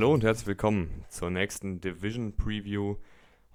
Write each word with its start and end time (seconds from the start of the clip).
Hallo 0.00 0.14
und 0.14 0.24
herzlich 0.24 0.46
willkommen 0.46 1.04
zur 1.10 1.28
nächsten 1.28 1.82
Division 1.82 2.34
Preview. 2.34 2.96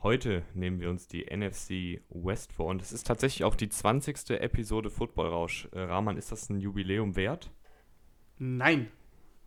Heute 0.03 0.43
nehmen 0.53 0.79
wir 0.79 0.91
uns 0.91 1.07
die 1.07 1.25
NFC 1.25 2.03
West 2.09 2.53
vor 2.53 2.67
und 2.67 2.83
es 2.83 2.91
ist 2.91 3.07
tatsächlich 3.07 3.43
auch 3.43 3.55
die 3.55 3.67
20. 3.67 4.29
Episode 4.29 4.91
Football 4.91 5.29
Rausch. 5.29 5.67
Äh, 5.71 5.79
Rahman, 5.79 6.17
ist 6.17 6.31
das 6.31 6.47
ein 6.51 6.59
Jubiläum 6.59 7.15
wert? 7.15 7.49
Nein. 8.37 8.91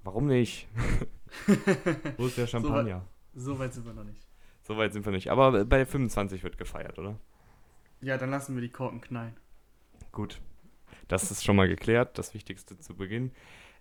Warum 0.02 0.26
nicht? 0.26 0.66
Wo 2.16 2.26
ist 2.26 2.37
der 2.37 2.48
Champagner? 2.48 3.06
So 3.32 3.52
so 3.52 3.59
weit 3.60 3.74
sind 3.74 3.87
wir 3.87 3.95
noch 3.95 4.02
nicht. 4.02 4.26
So 4.62 4.76
weit 4.76 4.92
sind 4.92 5.06
wir 5.06 5.12
nicht. 5.12 5.30
Aber 5.30 5.65
bei 5.66 5.87
25 5.87 6.42
wird 6.42 6.59
gefeiert, 6.59 6.98
oder? 6.98 7.20
Ja, 8.01 8.18
dann 8.18 8.32
lassen 8.32 8.56
wir 8.56 8.60
die 8.60 8.70
Korken 8.70 9.01
knallen. 9.01 9.37
Gut. 10.10 10.40
Das 11.06 11.30
ist 11.30 11.45
schon 11.45 11.54
mal 11.54 11.68
geklärt, 11.68 12.18
das 12.18 12.34
Wichtigste 12.34 12.76
zu 12.76 12.96
Beginn. 12.96 13.30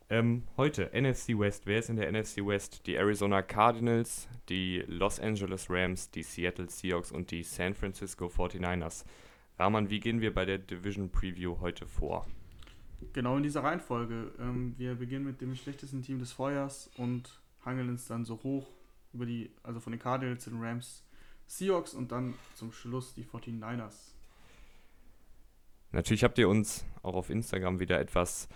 Ähm, 0.09 0.43
heute 0.55 0.89
NFC 0.93 1.37
West. 1.37 1.65
Wer 1.65 1.79
ist 1.79 1.89
in 1.89 1.97
der 1.97 2.09
NFC 2.09 2.37
West? 2.37 2.87
Die 2.87 2.95
Arizona 2.95 3.41
Cardinals, 3.41 4.29
die 4.47 4.85
Los 4.87 5.19
Angeles 5.19 5.69
Rams, 5.69 6.09
die 6.11 6.23
Seattle 6.23 6.69
Seahawks 6.69 7.11
und 7.11 7.29
die 7.29 7.43
San 7.43 7.73
Francisco 7.73 8.27
49ers. 8.27 9.03
Rahman, 9.59 9.89
wie 9.89 9.99
gehen 9.99 10.21
wir 10.21 10.33
bei 10.33 10.45
der 10.45 10.59
Division 10.59 11.09
Preview 11.09 11.59
heute 11.59 11.85
vor? 11.85 12.25
Genau 13.11 13.35
in 13.35 13.43
dieser 13.43 13.63
Reihenfolge. 13.63 14.31
Ähm, 14.39 14.75
wir 14.77 14.95
beginnen 14.95 15.25
mit 15.25 15.41
dem 15.41 15.53
schlechtesten 15.55 16.01
Team 16.01 16.19
des 16.19 16.31
Vorjahres 16.31 16.89
und 16.95 17.41
hangeln 17.65 17.89
uns 17.89 18.07
dann 18.07 18.23
so 18.23 18.41
hoch 18.43 18.69
über 19.11 19.25
die, 19.25 19.51
also 19.61 19.81
von 19.81 19.91
den 19.91 19.99
Cardinals, 19.99 20.45
den 20.45 20.61
Rams, 20.61 21.03
Seahawks 21.47 21.93
und 21.93 22.13
dann 22.13 22.33
zum 22.55 22.71
Schluss 22.71 23.13
die 23.13 23.25
49ers. 23.25 24.13
Natürlich 25.91 26.23
habt 26.23 26.37
ihr 26.37 26.47
uns 26.47 26.85
auch 27.03 27.15
auf 27.15 27.29
Instagram 27.29 27.81
wieder 27.81 27.99
etwas 27.99 28.47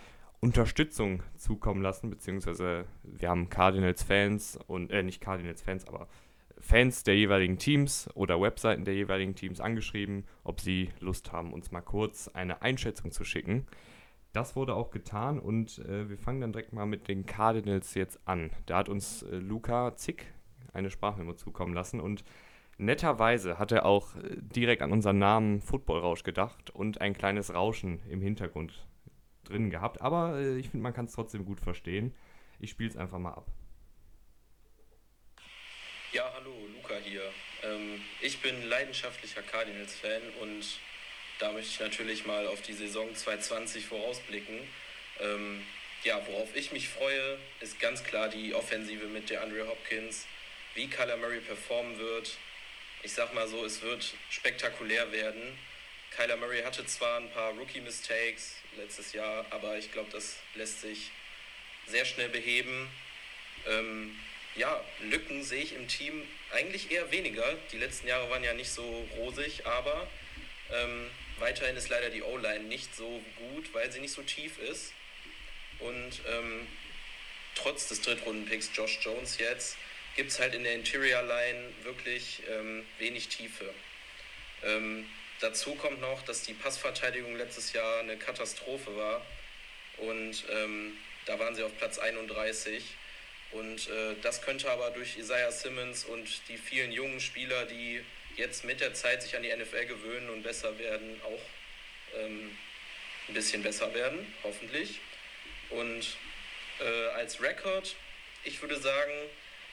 Unterstützung 0.44 1.22
zukommen 1.36 1.82
lassen, 1.82 2.10
beziehungsweise 2.10 2.84
wir 3.04 3.28
haben 3.28 3.48
Cardinals-Fans 3.48 4.58
und, 4.66 4.90
äh, 4.90 5.04
nicht 5.04 5.20
Cardinals-Fans, 5.20 5.86
aber 5.86 6.08
Fans 6.58 7.04
der 7.04 7.16
jeweiligen 7.16 7.58
Teams 7.58 8.10
oder 8.14 8.40
Webseiten 8.40 8.84
der 8.84 8.94
jeweiligen 8.94 9.36
Teams 9.36 9.60
angeschrieben, 9.60 10.24
ob 10.42 10.60
sie 10.60 10.90
Lust 10.98 11.32
haben, 11.32 11.52
uns 11.52 11.70
mal 11.70 11.80
kurz 11.80 12.26
eine 12.26 12.60
Einschätzung 12.60 13.12
zu 13.12 13.22
schicken. 13.24 13.66
Das 14.32 14.56
wurde 14.56 14.74
auch 14.74 14.90
getan 14.90 15.38
und 15.38 15.78
äh, 15.78 16.08
wir 16.08 16.18
fangen 16.18 16.40
dann 16.40 16.52
direkt 16.52 16.72
mal 16.72 16.86
mit 16.86 17.06
den 17.06 17.24
Cardinals 17.24 17.94
jetzt 17.94 18.18
an. 18.24 18.50
Da 18.66 18.78
hat 18.78 18.88
uns 18.88 19.22
äh, 19.22 19.36
Luca 19.36 19.94
Zick 19.94 20.26
eine 20.72 20.90
Sprachmemo 20.90 21.34
zukommen 21.34 21.74
lassen 21.74 22.00
und 22.00 22.24
netterweise 22.78 23.60
hat 23.60 23.70
er 23.70 23.86
auch 23.86 24.16
äh, 24.16 24.38
direkt 24.40 24.82
an 24.82 24.90
unseren 24.90 25.18
Namen 25.18 25.60
Footballrausch 25.60 26.24
gedacht 26.24 26.70
und 26.70 27.00
ein 27.00 27.12
kleines 27.12 27.54
Rauschen 27.54 28.00
im 28.08 28.20
Hintergrund 28.20 28.86
drin 29.44 29.70
gehabt, 29.70 30.00
aber 30.00 30.38
äh, 30.38 30.58
ich 30.58 30.70
finde, 30.70 30.82
man 30.84 30.94
kann 30.94 31.06
es 31.06 31.12
trotzdem 31.12 31.44
gut 31.44 31.60
verstehen. 31.60 32.14
Ich 32.60 32.70
spiele 32.70 32.90
es 32.90 32.96
einfach 32.96 33.18
mal 33.18 33.32
ab. 33.32 33.46
Ja, 36.12 36.30
hallo, 36.34 36.54
Luca 36.74 36.96
hier. 37.02 37.22
Ähm, 37.62 38.00
ich 38.20 38.40
bin 38.42 38.68
leidenschaftlicher 38.68 39.42
Cardinals-Fan 39.42 40.22
und 40.40 40.78
da 41.38 41.50
möchte 41.52 41.70
ich 41.70 41.80
natürlich 41.80 42.26
mal 42.26 42.46
auf 42.46 42.60
die 42.62 42.74
Saison 42.74 43.14
2020 43.14 43.86
vorausblicken. 43.86 44.60
Ähm, 45.20 45.62
ja, 46.04 46.20
worauf 46.26 46.54
ich 46.54 46.72
mich 46.72 46.88
freue, 46.88 47.38
ist 47.60 47.80
ganz 47.80 48.04
klar 48.04 48.28
die 48.28 48.54
Offensive 48.54 49.06
mit 49.06 49.30
der 49.30 49.42
Andre 49.42 49.66
Hopkins, 49.66 50.26
wie 50.74 50.88
Kyler 50.88 51.16
Murray 51.16 51.40
performen 51.40 51.98
wird. 51.98 52.36
Ich 53.02 53.12
sag 53.12 53.34
mal 53.34 53.48
so, 53.48 53.64
es 53.64 53.82
wird 53.82 54.14
spektakulär 54.28 55.10
werden. 55.12 55.42
Kyler 56.16 56.36
Murray 56.36 56.62
hatte 56.62 56.84
zwar 56.86 57.18
ein 57.18 57.30
paar 57.30 57.52
Rookie-Mistakes 57.52 58.56
letztes 58.76 59.12
Jahr, 59.12 59.46
aber 59.50 59.78
ich 59.78 59.92
glaube, 59.92 60.10
das 60.10 60.36
lässt 60.54 60.80
sich 60.80 61.10
sehr 61.86 62.04
schnell 62.04 62.28
beheben. 62.28 62.88
Ähm, 63.66 64.18
ja, 64.54 64.84
Lücken 65.00 65.42
sehe 65.42 65.62
ich 65.62 65.74
im 65.74 65.88
Team 65.88 66.26
eigentlich 66.52 66.90
eher 66.90 67.10
weniger. 67.10 67.56
Die 67.72 67.78
letzten 67.78 68.08
Jahre 68.08 68.28
waren 68.28 68.44
ja 68.44 68.52
nicht 68.52 68.70
so 68.70 69.08
rosig, 69.16 69.66
aber 69.66 70.06
ähm, 70.70 71.10
weiterhin 71.38 71.76
ist 71.76 71.88
leider 71.88 72.10
die 72.10 72.22
O-Line 72.22 72.64
nicht 72.64 72.94
so 72.94 73.22
gut, 73.36 73.72
weil 73.72 73.90
sie 73.90 74.00
nicht 74.00 74.12
so 74.12 74.22
tief 74.22 74.58
ist. 74.58 74.92
Und 75.78 76.20
ähm, 76.28 76.66
trotz 77.54 77.88
des 77.88 78.02
Drittrunden-Picks 78.02 78.70
Josh 78.74 78.98
Jones 79.02 79.38
jetzt 79.38 79.76
gibt 80.16 80.30
es 80.30 80.38
halt 80.38 80.54
in 80.54 80.64
der 80.64 80.74
Interior 80.74 81.22
Line 81.22 81.72
wirklich 81.82 82.42
ähm, 82.50 82.86
wenig 82.98 83.28
Tiefe. 83.28 83.72
Dazu 85.42 85.74
kommt 85.74 86.00
noch, 86.00 86.22
dass 86.22 86.42
die 86.42 86.54
Passverteidigung 86.54 87.34
letztes 87.34 87.72
Jahr 87.72 87.98
eine 87.98 88.16
Katastrophe 88.16 88.96
war. 88.96 89.26
Und 89.96 90.44
ähm, 90.48 90.96
da 91.26 91.36
waren 91.40 91.56
sie 91.56 91.64
auf 91.64 91.76
Platz 91.78 91.98
31. 91.98 92.84
Und 93.50 93.88
äh, 93.88 94.14
das 94.22 94.40
könnte 94.42 94.70
aber 94.70 94.90
durch 94.90 95.18
Isaiah 95.18 95.50
Simmons 95.50 96.04
und 96.04 96.28
die 96.48 96.56
vielen 96.56 96.92
jungen 96.92 97.18
Spieler, 97.18 97.66
die 97.66 98.04
jetzt 98.36 98.64
mit 98.64 98.80
der 98.80 98.94
Zeit 98.94 99.20
sich 99.20 99.34
an 99.34 99.42
die 99.42 99.52
NFL 99.52 99.86
gewöhnen 99.86 100.30
und 100.30 100.44
besser 100.44 100.78
werden, 100.78 101.20
auch 101.24 102.20
ähm, 102.20 102.56
ein 103.26 103.34
bisschen 103.34 103.64
besser 103.64 103.92
werden, 103.94 104.32
hoffentlich. 104.44 105.00
Und 105.70 106.06
äh, 106.78 107.06
als 107.16 107.42
Rekord, 107.42 107.96
ich 108.44 108.62
würde 108.62 108.78
sagen, 108.78 109.12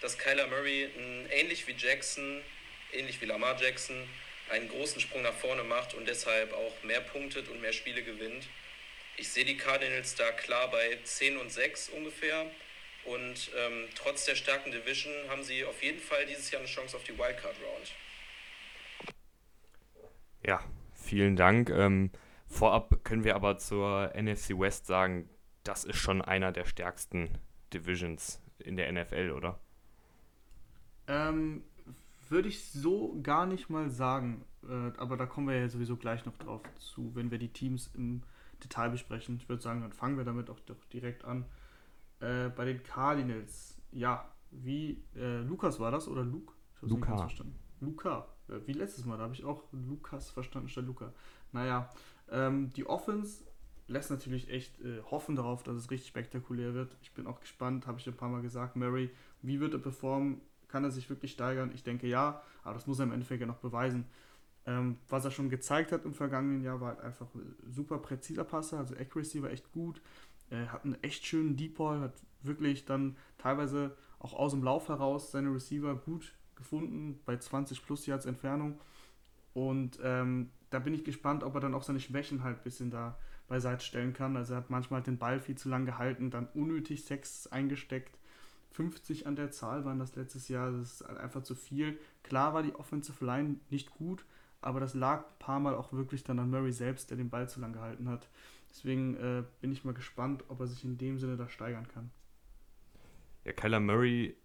dass 0.02 0.18
Kyler 0.18 0.48
Murray 0.48 0.90
ähnlich 1.30 1.68
wie 1.68 1.76
Jackson, 1.78 2.44
ähnlich 2.92 3.22
wie 3.22 3.26
Lamar 3.26 3.62
Jackson, 3.62 4.10
einen 4.50 4.68
großen 4.68 5.00
Sprung 5.00 5.22
nach 5.22 5.34
vorne 5.34 5.64
macht 5.64 5.94
und 5.94 6.08
deshalb 6.08 6.54
auch 6.54 6.84
mehr 6.84 7.02
punktet 7.02 7.50
und 7.50 7.62
mehr 7.62 7.74
Spiele 7.74 8.04
gewinnt. 8.04 8.48
Ich 9.18 9.30
sehe 9.30 9.46
die 9.46 9.58
Cardinals 9.58 10.16
da 10.16 10.32
klar 10.32 10.72
bei 10.72 10.98
10 11.04 11.38
und 11.38 11.52
6 11.52 11.90
ungefähr. 11.90 12.46
Und 13.06 13.52
ähm, 13.58 13.88
trotz 13.96 14.26
der 14.26 14.36
starken 14.36 14.72
Division 14.72 15.14
haben 15.30 15.44
sie 15.44 15.66
auf 15.66 15.82
jeden 15.82 16.00
Fall 16.00 16.26
dieses 16.26 16.52
Jahr 16.52 16.62
eine 16.62 16.70
Chance 16.70 16.96
auf 16.96 17.04
die 17.04 17.18
Wildcard 17.18 17.56
Round. 17.64 19.16
Ja, 20.46 20.64
vielen 20.94 21.36
Dank. 21.36 21.70
Ähm, 21.70 22.12
vorab 22.48 23.04
können 23.04 23.24
wir 23.24 23.36
aber 23.36 23.58
zur 23.58 24.14
NFC 24.16 24.58
West 24.58 24.86
sagen, 24.86 25.30
das 25.64 25.84
ist 25.84 25.98
schon 25.98 26.22
einer 26.22 26.52
der 26.52 26.66
stärksten 26.66 27.38
Divisions 27.74 28.42
in 28.60 28.78
der 28.78 28.92
NFL, 28.92 29.32
oder? 29.32 29.60
Ähm, 31.08 31.64
würde 32.30 32.50
ich 32.50 32.72
so 32.72 33.20
gar 33.22 33.46
nicht 33.46 33.70
mal 33.70 33.90
sagen. 33.90 34.46
Äh, 34.68 34.92
aber 34.98 35.18
da 35.18 35.26
kommen 35.26 35.48
wir 35.48 35.58
ja 35.58 35.70
sowieso 35.70 35.96
gleich 35.96 36.26
noch 36.26 36.38
drauf 36.38 36.62
zu, 36.78 37.16
wenn 37.16 37.32
wir 37.32 37.38
die 37.38 37.50
Teams 37.50 37.90
im 37.96 38.24
Detail 38.64 38.90
besprechen. 38.90 39.38
Ich 39.38 39.50
würde 39.50 39.62
sagen, 39.62 39.82
dann 39.82 39.94
fangen 39.94 40.18
wir 40.18 40.26
damit 40.26 40.50
auch 40.50 40.60
doch 40.62 40.84
direkt 40.86 41.26
an. 41.26 41.46
Äh, 42.20 42.50
bei 42.50 42.66
den 42.66 42.84
Cardinals, 42.84 43.78
ja, 43.92 44.30
wie 44.52 45.04
äh, 45.16 45.42
Lukas 45.42 45.80
war 45.80 45.92
das 45.92 46.08
oder 46.08 46.24
Luke? 46.24 46.54
Ich 46.82 46.90
Luca. 46.90 47.18
verstanden. 47.18 47.56
Luca. 47.80 48.28
Äh, 48.48 48.60
wie 48.66 48.74
letztes 48.74 49.06
Mal, 49.06 49.18
da 49.18 49.24
habe 49.24 49.34
ich 49.34 49.44
auch 49.44 49.64
Lukas 49.72 50.30
verstanden 50.30 50.70
statt 50.70 50.86
Luca. 50.86 51.14
Naja, 51.52 51.90
ähm, 52.30 52.72
die 52.74 52.86
Offense 52.86 53.46
lässt 53.88 54.12
natürlich 54.12 54.50
echt 54.50 54.80
äh, 54.82 55.02
hoffen 55.10 55.36
darauf, 55.36 55.64
dass 55.64 55.76
es 55.76 55.90
richtig 55.90 56.10
spektakulär 56.10 56.74
wird. 56.74 56.96
Ich 57.02 57.14
bin 57.14 57.26
auch 57.28 57.40
gespannt, 57.40 57.88
habe 57.88 58.00
ich 58.00 58.08
ein 58.08 58.16
paar 58.16 58.30
Mal 58.30 58.42
gesagt, 58.42 58.76
Mary, 58.76 59.10
wie 59.42 59.60
wird 59.60 59.74
er 59.74 59.80
performen? 59.80 60.42
Kann 60.70 60.84
er 60.84 60.92
sich 60.92 61.10
wirklich 61.10 61.32
steigern? 61.32 61.72
Ich 61.74 61.84
denke 61.84 62.08
ja, 62.08 62.42
aber 62.64 62.76
das 62.76 62.88
muss 62.88 63.00
er 63.00 63.04
im 63.04 63.12
Endeffekt 63.12 63.42
ja 63.42 63.48
noch 63.48 63.58
beweisen. 63.58 64.06
Ähm, 64.66 64.98
was 65.08 65.26
er 65.26 65.32
schon 65.32 65.50
gezeigt 65.50 65.92
hat 65.92 66.06
im 66.06 66.14
vergangenen 66.14 66.62
Jahr, 66.62 66.80
war 66.80 66.90
halt 66.90 67.02
einfach 67.02 67.28
super 67.68 67.98
präziser 67.98 68.44
Passer, 68.44 68.78
also 68.78 68.96
Accuracy 68.96 69.42
war 69.42 69.50
echt 69.50 69.72
gut. 69.72 70.02
Er 70.50 70.72
hat 70.72 70.86
einen 70.86 71.02
echt 71.04 71.26
schönen 71.26 71.56
Deep 71.58 71.78
Ball, 71.78 72.00
hat 72.00 72.14
wirklich 72.42 72.86
dann 72.86 73.16
teilweise 73.38 73.96
auch 74.20 74.34
aus 74.34 74.52
dem 74.52 74.64
Lauf 74.64 74.90
heraus 74.90 75.32
seine 75.32 75.54
Receiver 75.54 75.96
gut 75.96 76.34
gefunden, 76.56 77.20
bei 77.26 77.38
20 77.38 77.86
plus 77.86 78.06
Yards 78.06 78.26
Entfernung. 78.26 78.80
Und 79.54 80.00
ähm, 80.04 80.52
da 80.70 80.80
bin 80.80 80.94
ich 80.94 81.04
gespannt, 81.04 81.44
ob 81.44 81.56
er 81.56 81.62
dann 81.62 81.74
auch 81.74 81.84
seine 81.84 82.00
Schwächen 82.00 82.44
halt 82.44 82.58
ein 82.58 82.64
bisschen 82.64 82.92
da 82.92 83.18
beiseite 83.48 83.84
stellen 83.84 84.14
kann. 84.14 84.38
Also 84.38 84.54
er 84.54 84.58
hat 84.58 84.70
manchmal 84.70 85.02
den 85.02 85.18
Ball 85.18 85.40
viel 85.40 85.56
zu 85.56 85.70
lang 85.70 85.86
gehalten, 85.86 86.30
dann 86.30 86.48
unnötig 86.54 87.06
Sex 87.06 87.48
eingesteckt. 87.48 88.19
50 88.72 89.28
an 89.28 89.36
der 89.36 89.52
Zahl 89.52 89.86
waren 89.86 90.00
das 90.00 90.16
letztes 90.16 90.48
Jahr. 90.48 90.72
Das 90.72 91.02
ist 91.02 91.02
einfach 91.04 91.44
zu 91.44 91.56
viel. 91.56 91.98
Klar 92.24 92.54
war 92.54 92.64
die 92.64 92.76
Offensive 92.76 93.24
Line 93.26 93.56
nicht 93.70 93.92
gut, 93.92 94.26
aber 94.62 94.80
das 94.80 94.94
lag 94.94 95.26
ein 95.26 95.40
paar 95.40 95.60
Mal 95.60 95.76
auch 95.76 95.92
wirklich 95.94 96.24
dann 96.24 96.40
an 96.40 96.50
Murray 96.50 96.72
selbst, 96.72 97.10
der 97.10 97.18
den 97.18 97.30
Ball 97.30 97.50
zu 97.50 97.60
lang 97.60 97.74
gehalten 97.74 98.10
hat. 98.10 98.30
Deswegen 98.70 99.16
äh, 99.18 99.44
bin 99.62 99.72
ich 99.72 99.84
mal 99.84 99.94
gespannt, 99.94 100.44
ob 100.48 100.60
er 100.60 100.68
sich 100.68 100.84
in 100.84 100.98
dem 100.98 101.18
Sinne 101.18 101.38
da 101.38 101.50
steigern 101.50 101.88
kann. 101.88 102.12
Ja, 103.44 103.54
Kyler 103.54 103.80
Murray, 103.80 104.36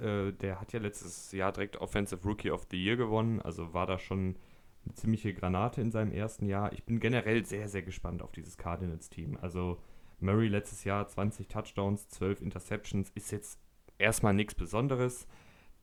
äh, 0.00 0.32
der 0.32 0.60
hat 0.60 0.72
ja 0.72 0.80
letztes 0.80 1.32
Jahr 1.32 1.52
direkt 1.52 1.76
Offensive 1.76 2.22
Rookie 2.24 2.50
of 2.50 2.66
the 2.70 2.82
Year 2.82 2.96
gewonnen, 2.96 3.42
also 3.42 3.74
war 3.74 3.86
da 3.86 3.98
schon 3.98 4.36
eine 4.84 4.94
ziemliche 4.94 5.34
Granate 5.34 5.80
in 5.80 5.90
seinem 5.90 6.12
ersten 6.12 6.46
Jahr. 6.46 6.72
Ich 6.72 6.84
bin 6.84 7.00
generell 7.00 7.44
sehr, 7.44 7.68
sehr 7.68 7.82
gespannt 7.82 8.22
auf 8.22 8.32
dieses 8.32 8.56
Cardinals-Team. 8.56 9.38
Also 9.40 9.80
Murray 10.20 10.48
letztes 10.48 10.84
Jahr 10.84 11.06
20 11.06 11.48
Touchdowns, 11.48 12.08
12 12.08 12.42
Interceptions, 12.42 13.10
ist 13.10 13.30
jetzt 13.30 13.60
erstmal 13.98 14.34
nichts 14.34 14.54
Besonderes. 14.54 15.26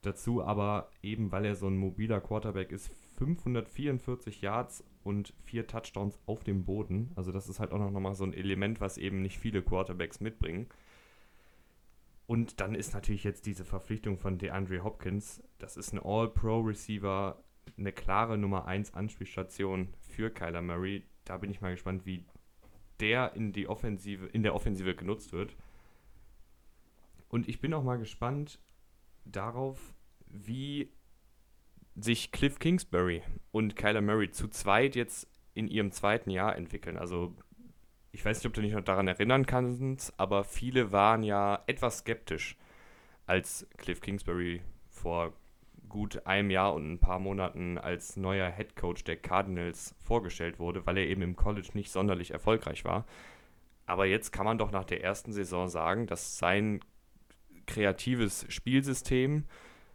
Dazu 0.01 0.43
aber 0.43 0.89
eben, 1.03 1.31
weil 1.31 1.45
er 1.45 1.55
so 1.55 1.67
ein 1.67 1.77
mobiler 1.77 2.21
Quarterback 2.21 2.71
ist, 2.71 2.91
544 3.17 4.41
Yards 4.41 4.83
und 5.03 5.33
vier 5.43 5.67
Touchdowns 5.67 6.19
auf 6.25 6.43
dem 6.43 6.65
Boden. 6.65 7.11
Also 7.15 7.31
das 7.31 7.47
ist 7.47 7.59
halt 7.59 7.71
auch 7.71 7.77
noch 7.77 7.91
mal 7.91 8.15
so 8.15 8.23
ein 8.23 8.33
Element, 8.33 8.81
was 8.81 8.97
eben 8.97 9.21
nicht 9.21 9.37
viele 9.37 9.61
Quarterbacks 9.61 10.19
mitbringen. 10.19 10.67
Und 12.25 12.61
dann 12.61 12.75
ist 12.75 12.93
natürlich 12.93 13.23
jetzt 13.23 13.45
diese 13.45 13.65
Verpflichtung 13.65 14.17
von 14.17 14.37
DeAndre 14.37 14.83
Hopkins, 14.83 15.43
das 15.59 15.77
ist 15.77 15.93
ein 15.93 15.99
All-Pro-Receiver, 15.99 17.43
eine 17.77 17.91
klare 17.91 18.37
Nummer 18.37 18.65
1 18.65 18.93
Anspielstation 18.93 19.89
für 19.99 20.29
Kyler 20.29 20.61
Murray. 20.61 21.03
Da 21.25 21.37
bin 21.37 21.51
ich 21.51 21.61
mal 21.61 21.71
gespannt, 21.71 22.05
wie 22.05 22.25
der 22.99 23.33
in 23.35 23.51
die 23.51 23.67
Offensive, 23.67 24.27
in 24.27 24.43
der 24.43 24.55
Offensive 24.55 24.95
genutzt 24.95 25.33
wird. 25.33 25.55
Und 27.31 27.47
ich 27.47 27.61
bin 27.61 27.73
auch 27.73 27.83
mal 27.83 27.97
gespannt 27.97 28.59
darauf, 29.23 29.79
wie 30.27 30.91
sich 31.95 32.33
Cliff 32.33 32.59
Kingsbury 32.59 33.23
und 33.51 33.77
Kyler 33.77 34.01
Murray 34.01 34.31
zu 34.31 34.49
zweit 34.49 34.95
jetzt 34.97 35.29
in 35.53 35.69
ihrem 35.69 35.91
zweiten 35.91 36.29
Jahr 36.29 36.57
entwickeln. 36.57 36.97
Also 36.97 37.33
ich 38.11 38.23
weiß 38.25 38.37
nicht, 38.37 38.47
ob 38.47 38.53
du 38.53 38.61
dich 38.61 38.73
noch 38.73 38.83
daran 38.83 39.07
erinnern 39.07 39.45
kannst, 39.45 40.13
aber 40.19 40.43
viele 40.43 40.91
waren 40.91 41.23
ja 41.23 41.63
etwas 41.67 41.99
skeptisch, 41.99 42.57
als 43.25 43.65
Cliff 43.77 44.01
Kingsbury 44.01 44.61
vor 44.89 45.31
gut 45.87 46.25
einem 46.25 46.49
Jahr 46.51 46.73
und 46.73 46.91
ein 46.91 46.99
paar 46.99 47.19
Monaten 47.19 47.77
als 47.77 48.17
neuer 48.17 48.49
Head 48.51 48.75
Coach 48.75 49.05
der 49.05 49.15
Cardinals 49.15 49.95
vorgestellt 50.03 50.59
wurde, 50.59 50.85
weil 50.85 50.97
er 50.97 51.07
eben 51.07 51.21
im 51.21 51.37
College 51.37 51.69
nicht 51.75 51.91
sonderlich 51.91 52.31
erfolgreich 52.31 52.83
war. 52.83 53.05
Aber 53.85 54.05
jetzt 54.05 54.31
kann 54.31 54.45
man 54.45 54.57
doch 54.57 54.71
nach 54.71 54.85
der 54.85 55.01
ersten 55.01 55.31
Saison 55.31 55.69
sagen, 55.69 56.07
dass 56.07 56.37
sein 56.37 56.81
kreatives 57.71 58.45
Spielsystem 58.49 59.45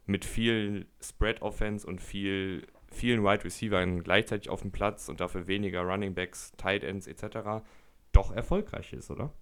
mit 0.07 0.25
viel 0.25 0.87
Spread 1.01 1.43
Offense 1.43 1.87
und 1.87 2.01
viel, 2.01 2.67
vielen 2.91 3.23
Wide 3.23 3.45
Receivers 3.45 4.03
gleichzeitig 4.03 4.49
auf 4.49 4.63
dem 4.63 4.73
Platz 4.73 5.09
und 5.09 5.21
dafür 5.21 5.47
weniger 5.47 5.83
Running 5.83 6.15
Backs, 6.15 6.53
Tight 6.57 6.85
Ends 6.85 7.07
etc. 7.07 7.65
doch 8.13 8.33
erfolgreich 8.33 8.93
ist, 8.93 9.11
oder? 9.11 9.33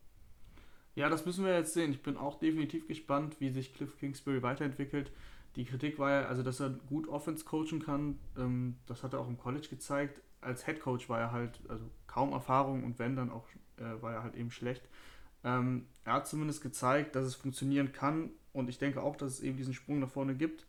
Ja, 0.97 1.09
das 1.09 1.27
müssen 1.27 1.45
wir 1.45 1.55
jetzt 1.55 1.75
sehen. 1.75 1.91
Ich 1.91 2.03
bin 2.03 2.17
auch 2.17 2.39
definitiv 2.39 2.87
gespannt, 2.87 3.37
wie 3.41 3.51
sich 3.51 3.75
Cliff 3.75 3.97
Kingsbury 3.99 4.43
weiterentwickelt. 4.43 5.13
Die 5.57 5.65
Kritik 5.65 5.99
war 5.99 6.11
ja, 6.11 6.27
also 6.27 6.43
dass 6.43 6.61
er 6.61 6.71
gut 6.71 7.09
Offense 7.09 7.45
coachen 7.45 7.81
kann, 7.81 8.19
ähm, 8.37 8.77
das 8.87 9.03
hat 9.05 9.13
er 9.13 9.21
auch 9.21 9.29
im 9.29 9.39
College 9.39 9.69
gezeigt. 9.69 10.21
Als 10.41 10.67
Head 10.67 10.81
Coach 10.81 11.09
war 11.09 11.21
er 11.21 11.33
halt, 11.33 11.61
also 11.69 11.85
kaum 12.07 12.33
Erfahrung 12.33 12.85
und 12.85 12.99
wenn, 12.99 13.17
dann 13.17 13.31
auch 13.31 13.47
äh, 13.77 14.03
war 14.03 14.13
er 14.13 14.23
halt 14.23 14.35
eben 14.35 14.51
schlecht. 14.51 14.89
Ähm, 15.45 15.87
er 16.05 16.15
hat 16.15 16.29
zumindest 16.29 16.63
gezeigt, 16.63 17.15
dass 17.15 17.25
es 17.25 17.35
funktionieren 17.35 17.93
kann 17.93 18.31
und 18.53 18.69
ich 18.69 18.79
denke 18.79 19.03
auch, 19.03 19.17
dass 19.17 19.35
es 19.35 19.41
eben 19.41 19.57
diesen 19.57 19.75
Sprung 19.75 20.01
nach 20.01 20.11
vorne 20.11 20.35
gibt. 20.35 20.67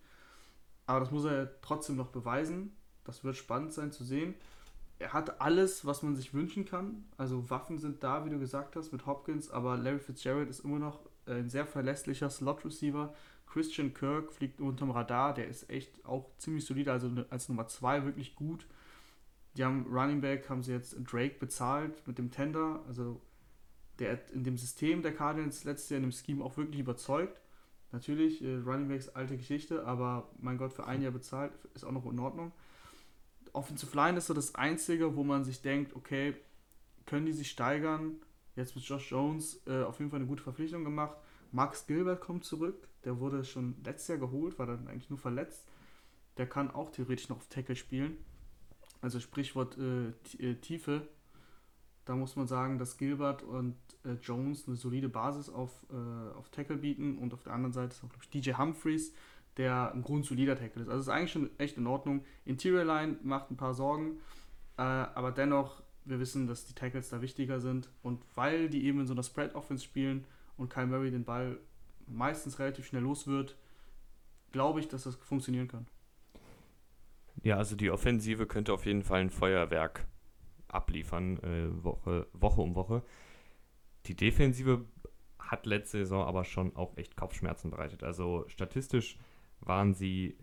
Aber 0.86 1.00
das 1.00 1.12
muss 1.12 1.26
er 1.26 1.60
trotzdem 1.62 1.96
noch 1.96 2.10
beweisen. 2.10 2.76
Das 3.04 3.24
wird 3.24 3.36
spannend 3.36 3.74
sein 3.74 3.92
zu 3.92 4.04
sehen. 4.04 4.36
Er 5.00 5.14
hat 5.14 5.42
alles, 5.42 5.86
was 5.86 6.04
man 6.04 6.16
sich 6.16 6.34
wünschen 6.34 6.66
kann. 6.66 7.06
Also 7.18 7.50
Waffen 7.50 7.80
sind 7.80 8.04
da, 8.04 8.26
wie 8.26 8.30
du 8.30 8.40
gesagt 8.40 8.76
hast, 8.76 8.92
mit 8.92 9.06
Hopkins, 9.06 9.50
aber 9.50 9.78
Larry 9.78 10.00
Fitzgerald 10.00 10.50
ist 10.50 10.60
immer 10.60 10.80
noch 10.80 11.00
ein 11.26 11.50
sehr 11.50 11.66
verlässlicher 11.66 12.30
Slot-Receiver 12.30 13.14
Christian 13.56 13.94
Kirk 13.94 14.34
fliegt 14.34 14.60
unterm 14.60 14.92
Radar, 14.92 15.34
der 15.34 15.48
ist 15.48 15.70
echt 15.70 16.04
auch 16.06 16.30
ziemlich 16.38 16.66
solide, 16.66 16.92
also 16.92 17.10
als 17.30 17.48
Nummer 17.48 17.68
2 17.68 18.04
wirklich 18.04 18.36
gut. 18.36 18.68
Die 19.56 19.64
haben 19.64 19.86
Running 19.90 20.20
Back, 20.20 20.50
haben 20.50 20.62
sie 20.62 20.74
jetzt 20.74 20.98
Drake 21.10 21.36
bezahlt 21.40 22.06
mit 22.06 22.18
dem 22.18 22.32
Tender, 22.32 22.84
also 22.88 23.22
der 24.00 24.20
in 24.34 24.44
dem 24.44 24.58
System 24.58 25.02
der 25.02 25.14
Cardinals 25.14 25.64
letztes 25.64 25.90
Jahr 25.90 25.98
in 25.98 26.04
dem 26.04 26.12
Scheme 26.12 26.44
auch 26.44 26.58
wirklich 26.58 26.80
überzeugt. 26.80 27.42
Natürlich, 27.92 28.44
äh, 28.44 28.56
Running 28.58 28.90
Backs 28.90 29.10
alte 29.10 29.38
Geschichte, 29.38 29.86
aber 29.86 30.30
mein 30.40 30.58
Gott, 30.58 30.74
für 30.74 30.86
ein 30.86 31.02
Jahr 31.02 31.12
bezahlt 31.12 31.54
ist 31.74 31.86
auch 31.86 31.92
noch 31.92 32.06
in 32.06 32.20
Ordnung. 32.20 32.52
Offensive 33.54 33.96
Line 33.96 34.18
ist 34.18 34.28
so 34.28 34.34
das 34.34 34.56
Einzige, 34.56 35.16
wo 35.16 35.24
man 35.24 35.46
sich 35.46 35.62
denkt, 35.62 35.96
okay, 35.96 36.36
können 37.06 37.26
die 37.26 37.32
sich 37.32 37.50
steigern? 37.50 38.18
Jetzt 38.56 38.76
mit 38.76 38.86
Josh 38.86 39.12
Jones 39.12 39.62
äh, 39.68 39.84
auf 39.84 40.00
jeden 40.00 40.12
Fall 40.12 40.20
eine 40.20 40.28
gute 40.28 40.44
Verpflichtung 40.44 40.84
gemacht. 40.84 41.18
Max 41.52 41.88
Gilbert 41.88 42.22
kommt 42.22 42.44
zurück. 42.44 42.88
Der 43.06 43.20
wurde 43.20 43.44
schon 43.46 43.76
letztes 43.84 44.10
Jahr 44.10 44.18
geholt, 44.18 44.58
war 44.60 44.66
dann 44.66 44.88
eigentlich 44.88 45.10
nur 45.10 45.20
verletzt. 45.20 45.66
Der 46.38 46.48
kann 46.48 46.72
auch 46.72 46.92
theoretisch 46.92 47.30
noch 47.30 47.38
auf 47.38 47.48
Tackle 47.48 47.76
spielen. 47.76 48.18
Also 49.02 49.20
Sprichwort 49.20 49.78
äh, 49.78 50.08
äh, 50.40 50.56
Tiefe. 50.56 51.08
Da 52.06 52.16
muss 52.16 52.36
man 52.36 52.46
sagen, 52.48 52.78
dass 52.78 52.98
Gilbert 52.98 53.42
und 53.42 53.76
äh, 54.04 54.14
Jones 54.22 54.68
eine 54.68 54.78
solide 54.78 55.10
Basis 55.10 55.50
auf, 55.50 55.72
äh, 55.90 56.38
auf 56.38 56.50
Tackle 56.50 56.78
bieten. 56.78 57.18
Und 57.18 57.34
auf 57.34 57.42
der 57.42 57.54
anderen 57.54 57.74
Seite 57.74 57.94
ist 57.94 58.04
auch, 58.04 58.10
glaube 58.10 58.24
ich, 58.24 58.30
DJ 58.30 58.54
Humphreys, 58.54 59.14
der 59.58 59.92
ein 59.92 60.04
grundsolider 60.04 60.56
Tackle 60.56 60.84
ist. 60.84 60.90
Also 60.90 61.02
ist 61.02 61.10
eigentlich 61.10 61.32
schon 61.32 61.50
echt 61.58 61.78
in 61.78 61.88
Ordnung. 61.88 62.24
Interior 62.46 62.84
Line 62.84 63.18
macht 63.24 63.50
ein 63.50 63.58
paar 63.58 63.74
Sorgen. 63.74 64.20
Äh, 64.78 64.82
aber 64.82 65.32
dennoch, 65.32 65.82
wir 66.06 66.20
wissen, 66.20 66.46
dass 66.46 66.66
die 66.66 66.76
Tackles 66.76 67.10
da 67.10 67.22
wichtiger 67.22 67.60
sind. 67.60 67.90
Und 68.04 68.22
weil 68.36 68.70
die 68.70 68.86
eben 68.86 69.00
in 69.00 69.08
so 69.08 69.14
einer 69.14 69.24
Spread-Offense 69.24 69.84
spielen 69.84 70.26
und 70.58 70.70
Kyle 70.70 70.86
Murray 70.86 71.10
den 71.10 71.24
Ball 71.24 71.58
meistens 72.06 72.60
relativ 72.60 72.86
schnell 72.86 73.02
los 73.02 73.26
wird, 73.26 73.58
glaube 74.52 74.80
ich, 74.80 74.88
dass 74.88 75.04
das 75.04 75.16
funktionieren 75.16 75.68
kann. 75.68 75.88
Ja, 77.42 77.58
also 77.58 77.76
die 77.76 77.90
Offensive 77.90 78.46
könnte 78.46 78.74
auf 78.74 78.86
jeden 78.86 79.04
Fall 79.04 79.22
ein 79.22 79.30
Feuerwerk 79.32 80.06
abliefern, 80.68 81.38
äh, 81.40 81.84
Woche, 81.84 82.28
Woche 82.34 82.62
um 82.62 82.76
Woche. 82.76 83.04
Die 84.06 84.16
Defensive 84.16 84.86
hat 85.40 85.66
letzte 85.66 86.00
Saison 86.00 86.26
aber 86.26 86.44
schon 86.44 86.76
auch 86.76 86.98
echt 86.98 87.16
Kopfschmerzen 87.16 87.72
bereitet. 87.72 88.04
Also 88.04 88.46
statistisch 88.48 89.18
waren 89.60 89.94
sie 89.94 90.38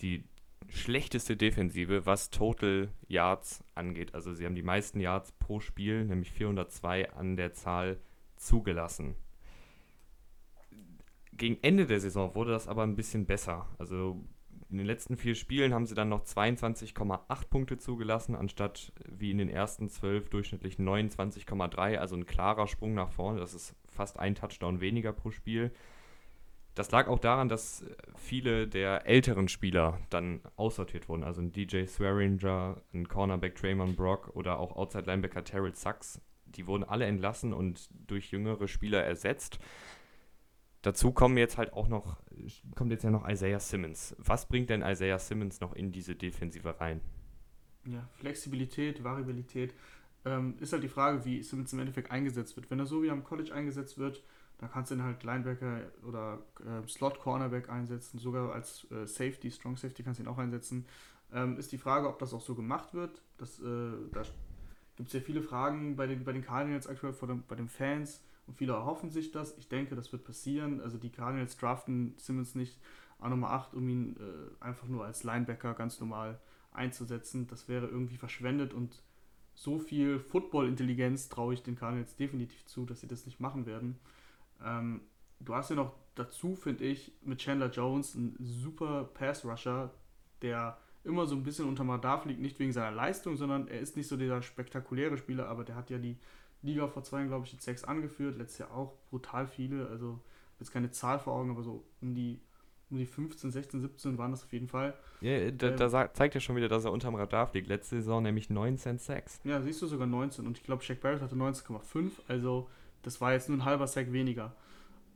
die 0.00 0.24
schlechteste 0.68 1.36
Defensive, 1.36 2.06
was 2.06 2.30
Total 2.30 2.88
Yards 3.08 3.64
angeht. 3.74 4.14
Also 4.14 4.32
sie 4.34 4.46
haben 4.46 4.54
die 4.54 4.62
meisten 4.62 5.00
Yards 5.00 5.32
pro 5.32 5.60
Spiel, 5.60 6.04
nämlich 6.04 6.30
402 6.30 7.12
an 7.12 7.36
der 7.36 7.52
Zahl 7.54 7.98
zugelassen 8.36 9.16
gegen 11.40 11.58
Ende 11.62 11.86
der 11.86 12.00
Saison 12.00 12.34
wurde 12.34 12.52
das 12.52 12.68
aber 12.68 12.82
ein 12.82 12.96
bisschen 12.96 13.24
besser. 13.24 13.66
Also 13.78 14.22
in 14.70 14.78
den 14.78 14.86
letzten 14.86 15.16
vier 15.16 15.34
Spielen 15.34 15.74
haben 15.74 15.86
sie 15.86 15.94
dann 15.94 16.08
noch 16.08 16.24
22,8 16.24 17.48
Punkte 17.50 17.76
zugelassen, 17.76 18.36
anstatt 18.36 18.92
wie 19.08 19.30
in 19.30 19.38
den 19.38 19.48
ersten 19.48 19.88
zwölf 19.88 20.30
durchschnittlich 20.30 20.76
29,3. 20.76 21.96
Also 21.96 22.16
ein 22.16 22.26
klarer 22.26 22.68
Sprung 22.68 22.94
nach 22.94 23.10
vorne. 23.10 23.40
Das 23.40 23.54
ist 23.54 23.74
fast 23.88 24.18
ein 24.20 24.34
Touchdown 24.34 24.80
weniger 24.80 25.12
pro 25.12 25.30
Spiel. 25.30 25.72
Das 26.76 26.90
lag 26.92 27.08
auch 27.08 27.18
daran, 27.18 27.48
dass 27.48 27.84
viele 28.16 28.68
der 28.68 29.06
älteren 29.06 29.48
Spieler 29.48 29.98
dann 30.08 30.40
aussortiert 30.54 31.08
wurden. 31.08 31.24
Also 31.24 31.42
ein 31.42 31.50
DJ 31.52 31.86
Swearinger, 31.86 32.80
ein 32.94 33.08
Cornerback 33.08 33.56
Draymond 33.56 33.96
Brock 33.96 34.30
oder 34.34 34.60
auch 34.60 34.76
Outside 34.76 35.04
Linebacker 35.06 35.42
Terrell 35.42 35.74
Sachs. 35.74 36.20
Die 36.44 36.66
wurden 36.66 36.84
alle 36.84 37.06
entlassen 37.06 37.52
und 37.52 37.88
durch 37.92 38.30
jüngere 38.30 38.68
Spieler 38.68 39.02
ersetzt. 39.02 39.58
Dazu 40.82 41.12
kommen 41.12 41.36
jetzt 41.36 41.58
halt 41.58 41.72
auch 41.74 41.88
noch, 41.88 42.22
kommt 42.74 42.90
jetzt 42.90 43.04
ja 43.04 43.10
noch 43.10 43.28
Isaiah 43.28 43.60
Simmons. 43.60 44.16
Was 44.18 44.46
bringt 44.46 44.70
denn 44.70 44.82
Isaiah 44.82 45.18
Simmons 45.18 45.60
noch 45.60 45.74
in 45.74 45.92
diese 45.92 46.14
Defensive 46.14 46.80
rein? 46.80 47.00
Ja, 47.84 48.08
Flexibilität, 48.14 49.04
Variabilität. 49.04 49.74
Ähm, 50.24 50.54
ist 50.60 50.72
halt 50.72 50.82
die 50.82 50.88
Frage, 50.88 51.24
wie 51.24 51.42
Simmons 51.42 51.72
im 51.72 51.80
Endeffekt 51.80 52.10
eingesetzt 52.10 52.56
wird. 52.56 52.70
Wenn 52.70 52.78
er 52.78 52.86
so 52.86 53.02
wie 53.02 53.10
am 53.10 53.24
College 53.24 53.54
eingesetzt 53.54 53.98
wird, 53.98 54.22
dann 54.58 54.70
kannst 54.70 54.90
du 54.90 54.94
ihn 54.94 55.02
halt 55.02 55.22
Linebacker 55.22 55.80
oder 56.06 56.42
äh, 56.60 56.86
Slot-Cornerback 56.86 57.70
einsetzen, 57.70 58.18
sogar 58.18 58.52
als 58.52 58.86
äh, 58.90 59.06
Safety, 59.06 59.50
Strong 59.50 59.78
Safety 59.78 60.02
kannst 60.02 60.18
du 60.20 60.24
ihn 60.24 60.28
auch 60.28 60.36
einsetzen. 60.36 60.86
Ähm, 61.32 61.56
ist 61.58 61.72
die 61.72 61.78
Frage, 61.78 62.08
ob 62.08 62.18
das 62.18 62.34
auch 62.34 62.42
so 62.42 62.54
gemacht 62.54 62.92
wird. 62.92 63.22
Das, 63.38 63.58
äh, 63.60 63.92
da 64.12 64.22
gibt 64.96 65.08
es 65.08 65.12
ja 65.14 65.20
viele 65.20 65.42
Fragen 65.42 65.96
bei 65.96 66.06
den, 66.06 66.24
bei 66.24 66.32
den 66.32 66.42
Cardinals 66.42 66.86
aktuell, 66.86 67.14
vor 67.14 67.28
dem, 67.28 67.42
bei 67.48 67.56
den 67.56 67.68
Fans 67.68 68.22
und 68.50 68.56
viele 68.56 68.72
erhoffen 68.72 69.10
sich 69.12 69.30
das. 69.30 69.56
Ich 69.58 69.68
denke, 69.68 69.94
das 69.94 70.10
wird 70.10 70.24
passieren. 70.24 70.80
Also 70.80 70.98
die 70.98 71.10
Cardinals 71.10 71.56
draften 71.56 72.14
Simmons 72.16 72.56
nicht 72.56 72.80
an 73.20 73.30
Nummer 73.30 73.50
8, 73.50 73.74
um 73.74 73.88
ihn 73.88 74.16
äh, 74.16 74.64
einfach 74.64 74.88
nur 74.88 75.04
als 75.04 75.22
Linebacker 75.22 75.72
ganz 75.74 76.00
normal 76.00 76.40
einzusetzen. 76.72 77.46
Das 77.46 77.68
wäre 77.68 77.86
irgendwie 77.86 78.16
verschwendet 78.16 78.74
und 78.74 79.04
so 79.54 79.78
viel 79.78 80.18
Football-Intelligenz 80.18 81.28
traue 81.28 81.54
ich 81.54 81.62
den 81.62 81.76
Cardinals 81.76 82.16
definitiv 82.16 82.66
zu, 82.66 82.86
dass 82.86 83.00
sie 83.00 83.06
das 83.06 83.24
nicht 83.24 83.38
machen 83.38 83.66
werden. 83.66 84.00
Ähm, 84.64 85.02
du 85.38 85.54
hast 85.54 85.70
ja 85.70 85.76
noch 85.76 85.94
dazu, 86.16 86.56
finde 86.56 86.82
ich, 86.82 87.12
mit 87.22 87.38
Chandler 87.38 87.70
Jones 87.70 88.16
einen 88.16 88.34
super 88.40 89.04
Pass-Rusher, 89.14 89.94
der 90.42 90.76
immer 91.04 91.28
so 91.28 91.36
ein 91.36 91.44
bisschen 91.44 91.68
unter 91.68 91.86
Radar 91.86 92.20
fliegt, 92.20 92.40
nicht 92.40 92.58
wegen 92.58 92.72
seiner 92.72 92.90
Leistung, 92.90 93.36
sondern 93.36 93.68
er 93.68 93.78
ist 93.78 93.96
nicht 93.96 94.08
so 94.08 94.16
dieser 94.16 94.42
spektakuläre 94.42 95.18
Spieler, 95.18 95.46
aber 95.46 95.62
der 95.62 95.76
hat 95.76 95.88
ja 95.88 95.98
die 95.98 96.18
Liga 96.62 96.88
vor 96.88 97.02
zwei 97.02 97.18
Jahren, 97.18 97.28
glaube 97.28 97.46
ich, 97.46 97.52
in 97.52 97.58
Sex 97.58 97.84
angeführt. 97.84 98.38
Letztes 98.38 98.58
Jahr 98.58 98.72
auch 98.72 98.94
brutal 99.10 99.46
viele. 99.46 99.88
Also 99.88 100.20
jetzt 100.58 100.72
keine 100.72 100.90
Zahl 100.90 101.18
vor 101.18 101.34
Augen, 101.34 101.50
aber 101.50 101.62
so 101.62 101.84
um 102.00 102.14
die, 102.14 102.40
um 102.90 102.98
die 102.98 103.06
15, 103.06 103.50
16, 103.50 103.80
17 103.80 104.18
waren 104.18 104.30
das 104.30 104.44
auf 104.44 104.52
jeden 104.52 104.68
Fall. 104.68 104.94
Ja, 105.20 105.50
da, 105.50 105.68
ähm, 105.68 105.76
da 105.76 106.12
zeigt 106.12 106.34
er 106.34 106.40
schon 106.40 106.56
wieder, 106.56 106.68
dass 106.68 106.84
er 106.84 106.92
unterm 106.92 107.14
Radar 107.14 107.46
fliegt. 107.46 107.68
Letzte 107.68 107.96
Saison 107.96 108.22
nämlich 108.22 108.50
19 108.50 108.98
Sex. 108.98 109.40
Ja, 109.44 109.60
siehst 109.62 109.80
du 109.82 109.86
sogar 109.86 110.06
19. 110.06 110.46
Und 110.46 110.58
ich 110.58 110.64
glaube, 110.64 110.82
Shaq 110.82 111.00
Barrett 111.00 111.22
hatte 111.22 111.34
19,5. 111.34 112.10
Also 112.28 112.68
das 113.02 113.20
war 113.20 113.32
jetzt 113.32 113.48
nur 113.48 113.58
ein 113.58 113.64
halber 113.64 113.86
Sack 113.86 114.12
weniger. 114.12 114.54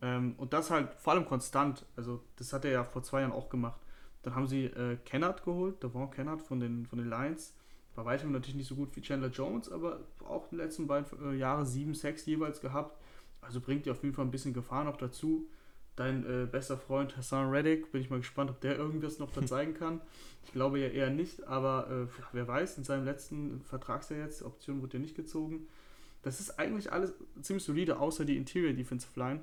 Ähm, 0.01 0.35
und 0.39 0.53
das 0.53 0.71
halt 0.71 0.95
vor 0.95 1.13
allem 1.13 1.27
konstant. 1.27 1.85
Also 1.97 2.23
das 2.37 2.53
hat 2.53 2.65
er 2.65 2.73
ja 2.73 2.85
vor 2.85 3.03
zwei 3.03 3.21
Jahren 3.21 3.33
auch 3.33 3.49
gemacht. 3.49 3.81
Dann 4.23 4.35
haben 4.35 4.47
sie 4.47 4.65
äh, 4.65 4.97
Kennard 5.05 5.45
geholt, 5.45 5.83
Devon 5.83 6.11
Kennard 6.11 6.41
von 6.41 6.59
den, 6.59 6.87
von 6.87 6.99
den 6.99 7.11
Lions 7.11 7.55
bei 7.95 8.05
weitem 8.05 8.33
natürlich 8.33 8.57
nicht 8.57 8.69
so 8.69 8.75
gut 8.75 8.95
wie 8.97 9.01
Chandler 9.01 9.29
Jones, 9.29 9.71
aber 9.71 10.01
auch 10.27 10.51
in 10.51 10.59
den 10.59 10.67
letzten 10.67 10.87
beiden 10.87 11.33
äh, 11.33 11.37
Jahren 11.37 11.65
sieben 11.65 11.95
Sacks 11.95 12.27
jeweils 12.27 12.61
gehabt. 12.61 13.01
Also 13.41 13.61
bringt 13.61 13.87
ihr 13.87 13.93
auf 13.93 14.03
jeden 14.03 14.15
Fall 14.15 14.25
ein 14.25 14.31
bisschen 14.31 14.55
Gefahr 14.55 14.85
noch 14.85 14.97
dazu. 14.97 15.49
dein 15.97 16.25
äh, 16.27 16.47
bester 16.47 16.77
Freund 16.77 17.17
Hassan 17.17 17.51
Reddick, 17.51 17.93
bin 17.93 18.01
ich 18.01 18.11
mal 18.11 18.19
gespannt, 18.19 18.51
ob 18.51 18.61
der 18.61 18.77
irgendwas 18.77 19.21
noch 19.21 19.31
da 19.31 19.47
zeigen 19.47 19.75
kann. 19.75 20.01
Ich 20.45 20.53
glaube 20.53 20.81
ja 20.81 20.89
eher 20.89 21.11
nicht, 21.11 21.47
aber 21.47 22.09
äh, 22.09 22.23
wer 22.33 22.49
weiß, 22.49 22.79
in 22.79 22.85
seinem 22.85 23.05
letzten 23.05 23.61
Vertragsjahr 23.63 24.21
jetzt, 24.21 24.43
Option 24.43 24.83
wurde 24.83 24.97
ja 24.97 25.01
nicht 25.01 25.15
gezogen. 25.15 25.69
Das 26.23 26.41
ist 26.41 26.59
eigentlich 26.59 26.91
alles 26.91 27.13
ziemlich 27.43 27.65
solide, 27.65 28.01
außer 28.01 28.25
die 28.25 28.37
Interior 28.37 28.73
Defensive 28.73 29.19
Line, 29.21 29.41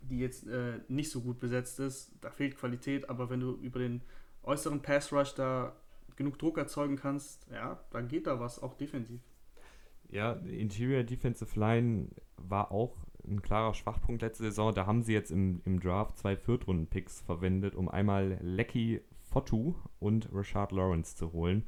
die 0.00 0.18
jetzt 0.20 0.46
äh, 0.46 0.78
nicht 0.88 1.10
so 1.10 1.20
gut 1.20 1.40
besetzt 1.40 1.78
ist. 1.80 2.12
Da 2.22 2.30
fehlt 2.30 2.56
Qualität, 2.56 3.10
aber 3.10 3.28
wenn 3.28 3.40
du 3.40 3.56
über 3.56 3.80
den 3.80 4.00
äußeren 4.42 4.80
Pass 4.80 5.12
Rush 5.12 5.34
da 5.34 5.76
genug 6.20 6.38
Druck 6.38 6.58
erzeugen 6.58 6.96
kannst, 6.96 7.46
ja, 7.50 7.82
dann 7.92 8.06
geht 8.06 8.26
da 8.26 8.38
was, 8.38 8.62
auch 8.62 8.74
defensiv. 8.74 9.22
Ja, 10.10 10.32
Interior 10.32 11.02
Defensive 11.02 11.58
Line 11.58 12.08
war 12.36 12.72
auch 12.72 12.94
ein 13.26 13.40
klarer 13.40 13.72
Schwachpunkt 13.72 14.20
letzte 14.20 14.44
Saison. 14.44 14.74
Da 14.74 14.84
haben 14.84 15.02
sie 15.02 15.14
jetzt 15.14 15.30
im, 15.30 15.62
im 15.64 15.80
Draft 15.80 16.18
zwei 16.18 16.36
Viertrunden-Picks 16.36 17.22
verwendet, 17.22 17.74
um 17.74 17.88
einmal 17.88 18.38
Lecky 18.42 19.00
Fotu 19.30 19.74
und 19.98 20.28
Rashard 20.30 20.72
Lawrence 20.72 21.16
zu 21.16 21.32
holen. 21.32 21.66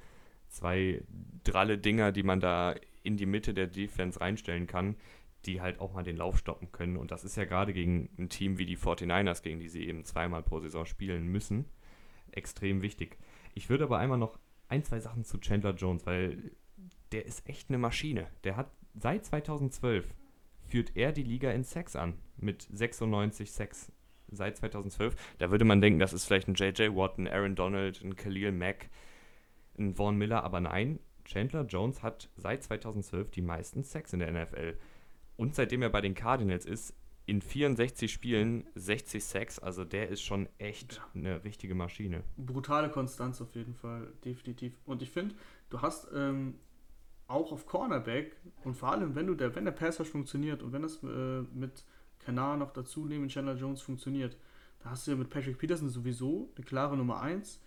Zwei 0.48 1.02
dralle 1.44 1.78
Dinger, 1.78 2.12
die 2.12 2.22
man 2.22 2.40
da 2.40 2.74
in 3.04 3.16
die 3.16 3.26
Mitte 3.26 3.54
der 3.54 3.68
Defense 3.68 4.20
reinstellen 4.20 4.66
kann, 4.66 4.96
die 5.46 5.62
halt 5.62 5.80
auch 5.80 5.94
mal 5.94 6.04
den 6.04 6.18
Lauf 6.18 6.36
stoppen 6.36 6.72
können. 6.72 6.98
Und 6.98 7.10
das 7.10 7.24
ist 7.24 7.36
ja 7.36 7.46
gerade 7.46 7.72
gegen 7.72 8.10
ein 8.18 8.28
Team 8.28 8.58
wie 8.58 8.66
die 8.66 8.76
49ers, 8.76 9.42
gegen 9.42 9.60
die 9.60 9.70
sie 9.70 9.88
eben 9.88 10.04
zweimal 10.04 10.42
pro 10.42 10.60
Saison 10.60 10.84
spielen 10.84 11.26
müssen, 11.28 11.64
extrem 12.32 12.82
wichtig. 12.82 13.16
Ich 13.54 13.68
würde 13.68 13.84
aber 13.84 13.98
einmal 13.98 14.18
noch 14.18 14.38
ein, 14.68 14.84
zwei 14.84 15.00
Sachen 15.00 15.24
zu 15.24 15.38
Chandler 15.38 15.74
Jones, 15.74 16.06
weil 16.06 16.52
der 17.12 17.26
ist 17.26 17.48
echt 17.48 17.68
eine 17.68 17.78
Maschine. 17.78 18.26
Der 18.44 18.56
hat 18.56 18.70
seit 18.94 19.24
2012 19.24 20.14
führt 20.72 20.96
er 20.96 21.12
die 21.12 21.22
Liga 21.22 21.50
in 21.50 21.64
Sex 21.64 21.96
an 21.96 22.14
mit 22.38 22.66
96 22.70 23.52
Sex 23.52 23.92
seit 24.28 24.56
2012. 24.56 25.14
Da 25.38 25.50
würde 25.50 25.66
man 25.66 25.80
denken, 25.80 25.98
das 25.98 26.14
ist 26.14 26.24
vielleicht 26.24 26.48
ein 26.48 26.54
J.J. 26.54 26.96
Watt, 26.96 27.18
ein 27.18 27.28
Aaron 27.28 27.54
Donald, 27.54 28.02
ein 28.02 28.16
Khalil 28.16 28.52
Mack, 28.52 28.88
ein 29.78 29.94
Vaughn 29.94 30.16
Miller, 30.16 30.42
aber 30.44 30.60
nein, 30.60 30.98
Chandler 31.24 31.64
Jones 31.66 32.02
hat 32.02 32.30
seit 32.36 32.62
2012 32.62 33.30
die 33.30 33.42
meisten 33.42 33.84
Sex 33.84 34.12
in 34.12 34.20
der 34.20 34.32
NFL. 34.32 34.78
Und 35.36 35.54
seitdem 35.54 35.82
er 35.82 35.90
bei 35.90 36.00
den 36.00 36.14
Cardinals 36.14 36.66
ist, 36.66 36.94
in 37.26 37.40
64 37.40 38.12
Spielen 38.12 38.66
60 38.74 39.24
Sex, 39.24 39.58
also 39.58 39.84
der 39.84 40.08
ist 40.08 40.22
schon 40.22 40.48
echt 40.58 40.94
ja. 40.94 41.02
eine 41.14 41.44
richtige 41.44 41.74
Maschine. 41.74 42.24
Brutale 42.36 42.90
Konstanz 42.90 43.40
auf 43.40 43.54
jeden 43.54 43.74
Fall, 43.74 44.12
definitiv. 44.24 44.74
Und 44.84 45.02
ich 45.02 45.10
finde, 45.10 45.34
du 45.70 45.80
hast 45.80 46.08
ähm, 46.14 46.54
auch 47.28 47.52
auf 47.52 47.66
Cornerback 47.66 48.36
und 48.64 48.76
vor 48.76 48.90
allem, 48.90 49.14
wenn 49.14 49.26
du 49.26 49.34
der, 49.34 49.54
wenn 49.54 49.64
der 49.64 49.72
Passer 49.72 50.04
funktioniert 50.04 50.62
und 50.62 50.72
wenn 50.72 50.82
das 50.82 51.02
äh, 51.02 51.42
mit 51.54 51.84
Kanar 52.18 52.56
noch 52.56 52.72
dazu 52.72 53.04
nehmen, 53.06 53.28
Chandler 53.28 53.56
Jones 53.56 53.82
funktioniert, 53.82 54.36
da 54.80 54.90
hast 54.90 55.06
du 55.06 55.12
ja 55.12 55.16
mit 55.16 55.30
Patrick 55.30 55.58
Peterson 55.58 55.88
sowieso 55.88 56.50
eine 56.56 56.64
klare 56.64 56.96
Nummer 56.96 57.20
1, 57.20 57.60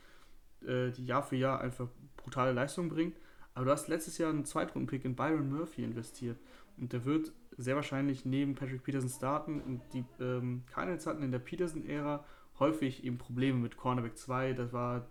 äh, 0.66 0.92
die 0.92 1.06
Jahr 1.06 1.24
für 1.24 1.38
Jahr 1.38 1.62
einfach 1.62 1.88
brutale 2.18 2.52
Leistung 2.52 2.90
bringt. 2.90 3.18
Aber 3.54 3.66
du 3.66 3.72
hast 3.72 3.88
letztes 3.88 4.18
Jahr 4.18 4.32
einen 4.32 4.44
Zweitrunden-Pick 4.44 5.06
in 5.06 5.16
Byron 5.16 5.50
Murphy 5.50 5.84
investiert. 5.84 6.38
Und 6.78 6.92
der 6.92 7.06
wird 7.06 7.32
sehr 7.58 7.76
wahrscheinlich 7.76 8.26
neben 8.26 8.56
Patrick 8.56 8.84
Peterson 8.84 9.10
starten. 9.10 9.62
Und 9.62 9.82
die 9.94 10.06
ähm, 10.20 10.64
Cardinals 10.72 11.08
hatten 11.08 11.24
in 11.24 11.32
der 11.32 11.40
Peterson-Ära 11.40 12.24
häufig 12.60 13.04
eben 13.04 13.18
Probleme 13.18 13.60
mit 13.60 13.78
Cornerback 13.78 14.18
2. 14.18 14.54
Das 14.54 14.74
war 14.74 15.08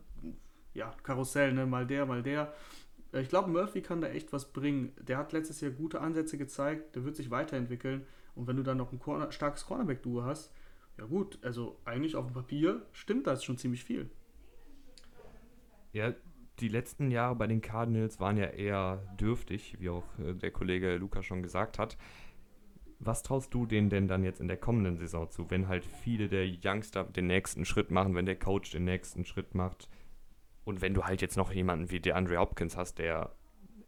ja 0.74 0.94
Karussell, 1.02 1.52
ne? 1.52 1.66
mal 1.66 1.86
der, 1.86 2.06
mal 2.06 2.22
der. 2.22 2.52
Äh, 3.12 3.22
ich 3.22 3.28
glaube, 3.28 3.50
Murphy 3.50 3.82
kann 3.82 4.00
da 4.00 4.08
echt 4.08 4.32
was 4.32 4.52
bringen. 4.52 4.92
Der 5.00 5.18
hat 5.18 5.32
letztes 5.32 5.60
Jahr 5.60 5.70
gute 5.70 6.00
Ansätze 6.00 6.38
gezeigt. 6.38 6.94
Der 6.96 7.04
wird 7.04 7.16
sich 7.16 7.30
weiterentwickeln. 7.30 8.06
Und 8.34 8.46
wenn 8.46 8.56
du 8.56 8.62
dann 8.62 8.76
noch 8.76 8.92
ein 8.92 8.98
Corner, 8.98 9.30
starkes 9.32 9.64
Cornerback-Duo 9.66 10.24
hast, 10.24 10.52
ja 10.98 11.04
gut, 11.04 11.38
also 11.42 11.78
eigentlich 11.84 12.16
auf 12.16 12.26
dem 12.26 12.34
Papier 12.34 12.82
stimmt 12.92 13.26
das 13.26 13.44
schon 13.44 13.58
ziemlich 13.58 13.84
viel. 13.84 14.10
Ja, 15.92 16.12
die 16.60 16.68
letzten 16.68 17.10
Jahre 17.10 17.34
bei 17.34 17.46
den 17.46 17.60
Cardinals 17.60 18.20
waren 18.20 18.36
ja 18.36 18.46
eher 18.46 19.02
dürftig, 19.18 19.76
wie 19.80 19.88
auch 19.88 20.04
äh, 20.18 20.34
der 20.34 20.50
Kollege 20.50 20.96
Luca 20.96 21.22
schon 21.22 21.42
gesagt 21.42 21.78
hat. 21.78 21.96
Was 23.04 23.22
traust 23.22 23.52
du 23.52 23.66
denen 23.66 23.90
denn 23.90 24.08
dann 24.08 24.24
jetzt 24.24 24.40
in 24.40 24.48
der 24.48 24.56
kommenden 24.56 24.96
Saison 24.96 25.30
zu, 25.30 25.50
wenn 25.50 25.68
halt 25.68 25.84
viele 25.84 26.28
der 26.28 26.46
Youngster 26.46 27.04
den 27.04 27.26
nächsten 27.26 27.64
Schritt 27.64 27.90
machen, 27.90 28.14
wenn 28.14 28.26
der 28.26 28.38
Coach 28.38 28.70
den 28.70 28.84
nächsten 28.84 29.24
Schritt 29.24 29.54
macht 29.54 29.88
und 30.64 30.80
wenn 30.80 30.94
du 30.94 31.04
halt 31.04 31.20
jetzt 31.20 31.36
noch 31.36 31.52
jemanden 31.52 31.90
wie 31.90 32.00
der 32.00 32.16
Andre 32.16 32.38
Hopkins 32.38 32.76
hast, 32.76 32.98
der 32.98 33.34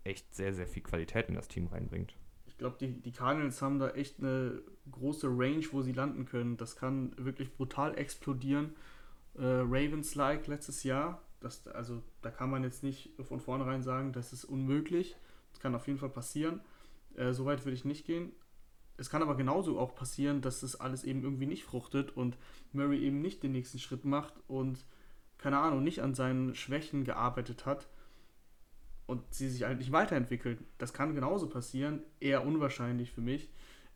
echt 0.05 0.35
sehr, 0.35 0.53
sehr 0.53 0.67
viel 0.67 0.83
Qualität 0.83 1.29
in 1.29 1.35
das 1.35 1.49
Team 1.49 1.67
reinbringt? 1.69 2.15
Ich 2.47 2.59
glaube, 2.59 2.77
die, 2.79 3.01
die 3.01 3.13
Cardinals 3.13 3.61
haben 3.61 3.79
da 3.79 3.91
echt 3.91 4.19
eine 4.19 4.63
große 4.91 5.29
Range, 5.29 5.65
wo 5.73 5.83
sie 5.83 5.93
landen 5.93 6.27
können. 6.27 6.57
Das 6.57 6.77
kann 6.77 7.13
wirklich 7.19 7.53
brutal 7.55 7.99
explodieren. 7.99 8.75
Äh, 9.35 9.45
Ravens-like 9.45 10.47
letztes 10.47 10.83
Jahr, 10.83 11.23
das, 11.41 11.69
also 11.69 12.03
da 12.23 12.31
kann 12.31 12.51
man 12.51 12.63
jetzt 12.63 12.83
nicht 12.83 13.11
von 13.23 13.41
vornherein 13.41 13.83
sagen, 13.83 14.13
das 14.13 14.33
ist 14.33 14.45
unmöglich. 14.45 15.17
Das 15.51 15.61
kann 15.61 15.75
auf 15.75 15.87
jeden 15.87 15.99
Fall 15.99 16.09
passieren. 16.09 16.61
Äh, 17.17 17.33
Soweit 17.33 17.65
würde 17.65 17.75
ich 17.75 17.85
nicht 17.85 18.07
gehen. 18.07 18.33
Es 18.99 19.11
kann 19.11 19.23
aber 19.23 19.37
genauso 19.37 19.79
auch 19.79 19.95
passieren, 19.95 20.41
dass 20.41 20.61
das 20.61 20.81
alles 20.81 21.05
eben 21.05 21.23
irgendwie 21.23 21.47
nicht 21.47 21.65
fruchtet 21.65 22.17
und 22.17 22.37
Murray 22.73 22.99
eben 23.00 23.21
nicht 23.21 23.43
den 23.43 23.53
nächsten 23.53 23.79
Schritt 23.79 24.05
macht 24.05 24.35
und 24.49 24.85
keine 25.38 25.59
Ahnung, 25.59 25.85
nicht 25.85 26.03
an 26.03 26.15
seinen 26.15 26.55
Schwächen 26.55 27.05
gearbeitet 27.05 27.67
hat 27.67 27.88
und 29.07 29.23
sie 29.33 29.49
sich 29.49 29.65
halt 29.65 29.79
nicht 29.79 29.93
weiterentwickelt. 29.93 30.61
Das 30.79 30.93
kann 30.93 31.15
genauso 31.15 31.49
passieren, 31.49 32.00
eher 32.21 32.45
unwahrscheinlich 32.45 33.12
für 33.12 33.21
mich. 33.21 33.50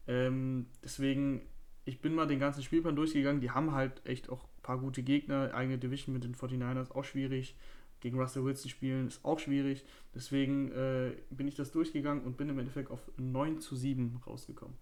Ähm, 0.06 0.66
deswegen, 0.84 1.42
ich 1.84 2.00
bin 2.00 2.14
mal 2.14 2.26
den 2.26 2.38
ganzen 2.38 2.62
Spielplan 2.62 2.96
durchgegangen. 2.96 3.40
Die 3.40 3.50
haben 3.50 3.72
halt 3.72 4.04
echt 4.06 4.28
auch 4.28 4.44
ein 4.44 4.62
paar 4.62 4.78
gute 4.78 5.02
Gegner. 5.02 5.54
Eigene 5.54 5.78
Division 5.78 6.12
mit 6.12 6.24
den 6.24 6.34
49ers 6.34 6.92
auch 6.92 7.04
schwierig. 7.04 7.56
Gegen 8.00 8.18
Russell 8.18 8.44
Wilson 8.44 8.70
spielen 8.70 9.08
ist 9.08 9.24
auch 9.24 9.38
schwierig. 9.38 9.84
Deswegen 10.14 10.72
äh, 10.72 11.12
bin 11.30 11.48
ich 11.48 11.54
das 11.54 11.70
durchgegangen 11.70 12.24
und 12.24 12.36
bin 12.36 12.48
im 12.48 12.58
Endeffekt 12.58 12.90
auf 12.90 13.10
9 13.18 13.60
zu 13.60 13.76
7 13.76 14.20
rausgekommen. 14.26 14.76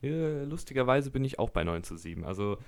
Ja, 0.00 0.44
lustigerweise 0.44 1.10
bin 1.10 1.24
ich 1.24 1.38
auch 1.38 1.50
bei 1.50 1.64
9 1.64 1.82
zu 1.82 1.96
7. 1.96 2.24
Also 2.24 2.58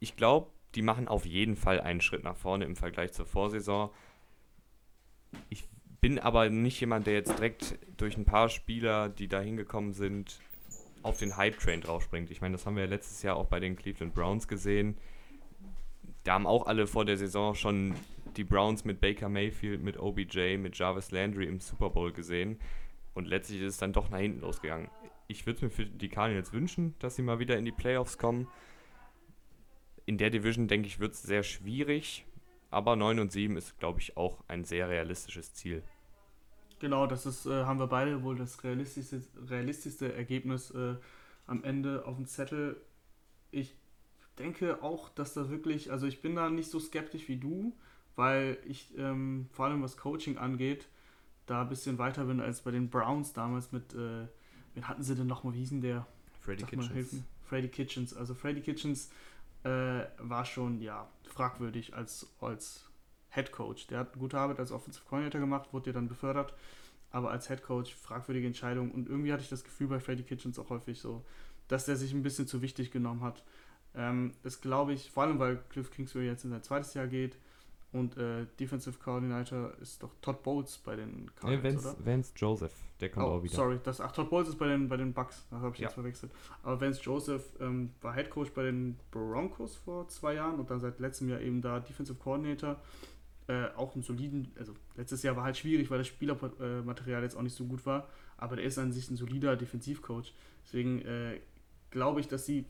ich 0.00 0.16
glaube, 0.16 0.50
die 0.74 0.82
machen 0.82 1.06
auf 1.08 1.26
jeden 1.26 1.56
Fall 1.56 1.80
einen 1.80 2.00
Schritt 2.00 2.24
nach 2.24 2.36
vorne 2.36 2.64
im 2.64 2.76
Vergleich 2.76 3.12
zur 3.12 3.26
Vorsaison. 3.26 3.90
Ich 5.48 5.68
bin 6.00 6.18
aber 6.18 6.50
nicht 6.50 6.80
jemand, 6.80 7.06
der 7.06 7.14
jetzt 7.14 7.38
direkt 7.38 7.78
durch 7.96 8.16
ein 8.16 8.24
paar 8.24 8.48
Spieler, 8.48 9.08
die 9.08 9.28
da 9.28 9.40
hingekommen 9.40 9.92
sind, 9.92 10.40
auf 11.02 11.18
den 11.18 11.36
Hype-Train 11.36 11.80
draufspringt. 11.80 12.30
Ich 12.30 12.40
meine, 12.40 12.52
das 12.52 12.66
haben 12.66 12.76
wir 12.76 12.84
ja 12.84 12.88
letztes 12.88 13.22
Jahr 13.22 13.36
auch 13.36 13.46
bei 13.46 13.60
den 13.60 13.76
Cleveland 13.76 14.14
Browns 14.14 14.48
gesehen. 14.48 14.96
Da 16.24 16.34
haben 16.34 16.46
auch 16.46 16.66
alle 16.66 16.86
vor 16.86 17.04
der 17.04 17.16
Saison 17.16 17.54
schon 17.54 17.94
die 18.36 18.44
Browns 18.44 18.84
mit 18.84 19.00
Baker 19.00 19.28
Mayfield, 19.28 19.82
mit 19.82 19.98
OBJ, 19.98 20.56
mit 20.56 20.76
Jarvis 20.76 21.10
Landry 21.10 21.46
im 21.46 21.60
Super 21.60 21.90
Bowl 21.90 22.12
gesehen. 22.12 22.58
Und 23.14 23.26
letztlich 23.26 23.60
ist 23.60 23.74
es 23.74 23.78
dann 23.78 23.92
doch 23.92 24.10
nach 24.10 24.18
hinten 24.18 24.40
losgegangen. 24.40 24.88
Ich 25.32 25.46
würde 25.46 25.56
es 25.56 25.62
mir 25.62 25.70
für 25.70 25.86
die 25.86 26.08
Cardinals 26.08 26.52
wünschen, 26.52 26.94
dass 26.98 27.16
sie 27.16 27.22
mal 27.22 27.38
wieder 27.38 27.58
in 27.58 27.64
die 27.64 27.72
Playoffs 27.72 28.18
kommen 28.18 28.46
in 30.06 30.18
der 30.18 30.30
Division, 30.30 30.68
denke 30.68 30.88
ich, 30.88 31.00
wird 31.00 31.14
es 31.14 31.22
sehr 31.22 31.42
schwierig. 31.42 32.26
Aber 32.70 32.96
9 32.96 33.20
und 33.20 33.32
7 33.32 33.56
ist, 33.56 33.78
glaube 33.78 34.00
ich, 34.00 34.16
auch 34.16 34.42
ein 34.48 34.64
sehr 34.64 34.88
realistisches 34.88 35.52
Ziel. 35.52 35.82
Genau, 36.78 37.06
das 37.06 37.26
ist, 37.26 37.46
äh, 37.46 37.64
haben 37.64 37.78
wir 37.78 37.86
beide 37.86 38.22
wohl 38.22 38.36
das 38.36 38.64
realistischste, 38.64 39.22
realistischste 39.48 40.14
Ergebnis 40.14 40.70
äh, 40.70 40.96
am 41.46 41.62
Ende 41.64 42.06
auf 42.06 42.16
dem 42.16 42.26
Zettel. 42.26 42.80
Ich 43.50 43.74
denke 44.38 44.82
auch, 44.82 45.10
dass 45.10 45.34
da 45.34 45.50
wirklich, 45.50 45.92
also 45.92 46.06
ich 46.06 46.22
bin 46.22 46.34
da 46.34 46.48
nicht 46.48 46.70
so 46.70 46.80
skeptisch 46.80 47.28
wie 47.28 47.36
du, 47.36 47.76
weil 48.16 48.58
ich 48.66 48.96
ähm, 48.96 49.48
vor 49.52 49.66
allem 49.66 49.82
was 49.82 49.96
Coaching 49.96 50.38
angeht, 50.38 50.88
da 51.46 51.62
ein 51.62 51.68
bisschen 51.68 51.98
weiter 51.98 52.24
bin 52.24 52.40
als 52.40 52.62
bei 52.62 52.70
den 52.70 52.88
Browns 52.88 53.34
damals 53.34 53.70
mit, 53.70 53.94
äh, 53.94 54.26
wen 54.74 54.88
hatten 54.88 55.02
sie 55.02 55.14
denn 55.14 55.26
nochmal, 55.26 55.54
wie 55.54 55.58
hieß 55.58 55.70
denn 55.70 55.80
der? 55.82 56.06
Freddy 56.40 56.64
Kitchens. 56.64 57.22
Freddy 57.44 57.68
Kitchens. 57.68 58.14
Also 58.14 58.34
Freddy 58.34 58.60
Kitchens 58.60 59.10
äh, 59.64 60.04
war 60.18 60.44
schon 60.44 60.80
ja 60.80 61.08
fragwürdig 61.24 61.94
als, 61.94 62.26
als 62.40 62.88
Head 63.30 63.52
Coach. 63.52 63.86
Der 63.86 64.00
hat 64.00 64.18
gute 64.18 64.38
Arbeit 64.38 64.58
als 64.58 64.72
Offensive 64.72 65.04
Coordinator 65.08 65.40
gemacht, 65.40 65.72
wurde 65.72 65.90
ja 65.90 65.92
dann 65.94 66.08
befördert, 66.08 66.54
aber 67.10 67.30
als 67.30 67.48
Head 67.48 67.62
Coach 67.62 67.94
fragwürdige 67.94 68.46
Entscheidung. 68.46 68.90
Und 68.90 69.08
irgendwie 69.08 69.32
hatte 69.32 69.42
ich 69.42 69.48
das 69.48 69.64
Gefühl 69.64 69.88
bei 69.88 70.00
Freddy 70.00 70.22
Kitchens 70.22 70.58
auch 70.58 70.70
häufig 70.70 71.00
so, 71.00 71.24
dass 71.68 71.86
der 71.86 71.96
sich 71.96 72.12
ein 72.12 72.22
bisschen 72.22 72.46
zu 72.46 72.62
wichtig 72.62 72.90
genommen 72.90 73.22
hat. 73.22 73.44
Ähm, 73.94 74.32
das 74.42 74.60
glaube 74.60 74.92
ich, 74.92 75.10
vor 75.10 75.24
allem 75.24 75.38
weil 75.38 75.58
Cliff 75.68 75.90
Kingsbury 75.90 76.26
jetzt 76.26 76.44
in 76.44 76.50
sein 76.50 76.62
zweites 76.62 76.94
Jahr 76.94 77.06
geht 77.06 77.36
und 77.92 78.16
äh, 78.16 78.46
Defensive 78.58 78.98
Coordinator 78.98 79.72
ist 79.80 80.02
doch 80.02 80.14
Todd 80.20 80.42
Bowles 80.42 80.78
bei 80.78 80.96
den 80.96 81.30
Cardinals, 81.34 81.62
nee, 81.62 81.70
Vance, 81.70 81.96
oder? 81.96 82.06
Vance 82.06 82.32
Joseph, 82.36 82.74
der 83.00 83.10
kommt 83.10 83.26
oh, 83.26 83.30
auch 83.30 83.42
wieder. 83.42 83.54
sorry, 83.54 83.78
das, 83.82 84.00
ach, 84.00 84.12
Todd 84.12 84.30
Bowles 84.30 84.48
ist 84.48 84.58
bei 84.58 84.68
den, 84.68 84.88
bei 84.88 84.96
den 84.96 85.12
Bucks, 85.12 85.46
das 85.50 85.60
habe 85.60 85.74
ich 85.74 85.80
ja. 85.80 85.88
jetzt 85.88 85.94
verwechselt. 85.94 86.32
Aber 86.62 86.80
Vance 86.80 87.00
Joseph 87.02 87.44
ähm, 87.60 87.90
war 88.00 88.14
Head 88.14 88.30
Coach 88.30 88.50
bei 88.52 88.62
den 88.62 88.98
Broncos 89.10 89.76
vor 89.76 90.08
zwei 90.08 90.34
Jahren 90.34 90.58
und 90.58 90.70
dann 90.70 90.80
seit 90.80 90.98
letztem 91.00 91.28
Jahr 91.28 91.40
eben 91.40 91.60
da 91.60 91.80
Defensive 91.80 92.18
Coordinator. 92.18 92.76
Äh, 93.48 93.66
auch 93.76 93.94
einen 93.94 94.04
soliden, 94.04 94.52
also 94.56 94.72
letztes 94.96 95.22
Jahr 95.24 95.36
war 95.36 95.42
halt 95.42 95.56
schwierig, 95.56 95.90
weil 95.90 95.98
das 95.98 96.06
Spielermaterial 96.06 97.22
jetzt 97.24 97.36
auch 97.36 97.42
nicht 97.42 97.56
so 97.56 97.64
gut 97.64 97.84
war, 97.84 98.08
aber 98.36 98.54
der 98.56 98.64
ist 98.64 98.78
an 98.78 98.92
sich 98.92 99.10
ein 99.10 99.16
solider 99.16 99.56
Defensivcoach. 99.56 100.32
Deswegen 100.64 101.02
äh, 101.02 101.40
glaube 101.90 102.20
ich, 102.20 102.28
dass 102.28 102.46
sie 102.46 102.64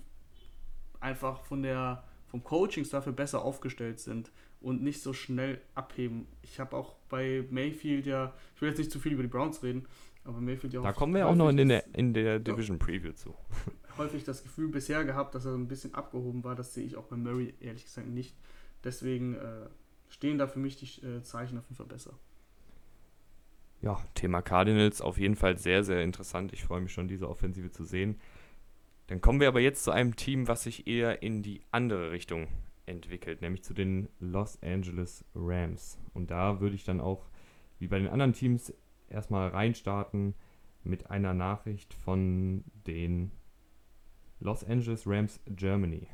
einfach 0.99 1.43
von 1.45 1.62
der, 1.62 2.05
vom 2.32 2.42
Coachings 2.42 2.88
dafür 2.88 3.12
besser 3.12 3.44
aufgestellt 3.44 4.00
sind 4.00 4.32
und 4.62 4.82
nicht 4.82 5.02
so 5.02 5.12
schnell 5.12 5.60
abheben. 5.74 6.26
Ich 6.40 6.58
habe 6.60 6.74
auch 6.74 6.94
bei 7.10 7.46
Mayfield 7.50 8.06
ja, 8.06 8.32
ich 8.56 8.62
will 8.62 8.70
jetzt 8.70 8.78
nicht 8.78 8.90
zu 8.90 8.98
viel 8.98 9.12
über 9.12 9.22
die 9.22 9.28
Browns 9.28 9.62
reden, 9.62 9.86
aber 10.24 10.40
Mayfield 10.40 10.72
ja 10.72 10.80
auch. 10.80 10.84
Da 10.84 10.94
kommen 10.94 11.14
wir 11.14 11.28
auch 11.28 11.34
noch 11.34 11.50
in 11.50 11.68
der, 11.68 11.94
in 11.94 12.14
der 12.14 12.38
Division 12.38 12.78
Preview 12.78 13.12
zu. 13.12 13.34
Häufig 13.98 14.24
das 14.24 14.42
Gefühl 14.42 14.68
bisher 14.68 15.04
gehabt, 15.04 15.34
dass 15.34 15.44
er 15.44 15.52
ein 15.52 15.68
bisschen 15.68 15.94
abgehoben 15.94 16.42
war. 16.42 16.54
Das 16.54 16.72
sehe 16.72 16.86
ich 16.86 16.96
auch 16.96 17.04
bei 17.04 17.16
Murray 17.16 17.52
ehrlich 17.60 17.84
gesagt 17.84 18.08
nicht. 18.08 18.34
Deswegen 18.82 19.34
äh, 19.34 19.68
stehen 20.08 20.38
da 20.38 20.46
für 20.46 20.58
mich 20.58 20.76
die 20.76 21.06
äh, 21.06 21.22
Zeichen 21.22 21.58
auf 21.58 21.64
jeden 21.64 21.76
Fall 21.76 21.86
besser. 21.86 22.14
Ja, 23.82 24.02
Thema 24.14 24.40
Cardinals 24.40 25.02
auf 25.02 25.18
jeden 25.18 25.36
Fall 25.36 25.58
sehr, 25.58 25.84
sehr 25.84 26.02
interessant. 26.02 26.54
Ich 26.54 26.64
freue 26.64 26.80
mich 26.80 26.94
schon, 26.94 27.08
diese 27.08 27.28
Offensive 27.28 27.70
zu 27.72 27.84
sehen. 27.84 28.18
Dann 29.12 29.21
kommen 29.21 29.40
wir 29.40 29.49
aber 29.49 29.61
jetzt 29.61 29.85
zu 29.85 29.90
einem 29.90 30.16
Team, 30.16 30.49
was 30.49 30.62
sich 30.62 30.87
eher 30.87 31.23
in 31.23 31.42
die 31.42 31.61
andere 31.71 32.12
Richtung 32.12 32.49
entwickelt, 32.87 33.42
nämlich 33.42 33.62
zu 33.62 33.75
den 33.75 34.09
Los 34.21 34.59
Angeles 34.62 35.23
Rams. 35.35 35.99
Und 36.14 36.31
da 36.31 36.61
würde 36.61 36.75
ich 36.75 36.85
dann 36.85 36.99
auch, 36.99 37.28
wie 37.78 37.88
bei 37.88 37.99
den 37.99 38.09
anderen 38.09 38.33
Teams, 38.33 38.73
erstmal 39.11 39.50
reinstarten 39.50 40.35
mit 40.83 41.11
einer 41.11 41.35
Nachricht 41.35 41.92
von 41.92 42.64
den 42.87 43.33
Los 44.40 44.64
Angeles 44.64 45.07
Rams 45.07 45.40
Germany. 45.45 46.09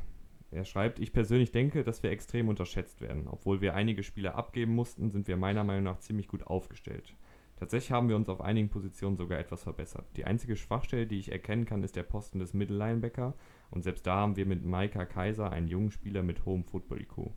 Er 0.50 0.64
schreibt, 0.64 0.98
ich 0.98 1.12
persönlich 1.12 1.52
denke, 1.52 1.84
dass 1.84 2.02
wir 2.02 2.10
extrem 2.10 2.48
unterschätzt 2.48 3.00
werden. 3.00 3.28
Obwohl 3.28 3.60
wir 3.60 3.74
einige 3.74 4.02
Spieler 4.02 4.34
abgeben 4.34 4.74
mussten, 4.74 5.08
sind 5.10 5.28
wir 5.28 5.36
meiner 5.36 5.62
Meinung 5.62 5.84
nach 5.84 6.00
ziemlich 6.00 6.26
gut 6.26 6.48
aufgestellt. 6.48 7.14
Tatsächlich 7.58 7.90
haben 7.90 8.08
wir 8.08 8.16
uns 8.16 8.28
auf 8.28 8.40
einigen 8.40 8.68
Positionen 8.68 9.16
sogar 9.16 9.38
etwas 9.38 9.64
verbessert. 9.64 10.06
Die 10.16 10.24
einzige 10.24 10.56
Schwachstelle, 10.56 11.06
die 11.06 11.18
ich 11.18 11.32
erkennen 11.32 11.64
kann, 11.64 11.82
ist 11.82 11.96
der 11.96 12.04
Posten 12.04 12.38
des 12.38 12.54
Mittellinebacker 12.54 13.34
und 13.70 13.82
selbst 13.82 14.06
da 14.06 14.16
haben 14.16 14.36
wir 14.36 14.46
mit 14.46 14.64
Maika 14.64 15.04
Kaiser 15.04 15.50
einen 15.50 15.68
jungen 15.68 15.90
Spieler 15.90 16.22
mit 16.22 16.44
hohem 16.44 16.64
Football-IQ 16.64 17.32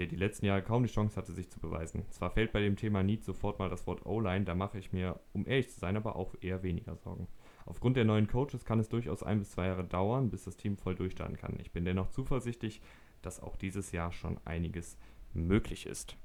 der 0.00 0.06
die 0.06 0.16
letzten 0.16 0.46
Jahre 0.46 0.62
kaum 0.62 0.82
die 0.82 0.92
Chance 0.92 1.16
hatte, 1.16 1.32
sich 1.32 1.50
zu 1.50 1.60
beweisen. 1.60 2.04
Zwar 2.10 2.30
fällt 2.30 2.52
bei 2.52 2.60
dem 2.60 2.76
Thema 2.76 3.02
Need 3.02 3.22
sofort 3.22 3.58
mal 3.58 3.68
das 3.68 3.86
Wort 3.86 4.06
O-Line, 4.06 4.46
da 4.46 4.54
mache 4.54 4.78
ich 4.78 4.92
mir, 4.92 5.20
um 5.34 5.46
ehrlich 5.46 5.68
zu 5.70 5.78
sein, 5.78 5.96
aber 5.96 6.16
auch 6.16 6.34
eher 6.40 6.62
weniger 6.62 6.96
Sorgen. 6.96 7.28
Aufgrund 7.66 7.98
der 7.98 8.06
neuen 8.06 8.26
Coaches 8.26 8.64
kann 8.64 8.80
es 8.80 8.88
durchaus 8.88 9.22
ein 9.22 9.38
bis 9.38 9.50
zwei 9.50 9.66
Jahre 9.66 9.84
dauern, 9.84 10.30
bis 10.30 10.44
das 10.44 10.56
Team 10.56 10.78
voll 10.78 10.94
durchstarten 10.94 11.36
kann. 11.36 11.58
Ich 11.60 11.72
bin 11.72 11.84
dennoch 11.84 12.08
zuversichtlich, 12.08 12.80
dass 13.20 13.40
auch 13.40 13.56
dieses 13.56 13.92
Jahr 13.92 14.10
schon 14.10 14.38
einiges 14.46 14.96
möglich 15.34 15.84
ist. 15.84 16.16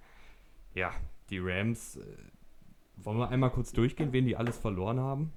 Ja, 0.74 0.94
die 1.30 1.39
Rams, 1.39 1.98
äh, 1.98 2.06
wollen 2.97 3.17
wir 3.17 3.29
einmal 3.29 3.51
kurz 3.51 3.71
durchgehen, 3.71 4.13
wen 4.13 4.25
die 4.25 4.35
alles 4.35 4.57
verloren 4.57 4.99
haben? 4.99 5.31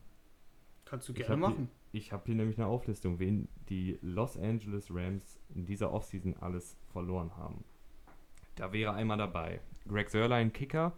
Kannst 0.84 1.08
du 1.08 1.12
gerne 1.12 1.34
ich 1.34 1.40
machen. 1.40 1.70
Hier, 1.90 2.00
ich 2.00 2.12
habe 2.12 2.24
hier 2.26 2.34
nämlich 2.34 2.58
eine 2.58 2.66
Auflistung, 2.66 3.18
wen 3.18 3.48
die 3.68 3.98
Los 4.00 4.36
Angeles 4.36 4.88
Rams 4.90 5.38
in 5.54 5.66
dieser 5.66 5.92
Offseason 5.92 6.36
alles 6.40 6.76
verloren 6.92 7.36
haben. 7.36 7.64
Da 8.54 8.72
wäre 8.72 8.92
einmal 8.92 9.18
dabei 9.18 9.60
Greg 9.86 10.10
Sörlein, 10.10 10.52
Kicker. 10.52 10.92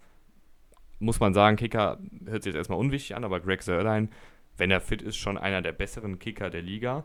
Muss 0.99 1.21
man 1.21 1.35
sagen, 1.35 1.57
Kicker 1.57 1.99
hört 2.27 2.43
sich 2.43 2.53
jetzt 2.53 2.59
erstmal 2.59 2.79
unwichtig 2.79 3.17
an, 3.17 3.25
aber 3.25 3.41
Greg 3.41 3.63
Sörlein, 3.63 4.11
wenn 4.57 4.71
er 4.71 4.81
fit 4.81 5.03
ist, 5.03 5.17
schon 5.17 5.39
einer 5.39 5.63
der 5.63 5.73
besseren 5.73 6.19
Kicker 6.19 6.51
der 6.51 6.63
Liga. 6.63 7.05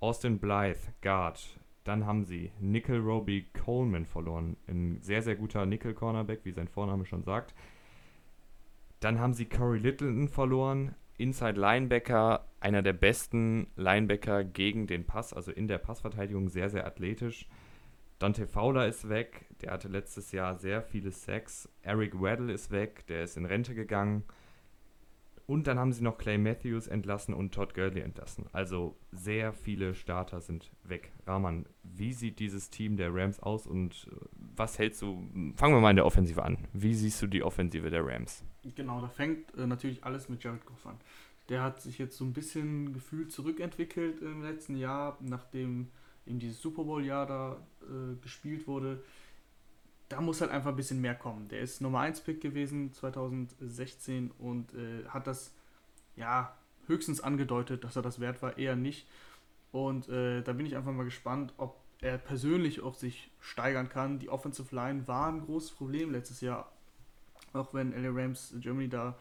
Austin 0.00 0.38
Blythe, 0.38 0.94
Guard. 1.02 1.58
Dann 1.84 2.06
haben 2.06 2.24
sie 2.24 2.52
Nickel 2.60 3.00
Roby 3.00 3.46
Coleman 3.52 4.06
verloren. 4.06 4.56
Ein 4.66 4.98
sehr, 5.02 5.22
sehr 5.22 5.36
guter 5.36 5.66
Nickel-Cornerback, 5.66 6.40
wie 6.44 6.52
sein 6.52 6.68
Vorname 6.68 7.04
schon 7.04 7.22
sagt. 7.22 7.54
Dann 9.00 9.18
haben 9.18 9.32
sie 9.32 9.46
Corey 9.46 9.78
Littleton 9.78 10.28
verloren. 10.28 10.94
Inside 11.16 11.60
Linebacker, 11.60 12.46
einer 12.60 12.82
der 12.82 12.94
besten 12.94 13.66
Linebacker 13.76 14.44
gegen 14.44 14.86
den 14.86 15.06
Pass, 15.06 15.34
also 15.34 15.50
in 15.50 15.68
der 15.68 15.78
Passverteidigung, 15.78 16.48
sehr, 16.48 16.70
sehr 16.70 16.86
athletisch. 16.86 17.46
Dante 18.18 18.46
Fowler 18.46 18.86
ist 18.86 19.08
weg, 19.08 19.46
der 19.62 19.72
hatte 19.72 19.88
letztes 19.88 20.32
Jahr 20.32 20.56
sehr 20.56 20.82
viele 20.82 21.10
Sacks. 21.10 21.68
Eric 21.82 22.20
Weddle 22.20 22.52
ist 22.52 22.70
weg, 22.70 23.06
der 23.08 23.24
ist 23.24 23.36
in 23.36 23.46
Rente 23.46 23.74
gegangen. 23.74 24.24
Und 25.46 25.66
dann 25.66 25.80
haben 25.80 25.92
sie 25.92 26.04
noch 26.04 26.16
Clay 26.16 26.38
Matthews 26.38 26.86
entlassen 26.86 27.34
und 27.34 27.52
Todd 27.52 27.74
Gurley 27.74 28.02
entlassen. 28.02 28.46
Also 28.52 28.96
sehr 29.10 29.52
viele 29.52 29.94
Starter 29.94 30.40
sind 30.40 30.70
weg. 30.84 31.10
Rahman, 31.26 31.66
wie 31.82 32.12
sieht 32.12 32.38
dieses 32.38 32.70
Team 32.70 32.96
der 32.96 33.12
Rams 33.12 33.40
aus 33.40 33.66
und 33.66 34.06
äh, 34.12 34.26
was 34.54 34.78
hältst 34.78 35.02
du? 35.02 35.26
Fangen 35.56 35.74
wir 35.74 35.80
mal 35.80 35.90
in 35.90 35.96
der 35.96 36.06
Offensive 36.06 36.44
an. 36.44 36.68
Wie 36.72 36.94
siehst 36.94 37.20
du 37.20 37.26
die 37.26 37.42
Offensive 37.42 37.90
der 37.90 38.06
Rams? 38.06 38.44
Genau, 38.74 39.00
da 39.00 39.08
fängt 39.08 39.54
äh, 39.54 39.66
natürlich 39.66 40.04
alles 40.04 40.28
mit 40.28 40.42
Jared 40.44 40.64
Goff 40.66 40.86
an. 40.86 40.98
Der 41.48 41.62
hat 41.62 41.80
sich 41.80 41.98
jetzt 41.98 42.16
so 42.16 42.24
ein 42.24 42.32
bisschen 42.32 42.92
gefühlt 42.92 43.32
zurückentwickelt 43.32 44.20
im 44.20 44.42
letzten 44.42 44.76
Jahr, 44.76 45.18
nachdem 45.20 45.88
eben 46.26 46.38
dieses 46.38 46.60
Super 46.60 46.84
Bowl-Jahr 46.84 47.26
da 47.26 47.56
äh, 47.82 48.14
gespielt 48.22 48.66
wurde, 48.66 49.02
da 50.08 50.20
muss 50.20 50.40
halt 50.40 50.50
einfach 50.50 50.70
ein 50.70 50.76
bisschen 50.76 51.00
mehr 51.00 51.14
kommen. 51.14 51.48
Der 51.48 51.60
ist 51.60 51.80
Nummer 51.80 52.00
1 52.00 52.20
Pick 52.22 52.40
gewesen 52.40 52.92
2016 52.92 54.32
und 54.38 54.74
äh, 54.74 55.04
hat 55.08 55.26
das 55.26 55.54
ja 56.16 56.54
höchstens 56.86 57.20
angedeutet, 57.20 57.84
dass 57.84 57.96
er 57.96 58.02
das 58.02 58.20
wert 58.20 58.42
war, 58.42 58.58
eher 58.58 58.76
nicht. 58.76 59.06
Und 59.72 60.08
äh, 60.08 60.42
da 60.42 60.52
bin 60.52 60.66
ich 60.66 60.76
einfach 60.76 60.92
mal 60.92 61.04
gespannt, 61.04 61.54
ob 61.56 61.80
er 62.00 62.18
persönlich 62.18 62.80
auf 62.80 62.96
sich 62.96 63.30
steigern 63.40 63.88
kann. 63.88 64.18
Die 64.18 64.28
Offensive 64.28 64.74
Line 64.74 65.06
war 65.06 65.28
ein 65.28 65.42
großes 65.42 65.72
Problem 65.72 66.10
letztes 66.10 66.40
Jahr, 66.40 66.72
auch 67.52 67.74
wenn 67.74 67.92
LA 67.92 68.10
Rams 68.10 68.54
Germany 68.58 68.88
da 68.88 69.18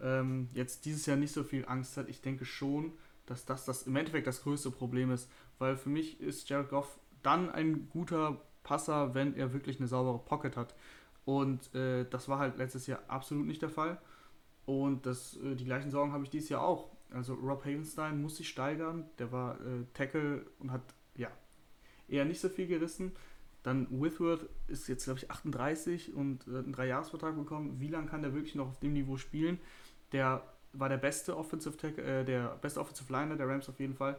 ähm, 0.00 0.48
jetzt 0.54 0.84
dieses 0.84 1.06
Jahr 1.06 1.16
nicht 1.16 1.32
so 1.32 1.44
viel 1.44 1.64
Angst 1.66 1.96
hat. 1.96 2.08
Ich 2.08 2.20
denke 2.20 2.44
schon, 2.44 2.92
dass 3.26 3.44
das, 3.44 3.64
das 3.64 3.84
im 3.84 3.96
Endeffekt 3.96 4.26
das 4.26 4.42
größte 4.42 4.70
Problem 4.70 5.10
ist, 5.10 5.30
weil 5.58 5.76
für 5.76 5.88
mich 5.88 6.20
ist 6.20 6.48
Jared 6.48 6.70
Goff 6.70 6.98
dann 7.22 7.50
ein 7.50 7.88
guter 7.90 8.40
Passer, 8.62 9.14
wenn 9.14 9.36
er 9.36 9.52
wirklich 9.52 9.78
eine 9.78 9.88
saubere 9.88 10.18
Pocket 10.18 10.56
hat. 10.56 10.74
Und 11.24 11.74
äh, 11.74 12.04
das 12.08 12.28
war 12.28 12.38
halt 12.38 12.56
letztes 12.58 12.86
Jahr 12.86 13.00
absolut 13.08 13.46
nicht 13.46 13.62
der 13.62 13.70
Fall. 13.70 13.98
Und 14.66 15.06
das, 15.06 15.36
äh, 15.36 15.54
die 15.54 15.64
gleichen 15.64 15.90
Sorgen 15.90 16.12
habe 16.12 16.24
ich 16.24 16.30
dieses 16.30 16.48
Jahr 16.48 16.62
auch. 16.62 16.90
Also 17.10 17.34
Rob 17.34 17.64
Havenstein 17.64 18.20
muss 18.20 18.36
sich 18.36 18.48
steigern. 18.48 19.04
Der 19.18 19.30
war 19.30 19.54
äh, 19.60 19.84
Tackle 19.94 20.46
und 20.58 20.72
hat 20.72 20.82
ja 21.16 21.28
eher 22.08 22.24
nicht 22.24 22.40
so 22.40 22.48
viel 22.48 22.66
gerissen. 22.66 23.12
Dann 23.62 23.86
Withworth 23.90 24.48
ist 24.66 24.88
jetzt, 24.88 25.04
glaube 25.04 25.20
ich, 25.20 25.30
38 25.30 26.14
und 26.14 26.46
äh, 26.48 26.58
einen 26.58 26.72
Dreijahresvertrag 26.72 27.36
bekommen. 27.36 27.80
Wie 27.80 27.88
lange 27.88 28.08
kann 28.08 28.22
der 28.22 28.34
wirklich 28.34 28.54
noch 28.54 28.68
auf 28.68 28.80
dem 28.80 28.92
Niveau 28.92 29.16
spielen? 29.16 29.58
Der 30.12 30.42
war 30.72 30.88
der 30.88 30.96
beste 30.96 31.36
Offensive 31.36 31.76
Tackle, 31.76 32.02
äh, 32.02 32.24
der 32.24 32.56
beste 32.60 32.80
Offensive 32.80 33.12
Liner 33.12 33.36
der 33.36 33.48
Rams 33.48 33.68
auf 33.68 33.78
jeden 33.78 33.94
Fall. 33.94 34.18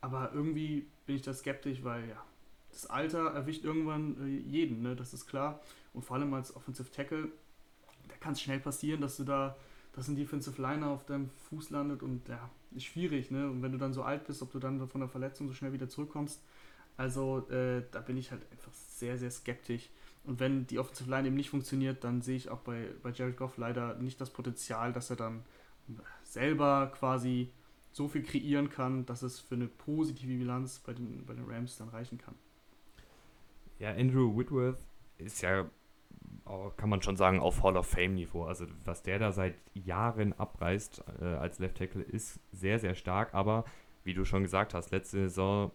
Aber 0.00 0.30
irgendwie 0.32 0.86
bin 1.06 1.16
ich 1.16 1.22
da 1.22 1.32
skeptisch, 1.32 1.82
weil 1.82 2.08
ja, 2.08 2.22
das 2.70 2.86
Alter 2.86 3.32
erwischt 3.32 3.64
irgendwann 3.64 4.16
äh, 4.20 4.48
jeden, 4.48 4.82
ne? 4.82 4.94
das 4.94 5.14
ist 5.14 5.26
klar. 5.26 5.60
Und 5.92 6.04
vor 6.04 6.16
allem 6.16 6.32
als 6.34 6.54
Offensive 6.54 6.90
Tackle, 6.90 7.28
da 8.08 8.14
kann 8.20 8.32
es 8.32 8.42
schnell 8.42 8.60
passieren, 8.60 9.00
dass 9.00 9.16
du 9.16 9.24
da, 9.24 9.56
dass 9.92 10.08
ein 10.08 10.16
Defensive 10.16 10.60
Liner 10.60 10.88
auf 10.88 11.06
deinem 11.06 11.30
Fuß 11.48 11.70
landet 11.70 12.02
und 12.02 12.28
ja, 12.28 12.50
ist 12.74 12.84
schwierig, 12.84 13.30
ne? 13.30 13.48
Und 13.48 13.62
wenn 13.62 13.72
du 13.72 13.78
dann 13.78 13.92
so 13.92 14.02
alt 14.02 14.26
bist, 14.26 14.42
ob 14.42 14.52
du 14.52 14.58
dann 14.58 14.86
von 14.88 15.00
der 15.00 15.08
Verletzung 15.08 15.48
so 15.48 15.54
schnell 15.54 15.72
wieder 15.72 15.88
zurückkommst. 15.88 16.42
Also 16.96 17.48
äh, 17.50 17.82
da 17.90 18.00
bin 18.00 18.16
ich 18.16 18.30
halt 18.30 18.42
einfach 18.52 18.72
sehr, 18.72 19.18
sehr 19.18 19.30
skeptisch. 19.30 19.90
Und 20.24 20.40
wenn 20.40 20.66
die 20.66 20.78
Offensive 20.78 21.10
Line 21.10 21.28
eben 21.28 21.36
nicht 21.36 21.50
funktioniert, 21.50 22.02
dann 22.04 22.22
sehe 22.22 22.36
ich 22.36 22.48
auch 22.48 22.60
bei, 22.60 22.88
bei 23.02 23.10
Jared 23.10 23.36
Goff 23.36 23.56
leider 23.58 23.94
nicht 23.96 24.20
das 24.20 24.30
Potenzial, 24.30 24.92
dass 24.92 25.10
er 25.10 25.16
dann 25.16 25.44
selber 26.22 26.92
quasi 26.96 27.50
so 27.92 28.08
viel 28.08 28.22
kreieren 28.22 28.70
kann, 28.70 29.06
dass 29.06 29.22
es 29.22 29.38
für 29.38 29.54
eine 29.54 29.68
positive 29.68 30.36
Bilanz 30.36 30.78
bei 30.78 30.94
den, 30.94 31.24
bei 31.26 31.34
den 31.34 31.44
Rams 31.44 31.76
dann 31.76 31.90
reichen 31.90 32.18
kann. 32.18 32.34
Ja, 33.78 33.90
Andrew 33.90 34.36
Whitworth 34.36 34.78
ist 35.18 35.42
ja, 35.42 35.68
kann 36.76 36.88
man 36.88 37.02
schon 37.02 37.16
sagen, 37.16 37.38
auf 37.40 37.62
Hall 37.62 37.76
of 37.76 37.86
Fame-Niveau. 37.86 38.44
Also 38.44 38.66
was 38.84 39.02
der 39.02 39.18
da 39.18 39.30
seit 39.30 39.56
Jahren 39.74 40.32
abreißt 40.32 41.04
äh, 41.20 41.24
als 41.24 41.58
Left 41.58 41.76
Tackle 41.76 42.02
ist 42.02 42.40
sehr, 42.52 42.78
sehr 42.78 42.94
stark. 42.94 43.34
Aber 43.34 43.64
wie 44.04 44.14
du 44.14 44.24
schon 44.24 44.42
gesagt 44.42 44.74
hast, 44.74 44.90
letzte 44.90 45.28
Saison 45.28 45.70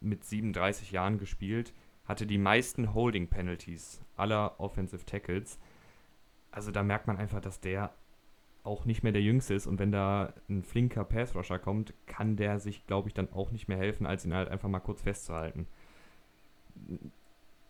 mit 0.00 0.24
37 0.24 0.92
Jahren 0.92 1.18
gespielt, 1.18 1.72
hatte 2.04 2.26
die 2.26 2.38
meisten 2.38 2.94
Holding 2.94 3.28
Penalties 3.28 4.00
aller 4.16 4.58
Offensive 4.58 5.04
Tackles. 5.04 5.58
Also 6.50 6.70
da 6.70 6.82
merkt 6.82 7.06
man 7.06 7.18
einfach, 7.18 7.40
dass 7.40 7.60
der 7.60 7.92
auch 8.64 8.84
nicht 8.84 9.02
mehr 9.02 9.12
der 9.12 9.22
Jüngste 9.22 9.54
ist 9.54 9.66
und 9.66 9.78
wenn 9.78 9.92
da 9.92 10.32
ein 10.48 10.62
flinker 10.62 11.04
Pass-Rusher 11.04 11.58
kommt, 11.58 11.94
kann 12.06 12.36
der 12.36 12.58
sich, 12.58 12.86
glaube 12.86 13.08
ich, 13.08 13.14
dann 13.14 13.32
auch 13.32 13.50
nicht 13.50 13.68
mehr 13.68 13.78
helfen, 13.78 14.06
als 14.06 14.24
ihn 14.24 14.34
halt 14.34 14.48
einfach 14.48 14.68
mal 14.68 14.80
kurz 14.80 15.02
festzuhalten. 15.02 15.66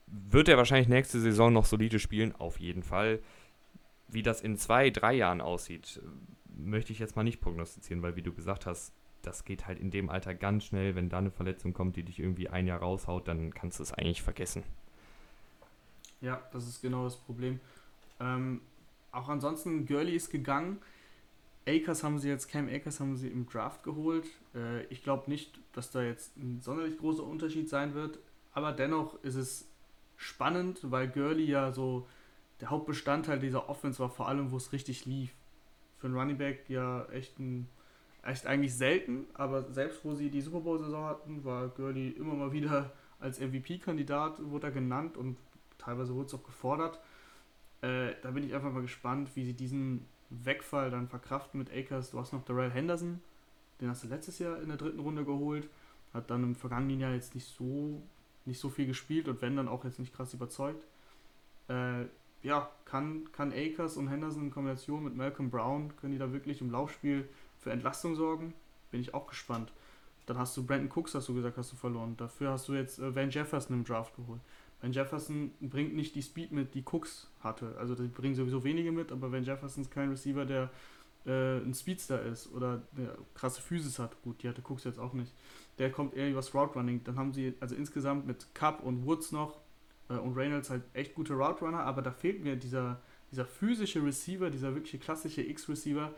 Wird 0.07 0.49
er 0.49 0.57
wahrscheinlich 0.57 0.89
nächste 0.89 1.21
Saison 1.21 1.53
noch 1.53 1.67
solide 1.67 1.99
spielen? 1.99 2.35
Auf 2.35 2.59
jeden 2.59 2.83
Fall. 2.83 3.21
Wie 4.09 4.23
das 4.23 4.41
in 4.41 4.57
zwei, 4.57 4.91
drei 4.91 5.15
Jahren 5.15 5.41
aussieht, 5.41 6.01
möchte 6.57 6.93
ich 6.93 6.99
jetzt 6.99 7.15
mal 7.15 7.25
nicht 7.25 7.41
prognostizieren, 7.41 8.03
weil 8.03 8.17
wie 8.17 8.23
du 8.23 8.33
gesagt 8.33 8.67
hast, 8.67 8.93
das 9.29 9.45
geht 9.45 9.67
halt 9.67 9.79
in 9.79 9.91
dem 9.91 10.09
Alter 10.09 10.35
ganz 10.35 10.65
schnell. 10.65 10.95
Wenn 10.95 11.09
da 11.09 11.19
eine 11.19 11.31
Verletzung 11.31 11.73
kommt, 11.75 11.97
die 11.97 12.03
dich 12.03 12.19
irgendwie 12.19 12.49
ein 12.49 12.67
Jahr 12.67 12.81
raushaut, 12.81 13.29
dann 13.29 13.53
kannst 13.53 13.79
du 13.79 13.83
es 13.83 13.93
eigentlich 13.93 14.23
vergessen. 14.23 14.63
Ja, 16.21 16.43
das 16.53 16.67
ist 16.67 16.81
genau 16.81 17.05
das 17.05 17.17
Problem. 17.17 17.61
Ähm, 18.19 18.63
auch 19.13 19.29
ansonsten, 19.29 19.87
Gurley 19.87 20.17
ist 20.17 20.31
gegangen. 20.31 20.79
Akers 21.67 22.03
haben 22.03 22.19
sie 22.19 22.29
jetzt, 22.29 22.49
Cam 22.49 22.69
Akers 22.69 22.99
haben 22.99 23.17
sie 23.17 23.29
im 23.29 23.47
Draft 23.47 23.83
geholt. 23.83 24.27
Äh, 24.55 24.85
ich 24.85 25.03
glaube 25.05 25.31
nicht, 25.31 25.61
dass 25.73 25.91
da 25.91 26.03
jetzt 26.03 26.37
ein 26.39 26.61
sonderlich 26.63 26.97
großer 26.97 27.23
Unterschied 27.23 27.69
sein 27.69 27.95
wird. 27.95 28.19
Aber 28.53 28.73
dennoch 28.73 29.23
ist 29.23 29.35
es 29.37 29.69
spannend, 30.17 30.81
weil 30.83 31.09
Gurley 31.09 31.45
ja 31.45 31.71
so 31.71 32.09
der 32.61 32.71
Hauptbestandteil 32.71 33.39
dieser 33.39 33.69
Offense 33.69 34.01
war, 34.01 34.09
vor 34.09 34.27
allem 34.27 34.51
wo 34.51 34.57
es 34.57 34.73
richtig 34.73 35.05
lief. 35.05 35.31
Für 35.99 36.07
einen 36.07 36.17
Running 36.17 36.39
Back 36.39 36.69
ja 36.69 37.05
echt 37.13 37.39
ein 37.39 37.69
echt 38.29 38.47
eigentlich 38.47 38.75
selten, 38.75 39.27
aber 39.35 39.71
selbst 39.73 40.05
wo 40.05 40.15
sie 40.15 40.31
die 40.31 40.41
Super 40.41 40.61
Bowl-Saison 40.61 41.05
hatten, 41.05 41.45
war 41.45 41.69
Gurley 41.69 42.11
immer 42.11 42.35
mal 42.35 42.53
wieder 42.53 42.93
als 43.21 43.41
MVP-Kandidat, 43.41 44.45
wurde 44.51 44.69
er 44.69 44.73
genannt 44.73 45.17
und 45.17 45.37
teilweise 45.79 46.15
wurde 46.15 46.27
es 46.27 46.35
auch 46.35 46.45
gefordert. 46.45 47.01
Äh, 47.81 48.13
da 48.23 48.31
bin 48.33 48.45
ich 48.45 48.55
einfach 48.55 48.73
mal 48.73 48.83
gespannt, 48.83 49.31
wie 49.35 49.45
sie 49.45 49.55
diesen 49.55 50.07
Wegfall 50.31 50.91
dann 50.91 51.09
verkraften 51.09 51.59
mit 51.59 51.73
Akers. 51.73 52.11
Du 52.11 52.19
hast 52.19 52.33
noch 52.33 52.45
Darrell 52.45 52.71
Henderson, 52.71 53.21
den 53.81 53.89
hast 53.89 54.05
du 54.05 54.09
letztes 54.09 54.39
Jahr 54.39 54.61
in 54.61 54.69
der 54.69 54.77
dritten 54.77 55.01
Runde 55.01 55.25
geholt, 55.25 55.69
hat 56.13 56.31
dann 56.31 56.43
im 56.43 56.55
vergangenen 56.55 57.01
Jahr 57.01 57.15
jetzt 57.15 57.35
nicht 57.35 57.47
so, 57.47 58.03
nicht 58.45 58.61
so 58.61 58.69
viel 58.69 58.87
gespielt 58.87 59.29
und 59.29 59.41
wenn 59.41 59.57
dann 59.57 59.69
auch 59.69 59.85
jetzt 59.85 59.99
nicht 59.99 60.15
krass 60.15 60.35
überzeugt. 60.35 60.85
Äh, 61.69 62.05
ja, 62.43 62.71
kann, 62.85 63.33
kann 63.33 63.53
Akers 63.53 63.97
und 63.97 64.09
Henderson 64.09 64.45
in 64.45 64.51
Kombination 64.51 65.03
mit 65.03 65.17
Malcolm 65.17 65.51
Brown, 65.51 65.97
können 65.97 66.13
die 66.13 66.19
da 66.19 66.33
wirklich 66.33 66.61
im 66.61 66.71
Laufspiel 66.71 67.29
für 67.59 67.71
Entlastung 67.71 68.15
sorgen? 68.15 68.55
Bin 68.91 69.01
ich 69.01 69.15
auch 69.15 69.27
gespannt. 69.27 69.73
Dann 70.27 70.39
hast 70.39 70.57
du 70.57 70.65
Brandon 70.65 70.91
Cooks, 70.95 71.15
hast 71.15 71.29
du 71.29 71.35
gesagt, 71.35 71.57
hast 71.57 71.73
du 71.73 71.77
verloren. 71.77 72.17
Dafür 72.17 72.51
hast 72.51 72.69
du 72.69 72.75
jetzt 72.75 72.99
äh, 72.99 73.15
Van 73.15 73.31
Jefferson 73.31 73.77
im 73.77 73.85
Draft 73.85 74.15
geholt. 74.17 74.41
Van 74.81 74.93
Jefferson 74.93 75.53
bringt 75.61 75.95
nicht 75.95 76.15
die 76.15 76.23
Speed 76.23 76.53
mit, 76.53 76.75
die 76.75 76.85
Cooks 76.85 77.29
hatte. 77.41 77.75
Also 77.79 77.95
die 77.95 78.09
bringen 78.09 78.35
sowieso 78.35 78.63
wenige 78.63 78.93
mit, 78.93 79.11
aber 79.11 79.33
Van 79.33 79.43
Jefferson 79.43 79.83
ist 79.83 79.91
kein 79.91 80.11
Receiver, 80.11 80.45
der 80.45 80.71
äh, 81.27 81.59
ein 81.59 81.75
Speedster 81.75 82.23
ist 82.23 82.53
oder 82.53 82.83
der 82.97 83.17
krasse 83.35 83.61
Physis 83.61 83.99
hat. 83.99 84.21
Gut, 84.23 84.43
die 84.43 84.49
hatte 84.49 84.63
Cooks 84.63 84.85
jetzt 84.85 84.99
auch 84.99 85.15
nicht. 85.15 85.33
Der 85.79 85.91
kommt 85.91 86.15
eher 86.15 86.31
übers 86.31 86.55
Route 86.55 86.75
Running. 86.75 87.03
Dann 87.05 87.17
haben 87.17 87.33
sie 87.33 87.55
also 87.61 87.75
insgesamt 87.75 88.27
mit 88.27 88.55
Cup 88.55 88.83
und 88.83 89.07
Woods 89.07 89.33
noch 89.33 89.59
äh, 90.09 90.15
und 90.15 90.37
Reynolds 90.37 90.71
halt 90.71 90.83
echt 90.93 91.15
gute 91.15 91.35
Route 91.35 91.65
Runner, 91.65 91.81
aber 91.81 92.03
da 92.03 92.11
fehlt 92.11 92.43
mir 92.43 92.57
dieser, 92.57 93.01
dieser 93.31 93.47
physische 93.47 94.05
Receiver, 94.05 94.51
dieser 94.51 94.75
wirkliche 94.75 94.99
klassische 94.99 95.43
X-Receiver, 95.43 96.13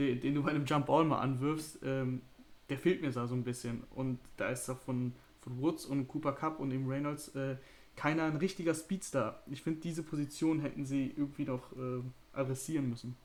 den, 0.00 0.20
den, 0.20 0.34
du 0.34 0.42
bei 0.42 0.50
einem 0.50 0.64
Jump 0.64 0.86
Ball 0.86 1.04
mal 1.04 1.20
anwirfst. 1.20 1.80
Ähm, 1.84 2.22
der 2.68 2.78
fehlt 2.78 3.02
mir 3.02 3.10
da 3.10 3.26
so 3.26 3.34
ein 3.34 3.44
bisschen. 3.44 3.84
Und 3.90 4.18
da 4.36 4.48
ist 4.48 4.68
doch 4.68 4.78
von, 4.78 5.12
von 5.40 5.60
Woods 5.60 5.84
und 5.84 6.08
Cooper 6.08 6.32
Cup 6.32 6.60
und 6.60 6.70
eben 6.70 6.88
Reynolds 6.88 7.28
äh, 7.34 7.56
keiner 7.96 8.24
ein 8.24 8.36
richtiger 8.36 8.74
Speedstar. 8.74 9.42
Ich 9.50 9.62
finde, 9.62 9.80
diese 9.80 10.02
Position 10.02 10.60
hätten 10.60 10.84
sie 10.84 11.12
irgendwie 11.16 11.44
noch 11.44 11.72
äh, 11.72 12.02
adressieren 12.32 12.88
müssen. 12.88 13.16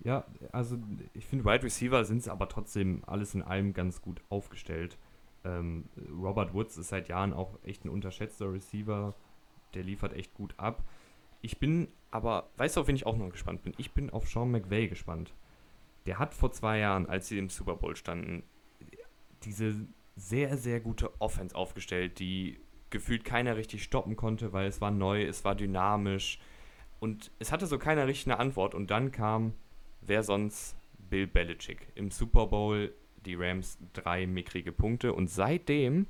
Ja, 0.00 0.24
also 0.52 0.78
ich 1.14 1.26
finde, 1.26 1.44
Wide 1.46 1.64
Receiver 1.64 2.04
sind 2.04 2.18
es 2.18 2.28
aber 2.28 2.48
trotzdem 2.48 3.02
alles 3.06 3.34
in 3.34 3.42
allem 3.42 3.72
ganz 3.72 4.02
gut 4.02 4.20
aufgestellt. 4.28 4.98
Ähm, 5.44 5.84
Robert 6.22 6.52
Woods 6.52 6.76
ist 6.76 6.90
seit 6.90 7.08
Jahren 7.08 7.32
auch 7.32 7.58
echt 7.64 7.84
ein 7.84 7.88
unterschätzter 7.88 8.52
Receiver. 8.52 9.14
Der 9.74 9.82
liefert 9.82 10.12
echt 10.12 10.34
gut 10.34 10.54
ab. 10.58 10.84
Ich 11.40 11.58
bin 11.58 11.88
aber, 12.10 12.50
weißt 12.58 12.76
du, 12.76 12.82
auf 12.82 12.88
wen 12.88 12.96
ich 12.96 13.06
auch 13.06 13.16
noch 13.16 13.30
gespannt 13.30 13.62
bin? 13.62 13.72
Ich 13.78 13.92
bin 13.92 14.10
auf 14.10 14.28
Sean 14.28 14.50
McVay 14.50 14.88
gespannt. 14.88 15.32
Der 16.06 16.18
hat 16.18 16.34
vor 16.34 16.52
zwei 16.52 16.78
Jahren, 16.78 17.06
als 17.06 17.28
sie 17.28 17.38
im 17.38 17.48
Super 17.48 17.76
Bowl 17.76 17.96
standen, 17.96 18.42
diese 19.42 19.74
sehr, 20.16 20.56
sehr 20.56 20.80
gute 20.80 21.20
Offense 21.20 21.54
aufgestellt, 21.54 22.18
die 22.18 22.58
gefühlt 22.90 23.24
keiner 23.24 23.56
richtig 23.56 23.82
stoppen 23.82 24.16
konnte, 24.16 24.52
weil 24.52 24.66
es 24.66 24.80
war 24.80 24.90
neu, 24.90 25.24
es 25.24 25.44
war 25.44 25.54
dynamisch 25.54 26.38
und 27.00 27.30
es 27.38 27.52
hatte 27.52 27.66
so 27.66 27.78
keiner 27.78 28.06
richtig 28.06 28.26
eine 28.32 28.38
Antwort. 28.38 28.74
Und 28.74 28.90
dann 28.90 29.12
kam, 29.12 29.52
wer 30.00 30.22
sonst? 30.22 30.76
Bill 31.10 31.26
Belichick. 31.26 31.86
Im 31.94 32.10
Super 32.10 32.46
Bowl 32.46 32.92
die 33.24 33.34
Rams 33.34 33.78
drei 33.92 34.26
mickrige 34.26 34.72
Punkte 34.72 35.12
und 35.12 35.28
seitdem 35.28 36.06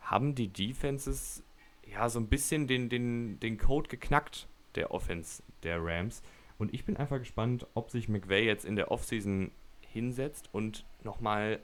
haben 0.00 0.34
die 0.34 0.48
Defenses 0.48 1.42
ja 1.86 2.08
so 2.08 2.18
ein 2.20 2.28
bisschen 2.28 2.66
den, 2.66 2.88
den, 2.88 3.38
den 3.40 3.58
Code 3.58 3.88
geknackt, 3.88 4.48
der 4.74 4.90
Offense 4.90 5.42
der 5.62 5.84
Rams. 5.84 6.22
Und 6.58 6.72
ich 6.72 6.84
bin 6.84 6.96
einfach 6.96 7.18
gespannt, 7.18 7.66
ob 7.74 7.90
sich 7.90 8.08
McVay 8.08 8.44
jetzt 8.44 8.64
in 8.64 8.76
der 8.76 8.90
Offseason 8.90 9.50
hinsetzt 9.80 10.48
und 10.52 10.84
nochmal 11.02 11.60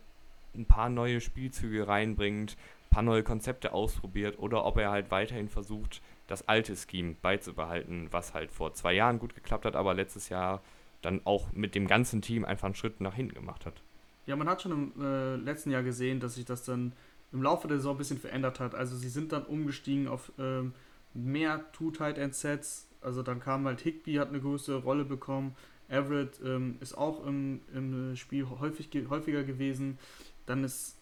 ein 0.54 0.66
paar 0.66 0.88
neue 0.88 1.20
Spielzüge 1.20 1.86
reinbringt, 1.86 2.56
ein 2.86 2.90
paar 2.90 3.02
neue 3.02 3.22
Konzepte 3.22 3.72
ausprobiert 3.72 4.38
oder 4.38 4.64
ob 4.64 4.78
er 4.78 4.90
halt 4.90 5.10
weiterhin 5.10 5.48
versucht, 5.48 6.02
das 6.26 6.48
alte 6.48 6.76
Scheme 6.76 7.16
beizubehalten, 7.22 8.08
was 8.10 8.34
halt 8.34 8.50
vor 8.50 8.74
zwei 8.74 8.92
Jahren 8.92 9.18
gut 9.18 9.34
geklappt 9.34 9.64
hat, 9.64 9.76
aber 9.76 9.94
letztes 9.94 10.28
Jahr 10.28 10.62
dann 11.02 11.20
auch 11.24 11.52
mit 11.52 11.74
dem 11.74 11.86
ganzen 11.86 12.20
Team 12.20 12.44
einfach 12.44 12.66
einen 12.66 12.74
Schritt 12.74 13.00
nach 13.00 13.14
hinten 13.14 13.34
gemacht 13.34 13.66
hat. 13.66 13.82
Ja, 14.26 14.36
man 14.36 14.48
hat 14.48 14.62
schon 14.62 14.72
im 14.72 15.02
äh, 15.02 15.36
letzten 15.36 15.70
Jahr 15.70 15.82
gesehen, 15.82 16.20
dass 16.20 16.34
sich 16.34 16.44
das 16.44 16.64
dann 16.64 16.92
im 17.32 17.42
Laufe 17.42 17.68
der 17.68 17.78
Saison 17.78 17.94
ein 17.94 17.98
bisschen 17.98 18.18
verändert 18.18 18.60
hat. 18.60 18.74
Also 18.74 18.96
sie 18.96 19.08
sind 19.08 19.32
dann 19.32 19.44
umgestiegen 19.44 20.08
auf 20.08 20.32
ähm, 20.38 20.74
mehr 21.14 21.64
Two-Tight-End-Sets. 21.72 22.86
Also 23.00 23.22
dann 23.22 23.40
kam 23.40 23.66
halt 23.66 23.80
Higby, 23.80 24.14
hat 24.14 24.28
eine 24.28 24.40
größere 24.40 24.82
Rolle 24.82 25.04
bekommen. 25.04 25.54
Everett 25.88 26.40
ähm, 26.44 26.76
ist 26.80 26.96
auch 26.96 27.26
im, 27.26 27.60
im 27.74 28.14
Spiel 28.16 28.48
häufig, 28.48 28.90
häufiger 29.08 29.42
gewesen. 29.42 29.98
Dann 30.46 30.64
ist 30.64 30.96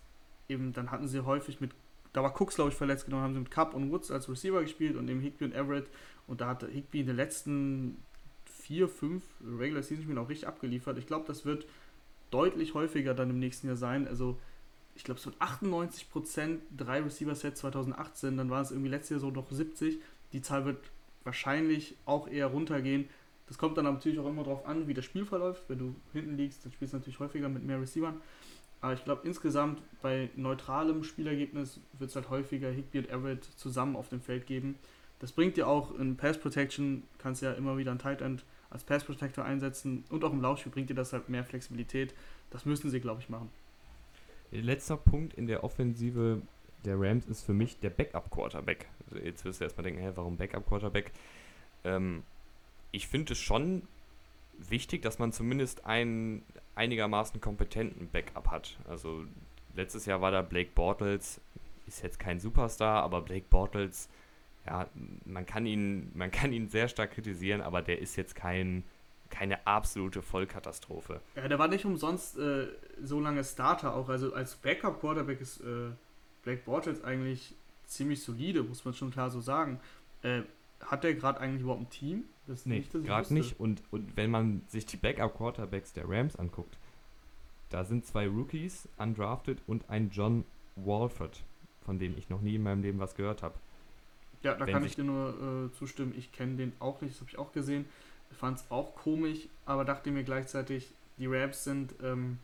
eben, 0.49 0.73
dann 0.73 0.91
hatten 0.91 1.09
sie 1.09 1.25
häufig 1.25 1.61
mit, 1.61 1.73
da 2.13 2.23
war 2.23 2.41
Cooks, 2.41 2.55
glaube 2.55 2.71
ich, 2.71 2.77
verletzt, 2.77 3.05
genau, 3.05 3.19
haben 3.19 3.35
sie 3.35 3.41
mit 3.41 3.51
Cup 3.51 3.75
und 3.75 3.91
Woods 3.91 4.11
als 4.11 4.29
Receiver 4.29 4.63
gespielt 4.63 4.97
und 4.97 5.09
eben 5.09 5.21
Higby 5.21 5.45
und 5.45 5.55
Everett. 5.55 5.91
Und 6.27 6.41
da 6.41 6.49
hatte 6.49 6.69
Higby 6.69 7.01
in 7.01 7.07
den 7.07 7.17
letzten 7.17 7.97
vier, 8.47 8.89
fünf 8.89 9.23
Regular 9.41 9.83
Season 9.83 10.05
Spielen 10.05 10.19
auch 10.19 10.29
richtig 10.29 10.49
abgeliefert. 10.49 10.99
Ich 10.99 11.07
glaube, 11.07 11.27
das 11.27 11.45
wird 11.45 11.67
deutlich 12.31 12.75
häufiger 12.75 13.15
dann 13.15 13.31
im 13.31 13.39
nächsten 13.39 13.67
Jahr 13.67 13.77
sein. 13.77 14.07
Also 14.07 14.39
ich 14.95 15.05
glaube, 15.05 15.21
so 15.21 15.31
98% 15.31 16.59
drei 16.77 17.01
Receiver-Sets 17.01 17.61
2018, 17.61 18.37
dann 18.37 18.51
war 18.51 18.61
es 18.61 18.71
irgendwie 18.71 18.91
letztes 18.91 19.11
Jahr 19.11 19.21
so 19.21 19.31
noch 19.31 19.51
70. 19.51 19.99
Die 20.33 20.43
Zahl 20.43 20.65
wird 20.65 20.79
wahrscheinlich 21.25 21.97
auch 22.05 22.29
eher 22.29 22.47
runtergehen. 22.47 23.09
Das 23.47 23.59
kommt 23.59 23.79
dann 23.79 23.85
natürlich 23.85 24.19
auch 24.19 24.29
immer 24.29 24.45
darauf 24.45 24.67
an, 24.67 24.89
wie 24.89 24.95
das 24.95 25.05
Spiel 25.05 25.25
verläuft. 25.25 25.63
Wenn 25.69 25.79
du 25.79 25.95
hinten 26.13 26.37
liegst, 26.37 26.65
dann 26.65 26.73
spielst 26.73 26.93
du 26.93 26.99
natürlich 26.99 27.19
häufiger 27.19 27.49
mit 27.49 27.65
mehr 27.65 27.81
Receivern. 27.81 28.21
Aber 28.81 28.93
ich 28.93 29.05
glaube, 29.05 29.27
insgesamt 29.27 29.81
bei 30.03 30.31
neutralem 30.37 31.03
Spielergebnis 31.03 31.81
wird 31.99 32.11
es 32.11 32.17
halt 32.17 32.31
häufiger 32.31 32.71
Higby 32.71 32.99
und 32.99 33.11
Everett 33.11 33.45
zusammen 33.45 33.97
auf 33.97 34.09
dem 34.09 34.21
Feld 34.21 34.47
geben. 34.47 34.77
Das 35.19 35.33
bringt 35.33 35.57
dir 35.57 35.67
auch 35.67 35.99
in 35.99 36.17
Pass 36.17 36.39
Protection, 36.39 37.03
kannst 37.19 37.43
ja 37.43 37.53
immer 37.53 37.77
wieder 37.77 37.91
ein 37.91 37.99
Tight 37.99 38.21
End 38.21 38.45
als 38.71 38.85
Pass 38.85 39.05
Protector 39.05 39.45
einsetzen 39.45 40.05
und 40.11 40.23
auch 40.23 40.33
im 40.33 40.41
Laufspiel 40.41 40.71
bringt 40.71 40.91
dir 40.91 40.95
das 40.95 41.13
halt 41.13 41.29
mehr 41.29 41.45
Flexibilität. 41.45 42.15
Das 42.51 42.67
müssen 42.67 42.91
sie, 42.91 43.01
glaube 43.01 43.21
ich, 43.21 43.29
machen. 43.29 43.51
Letzter 44.51 44.97
Punkt 44.97 45.35
in 45.35 45.47
der 45.47 45.65
Offensive 45.65 46.43
der 46.85 46.99
Rams 46.99 47.27
ist 47.27 47.43
für 47.43 47.53
mich 47.53 47.81
der 47.81 47.91
Backup-Quarterback. 47.91 48.87
Also 48.98 48.98
jetzt 49.23 49.45
wirst 49.45 49.61
du 49.61 49.65
erstmal 49.65 49.85
denken, 49.85 50.01
hä, 50.01 50.13
warum 50.15 50.37
Backup-Quarterback? 50.37 51.13
Ähm, 51.85 52.23
ich 52.91 53.09
finde 53.09 53.33
es 53.33 53.39
schon 53.39 53.83
wichtig, 54.59 55.03
dass 55.03 55.19
man 55.19 55.33
zumindest 55.33 55.85
einen 55.87 56.43
einigermaßen 56.75 57.41
kompetenten 57.41 58.09
Backup 58.11 58.49
hat. 58.51 58.79
Also 58.89 59.25
letztes 59.75 60.07
Jahr 60.07 60.21
war 60.21 60.31
da 60.31 60.43
Blake 60.43 60.71
Bortles, 60.75 61.41
ist 61.87 62.03
jetzt 62.03 62.19
kein 62.19 62.41
Superstar, 62.41 63.03
aber 63.03 63.23
Blake 63.23 63.47
Bortles, 63.49 64.09
ja, 64.67 64.87
man 65.25 65.47
kann 65.47 65.67
ihn, 65.67 66.11
man 66.15 66.31
kann 66.31 66.53
ihn 66.53 66.69
sehr 66.69 66.89
stark 66.89 67.13
kritisieren, 67.13 67.61
aber 67.61 67.83
der 67.83 68.01
ist 68.01 68.17
jetzt 68.17 68.35
kein, 68.35 68.85
keine 69.31 69.67
absolute 69.67 70.23
Vollkatastrophe. 70.23 71.21
Ja, 71.37 71.49
der 71.49 71.59
war 71.59 71.69
nicht 71.69 71.85
umsonst 71.85 72.39
äh, 72.39 72.69
so 73.03 73.21
lange 73.21 73.45
Starter 73.45 73.95
auch. 73.95 74.09
Also 74.09 74.35
als 74.35 74.57
Backup-Quarterback 74.57 75.41
ist 75.41 75.61
äh, 75.61 75.91
Blake 76.43 76.63
Bortles 76.65 77.03
eigentlich 77.03 77.55
ziemlich 77.89 78.23
solide, 78.23 78.63
muss 78.63 78.85
man 78.85 78.95
schon 78.95 79.11
klar 79.11 79.31
so 79.31 79.41
sagen. 79.41 79.81
Äh, 80.23 80.43
hat 80.81 81.03
der 81.05 81.15
gerade 81.15 81.41
eigentlich 81.41 81.63
überhaupt 81.63 81.83
ein 81.83 81.91
Team? 81.91 82.25
Das 82.47 82.65
nee, 82.65 82.85
gerade 82.93 83.35
nicht. 83.35 83.59
Und, 83.59 83.83
und 83.91 84.17
wenn 84.17 84.31
man 84.31 84.63
sich 84.69 84.87
die 84.87 84.97
Backup-Quarterbacks 84.97 85.93
der 85.93 86.09
Rams 86.09 86.37
anguckt, 86.37 86.79
da 87.71 87.85
sind 87.85 88.07
zwei 88.07 88.27
Rookies 88.27 88.89
undrafted 88.97 89.59
und 89.67 89.91
ein 89.91 90.11
John 90.11 90.45
Walford, 90.77 91.43
von 91.85 91.99
dem 91.99 92.17
ich 92.17 92.31
noch 92.31 92.41
nie 92.41 92.55
in 92.55 92.63
meinem 92.63 92.83
Leben 92.83 92.99
was 92.99 93.15
gehört 93.15 93.43
habe. 93.43 93.55
Ja, 94.43 94.55
da 94.55 94.67
wenn 94.67 94.73
kann 94.73 94.85
ich 94.85 94.95
dir 94.95 95.05
nur 95.05 95.71
äh, 95.73 95.77
zustimmen. 95.77 96.15
Ich 96.17 96.33
kenne 96.33 96.57
den 96.57 96.73
auch 96.79 97.01
nicht, 97.01 97.15
das 97.15 97.21
habe 97.21 97.31
ich 97.31 97.39
auch 97.39 97.53
gesehen. 97.53 97.85
Fand 98.31 98.59
es 98.59 98.65
auch 98.71 98.95
komisch, 98.95 99.49
aber 99.67 99.85
dachte 99.85 100.11
mir 100.11 100.23
gleichzeitig, 100.23 100.89
die 101.19 101.27
Rams 101.27 101.65
sind 101.65 101.95
ähm, 102.03 102.39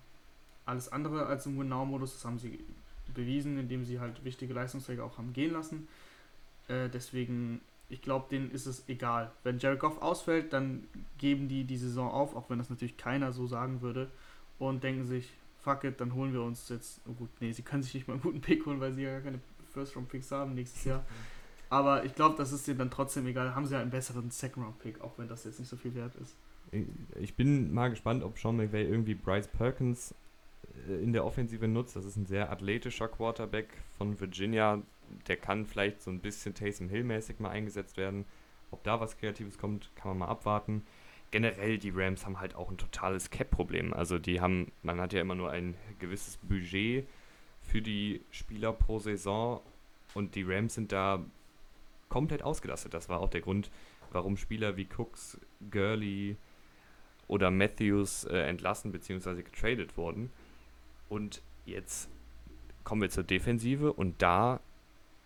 alles 0.67 0.91
andere 0.91 1.27
als 1.27 1.47
im 1.47 1.59
Win-Now-Modus. 1.59 2.15
Das 2.15 2.25
haben 2.25 2.39
sie 2.39 2.59
bewiesen, 3.15 3.59
indem 3.59 3.85
sie 3.85 4.01
halt 4.01 4.25
wichtige 4.25 4.53
Leistungsträger 4.53 5.05
auch 5.05 5.19
haben 5.19 5.33
gehen 5.33 5.53
lassen. 5.53 5.89
Äh, 6.69 6.89
deswegen 6.89 7.61
ich 7.89 8.03
glaube, 8.03 8.27
denen 8.31 8.51
ist 8.51 8.67
es 8.67 8.89
egal. 8.89 9.31
Wenn 9.43 9.59
Jared 9.59 9.79
Goff 9.79 10.01
ausfällt, 10.01 10.53
dann 10.53 10.85
geben 11.19 11.49
die 11.49 11.65
die 11.65 11.77
Saison 11.77 12.11
auf, 12.11 12.35
auch 12.35 12.51
wenn 12.51 12.59
das 12.59 12.71
natürlich 12.71 12.97
keiner 12.97 13.33
so 13.33 13.47
sagen 13.47 13.83
würde, 13.83 14.11
und 14.59 14.83
denken 14.83 15.05
sich, 15.05 15.33
fuck 15.63 15.85
it, 15.85 16.01
dann 16.01 16.15
holen 16.15 16.33
wir 16.33 16.43
uns 16.43 16.69
jetzt, 16.69 17.01
oh 17.09 17.13
gut, 17.13 17.31
nee, 17.41 17.53
sie 17.53 17.63
können 17.63 17.83
sich 17.83 17.95
nicht 17.95 18.09
mal 18.09 18.15
einen 18.15 18.23
guten 18.23 18.41
Pick 18.41 18.65
holen, 18.67 18.81
weil 18.81 18.93
sie 18.93 19.03
ja 19.03 19.13
gar 19.13 19.21
keine 19.23 19.41
First-Round-Picks 19.73 20.31
haben 20.31 20.55
nächstes 20.55 20.85
Jahr. 20.85 21.05
Aber 21.71 22.05
ich 22.05 22.15
glaube, 22.15 22.37
das 22.37 22.53
ist 22.53 22.67
denen 22.67 22.79
dann 22.79 22.91
trotzdem 22.91 23.27
egal. 23.27 23.55
Haben 23.55 23.67
sie 23.67 23.75
ja 23.75 23.81
einen 23.81 23.91
besseren 23.91 24.31
Second-Round-Pick, 24.31 25.01
auch 25.01 25.19
wenn 25.19 25.29
das 25.29 25.45
jetzt 25.45 25.59
nicht 25.59 25.69
so 25.69 25.77
viel 25.77 25.95
wert 25.95 26.15
ist. 26.17 26.37
Ich 27.21 27.35
bin 27.35 27.73
mal 27.73 27.89
gespannt, 27.91 28.23
ob 28.23 28.39
Sean 28.39 28.57
McVay 28.57 28.85
irgendwie 28.85 29.15
Bryce 29.15 29.49
Perkins 29.49 30.15
in 30.89 31.13
der 31.13 31.25
Offensive 31.25 31.69
nutzt. 31.69 31.97
Das 31.97 32.05
ist 32.05 32.17
ein 32.17 32.27
sehr 32.27 32.51
athletischer 32.51 33.09
Quarterback 33.09 33.69
von 33.97 34.21
Virginia. 34.21 34.83
Der 35.29 35.37
kann 35.37 35.67
vielleicht 35.67 36.03
so 36.03 36.11
ein 36.11 36.21
bisschen 36.21 36.55
Taysom 36.55 36.89
Hill-mäßig 36.89 37.39
mal 37.39 37.51
eingesetzt 37.51 37.97
werden. 37.97 38.25
Ob 38.71 38.83
da 38.85 39.01
was 39.01 39.17
Kreatives 39.17 39.59
kommt, 39.59 39.91
kann 39.95 40.11
man 40.11 40.19
mal 40.19 40.29
abwarten. 40.29 40.85
Generell, 41.31 41.79
die 41.79 41.91
Rams 41.91 42.27
haben 42.27 42.41
halt 42.41 42.55
auch 42.55 42.71
ein 42.71 42.77
totales 42.77 43.31
Cap-Problem. 43.31 43.93
Also 43.93 44.19
die 44.19 44.41
haben, 44.41 44.73
man 44.83 45.01
hat 45.01 45.13
ja 45.13 45.21
immer 45.21 45.35
nur 45.35 45.51
ein 45.51 45.75
gewisses 45.99 46.37
Budget 46.39 47.07
für 47.61 47.83
die 47.83 48.21
Spieler 48.31 48.73
pro 48.73 48.99
Saison 48.99 49.61
und 50.15 50.35
die 50.35 50.43
Rams 50.43 50.75
sind 50.75 50.93
da 50.93 51.25
komplett 52.09 52.43
ausgelastet. 52.43 52.95
Das 52.95 53.09
war 53.09 53.21
auch 53.21 53.31
der 53.31 53.41
Grund, 53.41 53.71
warum 54.13 54.37
Spieler 54.37 54.77
wie 54.77 54.87
Cooks, 54.97 55.41
Gurley 55.71 56.37
oder 57.27 57.51
Matthews 57.51 58.25
äh, 58.25 58.39
entlassen 58.49 58.93
bzw. 58.93 59.43
getradet 59.43 59.97
wurden. 59.97 60.31
Und 61.09 61.43
jetzt 61.65 62.09
kommen 62.83 63.03
wir 63.03 63.11
zur 63.11 63.25
Defensive 63.25 63.93
und 63.93 64.21
da 64.23 64.61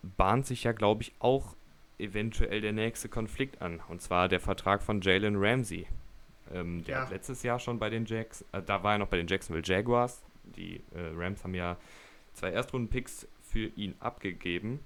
bahnt 0.01 0.45
sich 0.45 0.63
ja, 0.63 0.71
glaube 0.71 1.03
ich, 1.03 1.13
auch 1.19 1.55
eventuell 1.97 2.61
der 2.61 2.73
nächste 2.73 3.09
Konflikt 3.09 3.61
an. 3.61 3.81
Und 3.89 4.01
zwar 4.01 4.29
der 4.29 4.39
Vertrag 4.39 4.81
von 4.81 5.01
Jalen 5.01 5.35
Ramsey. 5.37 5.87
Ähm, 6.51 6.83
der 6.85 6.95
ja. 6.95 7.01
hat 7.03 7.11
letztes 7.11 7.43
Jahr 7.43 7.59
schon 7.59 7.77
bei 7.77 7.89
den 7.89 8.05
Jacks, 8.05 8.43
äh, 8.53 8.61
da 8.61 8.81
war 8.83 8.93
er 8.93 8.99
noch 8.99 9.07
bei 9.07 9.17
den 9.17 9.27
Jacksonville 9.27 9.65
Jaguars. 9.65 10.23
Die 10.43 10.81
äh, 10.95 11.11
Rams 11.15 11.43
haben 11.43 11.53
ja 11.53 11.77
zwei 12.33 12.51
Erstrunden-Picks 12.51 13.27
für 13.43 13.67
ihn 13.75 13.95
abgegeben. 13.99 14.79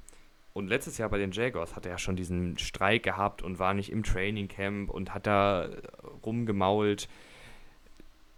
Und 0.53 0.67
letztes 0.67 0.97
Jahr 0.97 1.09
bei 1.09 1.17
den 1.17 1.31
Jaguars 1.31 1.75
hat 1.75 1.85
er 1.85 1.93
ja 1.93 1.97
schon 1.97 2.15
diesen 2.15 2.57
Streik 2.57 3.03
gehabt 3.03 3.41
und 3.41 3.59
war 3.59 3.73
nicht 3.73 3.91
im 3.91 4.03
Training 4.03 4.47
Camp 4.47 4.89
und 4.89 5.13
hat 5.13 5.25
da 5.25 5.69
rumgemault. 6.23 7.07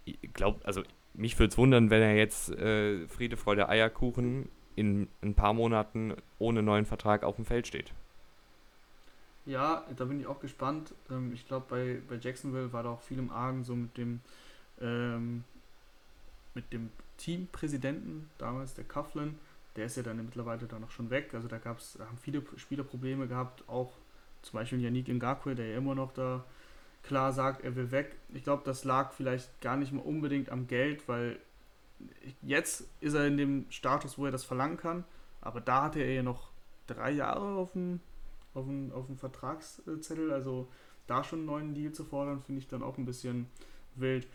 Ich 0.04 0.18
glaub, 0.32 0.64
also 0.64 0.82
mich 1.16 1.38
würde 1.38 1.52
es 1.52 1.58
wundern, 1.58 1.90
wenn 1.90 2.02
er 2.02 2.14
jetzt 2.14 2.50
äh, 2.50 3.06
Friede, 3.08 3.36
Freude, 3.36 3.68
Eierkuchen 3.68 4.48
in 4.74 5.08
ein 5.22 5.34
paar 5.34 5.54
Monaten 5.54 6.14
ohne 6.38 6.62
neuen 6.62 6.84
Vertrag 6.84 7.24
auf 7.24 7.36
dem 7.36 7.46
Feld 7.46 7.66
steht. 7.66 7.92
Ja, 9.46 9.84
da 9.96 10.04
bin 10.04 10.20
ich 10.20 10.26
auch 10.26 10.40
gespannt. 10.40 10.92
Ähm, 11.10 11.32
ich 11.32 11.46
glaube, 11.46 11.66
bei, 11.68 11.98
bei 12.08 12.20
Jacksonville 12.20 12.72
war 12.72 12.82
da 12.82 12.90
auch 12.90 13.00
viel 13.00 13.18
im 13.18 13.30
Argen, 13.30 13.64
so 13.64 13.74
mit 13.74 13.96
dem, 13.96 14.20
ähm, 14.80 15.44
mit 16.54 16.72
dem 16.72 16.90
Teampräsidenten 17.16 18.28
damals, 18.38 18.74
der 18.74 18.84
Coughlin. 18.84 19.38
Der 19.76 19.86
ist 19.86 19.96
ja 19.96 20.02
dann 20.02 20.16
mittlerweile 20.16 20.66
dann 20.66 20.84
auch 20.84 20.90
schon 20.90 21.10
weg. 21.10 21.30
Also 21.32 21.48
da 21.48 21.58
gab's, 21.58 21.98
haben 22.00 22.18
viele 22.18 22.42
Spieler 22.56 22.82
Probleme 22.82 23.28
gehabt, 23.28 23.62
auch 23.68 23.92
zum 24.42 24.58
Beispiel 24.58 24.80
Yannick 24.80 25.08
Ngakwe, 25.08 25.54
der 25.54 25.68
ja 25.68 25.78
immer 25.78 25.94
noch 25.94 26.12
da 26.12 26.44
klar 27.06 27.32
sagt, 27.32 27.64
er 27.64 27.76
will 27.76 27.90
weg. 27.90 28.16
Ich 28.34 28.44
glaube, 28.44 28.62
das 28.64 28.84
lag 28.84 29.12
vielleicht 29.12 29.60
gar 29.60 29.76
nicht 29.76 29.92
mal 29.92 30.02
unbedingt 30.02 30.50
am 30.50 30.66
Geld, 30.66 31.08
weil 31.08 31.38
jetzt 32.42 32.84
ist 33.00 33.14
er 33.14 33.26
in 33.26 33.36
dem 33.36 33.66
Status, 33.70 34.18
wo 34.18 34.26
er 34.26 34.32
das 34.32 34.44
verlangen 34.44 34.76
kann. 34.76 35.04
Aber 35.40 35.60
da 35.60 35.84
hatte 35.84 36.00
er 36.00 36.12
ja 36.12 36.22
noch 36.22 36.50
drei 36.86 37.10
Jahre 37.12 37.56
auf 37.56 37.72
dem, 37.72 38.00
auf 38.54 38.66
dem, 38.66 38.92
auf 38.92 39.06
dem 39.06 39.16
Vertragszettel. 39.16 40.32
Also 40.32 40.68
da 41.06 41.24
schon 41.24 41.40
einen 41.40 41.46
neuen 41.46 41.74
Deal 41.74 41.92
zu 41.92 42.04
fordern, 42.04 42.42
finde 42.42 42.60
ich 42.60 42.68
dann 42.68 42.82
auch 42.82 42.98
ein 42.98 43.06
bisschen 43.06 43.46
wild. 43.94 44.26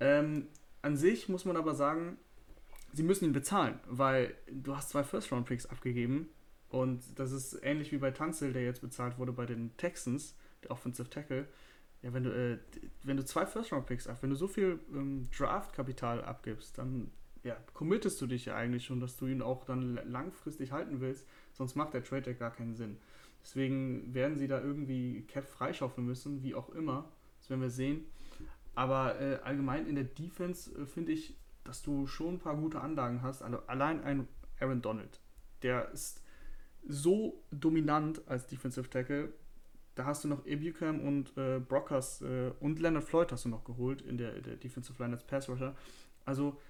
Ähm, 0.00 0.48
an 0.82 0.96
sich 0.96 1.28
muss 1.28 1.44
man 1.44 1.56
aber 1.56 1.74
sagen, 1.74 2.18
sie 2.92 3.02
müssen 3.02 3.26
ihn 3.26 3.32
bezahlen, 3.32 3.78
weil 3.86 4.34
du 4.50 4.76
hast 4.76 4.90
zwei 4.90 5.04
First-Round-Picks 5.04 5.66
abgegeben 5.66 6.28
und 6.68 7.02
das 7.16 7.32
ist 7.32 7.58
ähnlich 7.62 7.92
wie 7.92 7.98
bei 7.98 8.10
Tanzel, 8.10 8.52
der 8.52 8.64
jetzt 8.64 8.80
bezahlt 8.80 9.18
wurde 9.18 9.32
bei 9.32 9.46
den 9.46 9.76
Texans, 9.76 10.34
der 10.62 10.70
Offensive 10.70 11.10
Tackle 11.10 11.46
ja, 12.04 12.12
wenn 12.12 12.24
du, 12.24 12.30
äh, 12.30 12.58
wenn 13.02 13.16
du 13.16 13.24
zwei 13.24 13.46
First-Round-Picks 13.46 14.08
ab, 14.08 14.18
wenn 14.20 14.28
du 14.28 14.36
so 14.36 14.46
viel 14.46 14.78
ähm, 14.92 15.26
Draft-Kapital 15.36 16.22
abgibst, 16.22 16.76
dann 16.76 17.10
ja, 17.42 17.56
committest 17.72 18.20
du 18.20 18.26
dich 18.26 18.44
ja 18.44 18.56
eigentlich 18.56 18.84
schon, 18.84 19.00
dass 19.00 19.16
du 19.16 19.26
ihn 19.26 19.40
auch 19.40 19.64
dann 19.64 19.94
langfristig 20.06 20.70
halten 20.70 21.00
willst, 21.00 21.26
sonst 21.54 21.76
macht 21.76 21.94
der 21.94 22.04
Trade 22.04 22.34
gar 22.34 22.50
keinen 22.50 22.74
Sinn. 22.74 22.98
Deswegen 23.42 24.12
werden 24.12 24.36
sie 24.36 24.48
da 24.48 24.60
irgendwie 24.60 25.22
Cap 25.22 25.46
freischaufeln 25.46 26.06
müssen, 26.06 26.42
wie 26.42 26.54
auch 26.54 26.68
immer. 26.70 27.10
Das 27.38 27.48
werden 27.48 27.62
wir 27.62 27.70
sehen. 27.70 28.04
Aber 28.74 29.18
äh, 29.18 29.36
allgemein 29.42 29.86
in 29.86 29.94
der 29.94 30.04
Defense 30.04 30.70
äh, 30.78 30.84
finde 30.84 31.12
ich, 31.12 31.38
dass 31.62 31.80
du 31.80 32.06
schon 32.06 32.34
ein 32.34 32.38
paar 32.38 32.56
gute 32.56 32.82
Anlagen 32.82 33.22
hast. 33.22 33.40
Also 33.40 33.60
allein 33.66 34.02
ein 34.04 34.28
Aaron 34.60 34.82
Donald, 34.82 35.20
der 35.62 35.90
ist 35.90 36.22
so 36.86 37.42
dominant 37.50 38.20
als 38.28 38.46
Defensive 38.46 38.90
Tackle, 38.90 39.32
da 39.94 40.04
hast 40.04 40.24
du 40.24 40.28
noch 40.28 40.44
Ebucam 40.46 41.00
und 41.00 41.36
äh, 41.36 41.60
Brockers 41.60 42.22
äh, 42.22 42.50
und 42.60 42.80
Leonard 42.80 43.04
Floyd 43.04 43.30
hast 43.30 43.44
du 43.44 43.48
noch 43.48 43.64
geholt 43.64 44.02
in 44.02 44.18
der, 44.18 44.40
der 44.40 44.56
Defensive 44.56 45.00
Line 45.02 45.14
als 45.14 45.24
Pass 45.24 45.48
Rusher. 45.48 45.74
Also 46.24 46.60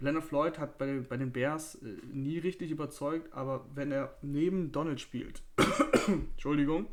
Leonard 0.00 0.24
Floyd 0.24 0.58
hat 0.58 0.76
bei, 0.76 1.00
bei 1.00 1.16
den 1.16 1.32
Bears 1.32 1.76
äh, 1.76 1.96
nie 2.12 2.38
richtig 2.38 2.70
überzeugt, 2.70 3.32
aber 3.32 3.64
wenn 3.74 3.90
er 3.90 4.16
neben 4.22 4.72
Donald 4.72 5.00
spielt, 5.00 5.42
Entschuldigung, 6.06 6.86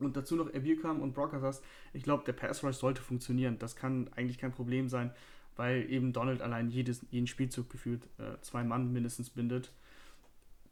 und 0.00 0.16
dazu 0.16 0.36
noch 0.36 0.52
Ebucam 0.52 1.00
und 1.00 1.12
Brockers 1.12 1.42
hast, 1.42 1.64
ich 1.92 2.02
glaube, 2.02 2.24
der 2.24 2.32
Pass 2.32 2.62
Rush 2.62 2.76
sollte 2.76 3.02
funktionieren. 3.02 3.58
Das 3.58 3.76
kann 3.76 4.10
eigentlich 4.14 4.38
kein 4.38 4.52
Problem 4.52 4.88
sein, 4.88 5.12
weil 5.56 5.90
eben 5.90 6.12
Donald 6.12 6.40
allein 6.40 6.70
jedes, 6.70 7.04
jeden 7.10 7.26
Spielzug 7.26 7.68
gefühlt 7.68 8.08
äh, 8.18 8.40
zwei 8.42 8.62
Mann 8.62 8.92
mindestens 8.92 9.30
bindet. 9.30 9.72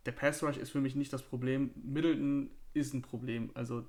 Der 0.05 0.12
Pass 0.12 0.43
Rush 0.43 0.57
ist 0.57 0.71
für 0.71 0.81
mich 0.81 0.95
nicht 0.95 1.12
das 1.12 1.23
Problem. 1.23 1.71
Middleton 1.83 2.51
ist 2.77 2.95
ein 2.95 3.03
Problem. 3.03 3.51
Also 3.55 3.85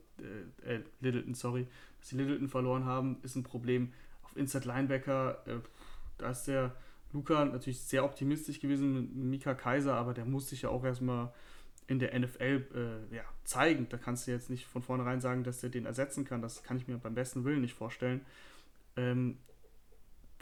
äh, 0.66 0.76
äh, 0.76 0.84
Littleton, 1.02 1.34
sorry, 1.34 1.68
dass 2.00 2.10
sie 2.10 2.18
Littleton 2.18 2.48
verloren 2.48 2.86
haben, 2.86 3.18
ist 3.24 3.36
ein 3.36 3.44
Problem. 3.44 3.94
Auf 4.24 4.36
Inside 4.36 4.68
Linebacker, 4.68 5.44
äh, 5.46 5.60
da 6.18 6.32
ist 6.32 6.46
der 6.46 6.76
Luca 7.14 7.46
natürlich 7.46 7.82
sehr 7.82 8.04
optimistisch 8.04 8.60
gewesen 8.60 8.94
mit 8.94 9.16
Mika 9.16 9.54
Kaiser, 9.54 9.96
aber 9.96 10.14
der 10.14 10.26
muss 10.26 10.50
sich 10.50 10.64
ja 10.64 10.70
auch 10.70 10.84
erstmal 10.84 11.34
in 11.88 12.00
der 12.00 12.18
NFL 12.18 13.08
äh, 13.12 13.16
ja, 13.16 13.24
zeigen. 13.44 13.88
Da 13.90 13.98
kannst 13.98 14.28
du 14.28 14.32
jetzt 14.32 14.50
nicht 14.50 14.66
von 14.66 14.82
vornherein 14.82 15.22
sagen, 15.22 15.44
dass 15.44 15.62
der 15.62 15.70
den 15.70 15.86
ersetzen 15.86 16.26
kann. 16.26 16.42
Das 16.42 16.64
kann 16.64 16.78
ich 16.78 16.88
mir 16.88 16.98
beim 16.98 17.16
besten 17.16 17.46
Willen 17.46 17.62
nicht 17.62 17.74
vorstellen. 17.74 18.22
Ähm, 18.98 19.38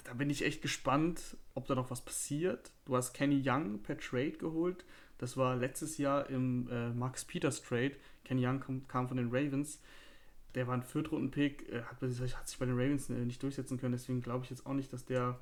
da 0.03 0.13
bin 0.13 0.29
ich 0.29 0.43
echt 0.43 0.61
gespannt, 0.61 1.37
ob 1.53 1.67
da 1.67 1.75
noch 1.75 1.91
was 1.91 2.01
passiert. 2.01 2.71
Du 2.85 2.95
hast 2.95 3.13
Kenny 3.13 3.41
Young 3.45 3.79
per 3.81 3.97
Trade 3.97 4.33
geholt. 4.33 4.85
Das 5.17 5.37
war 5.37 5.55
letztes 5.55 5.97
Jahr 5.97 6.29
im 6.29 6.67
äh, 6.69 6.89
Max 6.89 7.25
Peters 7.25 7.61
Trade. 7.61 7.93
Kenny 8.23 8.45
Young 8.45 8.59
kam, 8.59 8.87
kam 8.87 9.07
von 9.07 9.17
den 9.17 9.27
Ravens. 9.27 9.81
Der 10.55 10.67
war 10.67 10.73
ein 10.73 10.83
Viertrunden-Pick, 10.83 11.69
äh, 11.69 11.81
hat, 11.83 12.01
hat, 12.01 12.47
sich 12.47 12.59
bei 12.59 12.65
den 12.65 12.75
Ravens 12.75 13.09
äh, 13.09 13.13
nicht 13.13 13.41
durchsetzen 13.41 13.77
können. 13.79 13.93
Deswegen 13.93 14.21
glaube 14.21 14.43
ich 14.43 14.49
jetzt 14.49 14.65
auch 14.65 14.73
nicht, 14.73 14.91
dass 14.91 15.05
der 15.05 15.39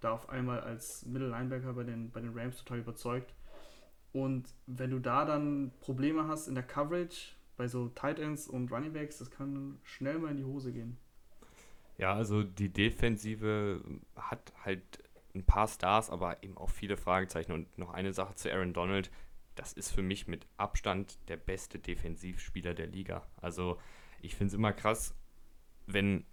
da 0.00 0.12
auf 0.12 0.28
einmal 0.28 0.60
als 0.60 1.06
Middle 1.06 1.28
Linebacker 1.28 1.72
bei 1.72 1.84
den, 1.84 2.10
bei 2.10 2.20
den 2.20 2.36
Rams 2.36 2.58
total 2.58 2.80
überzeugt. 2.80 3.34
Und 4.12 4.48
wenn 4.66 4.90
du 4.90 4.98
da 4.98 5.24
dann 5.24 5.72
Probleme 5.80 6.28
hast 6.28 6.46
in 6.46 6.54
der 6.54 6.64
Coverage 6.64 7.32
bei 7.56 7.66
so 7.66 7.88
Tight 7.88 8.18
Ends 8.18 8.46
und 8.46 8.70
Running 8.70 8.92
Backs, 8.92 9.18
das 9.18 9.30
kann 9.30 9.78
schnell 9.82 10.18
mal 10.18 10.30
in 10.30 10.36
die 10.36 10.44
Hose 10.44 10.72
gehen. 10.72 10.98
Ja, 11.96 12.14
also 12.14 12.42
die 12.42 12.68
Defensive 12.68 13.80
hat 14.16 14.52
halt 14.64 15.03
ein 15.34 15.44
paar 15.44 15.68
Stars, 15.68 16.10
aber 16.10 16.42
eben 16.42 16.56
auch 16.56 16.70
viele 16.70 16.96
Fragezeichen. 16.96 17.52
Und 17.52 17.78
noch 17.78 17.90
eine 17.90 18.12
Sache 18.12 18.34
zu 18.34 18.52
Aaron 18.52 18.72
Donald 18.72 19.10
das 19.54 19.72
ist 19.72 19.90
für 19.90 20.02
mich 20.02 20.26
mit 20.26 20.46
Abstand 20.56 21.18
der 21.28 21.36
beste 21.36 21.78
Defensivspieler 21.78 22.74
der 22.74 22.86
Liga. 22.86 23.26
Also 23.40 23.78
ich 24.20 24.34
finde 24.34 24.48
es 24.48 24.54
immer 24.54 24.72
krass, 24.72 25.14
wenn 25.86 26.24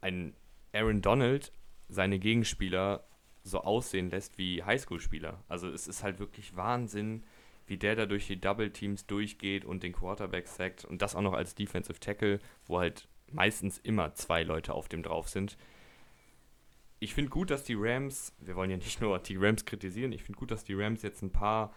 ein 0.00 0.34
Aaron 0.72 1.02
Donald 1.02 1.52
seine 1.88 2.18
Gegenspieler 2.18 3.06
so 3.42 3.60
aussehen 3.60 4.10
lässt 4.10 4.38
wie 4.38 4.62
Highschool-Spieler. 4.62 5.42
Also 5.48 5.68
es 5.68 5.88
ist 5.88 6.02
halt 6.02 6.18
wirklich 6.18 6.56
Wahnsinn, 6.56 7.24
wie 7.66 7.78
der 7.78 7.96
da 7.96 8.06
durch 8.06 8.26
die 8.26 8.40
Double 8.40 8.70
Teams 8.70 9.06
durchgeht 9.06 9.64
und 9.64 9.82
den 9.82 9.92
Quarterback 9.92 10.48
sackt 10.48 10.84
und 10.84 11.02
das 11.02 11.14
auch 11.14 11.22
noch 11.22 11.34
als 11.34 11.54
Defensive 11.54 12.00
Tackle, 12.00 12.40
wo 12.66 12.78
halt 12.78 13.08
meistens 13.30 13.78
immer 13.78 14.14
zwei 14.14 14.42
Leute 14.42 14.74
auf 14.74 14.88
dem 14.88 15.02
drauf 15.02 15.28
sind. 15.28 15.56
Ich 17.00 17.14
finde 17.14 17.30
gut, 17.30 17.50
dass 17.50 17.64
die 17.64 17.76
Rams, 17.76 18.34
wir 18.40 18.56
wollen 18.56 18.70
ja 18.70 18.76
nicht 18.76 19.00
nur 19.00 19.18
die 19.18 19.36
Rams 19.36 19.64
kritisieren, 19.64 20.12
ich 20.12 20.22
finde 20.22 20.38
gut, 20.38 20.50
dass 20.50 20.64
die 20.64 20.74
Rams 20.74 21.02
jetzt 21.02 21.22
ein 21.22 21.32
paar 21.32 21.72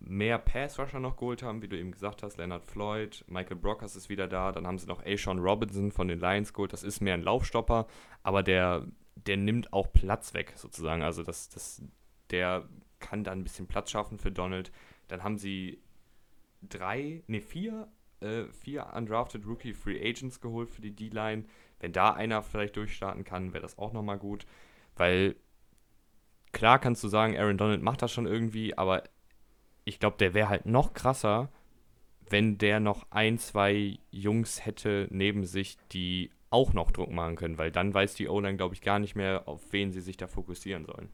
mehr 0.00 0.38
Pass-Rusher 0.38 1.00
noch 1.00 1.16
geholt 1.16 1.42
haben, 1.42 1.62
wie 1.62 1.68
du 1.68 1.78
eben 1.78 1.92
gesagt 1.92 2.22
hast, 2.22 2.36
Leonard 2.36 2.66
Floyd, 2.66 3.24
Michael 3.28 3.56
Brockers 3.56 3.96
ist 3.96 4.08
wieder 4.08 4.28
da, 4.28 4.52
dann 4.52 4.66
haben 4.66 4.78
sie 4.78 4.86
noch 4.86 5.04
Ashawn 5.06 5.38
Robinson 5.38 5.92
von 5.92 6.08
den 6.08 6.20
Lions 6.20 6.52
geholt, 6.52 6.72
das 6.72 6.82
ist 6.82 7.00
mehr 7.00 7.14
ein 7.14 7.22
Laufstopper, 7.22 7.86
aber 8.22 8.42
der, 8.42 8.86
der 9.14 9.36
nimmt 9.36 9.72
auch 9.72 9.92
Platz 9.92 10.34
weg, 10.34 10.52
sozusagen, 10.56 11.02
also 11.02 11.22
das, 11.22 11.48
das, 11.48 11.82
der 12.30 12.68
kann 13.04 13.22
da 13.22 13.32
ein 13.32 13.44
bisschen 13.44 13.66
Platz 13.66 13.90
schaffen 13.90 14.18
für 14.18 14.32
Donald. 14.32 14.72
Dann 15.08 15.22
haben 15.22 15.36
sie 15.36 15.82
drei, 16.62 17.22
ne 17.26 17.40
vier, 17.40 17.88
äh, 18.20 18.44
vier 18.46 18.92
undrafted 18.94 19.46
Rookie 19.46 19.74
Free 19.74 20.00
Agents 20.00 20.40
geholt 20.40 20.70
für 20.70 20.80
die 20.80 20.94
D-Line. 20.94 21.44
Wenn 21.84 21.92
da 21.92 22.14
einer 22.14 22.42
vielleicht 22.42 22.76
durchstarten 22.76 23.24
kann, 23.24 23.52
wäre 23.52 23.60
das 23.60 23.76
auch 23.76 23.92
nochmal 23.92 24.16
gut, 24.16 24.46
weil 24.96 25.36
klar 26.50 26.78
kannst 26.78 27.04
du 27.04 27.08
sagen, 27.08 27.36
Aaron 27.36 27.58
Donald 27.58 27.82
macht 27.82 28.00
das 28.00 28.10
schon 28.10 28.24
irgendwie, 28.24 28.78
aber 28.78 29.02
ich 29.84 30.00
glaube, 30.00 30.16
der 30.16 30.32
wäre 30.32 30.48
halt 30.48 30.64
noch 30.64 30.94
krasser, 30.94 31.52
wenn 32.30 32.56
der 32.56 32.80
noch 32.80 33.06
ein, 33.10 33.36
zwei 33.36 33.98
Jungs 34.10 34.64
hätte 34.64 35.08
neben 35.10 35.44
sich, 35.44 35.76
die 35.92 36.30
auch 36.48 36.72
noch 36.72 36.90
Druck 36.90 37.10
machen 37.10 37.36
können, 37.36 37.58
weil 37.58 37.70
dann 37.70 37.92
weiß 37.92 38.14
die 38.14 38.30
O-Line, 38.30 38.56
glaube 38.56 38.74
ich, 38.74 38.80
gar 38.80 38.98
nicht 38.98 39.14
mehr, 39.14 39.46
auf 39.46 39.70
wen 39.74 39.92
sie 39.92 40.00
sich 40.00 40.16
da 40.16 40.26
fokussieren 40.26 40.86
sollen. 40.86 41.10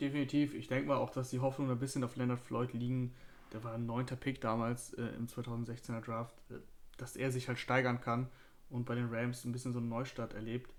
Definitiv. 0.00 0.54
Ich 0.54 0.68
denke 0.68 0.86
mal 0.86 0.98
auch, 0.98 1.10
dass 1.10 1.30
die 1.30 1.40
Hoffnungen 1.40 1.72
ein 1.72 1.80
bisschen 1.80 2.04
auf 2.04 2.14
Leonard 2.14 2.38
Floyd 2.38 2.72
liegen. 2.72 3.16
Der 3.52 3.64
war 3.64 3.74
ein 3.74 3.86
neunter 3.86 4.14
Pick 4.14 4.40
damals 4.40 4.94
äh, 4.94 5.06
im 5.18 5.26
2016er 5.26 6.02
Draft, 6.02 6.36
äh, 6.50 6.58
dass 6.98 7.16
er 7.16 7.32
sich 7.32 7.48
halt 7.48 7.58
steigern 7.58 8.00
kann 8.00 8.28
und 8.74 8.84
bei 8.84 8.94
den 8.94 9.08
Rams 9.08 9.44
ein 9.44 9.52
bisschen 9.52 9.72
so 9.72 9.78
einen 9.78 9.88
Neustart 9.88 10.34
erlebt. 10.34 10.74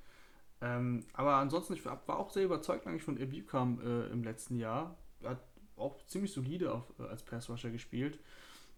Ähm, 0.62 1.06
aber 1.14 1.36
ansonsten, 1.36 1.74
ich 1.74 1.86
war 1.86 2.02
auch 2.08 2.30
sehr 2.30 2.44
überzeugt 2.44 2.86
eigentlich 2.88 3.04
von 3.04 3.20
Ebukam 3.20 3.80
äh, 3.82 4.08
im 4.08 4.24
letzten 4.24 4.58
Jahr. 4.58 4.98
Er 5.22 5.32
hat 5.32 5.44
auch 5.78 6.06
ziemlich 6.06 6.32
solide 6.32 6.74
auf, 6.74 6.84
äh, 7.00 7.04
als 7.04 7.24
Pass-Rusher 7.24 7.72
gespielt. 7.72 8.20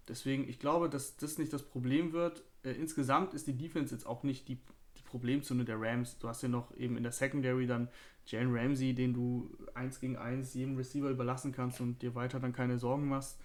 Deswegen, 0.07 0.47
ich 0.47 0.59
glaube, 0.59 0.89
dass 0.89 1.17
das 1.17 1.37
nicht 1.37 1.51
das 1.51 1.63
Problem 1.63 2.13
wird. 2.13 2.43
Äh, 2.63 2.71
insgesamt 2.71 3.33
ist 3.33 3.47
die 3.47 3.57
Defense 3.57 3.93
jetzt 3.93 4.05
auch 4.05 4.23
nicht 4.23 4.47
die, 4.47 4.55
die 4.97 5.03
Problemzone 5.03 5.65
der 5.65 5.81
Rams. 5.81 6.19
Du 6.19 6.27
hast 6.27 6.43
ja 6.43 6.49
noch 6.49 6.75
eben 6.77 6.95
in 6.95 7.03
der 7.03 7.11
Secondary 7.11 7.67
dann 7.67 7.89
Jalen 8.25 8.55
Ramsey, 8.55 8.93
den 8.93 9.13
du 9.13 9.49
eins 9.73 9.99
gegen 9.99 10.17
eins 10.17 10.53
jedem 10.53 10.75
Receiver 10.75 11.09
überlassen 11.09 11.51
kannst 11.53 11.81
und 11.81 12.01
dir 12.01 12.13
weiter 12.13 12.39
dann 12.39 12.53
keine 12.53 12.77
Sorgen 12.77 13.07
machst. 13.07 13.39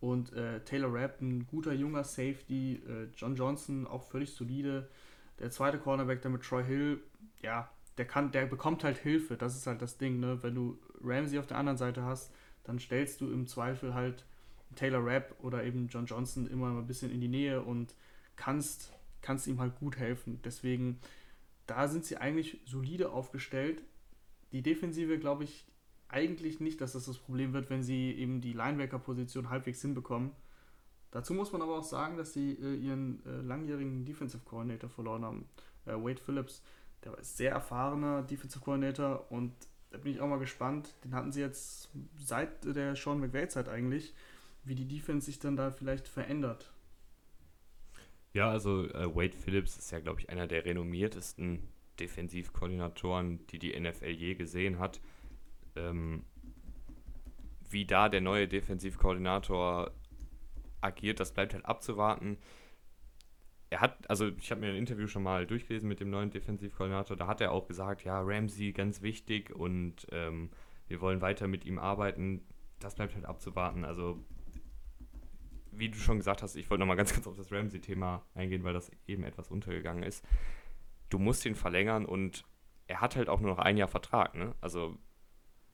Und 0.00 0.32
äh, 0.32 0.60
Taylor 0.64 0.92
Rapp, 0.92 1.20
ein 1.20 1.46
guter 1.46 1.72
junger 1.72 2.04
Safety. 2.04 2.82
Äh, 2.86 3.08
John 3.16 3.36
Johnson, 3.36 3.86
auch 3.86 4.02
völlig 4.02 4.32
solide. 4.32 4.88
Der 5.40 5.50
zweite 5.50 5.78
Cornerback, 5.78 6.22
der 6.22 6.30
mit 6.30 6.42
Troy 6.42 6.64
Hill, 6.64 7.02
ja, 7.42 7.70
der 7.98 8.06
kann, 8.06 8.30
der 8.30 8.46
bekommt 8.46 8.84
halt 8.84 8.98
Hilfe. 8.98 9.36
Das 9.36 9.56
ist 9.56 9.66
halt 9.66 9.82
das 9.82 9.98
Ding, 9.98 10.20
ne? 10.20 10.42
Wenn 10.42 10.54
du 10.54 10.78
Ramsey 11.02 11.38
auf 11.38 11.46
der 11.46 11.56
anderen 11.56 11.78
Seite 11.78 12.02
hast, 12.04 12.32
dann 12.64 12.78
stellst 12.78 13.20
du 13.20 13.30
im 13.30 13.46
Zweifel 13.46 13.94
halt 13.94 14.24
Taylor 14.76 15.04
Rapp 15.04 15.34
oder 15.40 15.64
eben 15.64 15.88
John 15.88 16.06
Johnson 16.06 16.46
immer 16.46 16.68
ein 16.68 16.86
bisschen 16.86 17.10
in 17.10 17.20
die 17.20 17.28
Nähe 17.28 17.62
und 17.62 17.94
kannst, 18.36 18.92
kannst 19.22 19.46
ihm 19.46 19.60
halt 19.60 19.76
gut 19.76 19.96
helfen. 19.96 20.40
Deswegen, 20.44 21.00
da 21.66 21.88
sind 21.88 22.04
sie 22.04 22.18
eigentlich 22.18 22.60
solide 22.66 23.10
aufgestellt. 23.10 23.82
Die 24.52 24.62
Defensive, 24.62 25.18
glaube 25.18 25.44
ich, 25.44 25.66
eigentlich 26.08 26.60
nicht, 26.60 26.80
dass 26.80 26.92
das 26.92 27.06
das 27.06 27.18
Problem 27.18 27.52
wird, 27.52 27.70
wenn 27.70 27.82
sie 27.82 28.12
eben 28.12 28.40
die 28.40 28.52
Linebacker-Position 28.52 29.50
halbwegs 29.50 29.80
hinbekommen. 29.80 30.32
Dazu 31.10 31.34
muss 31.34 31.52
man 31.52 31.62
aber 31.62 31.78
auch 31.78 31.84
sagen, 31.84 32.16
dass 32.16 32.32
sie 32.32 32.52
äh, 32.52 32.76
ihren 32.76 33.24
äh, 33.26 33.40
langjährigen 33.42 34.04
Defensive 34.04 34.44
Coordinator 34.44 34.88
verloren 34.88 35.24
haben, 35.24 35.48
äh, 35.86 35.92
Wade 35.92 36.20
Phillips. 36.20 36.62
Der 37.04 37.12
war 37.12 37.22
sehr 37.22 37.52
erfahrener 37.52 38.22
Defensive 38.22 38.62
Coordinator 38.62 39.30
und 39.30 39.52
da 39.90 39.98
bin 39.98 40.12
ich 40.12 40.20
auch 40.20 40.28
mal 40.28 40.38
gespannt. 40.38 40.94
Den 41.04 41.14
hatten 41.14 41.32
sie 41.32 41.40
jetzt 41.40 41.90
seit 42.16 42.64
der 42.64 42.94
Sean 42.94 43.20
McVay-Zeit 43.20 43.68
eigentlich, 43.68 44.14
wie 44.62 44.74
die 44.74 44.86
Defense 44.86 45.26
sich 45.26 45.40
dann 45.40 45.56
da 45.56 45.70
vielleicht 45.70 46.06
verändert. 46.06 46.72
Ja, 48.32 48.48
also 48.48 48.84
äh, 48.84 49.14
Wade 49.14 49.36
Phillips 49.36 49.76
ist 49.76 49.90
ja, 49.90 49.98
glaube 49.98 50.20
ich, 50.20 50.30
einer 50.30 50.46
der 50.46 50.64
renommiertesten 50.64 51.66
Defensivkoordinatoren, 51.98 53.44
die 53.48 53.58
die 53.58 53.78
NFL 53.78 54.10
je 54.10 54.34
gesehen 54.34 54.78
hat. 54.78 55.00
Ähm, 55.74 56.24
wie 57.68 57.84
da 57.84 58.08
der 58.08 58.20
neue 58.20 58.46
Defensivkoordinator 58.48 59.90
agiert, 60.80 61.20
das 61.20 61.32
bleibt 61.32 61.54
halt 61.54 61.64
abzuwarten. 61.64 62.38
Er 63.70 63.80
hat, 63.80 64.08
also 64.10 64.28
ich 64.28 64.50
habe 64.50 64.60
mir 64.60 64.68
ein 64.68 64.76
Interview 64.76 65.06
schon 65.06 65.22
mal 65.22 65.46
durchgelesen 65.46 65.88
mit 65.88 66.00
dem 66.00 66.10
neuen 66.10 66.30
Defensivkoordinator, 66.30 67.16
da 67.16 67.26
hat 67.26 67.40
er 67.40 67.52
auch 67.52 67.68
gesagt, 67.68 68.04
ja, 68.04 68.20
Ramsey 68.20 68.72
ganz 68.72 69.02
wichtig 69.02 69.54
und 69.54 70.06
ähm, 70.10 70.50
wir 70.88 71.00
wollen 71.00 71.20
weiter 71.20 71.46
mit 71.46 71.64
ihm 71.64 71.78
arbeiten. 71.78 72.42
Das 72.80 72.96
bleibt 72.96 73.14
halt 73.14 73.26
abzuwarten. 73.26 73.84
Also, 73.84 74.18
wie 75.70 75.88
du 75.88 75.98
schon 75.98 76.16
gesagt 76.18 76.42
hast, 76.42 76.56
ich 76.56 76.68
wollte 76.68 76.80
nochmal 76.80 76.96
ganz 76.96 77.14
kurz 77.14 77.28
auf 77.28 77.36
das 77.36 77.52
Ramsey-Thema 77.52 78.26
eingehen, 78.34 78.64
weil 78.64 78.72
das 78.72 78.90
eben 79.06 79.22
etwas 79.22 79.50
untergegangen 79.50 80.02
ist. 80.02 80.26
Du 81.08 81.18
musst 81.18 81.46
ihn 81.46 81.54
verlängern 81.54 82.06
und 82.06 82.44
er 82.88 83.00
hat 83.00 83.14
halt 83.14 83.28
auch 83.28 83.40
nur 83.40 83.50
noch 83.50 83.58
ein 83.58 83.76
Jahr 83.76 83.86
Vertrag, 83.86 84.34
ne? 84.34 84.54
Also 84.60 84.98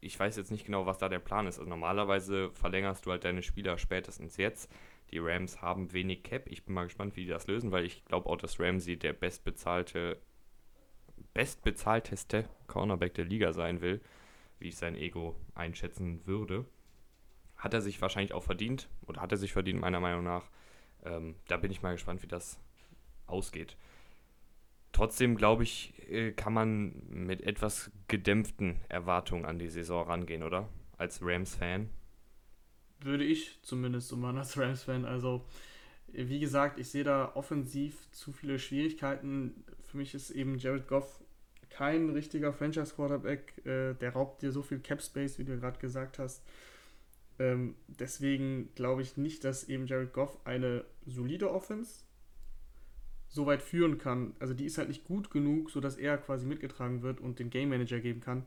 ich 0.00 0.18
weiß 0.18 0.36
jetzt 0.36 0.50
nicht 0.50 0.66
genau, 0.66 0.86
was 0.86 0.98
da 0.98 1.08
der 1.08 1.18
Plan 1.18 1.46
ist. 1.46 1.58
Also 1.58 1.68
normalerweise 1.68 2.50
verlängerst 2.52 3.06
du 3.06 3.10
halt 3.10 3.24
deine 3.24 3.42
Spieler 3.42 3.78
spätestens 3.78 4.36
jetzt. 4.36 4.70
Die 5.10 5.18
Rams 5.18 5.62
haben 5.62 5.92
wenig 5.92 6.22
Cap. 6.24 6.48
Ich 6.48 6.64
bin 6.64 6.74
mal 6.74 6.84
gespannt, 6.84 7.16
wie 7.16 7.24
die 7.24 7.30
das 7.30 7.46
lösen, 7.46 7.70
weil 7.70 7.84
ich 7.84 8.04
glaube 8.04 8.28
auch, 8.28 8.36
dass 8.36 8.58
Ramsey 8.58 8.96
der 8.98 9.12
bestbezahlte, 9.12 10.20
bestbezahlteste 11.32 12.48
Cornerback 12.66 13.14
der 13.14 13.24
Liga 13.24 13.52
sein 13.52 13.80
will, 13.80 14.00
wie 14.58 14.68
ich 14.68 14.76
sein 14.76 14.96
Ego 14.96 15.36
einschätzen 15.54 16.26
würde. 16.26 16.64
Hat 17.56 17.72
er 17.72 17.80
sich 17.80 18.02
wahrscheinlich 18.02 18.34
auch 18.34 18.42
verdient, 18.42 18.88
oder 19.06 19.20
hat 19.20 19.32
er 19.32 19.38
sich 19.38 19.52
verdient, 19.52 19.80
meiner 19.80 20.00
Meinung 20.00 20.24
nach. 20.24 20.50
Ähm, 21.04 21.36
da 21.46 21.56
bin 21.56 21.70
ich 21.70 21.82
mal 21.82 21.92
gespannt, 21.92 22.22
wie 22.22 22.28
das 22.28 22.60
ausgeht. 23.26 23.76
Trotzdem 24.92 25.36
glaube 25.36 25.62
ich, 25.62 25.92
äh, 26.10 26.32
kann 26.32 26.52
man 26.52 27.02
mit 27.08 27.42
etwas 27.42 27.90
gedämpften 28.08 28.80
Erwartungen 28.88 29.44
an 29.44 29.58
die 29.58 29.68
Saison 29.68 30.06
rangehen, 30.06 30.42
oder? 30.42 30.68
Als 30.96 31.20
Rams-Fan 31.22 31.90
würde 33.00 33.24
ich 33.24 33.58
zumindest 33.62 34.08
so 34.08 34.16
machen 34.16 34.38
als 34.38 34.58
Rams-Fan. 34.58 35.04
Also, 35.04 35.44
wie 36.12 36.40
gesagt, 36.40 36.78
ich 36.78 36.88
sehe 36.88 37.04
da 37.04 37.32
offensiv 37.34 38.10
zu 38.10 38.32
viele 38.32 38.58
Schwierigkeiten. 38.58 39.64
Für 39.84 39.98
mich 39.98 40.14
ist 40.14 40.30
eben 40.30 40.58
Jared 40.58 40.88
Goff 40.88 41.22
kein 41.68 42.10
richtiger 42.10 42.52
Franchise-Quarterback. 42.52 43.66
Äh, 43.66 43.94
der 43.94 44.12
raubt 44.12 44.42
dir 44.42 44.52
so 44.52 44.62
viel 44.62 44.78
Cap-Space, 44.78 45.38
wie 45.38 45.44
du 45.44 45.58
gerade 45.58 45.78
gesagt 45.78 46.18
hast. 46.18 46.42
Ähm, 47.38 47.74
deswegen 47.86 48.70
glaube 48.74 49.02
ich 49.02 49.16
nicht, 49.16 49.44
dass 49.44 49.64
eben 49.64 49.86
Jared 49.86 50.12
Goff 50.12 50.38
eine 50.44 50.84
solide 51.04 51.50
Offense 51.50 52.04
so 53.28 53.46
weit 53.46 53.62
führen 53.62 53.98
kann. 53.98 54.34
Also 54.38 54.54
die 54.54 54.64
ist 54.64 54.78
halt 54.78 54.88
nicht 54.88 55.04
gut 55.04 55.30
genug, 55.30 55.70
sodass 55.70 55.96
er 55.96 56.16
quasi 56.16 56.46
mitgetragen 56.46 57.02
wird 57.02 57.20
und 57.20 57.38
den 57.38 57.50
Game 57.50 57.68
Manager 57.68 58.00
geben 58.00 58.20
kann. 58.20 58.46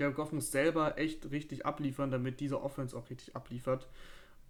Jared 0.00 0.16
Goff 0.16 0.32
muss 0.32 0.50
selber 0.50 0.96
echt 0.96 1.30
richtig 1.30 1.66
abliefern, 1.66 2.10
damit 2.10 2.40
diese 2.40 2.62
Offense 2.62 2.96
auch 2.96 3.10
richtig 3.10 3.36
abliefert. 3.36 3.86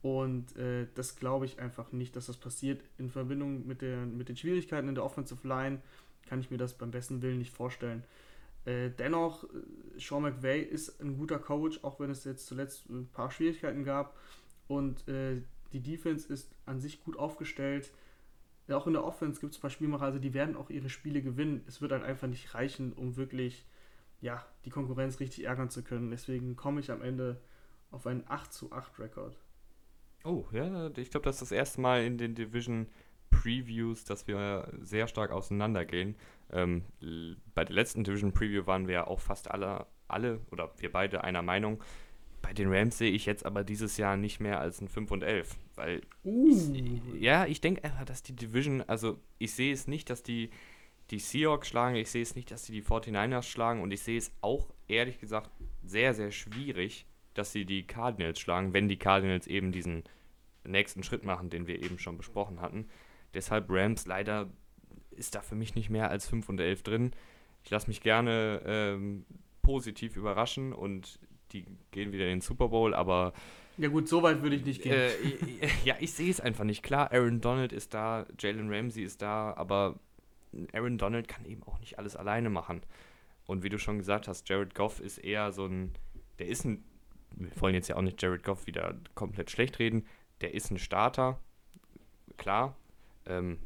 Und 0.00 0.56
äh, 0.56 0.86
das 0.94 1.16
glaube 1.16 1.44
ich 1.44 1.58
einfach 1.58 1.90
nicht, 1.90 2.14
dass 2.14 2.26
das 2.26 2.36
passiert. 2.36 2.84
In 2.98 3.10
Verbindung 3.10 3.66
mit, 3.66 3.82
der, 3.82 4.06
mit 4.06 4.28
den 4.28 4.36
Schwierigkeiten 4.36 4.88
in 4.88 4.94
der 4.94 5.04
Offensive 5.04 5.46
Line 5.46 5.82
kann 6.28 6.38
ich 6.38 6.52
mir 6.52 6.56
das 6.56 6.74
beim 6.74 6.92
besten 6.92 7.20
Willen 7.20 7.38
nicht 7.38 7.52
vorstellen. 7.52 8.04
Äh, 8.64 8.90
dennoch, 8.90 9.42
äh, 9.42 9.48
Sean 9.98 10.22
McVay 10.22 10.62
ist 10.62 11.00
ein 11.00 11.18
guter 11.18 11.40
Coach, 11.40 11.80
auch 11.82 11.98
wenn 11.98 12.10
es 12.10 12.22
jetzt 12.22 12.46
zuletzt 12.46 12.88
ein 12.88 13.08
paar 13.08 13.32
Schwierigkeiten 13.32 13.82
gab. 13.82 14.16
Und 14.68 15.08
äh, 15.08 15.42
die 15.72 15.80
Defense 15.80 16.32
ist 16.32 16.54
an 16.64 16.78
sich 16.78 17.02
gut 17.02 17.18
aufgestellt. 17.18 17.90
Auch 18.68 18.86
in 18.86 18.92
der 18.92 19.02
Offense 19.02 19.40
gibt 19.40 19.54
es 19.54 19.58
ein 19.58 19.62
paar 19.62 19.70
Spielmacher, 19.70 20.04
also 20.04 20.20
die 20.20 20.32
werden 20.32 20.56
auch 20.56 20.70
ihre 20.70 20.90
Spiele 20.90 21.22
gewinnen. 21.22 21.64
Es 21.66 21.80
wird 21.80 21.90
halt 21.90 22.04
einfach 22.04 22.28
nicht 22.28 22.54
reichen, 22.54 22.92
um 22.92 23.16
wirklich 23.16 23.64
ja, 24.20 24.44
die 24.64 24.70
Konkurrenz 24.70 25.20
richtig 25.20 25.44
ärgern 25.44 25.70
zu 25.70 25.82
können. 25.82 26.10
Deswegen 26.10 26.56
komme 26.56 26.80
ich 26.80 26.90
am 26.90 27.02
Ende 27.02 27.40
auf 27.90 28.06
einen 28.06 28.24
8 28.28 28.52
zu 28.52 28.72
8 28.72 28.98
Rekord. 28.98 29.38
Oh, 30.24 30.44
ja, 30.52 30.90
ich 30.96 31.10
glaube, 31.10 31.24
das 31.24 31.36
ist 31.36 31.42
das 31.42 31.52
erste 31.52 31.80
Mal 31.80 32.04
in 32.04 32.18
den 32.18 32.34
Division 32.34 32.86
Previews, 33.30 34.04
dass 34.04 34.26
wir 34.26 34.70
sehr 34.80 35.08
stark 35.08 35.30
auseinandergehen. 35.30 36.16
Ähm, 36.52 36.84
bei 37.54 37.64
der 37.64 37.74
letzten 37.74 38.04
Division 38.04 38.32
Preview 38.32 38.66
waren 38.66 38.86
wir 38.86 38.94
ja 38.94 39.06
auch 39.06 39.20
fast 39.20 39.50
alle, 39.50 39.86
alle 40.08 40.40
oder 40.50 40.70
wir 40.78 40.92
beide 40.92 41.24
einer 41.24 41.42
Meinung. 41.42 41.82
Bei 42.42 42.52
den 42.52 42.72
Rams 42.72 42.98
sehe 42.98 43.12
ich 43.12 43.26
jetzt 43.26 43.46
aber 43.46 43.64
dieses 43.64 43.96
Jahr 43.96 44.16
nicht 44.16 44.40
mehr 44.40 44.60
als 44.60 44.80
ein 44.80 44.88
5 44.88 45.10
und 45.10 45.22
11, 45.22 45.56
weil 45.76 46.02
uh. 46.24 46.48
ich, 46.50 47.20
ja, 47.20 47.46
ich 47.46 47.60
denke 47.60 47.84
einfach, 47.84 48.04
dass 48.04 48.22
die 48.22 48.34
Division, 48.34 48.82
also 48.82 49.18
ich 49.38 49.54
sehe 49.54 49.72
es 49.72 49.86
nicht, 49.86 50.10
dass 50.10 50.22
die 50.22 50.50
die 51.10 51.18
Seahawks 51.18 51.68
schlagen. 51.68 51.96
Ich 51.96 52.10
sehe 52.10 52.22
es 52.22 52.34
nicht, 52.34 52.50
dass 52.50 52.64
sie 52.64 52.72
die 52.72 52.82
49ers 52.82 53.42
schlagen. 53.42 53.82
Und 53.82 53.90
ich 53.90 54.02
sehe 54.02 54.18
es 54.18 54.32
auch, 54.40 54.72
ehrlich 54.88 55.18
gesagt, 55.18 55.50
sehr, 55.82 56.14
sehr 56.14 56.30
schwierig, 56.30 57.06
dass 57.34 57.52
sie 57.52 57.64
die 57.64 57.86
Cardinals 57.86 58.38
schlagen, 58.38 58.72
wenn 58.72 58.88
die 58.88 58.98
Cardinals 58.98 59.46
eben 59.46 59.72
diesen 59.72 60.04
nächsten 60.64 61.02
Schritt 61.02 61.24
machen, 61.24 61.50
den 61.50 61.66
wir 61.66 61.82
eben 61.82 61.98
schon 61.98 62.16
besprochen 62.16 62.60
hatten. 62.60 62.86
Deshalb 63.34 63.66
Rams 63.68 64.06
leider 64.06 64.50
ist 65.10 65.34
da 65.34 65.42
für 65.42 65.54
mich 65.54 65.74
nicht 65.74 65.90
mehr 65.90 66.10
als 66.10 66.28
5 66.28 66.48
und 66.48 66.60
11 66.60 66.82
drin. 66.82 67.10
Ich 67.64 67.70
lasse 67.70 67.88
mich 67.88 68.00
gerne 68.00 68.62
ähm, 68.64 69.24
positiv 69.62 70.16
überraschen 70.16 70.72
und 70.72 71.18
die 71.52 71.66
gehen 71.90 72.12
wieder 72.12 72.24
in 72.24 72.36
den 72.36 72.40
Super 72.40 72.68
Bowl, 72.68 72.94
aber. 72.94 73.32
Ja, 73.76 73.88
gut, 73.88 74.08
so 74.08 74.22
weit 74.22 74.42
würde 74.42 74.56
ich 74.56 74.64
nicht 74.64 74.82
gehen. 74.82 74.92
Äh, 74.92 75.10
ja, 75.84 75.96
ich 76.00 76.12
sehe 76.12 76.30
es 76.30 76.40
einfach 76.40 76.64
nicht. 76.64 76.82
Klar, 76.82 77.12
Aaron 77.12 77.40
Donald 77.40 77.72
ist 77.72 77.94
da, 77.94 78.26
Jalen 78.38 78.72
Ramsey 78.72 79.02
ist 79.02 79.22
da, 79.22 79.52
aber 79.54 79.98
Aaron 80.72 80.98
Donald 80.98 81.28
kann 81.28 81.44
eben 81.44 81.62
auch 81.64 81.78
nicht 81.80 81.98
alles 81.98 82.16
alleine 82.16 82.50
machen. 82.50 82.82
Und 83.46 83.62
wie 83.62 83.68
du 83.68 83.78
schon 83.78 83.98
gesagt 83.98 84.28
hast, 84.28 84.48
Jared 84.48 84.74
Goff 84.74 85.00
ist 85.00 85.18
eher 85.18 85.52
so 85.52 85.66
ein, 85.66 85.92
der 86.38 86.48
ist 86.48 86.64
ein, 86.64 86.84
wir 87.32 87.50
wollen 87.60 87.74
jetzt 87.74 87.88
ja 87.88 87.96
auch 87.96 88.02
nicht 88.02 88.22
Jared 88.22 88.44
Goff 88.44 88.66
wieder 88.66 88.96
komplett 89.14 89.50
schlecht 89.50 89.78
reden, 89.78 90.06
der 90.40 90.54
ist 90.54 90.70
ein 90.70 90.78
Starter, 90.78 91.40
klar, 92.36 92.76
ähm, 93.26 93.58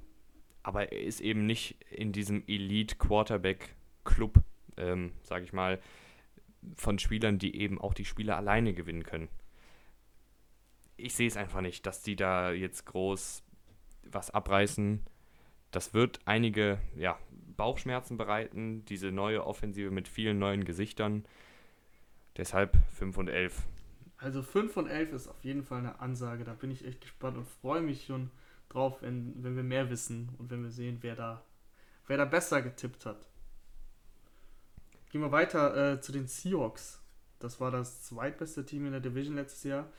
aber 0.62 0.91
er 0.93 1.03
ist 1.03 1.20
eben 1.20 1.47
nicht 1.47 1.76
in 1.91 2.12
diesem 2.12 2.43
Elite-Quarterback-Club, 2.47 4.43
ähm, 4.76 5.12
sage 5.22 5.45
ich 5.45 5.53
mal, 5.53 5.80
von 6.76 6.99
Spielern, 6.99 7.39
die 7.39 7.57
eben 7.57 7.78
auch 7.80 7.95
die 7.95 8.07
Spiele 8.07 8.37
alleine 8.37 8.72
gewinnen 8.72 9.03
können. 9.03 9.28
Ich 10.97 11.14
sehe 11.14 11.28
es 11.28 11.37
einfach 11.37 11.61
nicht, 11.61 11.85
dass 11.85 12.03
die 12.03 12.16
da 12.16 12.53
jetzt 12.53 12.87
groß 12.87 13.43
was 14.05 14.30
abreißen 14.30 15.05
das 15.74 15.92
wird 15.92 16.20
einige 16.24 16.78
ja, 16.96 17.18
Bauchschmerzen 17.56 18.16
bereiten, 18.16 18.84
diese 18.84 19.10
neue 19.10 19.44
Offensive 19.44 19.90
mit 19.90 20.08
vielen 20.08 20.38
neuen 20.38 20.64
Gesichtern. 20.64 21.24
Deshalb 22.36 22.76
5 22.94 23.18
und 23.18 23.28
11. 23.28 23.62
Also 24.18 24.42
5 24.42 24.76
und 24.76 24.86
11 24.88 25.12
ist 25.12 25.28
auf 25.28 25.42
jeden 25.44 25.64
Fall 25.64 25.78
eine 25.78 26.00
Ansage. 26.00 26.44
Da 26.44 26.54
bin 26.54 26.70
ich 26.70 26.84
echt 26.84 27.00
gespannt 27.00 27.36
und 27.36 27.46
freue 27.46 27.82
mich 27.82 28.06
schon 28.06 28.30
drauf, 28.68 29.02
wenn, 29.02 29.42
wenn 29.42 29.56
wir 29.56 29.62
mehr 29.62 29.90
wissen 29.90 30.30
und 30.38 30.50
wenn 30.50 30.62
wir 30.62 30.70
sehen, 30.70 30.98
wer 31.00 31.16
da, 31.16 31.44
wer 32.06 32.16
da 32.16 32.24
besser 32.24 32.62
getippt 32.62 33.06
hat. 33.06 33.26
Gehen 35.10 35.20
wir 35.20 35.32
weiter 35.32 35.92
äh, 35.92 36.00
zu 36.00 36.12
den 36.12 36.26
Seahawks. 36.26 37.00
Das 37.38 37.60
war 37.60 37.70
das 37.70 38.02
zweitbeste 38.02 38.64
Team 38.64 38.86
in 38.86 38.92
der 38.92 39.00
Division 39.00 39.36
letztes 39.36 39.64
Jahr. 39.64 39.92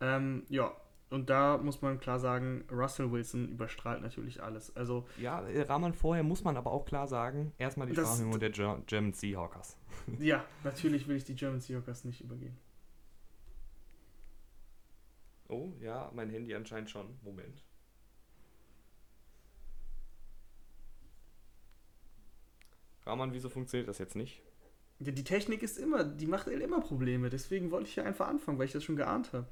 Ähm, 0.00 0.44
ja, 0.48 0.74
und 1.10 1.28
da 1.28 1.58
muss 1.58 1.82
man 1.82 1.98
klar 1.98 2.20
sagen, 2.20 2.64
Russell 2.70 3.10
Wilson 3.10 3.48
überstrahlt 3.48 4.00
natürlich 4.00 4.42
alles. 4.42 4.74
Also 4.76 5.08
ja, 5.18 5.42
äh, 5.48 5.62
Rahman 5.62 5.92
vorher 5.92 6.22
muss 6.22 6.44
man 6.44 6.56
aber 6.56 6.70
auch 6.70 6.84
klar 6.84 7.08
sagen, 7.08 7.52
erstmal 7.58 7.88
die 7.88 7.94
Sprachmemo 7.94 8.38
der 8.38 8.50
German 8.50 9.12
Seahawkers. 9.12 9.76
Ja, 10.18 10.44
natürlich 10.64 11.06
will 11.08 11.16
ich 11.16 11.24
die 11.24 11.34
German 11.34 11.60
Seahawkers 11.60 12.04
nicht 12.04 12.20
übergehen. 12.20 12.56
Oh, 15.48 15.72
ja, 15.80 16.10
mein 16.14 16.30
Handy 16.30 16.54
anscheinend 16.54 16.90
schon. 16.90 17.06
Moment. 17.22 17.62
Rahman, 23.04 23.32
wieso 23.32 23.48
funktioniert 23.48 23.88
das 23.88 23.98
jetzt 23.98 24.14
nicht? 24.14 24.42
Ja, 25.00 25.10
die 25.10 25.24
Technik 25.24 25.62
ist 25.62 25.76
immer, 25.76 26.04
die 26.04 26.26
macht 26.26 26.46
immer 26.46 26.80
Probleme. 26.80 27.30
Deswegen 27.30 27.70
wollte 27.72 27.88
ich 27.88 27.94
hier 27.94 28.04
einfach 28.04 28.28
anfangen, 28.28 28.58
weil 28.58 28.66
ich 28.66 28.72
das 28.72 28.84
schon 28.84 28.96
geahnt 28.96 29.32
habe. 29.32 29.46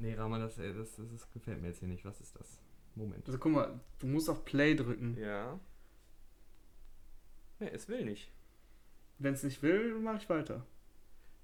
Nee, 0.00 0.14
Rahman, 0.14 0.40
das, 0.40 0.56
das, 0.56 0.96
das, 0.96 0.96
das 0.96 1.30
gefällt 1.30 1.60
mir 1.60 1.68
jetzt 1.68 1.80
hier 1.80 1.88
nicht. 1.88 2.04
Was 2.04 2.20
ist 2.20 2.34
das? 2.38 2.58
Moment. 2.94 3.26
Also 3.26 3.38
guck 3.38 3.52
mal, 3.52 3.80
du 3.98 4.06
musst 4.06 4.28
auf 4.30 4.44
Play 4.44 4.74
drücken. 4.74 5.16
Ja. 5.20 5.60
Nee, 7.58 7.68
es 7.72 7.88
will 7.88 8.04
nicht. 8.04 8.32
Wenn 9.18 9.34
es 9.34 9.42
nicht 9.42 9.62
will, 9.62 9.98
mache 10.00 10.16
ich 10.16 10.28
weiter. 10.30 10.66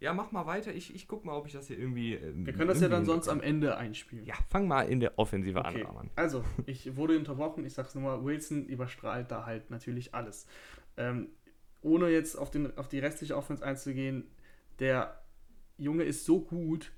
Ja, 0.00 0.12
mach 0.12 0.32
mal 0.32 0.46
weiter. 0.46 0.74
Ich, 0.74 0.94
ich 0.94 1.06
guck 1.06 1.24
mal, 1.24 1.34
ob 1.34 1.46
ich 1.46 1.52
das 1.52 1.68
hier 1.68 1.78
irgendwie. 1.78 2.14
Ähm, 2.14 2.46
Wir 2.46 2.52
können 2.54 2.68
das 2.68 2.80
ja 2.80 2.88
dann 2.88 3.04
sonst 3.04 3.28
am 3.28 3.40
Ende 3.40 3.76
einspielen. 3.76 4.24
Ja, 4.24 4.34
fang 4.48 4.66
mal 4.66 4.88
in 4.88 5.00
der 5.00 5.18
Offensive 5.18 5.58
okay. 5.58 5.82
an, 5.82 5.86
Rahman. 5.86 6.10
Also, 6.16 6.44
ich 6.66 6.96
wurde 6.96 7.18
unterbrochen. 7.18 7.64
Ich 7.64 7.74
sag's 7.74 7.94
nochmal: 7.94 8.24
Wilson 8.24 8.66
überstrahlt 8.66 9.30
da 9.30 9.46
halt 9.46 9.70
natürlich 9.70 10.14
alles. 10.14 10.46
Ähm, 10.96 11.28
ohne 11.82 12.08
jetzt 12.08 12.36
auf, 12.36 12.50
den, 12.50 12.76
auf 12.76 12.88
die 12.88 12.98
restliche 12.98 13.36
Offense 13.36 13.64
einzugehen, 13.64 14.24
der 14.80 15.22
Junge 15.78 16.04
ist 16.04 16.24
so 16.24 16.40
gut, 16.40 16.92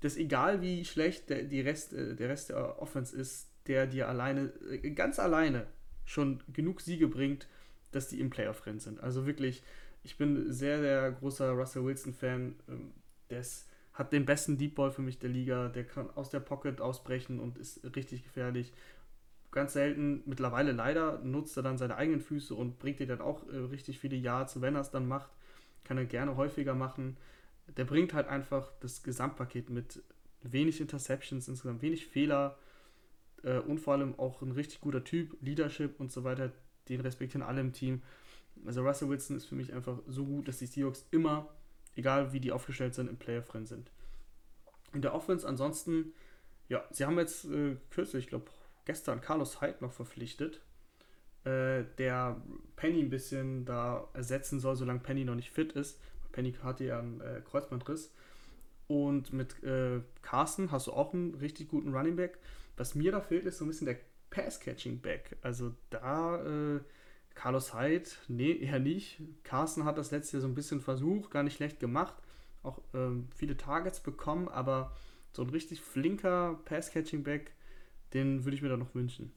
dass 0.00 0.16
egal 0.16 0.62
wie 0.62 0.84
schlecht 0.84 1.30
der, 1.30 1.44
die 1.44 1.60
Rest, 1.60 1.92
äh, 1.92 2.14
der 2.16 2.28
Rest 2.28 2.50
der 2.50 2.80
Offense 2.80 3.14
ist, 3.14 3.50
der 3.66 3.86
dir 3.86 4.08
alleine, 4.08 4.52
äh, 4.70 4.90
ganz 4.90 5.18
alleine 5.18 5.66
schon 6.04 6.42
genug 6.52 6.80
Siege 6.80 7.06
bringt, 7.06 7.46
dass 7.92 8.08
die 8.08 8.20
im 8.20 8.30
Playoff-Rennen 8.30 8.80
sind. 8.80 9.00
Also 9.00 9.26
wirklich, 9.26 9.62
ich 10.02 10.16
bin 10.16 10.52
sehr, 10.52 10.80
sehr 10.80 11.12
großer 11.12 11.50
Russell 11.50 11.84
Wilson-Fan. 11.84 12.56
Ähm, 12.68 12.92
der 13.28 13.44
hat 13.92 14.12
den 14.12 14.24
besten 14.24 14.56
Deep 14.56 14.74
Ball 14.74 14.90
für 14.90 15.02
mich 15.02 15.18
der 15.18 15.30
Liga. 15.30 15.68
Der 15.68 15.84
kann 15.84 16.10
aus 16.10 16.30
der 16.30 16.40
Pocket 16.40 16.80
ausbrechen 16.80 17.38
und 17.38 17.58
ist 17.58 17.84
richtig 17.94 18.24
gefährlich. 18.24 18.72
Ganz 19.50 19.72
selten, 19.72 20.22
mittlerweile 20.26 20.72
leider, 20.72 21.18
nutzt 21.18 21.56
er 21.56 21.62
dann 21.62 21.76
seine 21.76 21.96
eigenen 21.96 22.20
Füße 22.20 22.54
und 22.54 22.78
bringt 22.78 23.00
dir 23.00 23.06
dann 23.06 23.20
auch 23.20 23.46
äh, 23.48 23.56
richtig 23.56 23.98
viele 23.98 24.16
Yards. 24.16 24.60
Wenn 24.60 24.76
er 24.76 24.80
es 24.80 24.90
dann 24.90 25.06
macht, 25.06 25.30
kann 25.84 25.98
er 25.98 26.06
gerne 26.06 26.36
häufiger 26.36 26.74
machen 26.74 27.16
der 27.76 27.84
bringt 27.84 28.14
halt 28.14 28.28
einfach 28.28 28.72
das 28.80 29.02
Gesamtpaket 29.02 29.70
mit 29.70 30.02
wenig 30.42 30.80
Interceptions, 30.80 31.48
insgesamt 31.48 31.82
wenig 31.82 32.06
Fehler 32.06 32.58
äh, 33.42 33.58
und 33.58 33.78
vor 33.78 33.94
allem 33.94 34.18
auch 34.18 34.42
ein 34.42 34.52
richtig 34.52 34.80
guter 34.80 35.04
Typ, 35.04 35.36
Leadership 35.40 36.00
und 36.00 36.10
so 36.10 36.24
weiter. 36.24 36.52
Den 36.88 37.00
respektieren 37.00 37.42
alle 37.42 37.60
im 37.60 37.72
Team. 37.72 38.02
Also 38.66 38.82
Russell 38.82 39.08
Wilson 39.08 39.36
ist 39.36 39.46
für 39.46 39.54
mich 39.54 39.72
einfach 39.72 39.98
so 40.06 40.24
gut, 40.24 40.48
dass 40.48 40.58
die 40.58 40.66
Seahawks 40.66 41.06
immer, 41.10 41.48
egal 41.96 42.32
wie 42.32 42.40
die 42.40 42.52
aufgestellt 42.52 42.94
sind, 42.94 43.08
im 43.08 43.16
Playoff-Rennen 43.16 43.66
sind. 43.66 43.90
In 44.92 45.02
der 45.02 45.14
Offense 45.14 45.46
ansonsten, 45.46 46.12
ja, 46.68 46.84
sie 46.90 47.04
haben 47.04 47.18
jetzt 47.18 47.44
äh, 47.44 47.76
kürzlich, 47.90 48.24
ich 48.24 48.30
glaube 48.30 48.50
gestern, 48.84 49.20
Carlos 49.20 49.60
Hyde 49.60 49.78
noch 49.80 49.92
verpflichtet, 49.92 50.60
äh, 51.44 51.84
der 51.98 52.40
Penny 52.76 53.00
ein 53.00 53.10
bisschen 53.10 53.64
da 53.64 54.08
ersetzen 54.14 54.60
soll, 54.60 54.76
solange 54.76 55.00
Penny 55.00 55.24
noch 55.24 55.36
nicht 55.36 55.50
fit 55.50 55.72
ist. 55.72 56.00
Penny 56.32 56.52
hatte 56.62 56.84
ja 56.84 56.98
einen 56.98 57.20
äh, 57.20 57.42
Kreuzbandriss. 57.44 58.12
Und 58.86 59.32
mit 59.32 59.62
äh, 59.62 60.00
Carsten 60.22 60.72
hast 60.72 60.88
du 60.88 60.92
auch 60.92 61.14
einen 61.14 61.34
richtig 61.36 61.68
guten 61.68 61.94
Running 61.94 62.16
Back. 62.16 62.38
Was 62.76 62.94
mir 62.94 63.12
da 63.12 63.20
fehlt, 63.20 63.44
ist 63.44 63.58
so 63.58 63.64
ein 63.64 63.68
bisschen 63.68 63.86
der 63.86 63.98
Pass-Catching-Back. 64.30 65.36
Also 65.42 65.74
da 65.90 66.42
äh, 66.42 66.80
Carlos 67.34 67.74
Hyde, 67.74 68.08
nee, 68.28 68.52
eher 68.52 68.80
nicht. 68.80 69.20
Carsten 69.44 69.84
hat 69.84 69.98
das 69.98 70.10
letzte 70.10 70.36
Jahr 70.36 70.42
so 70.42 70.48
ein 70.48 70.54
bisschen 70.54 70.80
versucht, 70.80 71.30
gar 71.30 71.42
nicht 71.42 71.56
schlecht 71.56 71.78
gemacht. 71.78 72.14
Auch 72.62 72.80
ähm, 72.92 73.28
viele 73.34 73.56
Targets 73.56 74.00
bekommen, 74.00 74.48
aber 74.48 74.94
so 75.32 75.42
ein 75.42 75.50
richtig 75.50 75.80
flinker 75.80 76.58
Pass-Catching-Back, 76.64 77.52
den 78.12 78.44
würde 78.44 78.56
ich 78.56 78.62
mir 78.62 78.68
da 78.68 78.76
noch 78.76 78.94
wünschen. 78.94 79.32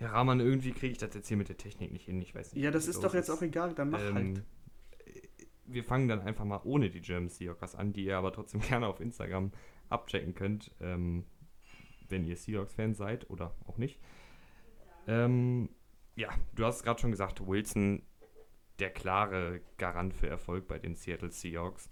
Ja, 0.00 0.10
Rahman, 0.10 0.40
irgendwie 0.40 0.72
kriege 0.72 0.92
ich 0.92 0.98
das 0.98 1.14
jetzt 1.14 1.28
hier 1.28 1.36
mit 1.36 1.48
der 1.48 1.56
Technik 1.56 1.92
nicht 1.92 2.04
hin. 2.04 2.20
Ich 2.20 2.34
weiß 2.34 2.52
nicht. 2.52 2.62
Ja, 2.62 2.70
das 2.70 2.86
ist 2.86 3.02
doch 3.02 3.14
jetzt 3.14 3.28
ist. 3.28 3.36
auch 3.36 3.42
egal, 3.42 3.74
dann 3.74 3.90
mach 3.90 4.00
ähm, 4.00 4.14
halt. 4.14 4.42
Wir 5.64 5.84
fangen 5.84 6.06
dann 6.06 6.20
einfach 6.20 6.44
mal 6.44 6.60
ohne 6.64 6.90
die 6.90 7.00
German 7.00 7.28
Seahawks 7.28 7.74
an, 7.74 7.92
die 7.92 8.04
ihr 8.04 8.16
aber 8.16 8.32
trotzdem 8.32 8.60
gerne 8.68 8.86
auf 8.86 9.00
Instagram 9.00 9.52
abchecken 9.88 10.34
könnt, 10.34 10.70
ähm, 10.80 11.24
wenn 12.08 12.24
ihr 12.24 12.36
Seahawks-Fans 12.36 12.98
seid 12.98 13.30
oder 13.30 13.54
auch 13.66 13.78
nicht. 13.78 13.98
Ähm, 15.06 15.70
ja, 16.14 16.30
du 16.54 16.64
hast 16.64 16.76
es 16.76 16.82
gerade 16.82 17.00
schon 17.00 17.10
gesagt, 17.10 17.46
Wilson, 17.46 18.02
der 18.78 18.90
klare 18.90 19.60
Garant 19.78 20.14
für 20.14 20.28
Erfolg 20.28 20.68
bei 20.68 20.78
den 20.78 20.94
Seattle 20.94 21.30
Seahawks. 21.30 21.88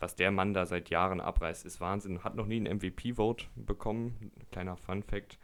Was 0.00 0.16
der 0.16 0.30
Mann 0.30 0.54
da 0.54 0.66
seit 0.66 0.90
Jahren 0.90 1.20
abreißt, 1.20 1.64
ist 1.64 1.80
Wahnsinn. 1.80 2.24
Hat 2.24 2.34
noch 2.34 2.46
nie 2.46 2.56
einen 2.56 2.78
MVP-Vote 2.78 3.46
bekommen. 3.54 4.32
Kleiner 4.50 4.76
Fun-Fact. 4.76 5.38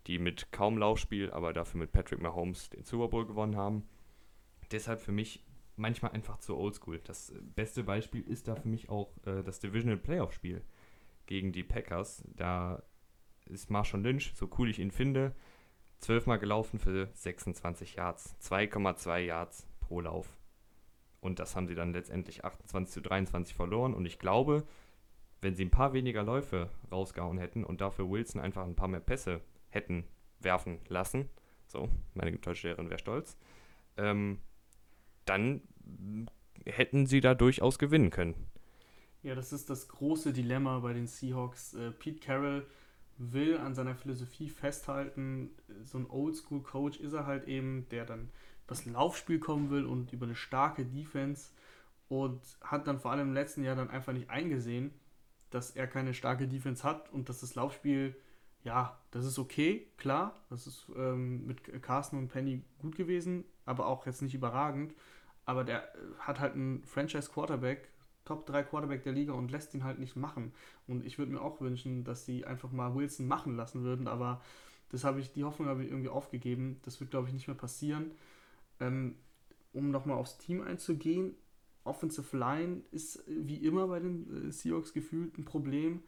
die 0.05 0.19
mit 0.19 0.51
kaum 0.51 0.77
Laufspiel, 0.77 1.31
aber 1.31 1.53
dafür 1.53 1.79
mit 1.79 1.91
Patrick 1.91 2.21
Mahomes 2.21 2.69
den 2.69 2.83
Super 2.83 3.07
Bowl 3.07 3.25
gewonnen 3.25 3.55
haben. 3.55 3.87
Deshalb 4.71 4.99
für 4.99 5.11
mich 5.11 5.43
manchmal 5.75 6.11
einfach 6.11 6.37
zu 6.37 6.55
oldschool. 6.55 6.99
Das 7.03 7.33
beste 7.55 7.83
Beispiel 7.83 8.21
ist 8.21 8.47
da 8.47 8.55
für 8.55 8.67
mich 8.67 8.89
auch 8.89 9.15
äh, 9.25 9.43
das 9.43 9.59
Divisional 9.59 9.97
Playoff 9.97 10.33
Spiel 10.33 10.61
gegen 11.25 11.51
die 11.51 11.63
Packers. 11.63 12.23
Da 12.35 12.83
ist 13.45 13.69
Marshall 13.69 14.01
Lynch, 14.01 14.33
so 14.35 14.49
cool 14.57 14.69
ich 14.69 14.79
ihn 14.79 14.91
finde, 14.91 15.35
zwölfmal 15.99 16.39
gelaufen 16.39 16.79
für 16.79 17.09
26 17.13 17.95
Yards. 17.95 18.35
2,2 18.41 19.19
Yards 19.19 19.67
pro 19.79 20.01
Lauf. 20.01 20.37
Und 21.19 21.39
das 21.39 21.55
haben 21.55 21.67
sie 21.67 21.75
dann 21.75 21.93
letztendlich 21.93 22.45
28 22.45 22.93
zu 22.93 23.01
23 23.01 23.55
verloren. 23.55 23.93
Und 23.93 24.05
ich 24.05 24.19
glaube, 24.19 24.63
wenn 25.41 25.55
sie 25.55 25.65
ein 25.65 25.71
paar 25.71 25.93
weniger 25.93 26.23
Läufe 26.23 26.69
rausgehauen 26.91 27.37
hätten 27.37 27.63
und 27.63 27.81
dafür 27.81 28.09
Wilson 28.09 28.41
einfach 28.41 28.63
ein 28.63 28.75
paar 28.75 28.87
mehr 28.87 28.99
Pässe 28.99 29.41
hätten 29.69 30.05
werfen 30.39 30.79
lassen, 30.87 31.29
so, 31.67 31.89
meine 32.13 32.31
getäuschte 32.31 32.67
Lehrerin 32.67 32.89
wäre 32.89 32.99
stolz, 32.99 33.37
ähm, 33.97 34.39
dann 35.25 35.61
hätten 36.65 37.05
sie 37.05 37.21
da 37.21 37.33
durchaus 37.33 37.79
gewinnen 37.79 38.11
können. 38.11 38.35
Ja, 39.25 39.33
das 39.33 39.51
ist 39.51 39.71
das 39.71 39.87
große 39.87 40.33
Dilemma 40.33 40.77
bei 40.81 40.93
den 40.93 41.07
Seahawks. 41.07 41.73
Äh, 41.73 41.89
Pete 41.89 42.19
Carroll 42.19 42.63
will 43.17 43.57
an 43.57 43.73
seiner 43.73 43.95
Philosophie 43.95 44.49
festhalten. 44.49 45.49
So 45.83 45.97
ein 45.97 46.07
Oldschool-Coach 46.07 46.99
ist 46.99 47.13
er 47.13 47.25
halt 47.25 47.47
eben, 47.47 47.89
der 47.89 48.05
dann 48.05 48.29
übers 48.67 48.85
Laufspiel 48.85 49.39
kommen 49.39 49.71
will 49.71 49.87
und 49.87 50.13
über 50.13 50.27
eine 50.27 50.35
starke 50.35 50.85
Defense 50.85 51.49
und 52.07 52.39
hat 52.61 52.85
dann 52.85 52.99
vor 52.99 53.09
allem 53.13 53.29
im 53.29 53.33
letzten 53.33 53.63
Jahr 53.63 53.75
dann 53.75 53.89
einfach 53.89 54.13
nicht 54.13 54.29
eingesehen, 54.29 54.93
dass 55.49 55.71
er 55.71 55.87
keine 55.87 56.13
starke 56.13 56.47
Defense 56.47 56.83
hat 56.83 57.11
und 57.11 57.27
dass 57.27 57.39
das 57.39 57.55
Laufspiel 57.55 58.15
ja, 58.63 58.95
das 59.09 59.25
ist 59.25 59.39
okay, 59.39 59.87
klar. 59.97 60.39
Das 60.51 60.67
ist 60.67 60.85
ähm, 60.95 61.47
mit 61.47 61.81
Carsten 61.81 62.19
und 62.19 62.27
Penny 62.27 62.63
gut 62.77 62.95
gewesen, 62.95 63.43
aber 63.65 63.87
auch 63.87 64.05
jetzt 64.05 64.21
nicht 64.21 64.35
überragend. 64.35 64.93
Aber 65.45 65.63
der 65.63 65.95
äh, 65.95 65.97
hat 66.19 66.39
halt 66.39 66.53
einen 66.53 66.83
Franchise-Quarterback, 66.83 67.89
Top 68.25 68.45
3 68.45 68.63
Quarterback 68.63 69.03
der 69.03 69.13
Liga 69.13 69.33
und 69.33 69.51
lässt 69.51 69.73
ihn 69.73 69.83
halt 69.83 69.99
nicht 69.99 70.15
machen. 70.15 70.51
Und 70.87 71.05
ich 71.05 71.17
würde 71.17 71.31
mir 71.31 71.41
auch 71.41 71.61
wünschen, 71.61 72.03
dass 72.03 72.25
sie 72.25 72.45
einfach 72.45 72.71
mal 72.71 72.95
Wilson 72.95 73.27
machen 73.27 73.55
lassen 73.55 73.83
würden, 73.83 74.07
aber 74.07 74.41
das 74.89 75.03
habe 75.03 75.19
ich, 75.19 75.31
die 75.33 75.43
Hoffnung 75.43 75.67
habe 75.67 75.83
ich 75.83 75.89
irgendwie 75.89 76.09
aufgegeben. 76.09 76.79
Das 76.83 76.99
wird, 76.99 77.11
glaube 77.11 77.27
ich, 77.27 77.33
nicht 77.33 77.47
mehr 77.47 77.55
passieren. 77.55 78.11
Ähm, 78.79 79.15
um 79.73 79.91
nochmal 79.91 80.17
aufs 80.17 80.37
Team 80.37 80.61
einzugehen, 80.61 81.35
Offensive 81.83 82.35
Line 82.35 82.81
ist 82.91 83.23
wie 83.27 83.57
immer 83.57 83.87
bei 83.87 83.99
den 83.99 84.49
äh, 84.49 84.51
Seahawks 84.51 84.93
gefühlt 84.93 85.37
ein 85.37 85.45
Problem. 85.45 86.01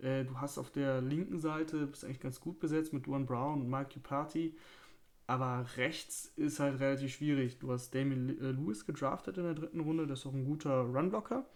Äh, 0.00 0.24
du 0.24 0.40
hast 0.40 0.58
auf 0.58 0.70
der 0.70 1.00
linken 1.00 1.38
Seite, 1.38 1.86
bist 1.86 2.04
eigentlich 2.04 2.20
ganz 2.20 2.40
gut 2.40 2.60
besetzt 2.60 2.92
mit 2.92 3.06
Duan 3.06 3.26
Brown 3.26 3.62
und 3.62 3.70
Mike 3.70 4.00
Party. 4.00 4.54
Aber 5.26 5.66
rechts 5.76 6.32
ist 6.36 6.60
halt 6.60 6.80
relativ 6.80 7.14
schwierig. 7.14 7.58
Du 7.58 7.72
hast 7.72 7.94
Damien 7.94 8.38
äh, 8.40 8.50
Lewis 8.50 8.84
gedraftet 8.84 9.38
in 9.38 9.44
der 9.44 9.54
dritten 9.54 9.80
Runde, 9.80 10.06
das 10.06 10.20
ist 10.20 10.26
auch 10.26 10.34
ein 10.34 10.44
guter 10.44 10.80
Runblocker. 10.82 11.46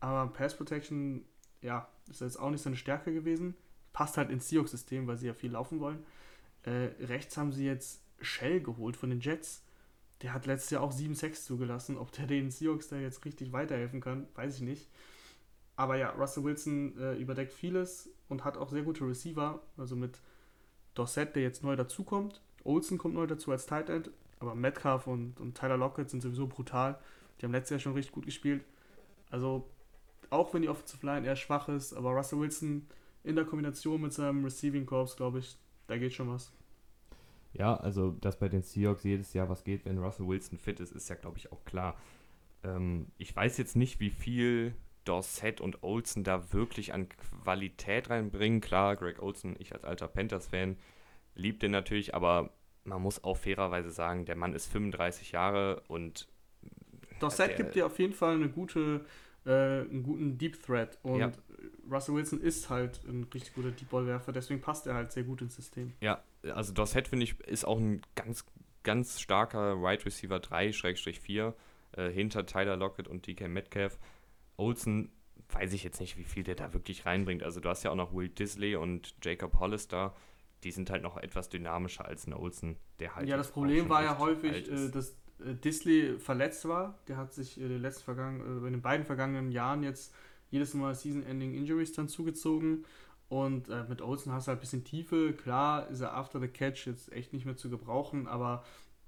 Aber 0.00 0.30
Pass 0.32 0.56
Protection, 0.56 1.24
ja, 1.62 1.88
ist 2.10 2.20
jetzt 2.20 2.38
auch 2.38 2.50
nicht 2.50 2.62
seine 2.62 2.76
Stärke 2.76 3.14
gewesen. 3.14 3.54
Passt 3.92 4.18
halt 4.18 4.30
ins 4.30 4.48
Seahawks-System, 4.48 5.06
weil 5.06 5.16
sie 5.16 5.28
ja 5.28 5.34
viel 5.34 5.52
laufen 5.52 5.80
wollen. 5.80 6.04
Äh, 6.64 6.90
rechts 7.06 7.36
haben 7.38 7.52
sie 7.52 7.64
jetzt 7.64 8.02
Shell 8.20 8.60
geholt 8.60 8.96
von 8.96 9.08
den 9.08 9.20
Jets. 9.20 9.62
Der 10.22 10.34
hat 10.34 10.46
letztes 10.46 10.70
Jahr 10.70 10.82
auch 10.82 10.92
7-6 10.92 11.44
zugelassen. 11.44 11.96
Ob 11.96 12.12
der 12.12 12.26
den 12.26 12.50
Seahawks 12.50 12.88
da 12.88 12.96
jetzt 12.96 13.24
richtig 13.24 13.52
weiterhelfen 13.52 14.00
kann, 14.00 14.28
weiß 14.34 14.56
ich 14.56 14.62
nicht. 14.62 14.90
Aber 15.76 15.96
ja, 15.96 16.10
Russell 16.10 16.44
Wilson 16.44 16.98
äh, 16.98 17.14
überdeckt 17.14 17.52
vieles 17.52 18.10
und 18.28 18.44
hat 18.44 18.56
auch 18.56 18.70
sehr 18.70 18.82
gute 18.82 19.06
Receiver. 19.06 19.62
Also 19.76 19.96
mit 19.96 20.20
Dorset, 20.94 21.34
der 21.34 21.42
jetzt 21.42 21.62
neu 21.62 21.76
dazukommt. 21.76 22.40
Olsen 22.66 22.98
kommt 22.98 23.14
neu 23.14 23.26
dazu 23.26 23.50
als 23.50 23.66
Tight 23.66 23.88
End. 23.88 24.10
Aber 24.38 24.54
Metcalf 24.54 25.06
und, 25.06 25.40
und 25.40 25.56
Tyler 25.56 25.76
Lockett 25.76 26.10
sind 26.10 26.22
sowieso 26.22 26.46
brutal. 26.46 26.98
Die 27.40 27.46
haben 27.46 27.52
letztes 27.52 27.70
Jahr 27.70 27.80
schon 27.80 27.94
richtig 27.94 28.12
gut 28.12 28.26
gespielt. 28.26 28.64
Also, 29.30 29.68
auch 30.30 30.52
wenn 30.52 30.62
die 30.62 30.68
Offensive 30.68 31.04
Line 31.04 31.26
eher 31.26 31.36
schwach 31.36 31.68
ist, 31.68 31.94
aber 31.94 32.10
Russell 32.10 32.40
Wilson 32.40 32.86
in 33.24 33.36
der 33.36 33.44
Kombination 33.44 34.00
mit 34.00 34.12
seinem 34.12 34.44
Receiving 34.44 34.86
Corps, 34.86 35.16
glaube 35.16 35.38
ich, 35.38 35.56
da 35.86 35.96
geht 35.96 36.12
schon 36.12 36.30
was. 36.30 36.52
Ja, 37.54 37.76
also, 37.76 38.10
dass 38.20 38.38
bei 38.38 38.48
den 38.48 38.62
Seahawks 38.62 39.04
jedes 39.04 39.32
Jahr 39.32 39.48
was 39.48 39.64
geht, 39.64 39.84
wenn 39.86 39.98
Russell 39.98 40.28
Wilson 40.28 40.58
fit 40.58 40.80
ist, 40.80 40.92
ist 40.92 41.08
ja, 41.08 41.14
glaube 41.16 41.38
ich, 41.38 41.52
auch 41.52 41.64
klar. 41.64 41.96
Ähm, 42.62 43.06
ich 43.16 43.34
weiß 43.34 43.56
jetzt 43.56 43.76
nicht, 43.76 43.98
wie 44.00 44.10
viel 44.10 44.74
Dorset 45.04 45.60
und 45.60 45.82
Olsen 45.82 46.24
da 46.24 46.52
wirklich 46.52 46.92
an 46.92 47.08
Qualität 47.08 48.10
reinbringen. 48.10 48.60
Klar, 48.60 48.96
Greg 48.96 49.22
Olsen, 49.22 49.56
ich 49.58 49.72
als 49.72 49.84
alter 49.84 50.08
Panthers-Fan, 50.08 50.76
liebt 51.36 51.62
den 51.62 51.70
natürlich, 51.70 52.14
aber 52.14 52.50
man 52.84 53.02
muss 53.02 53.22
auch 53.22 53.36
fairerweise 53.36 53.90
sagen, 53.90 54.24
der 54.24 54.36
Mann 54.36 54.54
ist 54.54 54.66
35 54.66 55.32
Jahre 55.32 55.82
und. 55.88 56.28
Dorset 57.20 57.56
gibt 57.56 57.74
dir 57.74 57.86
auf 57.86 57.98
jeden 57.98 58.12
Fall 58.12 58.34
eine 58.34 58.48
gute, 58.48 59.04
äh, 59.44 59.50
einen 59.50 60.02
guten 60.02 60.36
Deep 60.38 60.62
Threat 60.62 60.98
und 61.02 61.20
ja. 61.20 61.32
Russell 61.90 62.14
Wilson 62.14 62.40
ist 62.40 62.68
halt 62.68 63.00
ein 63.04 63.24
richtig 63.32 63.54
guter 63.54 63.70
Deep 63.70 63.90
Ball 63.90 64.06
Werfer, 64.06 64.32
deswegen 64.32 64.60
passt 64.60 64.86
er 64.86 64.94
halt 64.94 65.12
sehr 65.12 65.22
gut 65.22 65.40
ins 65.40 65.56
System. 65.56 65.92
Ja, 66.00 66.22
also 66.42 66.72
Dorset 66.72 67.08
finde 67.08 67.24
ich 67.24 67.40
ist 67.40 67.64
auch 67.64 67.78
ein 67.78 68.02
ganz, 68.14 68.44
ganz 68.82 69.20
starker 69.20 69.82
Wide 69.82 70.04
Receiver 70.04 70.36
3-4 70.36 71.54
äh, 71.92 72.10
hinter 72.10 72.44
Tyler 72.44 72.76
Lockett 72.76 73.08
und 73.08 73.26
DK 73.26 73.48
Metcalf. 73.48 73.98
Olsen 74.56 75.10
weiß 75.50 75.72
ich 75.72 75.84
jetzt 75.84 76.00
nicht, 76.00 76.16
wie 76.16 76.24
viel 76.24 76.42
der 76.42 76.54
da 76.54 76.72
wirklich 76.72 77.06
reinbringt. 77.06 77.42
Also 77.42 77.60
du 77.60 77.68
hast 77.68 77.82
ja 77.82 77.90
auch 77.90 77.96
noch 77.96 78.12
Will 78.12 78.28
Disley 78.28 78.76
und 78.76 79.14
Jacob 79.22 79.58
Hollister. 79.58 80.14
Die 80.66 80.72
sind 80.72 80.90
halt 80.90 81.04
noch 81.04 81.16
etwas 81.16 81.48
dynamischer 81.48 82.04
als 82.06 82.26
ein 82.26 82.34
Olsen, 82.34 82.76
der 82.98 83.14
halt. 83.14 83.28
Ja, 83.28 83.36
das 83.36 83.52
Problem 83.52 83.88
war 83.88 84.02
ja 84.02 84.18
häufig, 84.18 84.68
äh, 84.68 84.90
dass 84.90 85.10
äh, 85.38 85.54
Disley 85.54 86.18
verletzt 86.18 86.66
war. 86.66 86.98
Der 87.06 87.16
hat 87.16 87.32
sich 87.32 87.60
äh, 87.60 87.66
letzten 87.68 88.02
vergangen, 88.02 88.40
äh, 88.40 88.66
in 88.66 88.72
den 88.72 88.82
beiden 88.82 89.06
vergangenen 89.06 89.52
Jahren 89.52 89.84
jetzt 89.84 90.12
jedes 90.50 90.74
Mal 90.74 90.92
Season-Ending 90.92 91.54
Injuries 91.54 91.92
dann 91.92 92.08
zugezogen. 92.08 92.84
Und 93.28 93.68
äh, 93.68 93.84
mit 93.84 94.02
Olsen 94.02 94.32
hast 94.32 94.48
du 94.48 94.48
halt 94.48 94.58
ein 94.58 94.60
bisschen 94.60 94.82
Tiefe. 94.82 95.34
Klar 95.34 95.88
ist 95.88 96.00
er 96.00 96.14
after 96.14 96.40
the 96.40 96.48
catch 96.48 96.88
jetzt 96.88 97.12
echt 97.12 97.32
nicht 97.32 97.46
mehr 97.46 97.56
zu 97.56 97.70
gebrauchen, 97.70 98.26
aber 98.26 98.64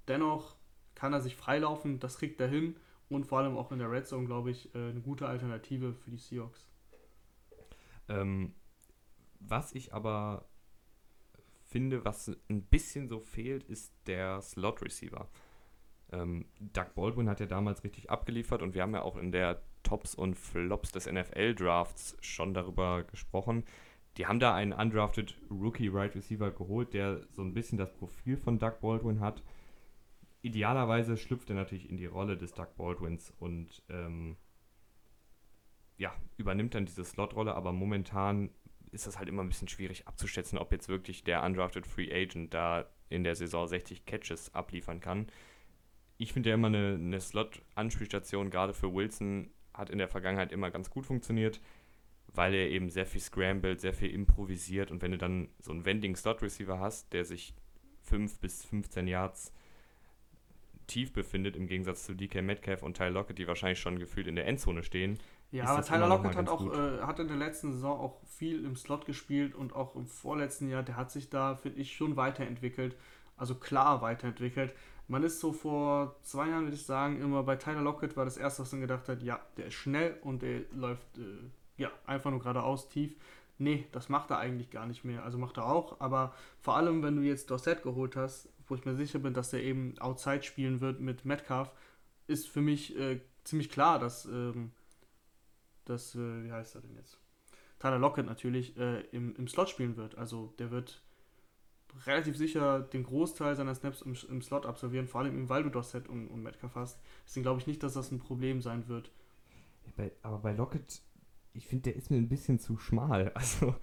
dennoch 0.07 0.55
kann 0.95 1.13
er 1.13 1.21
sich 1.21 1.35
freilaufen, 1.35 1.99
das 1.99 2.19
kriegt 2.19 2.41
er 2.41 2.47
hin 2.47 2.77
und 3.09 3.27
vor 3.27 3.39
allem 3.39 3.57
auch 3.57 3.73
in 3.73 3.81
der 3.81 3.91
Red 3.91 4.07
Zone, 4.07 4.27
glaube 4.27 4.53
ich, 4.53 4.73
äh, 4.77 4.91
eine 4.91 5.01
gute 5.01 5.27
Alternative 5.27 5.93
für 5.93 6.11
die 6.11 6.19
Seahawks. 6.19 6.69
Ähm, 8.09 8.55
was 9.41 9.75
ich 9.75 9.93
aber 9.93 10.48
finde, 11.69 12.05
was 12.05 12.31
ein 12.49 12.63
bisschen 12.63 13.09
so 13.09 13.21
fehlt, 13.21 13.65
ist 13.65 13.93
der 14.07 14.41
Slot 14.43 14.83
Receiver. 14.83 15.29
Ähm, 16.11 16.47
Doug 16.61 16.95
Baldwin 16.95 17.29
hat 17.29 17.41
ja 17.41 17.47
damals 17.47 17.85
richtig 17.85 18.11
abgeliefert 18.11 18.63
und 18.63 18.75
wir 18.75 18.83
haben 18.83 18.95
ja 18.95 19.03
auch 19.03 19.17
in 19.17 19.33
der 19.33 19.63
Tops 19.83 20.15
und 20.15 20.35
Flops 20.35 20.93
des 20.93 21.11
NFL 21.11 21.55
Drafts 21.55 22.17
schon 22.21 22.55
darüber 22.55 23.05
gesprochen. 23.05 23.65
Die 24.17 24.27
haben 24.27 24.41
da 24.41 24.55
einen 24.55 24.73
undrafted 24.73 25.37
Rookie 25.51 25.89
Right 25.89 26.15
Receiver 26.15 26.51
geholt, 26.51 26.95
der 26.95 27.21
so 27.31 27.43
ein 27.43 27.55
bisschen 27.55 27.79
das 27.79 27.93
Profil 27.93 28.37
von 28.37 28.59
Doug 28.59 28.81
Baldwin 28.81 29.21
hat 29.21 29.43
idealerweise 30.43 31.17
schlüpft 31.17 31.51
er 31.51 31.57
natürlich 31.57 31.89
in 31.89 31.97
die 31.97 32.07
Rolle 32.07 32.37
des 32.37 32.53
Doug 32.53 32.69
Baldwins 32.77 33.33
und 33.39 33.83
ähm, 33.89 34.37
ja, 35.97 36.15
übernimmt 36.37 36.75
dann 36.75 36.87
diese 36.87 37.05
Slot-Rolle, 37.05 37.55
aber 37.55 37.73
momentan 37.73 38.51
ist 38.93 39.07
das 39.07 39.19
halt 39.19 39.29
immer 39.29 39.43
ein 39.43 39.49
bisschen 39.49 39.69
schwierig 39.69 40.07
abzuschätzen, 40.07 40.59
ob 40.59 40.73
jetzt 40.73 40.89
wirklich 40.89 41.25
der 41.25 41.43
undrafted 41.43 41.87
Free 41.87 42.13
Agent 42.13 42.55
da 42.55 42.89
in 43.09 43.25
der 43.25 43.35
Saison 43.35 43.67
60 43.67 44.07
Catches 44.07 44.55
abliefern 44.55 45.01
kann. 45.01 45.27
Ich 46.17 46.33
finde 46.33 46.51
ja 46.51 46.55
immer 46.55 46.69
eine, 46.69 46.95
eine 46.95 47.21
Slot-Anspielstation, 47.21 48.51
gerade 48.51 48.75
für 48.75 48.93
Wilson, 48.93 49.51
hat 49.73 49.91
in 49.91 49.99
der 49.99 50.09
Vergangenheit 50.09 50.53
immer 50.53 50.71
ganz 50.71 50.91
gut 50.91 51.07
funktioniert, 51.07 51.61
weil 52.27 52.55
er 52.55 52.69
eben 52.69 52.91
sehr 52.91 53.07
viel 53.07 53.21
scrambled, 53.21 53.81
sehr 53.81 53.95
viel 53.95 54.11
improvisiert 54.11 54.91
und 54.91 55.01
wenn 55.03 55.13
du 55.13 55.19
dann 55.19 55.49
so 55.61 55.71
einen 55.71 55.85
Wending 55.85 56.17
Slot 56.17 56.43
Receiver 56.43 56.81
hast, 56.81 57.13
der 57.13 57.25
sich 57.25 57.55
5 58.03 58.41
bis 58.41 58.65
15 58.65 59.07
Yards 59.07 59.53
tief 60.89 61.13
befindet, 61.13 61.55
im 61.55 61.67
Gegensatz 61.67 62.05
zu 62.05 62.15
DK 62.15 62.43
Metcalf 62.43 62.83
und 62.83 62.97
Tyler 62.97 63.11
Lockett, 63.11 63.39
die 63.39 63.47
wahrscheinlich 63.47 63.79
schon 63.79 63.99
gefühlt 63.99 64.27
in 64.27 64.35
der 64.35 64.47
Endzone 64.47 64.83
stehen. 64.83 65.19
Ja, 65.51 65.65
aber 65.65 65.83
Tyler 65.83 66.09
Lockett 66.09 66.37
hat 66.37 66.49
auch 66.49 66.73
äh, 66.73 67.01
hat 67.01 67.19
in 67.21 67.29
der 67.29 67.37
letzten 67.37 67.73
Saison 67.73 67.99
auch 67.99 68.21
viel 68.27 68.65
im 68.65 68.77
Slot 68.77 69.07
gespielt 69.07 69.55
und 69.55 69.75
auch 69.75 69.97
im 69.97 70.07
vorletzten 70.07 70.69
Jahr, 70.69 70.83
der 70.83 70.97
hat 70.97 71.11
sich 71.11 71.31
da, 71.31 71.57
finde 71.57 71.81
ich, 71.81 71.97
schon 71.97 72.17
weiterentwickelt. 72.17 72.97
Also 73.37 73.55
klar 73.55 74.03
weiterentwickelt. 74.03 74.75
Man 75.07 75.23
ist 75.23 75.41
so 75.41 75.53
vor 75.55 76.17
zwei 76.23 76.49
Jahren, 76.49 76.65
würde 76.65 76.77
ich 76.77 76.85
sagen, 76.85 77.23
immer 77.23 77.43
bei 77.43 77.57
Tyler 77.57 77.81
Lockett 77.81 78.17
war 78.17 78.27
das 78.27 78.37
erste, 78.37 78.63
was 78.63 78.73
man 78.73 78.83
gedacht 78.83 79.09
hat, 79.09 79.23
ja, 79.23 79.41
der 79.57 79.67
ist 79.67 79.75
schnell 79.75 80.19
und 80.23 80.43
der 80.43 80.61
läuft 80.73 81.17
äh, 81.17 81.23
ja 81.79 81.91
einfach 82.05 82.31
nur 82.31 82.41
geradeaus 82.41 82.91
tief. 82.91 83.17
Nee, 83.57 83.87
das 83.93 84.11
macht 84.11 84.31
er 84.31 84.39
eigentlich 84.39 84.71
gar 84.71 84.87
nicht 84.87 85.05
mehr. 85.05 85.25
Also 85.25 85.39
macht 85.39 85.57
er 85.57 85.67
auch, 85.67 85.99
aber 86.01 86.35
vor 86.61 86.77
allem, 86.77 87.03
wenn 87.03 87.17
du 87.17 87.23
jetzt 87.23 87.51
Dorset 87.51 87.83
geholt 87.83 88.17
hast, 88.17 88.51
wo 88.69 88.75
ich 88.75 88.85
mir 88.85 88.95
sicher 88.95 89.19
bin, 89.19 89.33
dass 89.33 89.53
er 89.53 89.63
eben 89.63 89.99
Outside 89.99 90.43
spielen 90.43 90.81
wird 90.81 91.01
mit 91.01 91.25
Metcalf, 91.25 91.73
ist 92.27 92.49
für 92.49 92.61
mich 92.61 92.97
äh, 92.99 93.21
ziemlich 93.45 93.71
klar, 93.71 93.99
dass, 93.99 94.27
ähm, 94.27 94.73
dass 95.89 96.15
äh, 96.15 96.45
wie 96.45 96.53
heißt 96.53 96.75
er 96.75 96.83
denn 96.83 96.95
jetzt? 96.97 97.21
Tyler 97.79 97.99
Lockett 97.99 98.27
natürlich 98.27 98.77
äh, 98.77 99.01
im, 99.13 99.37
im 99.37 99.49
Slot 99.49 99.69
spielen 99.69 99.97
wird. 99.97 100.19
Also 100.19 100.53
der 100.59 100.71
wird 100.71 101.03
relativ 102.07 102.37
sicher 102.37 102.81
den 102.81 103.05
Großteil 103.05 103.57
seiner 103.57 103.75
Snaps 103.75 104.03
im, 104.03 104.15
im 104.29 104.43
Slot 104.43 104.67
absolvieren, 104.67 105.07
vor 105.07 105.21
allem 105.21 105.49
weil 105.49 105.63
du 105.63 105.71
Dorset 105.71 106.09
und, 106.09 106.29
und 106.29 106.43
Metcalf 106.43 106.75
hast. 106.75 107.01
Deswegen 107.27 107.45
glaube 107.45 107.61
ich 107.61 107.67
nicht, 107.67 107.83
dass 107.83 107.95
das 107.95 108.11
ein 108.11 108.19
Problem 108.19 108.61
sein 108.61 108.89
wird. 108.89 109.13
Bei, 109.97 110.13
aber 110.23 110.39
bei 110.39 110.53
Lockett 110.53 111.03
ich 111.55 111.67
finde, 111.67 111.85
der 111.85 111.97
ist 111.97 112.11
mir 112.11 112.19
ein 112.19 112.29
bisschen 112.29 112.59
zu 112.59 112.79
schmal. 112.79 113.33
Also, 113.35 113.75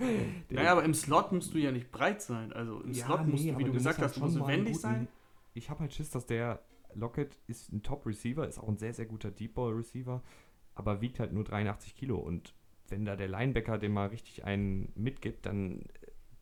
naja, 0.50 0.72
aber 0.72 0.84
im 0.84 0.94
Slot 0.94 1.32
musst 1.32 1.54
du 1.54 1.58
ja 1.58 1.72
nicht 1.72 1.92
breit 1.92 2.22
sein. 2.22 2.54
Also 2.54 2.82
im 2.82 2.94
ja, 2.94 3.06
Slot 3.06 3.28
musst 3.28 3.44
nee, 3.44 3.52
du, 3.52 3.58
wie 3.58 3.64
du 3.66 3.74
gesagt 3.74 4.00
hast, 4.00 4.16
halt 4.16 4.24
musst 4.24 4.48
wendig 4.48 4.78
sein. 4.80 5.08
Ich 5.54 5.70
habe 5.70 5.82
halt 5.82 5.94
Schiss, 5.94 6.10
dass 6.10 6.26
der 6.26 6.62
Lockett 6.94 7.38
ist 7.48 7.72
ein 7.72 7.84
Top-Receiver, 7.84 8.48
ist 8.48 8.60
auch 8.60 8.70
ein 8.70 8.78
sehr, 8.78 8.94
sehr 8.94 9.06
guter 9.06 9.32
Deep-Ball-Receiver, 9.32 10.24
aber 10.76 11.02
wiegt 11.02 11.20
halt 11.20 11.34
nur 11.34 11.44
83 11.44 11.96
Kilo. 11.96 12.18
Und 12.18 12.54
wenn 12.90 13.06
da 13.06 13.16
der 13.16 13.28
Linebacker 13.28 13.78
dem 13.78 13.94
mal 13.94 14.08
richtig 14.08 14.44
einen 14.44 14.92
mitgibt, 14.96 15.46
dann 15.46 15.86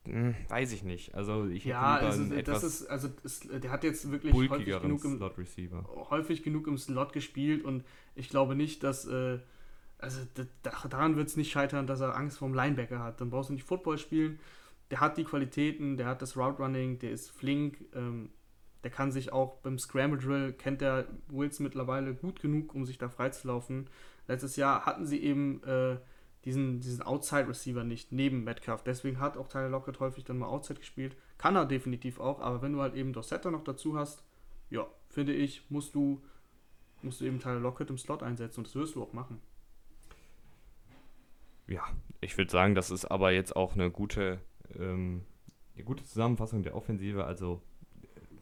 hm, 0.06 0.36
weiß 0.50 0.74
ich 0.74 0.84
nicht. 0.84 1.16
Also 1.16 1.48
ich 1.48 1.64
ja, 1.64 1.96
also 1.96 2.24
das 2.42 2.64
ist 2.64 2.88
also 2.88 3.10
ist, 3.24 3.48
der 3.50 3.72
hat 3.72 3.84
jetzt 3.84 4.12
wirklich 4.12 4.34
häufig 4.34 4.66
genug, 4.66 5.06
im, 5.06 5.20
häufig 6.10 6.44
genug 6.44 6.68
im 6.68 6.78
Slot 6.78 7.14
gespielt 7.14 7.64
und 7.64 7.86
ich 8.16 8.28
glaube 8.28 8.56
nicht, 8.56 8.84
dass 8.84 9.06
äh, 9.06 9.40
also 10.00 10.20
daran 10.64 11.16
wird 11.16 11.30
es 11.30 11.38
nicht 11.38 11.52
scheitern, 11.52 11.88
dass 11.88 12.02
er 12.02 12.18
Angst 12.18 12.38
vorm 12.38 12.54
Linebacker 12.54 13.00
hat. 13.00 13.22
Dann 13.22 13.30
brauchst 13.30 13.50
du 13.50 13.54
nicht 13.54 13.64
Football 13.64 13.98
spielen. 13.98 14.40
Der 14.92 15.00
hat 15.00 15.18
die 15.18 15.24
Qualitäten, 15.24 15.96
der 15.96 16.08
hat 16.08 16.22
das 16.22 16.36
Route 16.36 16.62
Running, 16.62 17.00
der 17.00 17.12
ist 17.12 17.32
flink, 17.32 17.78
ähm, 17.96 18.30
der 18.84 18.92
kann 18.92 19.14
sich 19.14 19.32
auch 19.32 19.62
beim 19.62 19.80
Scramble 19.80 20.20
Drill, 20.20 20.52
kennt 20.52 20.82
der 20.82 21.08
Wilson 21.30 21.64
mittlerweile 21.64 22.14
gut 22.14 22.42
genug, 22.42 22.76
um 22.76 22.86
sich 22.86 22.98
da 22.98 23.08
freizulaufen. 23.08 23.90
Letztes 24.28 24.56
Jahr 24.56 24.86
hatten 24.86 25.06
sie 25.06 25.22
eben 25.22 25.64
äh, 25.64 25.98
diesen, 26.46 26.80
diesen 26.80 27.02
Outside-Receiver 27.02 27.84
nicht 27.84 28.12
neben 28.12 28.44
Metcalf. 28.44 28.84
Deswegen 28.84 29.20
hat 29.20 29.38
auch 29.38 29.48
Tyler 29.48 29.70
Lockett 29.70 30.00
häufig 30.00 30.24
dann 30.24 30.38
mal 30.38 30.48
Outside 30.48 30.80
gespielt. 30.80 31.16
Kann 31.38 31.56
er 31.56 31.66
definitiv 31.66 32.20
auch, 32.20 32.40
aber 32.40 32.62
wenn 32.62 32.74
du 32.74 32.82
halt 32.82 32.96
eben 32.96 33.14
Dorsetta 33.14 33.52
noch 33.52 33.64
dazu 33.64 33.98
hast, 33.98 34.24
ja, 34.70 34.88
finde 35.10 35.34
ich, 35.34 35.70
musst 35.70 35.96
du, 35.96 36.22
musst 37.02 37.22
du 37.22 37.26
eben 37.26 37.40
Tyler 37.40 37.60
Lockett 37.60 37.90
im 37.90 37.98
Slot 37.98 38.24
einsetzen 38.24 38.62
und 38.62 38.68
das 38.68 38.76
wirst 38.76 38.96
du 38.96 39.04
auch 39.04 39.14
machen. 39.14 39.40
Ja, 41.68 41.84
ich 42.20 42.38
würde 42.38 42.52
sagen, 42.52 42.76
das 42.76 42.92
ist 42.92 43.06
aber 43.06 43.32
jetzt 43.32 43.56
auch 43.56 43.74
eine 43.74 43.90
gute, 43.90 44.40
ähm, 44.78 45.24
eine 45.76 45.86
gute 45.86 46.04
Zusammenfassung 46.04 46.64
der 46.64 46.76
Offensive. 46.76 47.24
Also, 47.24 47.62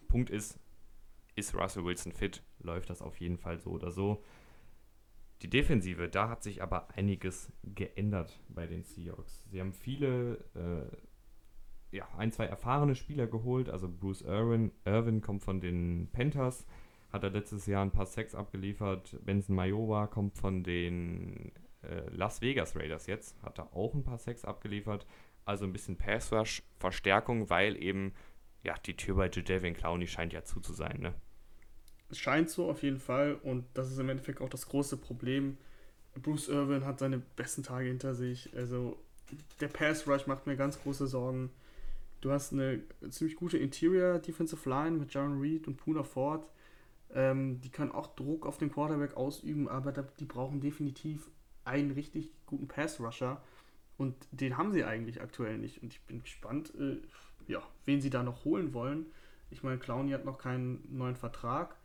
Punkt 0.08 0.30
ist, 0.30 0.60
ist 1.36 1.54
Russell 1.54 1.86
Wilson 1.86 2.12
fit, 2.12 2.42
läuft 2.60 2.90
das 2.90 3.02
auf 3.02 3.20
jeden 3.20 3.38
Fall 3.38 3.60
so 3.60 3.72
oder 3.72 3.92
so. 3.92 4.24
Die 5.42 5.50
Defensive, 5.50 6.08
da 6.08 6.30
hat 6.30 6.44
sich 6.44 6.62
aber 6.62 6.88
einiges 6.96 7.52
geändert 7.64 8.40
bei 8.50 8.68
den 8.68 8.84
Seahawks. 8.84 9.44
Sie 9.50 9.60
haben 9.60 9.74
viele, 9.74 10.38
äh, 10.56 11.96
ja, 11.98 12.08
ein, 12.18 12.32
zwei 12.32 12.46
erfahrene 12.46 12.96
Spieler 12.96 13.26
geholt. 13.26 13.68
Also 13.68 13.90
Bruce 13.90 14.22
Irwin, 14.22 14.72
Irwin 14.86 15.22
kommt 15.22 15.42
von 15.42 15.60
den 15.60 16.10
Panthers, 16.12 16.68
hat 17.12 17.24
er 17.24 17.32
letztes 17.32 17.66
Jahr 17.66 17.84
ein 17.84 17.92
paar 17.92 18.06
Sacks 18.06 18.36
abgeliefert. 18.36 19.18
Benson 19.26 19.56
Mayowa 19.56 20.06
kommt 20.06 20.38
von 20.38 20.64
den 20.64 21.52
äh, 21.82 22.08
Las 22.12 22.42
Vegas 22.42 22.76
Raiders 22.76 23.08
jetzt, 23.08 23.42
hat 23.42 23.58
er 23.58 23.76
auch 23.76 23.96
ein 23.96 24.04
paar 24.04 24.20
Sacks 24.20 24.46
abgeliefert. 24.46 25.08
Also 25.44 25.66
ein 25.66 25.74
bisschen 25.74 25.98
Pass-Rush-Verstärkung, 25.98 27.50
weil 27.50 27.82
eben, 27.82 28.14
ja, 28.64 28.76
die 28.86 28.96
Tür 28.96 29.16
bei 29.16 29.30
Jadavian 29.30 29.74
Clowney 29.74 30.06
scheint 30.06 30.34
ja 30.34 30.44
zu 30.44 30.60
zu 30.60 30.74
sein, 30.74 31.00
ne? 31.00 31.16
Es 32.12 32.20
scheint 32.20 32.50
so 32.50 32.70
auf 32.70 32.84
jeden 32.84 33.00
Fall 33.00 33.36
und 33.42 33.64
das 33.74 33.90
ist 33.90 33.98
im 33.98 34.10
Endeffekt 34.10 34.42
auch 34.42 34.50
das 34.50 34.68
große 34.68 34.98
Problem. 34.98 35.58
Bruce 36.22 36.50
Irvin 36.50 36.86
hat 36.86 37.00
seine 37.00 37.20
besten 37.38 37.64
Tage 37.64 37.88
hinter 37.88 38.14
sich. 38.14 38.50
Also 38.56 38.98
der 39.62 39.70
Pass 39.70 40.08
Rush 40.08 40.28
macht 40.28 40.46
mir 40.46 40.58
ganz 40.58 40.80
große 40.82 41.08
Sorgen. 41.08 41.50
Du 42.20 42.32
hast 42.32 42.52
eine 42.52 42.82
ziemlich 43.10 43.38
gute 43.38 43.58
Interior 43.58 44.20
Defensive 44.20 44.70
Line 44.70 44.98
mit 44.98 45.14
Jaron 45.14 45.40
Reed 45.40 45.68
und 45.68 45.78
Puna 45.78 46.04
Ford. 46.04 46.46
Ähm, 47.14 47.62
die 47.62 47.70
kann 47.70 47.92
auch 47.92 48.14
Druck 48.16 48.46
auf 48.46 48.58
den 48.58 48.72
Quarterback 48.72 49.16
ausüben, 49.16 49.68
aber 49.68 49.92
da, 49.92 50.06
die 50.20 50.26
brauchen 50.26 50.62
definitiv 50.62 51.30
einen 51.66 51.92
richtig 51.92 52.30
guten 52.46 52.68
Pass 52.68 53.00
Rusher. 53.00 53.42
Und 53.98 54.16
den 54.32 54.58
haben 54.58 54.72
sie 54.72 54.84
eigentlich 54.84 55.22
aktuell 55.22 55.58
nicht. 55.58 55.82
Und 55.82 55.94
ich 55.94 56.02
bin 56.02 56.24
gespannt, 56.24 56.74
äh, 56.78 56.98
ja, 57.48 57.62
wen 57.86 58.02
sie 58.02 58.10
da 58.10 58.24
noch 58.24 58.46
holen 58.46 58.74
wollen. 58.74 59.06
Ich 59.50 59.64
meine, 59.64 59.78
Clowny 59.78 60.12
hat 60.12 60.26
noch 60.26 60.38
keinen 60.38 60.84
neuen 60.90 61.16
Vertrag 61.16 61.76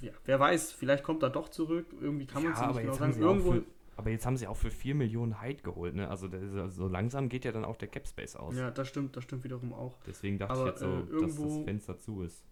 ja, 0.00 0.12
wer 0.24 0.40
weiß, 0.40 0.72
vielleicht 0.72 1.04
kommt 1.04 1.22
er 1.22 1.30
doch 1.30 1.48
zurück. 1.48 1.86
Irgendwie 2.00 2.26
kann 2.26 2.42
man 2.42 2.52
es 2.52 2.60
nicht 2.60 2.80
genau 2.80 2.94
sagen. 2.94 3.20
Irgendwo 3.20 3.52
für, 3.52 3.64
aber 3.96 4.10
jetzt 4.10 4.26
haben 4.26 4.36
sie 4.36 4.46
auch 4.46 4.56
für 4.56 4.70
4 4.70 4.94
Millionen 4.94 5.40
Hyde 5.40 5.62
geholt, 5.62 5.94
ne? 5.94 6.08
Also 6.08 6.26
ist, 6.26 6.74
so 6.74 6.88
langsam 6.88 7.28
geht 7.28 7.44
ja 7.44 7.52
dann 7.52 7.64
auch 7.64 7.76
der 7.76 7.88
Cap 7.88 8.06
Space 8.06 8.36
aus. 8.36 8.56
Ja, 8.56 8.70
das 8.70 8.88
stimmt, 8.88 9.16
das 9.16 9.24
stimmt 9.24 9.44
wiederum 9.44 9.72
auch. 9.72 9.98
Deswegen 10.06 10.38
dachte 10.38 10.54
aber, 10.54 10.62
ich 10.62 10.70
jetzt 10.70 10.80
so, 10.80 10.86
äh, 10.86 11.00
irgendwo, 11.10 11.44
dass 11.44 11.56
das 11.56 11.64
Fenster 11.64 11.98
zu 11.98 12.22
ist. 12.22 12.44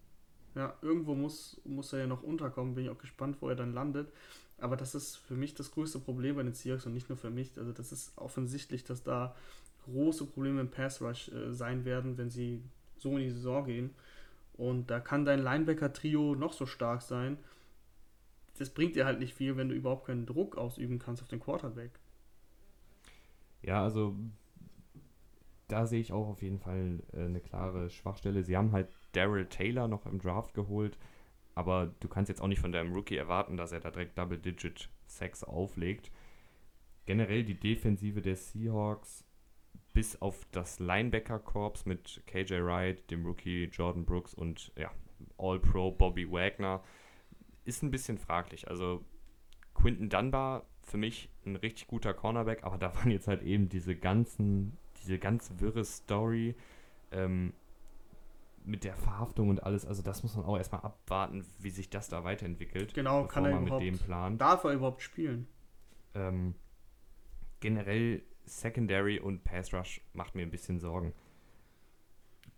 Ja, 0.54 0.74
irgendwo 0.82 1.14
muss, 1.14 1.60
muss 1.64 1.92
er 1.92 2.00
ja 2.00 2.06
noch 2.06 2.22
unterkommen. 2.22 2.74
Bin 2.74 2.84
ich 2.84 2.90
auch 2.90 2.98
gespannt, 2.98 3.36
wo 3.40 3.48
er 3.48 3.56
dann 3.56 3.72
landet. 3.72 4.12
Aber 4.58 4.76
das 4.76 4.94
ist 4.94 5.16
für 5.16 5.34
mich 5.34 5.54
das 5.54 5.70
größte 5.70 6.00
Problem 6.00 6.36
bei 6.36 6.42
den 6.42 6.52
Seahawks 6.52 6.86
und 6.86 6.92
nicht 6.92 7.08
nur 7.08 7.16
für 7.16 7.30
mich. 7.30 7.56
Also 7.56 7.72
das 7.72 7.92
ist 7.92 8.12
offensichtlich, 8.16 8.84
dass 8.84 9.02
da 9.02 9.34
große 9.86 10.26
Probleme 10.26 10.60
im 10.60 10.70
Pass 10.70 11.00
Rush 11.00 11.28
äh, 11.28 11.52
sein 11.52 11.84
werden, 11.84 12.18
wenn 12.18 12.30
sie 12.30 12.62
so 12.98 13.16
in 13.16 13.24
die 13.24 13.30
Saison 13.30 13.64
gehen. 13.64 13.90
Und 14.60 14.90
da 14.90 15.00
kann 15.00 15.24
dein 15.24 15.42
Linebacker-Trio 15.42 16.34
noch 16.34 16.52
so 16.52 16.66
stark 16.66 17.00
sein. 17.00 17.38
Das 18.58 18.68
bringt 18.68 18.94
dir 18.94 19.06
halt 19.06 19.18
nicht 19.18 19.32
viel, 19.32 19.56
wenn 19.56 19.70
du 19.70 19.74
überhaupt 19.74 20.06
keinen 20.06 20.26
Druck 20.26 20.58
ausüben 20.58 20.98
kannst 20.98 21.22
auf 21.22 21.28
den 21.28 21.40
Quarterback. 21.40 21.92
Ja, 23.62 23.82
also 23.82 24.14
da 25.66 25.86
sehe 25.86 26.00
ich 26.00 26.12
auch 26.12 26.28
auf 26.28 26.42
jeden 26.42 26.58
Fall 26.58 27.00
äh, 27.14 27.24
eine 27.24 27.40
klare 27.40 27.88
Schwachstelle. 27.88 28.42
Sie 28.42 28.54
haben 28.54 28.72
halt 28.72 28.88
Daryl 29.12 29.46
Taylor 29.46 29.88
noch 29.88 30.04
im 30.04 30.18
Draft 30.18 30.52
geholt, 30.52 30.98
aber 31.54 31.94
du 32.00 32.08
kannst 32.08 32.28
jetzt 32.28 32.42
auch 32.42 32.48
nicht 32.48 32.60
von 32.60 32.72
deinem 32.72 32.92
Rookie 32.92 33.16
erwarten, 33.16 33.56
dass 33.56 33.72
er 33.72 33.80
da 33.80 33.90
direkt 33.90 34.18
Double-Digit 34.18 34.90
Sex 35.06 35.42
auflegt. 35.42 36.12
Generell 37.06 37.44
die 37.44 37.58
Defensive 37.58 38.20
der 38.20 38.36
Seahawks 38.36 39.24
bis 39.92 40.20
auf 40.20 40.46
das 40.52 40.78
Linebacker-Korps 40.78 41.84
mit 41.86 42.22
KJ 42.26 42.62
Wright, 42.62 43.10
dem 43.10 43.26
Rookie 43.26 43.64
Jordan 43.64 44.04
Brooks 44.04 44.34
und 44.34 44.72
ja, 44.76 44.90
All-Pro 45.38 45.90
Bobby 45.90 46.30
Wagner 46.30 46.82
ist 47.64 47.82
ein 47.82 47.90
bisschen 47.90 48.18
fraglich. 48.18 48.68
Also 48.68 49.04
Quinton 49.74 50.08
Dunbar 50.08 50.66
für 50.82 50.96
mich 50.96 51.28
ein 51.44 51.56
richtig 51.56 51.86
guter 51.86 52.14
Cornerback, 52.14 52.64
aber 52.64 52.78
da 52.78 52.94
waren 52.96 53.10
jetzt 53.10 53.28
halt 53.28 53.42
eben 53.42 53.68
diese 53.68 53.96
ganzen, 53.96 54.76
diese 55.02 55.18
ganz 55.18 55.52
wirre 55.58 55.84
Story 55.84 56.54
ähm, 57.12 57.52
mit 58.64 58.84
der 58.84 58.96
Verhaftung 58.96 59.48
und 59.48 59.62
alles. 59.62 59.86
Also 59.86 60.02
das 60.02 60.22
muss 60.22 60.36
man 60.36 60.44
auch 60.44 60.56
erstmal 60.56 60.82
abwarten, 60.82 61.44
wie 61.58 61.70
sich 61.70 61.90
das 61.90 62.08
da 62.08 62.24
weiterentwickelt. 62.24 62.94
Genau, 62.94 63.24
kann 63.26 63.44
er 63.44 63.60
überhaupt, 63.60 63.82
mit 63.82 63.94
dem 63.94 63.98
Plan. 63.98 64.38
Darf 64.38 64.64
er 64.64 64.72
überhaupt 64.72 65.02
spielen? 65.02 65.46
Ähm, 66.14 66.54
generell 67.60 68.22
Secondary 68.50 69.18
und 69.20 69.44
Pass 69.44 69.72
Rush 69.72 70.00
macht 70.12 70.34
mir 70.34 70.42
ein 70.42 70.50
bisschen 70.50 70.78
Sorgen. 70.78 71.12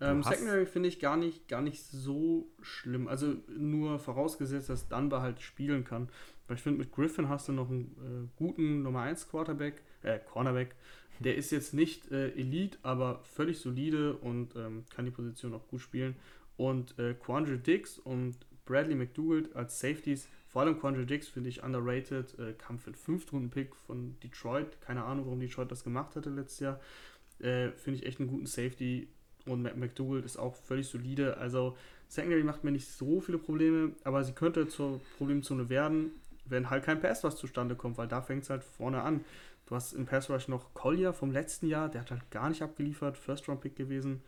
Ähm, 0.00 0.22
Secondary 0.22 0.66
finde 0.66 0.88
ich 0.88 0.98
gar 0.98 1.16
nicht, 1.16 1.48
gar 1.48 1.62
nicht 1.62 1.82
so 1.84 2.50
schlimm. 2.60 3.06
Also 3.06 3.36
nur 3.48 3.98
vorausgesetzt, 3.98 4.68
dass 4.68 4.88
Dunbar 4.88 5.22
halt 5.22 5.40
spielen 5.40 5.84
kann. 5.84 6.08
Weil 6.48 6.56
ich 6.56 6.62
finde, 6.62 6.80
mit 6.80 6.92
Griffin 6.92 7.28
hast 7.28 7.48
du 7.48 7.52
noch 7.52 7.70
einen 7.70 8.28
äh, 8.28 8.28
guten 8.36 8.82
Nummer 8.82 9.02
1 9.02 9.28
Quarterback, 9.28 9.82
äh, 10.02 10.18
Cornerback. 10.18 10.74
Der 11.20 11.36
ist 11.36 11.52
jetzt 11.52 11.72
nicht 11.72 12.10
äh, 12.10 12.30
Elite, 12.30 12.78
aber 12.82 13.20
völlig 13.22 13.60
solide 13.60 14.16
und 14.16 14.56
ähm, 14.56 14.84
kann 14.94 15.04
die 15.04 15.12
Position 15.12 15.54
auch 15.54 15.68
gut 15.68 15.80
spielen. 15.80 16.16
Und 16.56 16.98
äh, 16.98 17.14
Quandre 17.14 17.58
Dix 17.58 17.98
und 17.98 18.38
Bradley 18.64 18.96
McDougald 18.96 19.54
als 19.54 19.78
Safeties 19.78 20.28
vor 20.52 20.60
allem 20.60 20.78
Quandre 20.78 21.06
finde 21.06 21.48
ich 21.48 21.62
underrated. 21.62 22.38
Äh, 22.38 22.52
kam 22.52 22.78
für 22.78 22.90
den 22.90 22.96
Fünftrunden-Pick 22.96 23.74
von 23.74 24.20
Detroit. 24.20 24.80
Keine 24.82 25.02
Ahnung, 25.02 25.24
warum 25.24 25.40
Detroit 25.40 25.70
das 25.70 25.82
gemacht 25.82 26.14
hatte 26.14 26.28
letztes 26.28 26.60
Jahr. 26.60 26.80
Äh, 27.38 27.70
finde 27.70 27.98
ich 27.98 28.06
echt 28.06 28.20
einen 28.20 28.28
guten 28.28 28.44
Safety. 28.46 29.08
Und 29.46 29.62
McDougall 29.62 30.22
ist 30.22 30.36
auch 30.36 30.54
völlig 30.54 30.86
solide. 30.88 31.38
Also 31.38 31.76
Secondary 32.06 32.44
macht 32.44 32.64
mir 32.64 32.70
nicht 32.70 32.86
so 32.86 33.22
viele 33.22 33.38
Probleme, 33.38 33.92
aber 34.04 34.22
sie 34.24 34.34
könnte 34.34 34.68
zur 34.68 35.00
Problemzone 35.16 35.70
werden, 35.70 36.10
wenn 36.44 36.68
halt 36.68 36.84
kein 36.84 37.00
Pass 37.00 37.24
was 37.24 37.36
zustande 37.36 37.74
kommt, 37.74 37.96
weil 37.96 38.06
da 38.06 38.20
fängt 38.20 38.42
es 38.42 38.50
halt 38.50 38.62
vorne 38.62 39.00
an. 39.00 39.24
Du 39.64 39.74
hast 39.74 39.94
im 39.94 40.04
Pass 40.04 40.28
Rush 40.28 40.48
noch 40.48 40.74
Collier 40.74 41.14
vom 41.14 41.30
letzten 41.30 41.66
Jahr, 41.66 41.88
der 41.88 42.02
hat 42.02 42.10
halt 42.10 42.30
gar 42.30 42.50
nicht 42.50 42.60
abgeliefert, 42.60 43.16
First-Round-Pick 43.16 43.74
gewesen. 43.74 44.22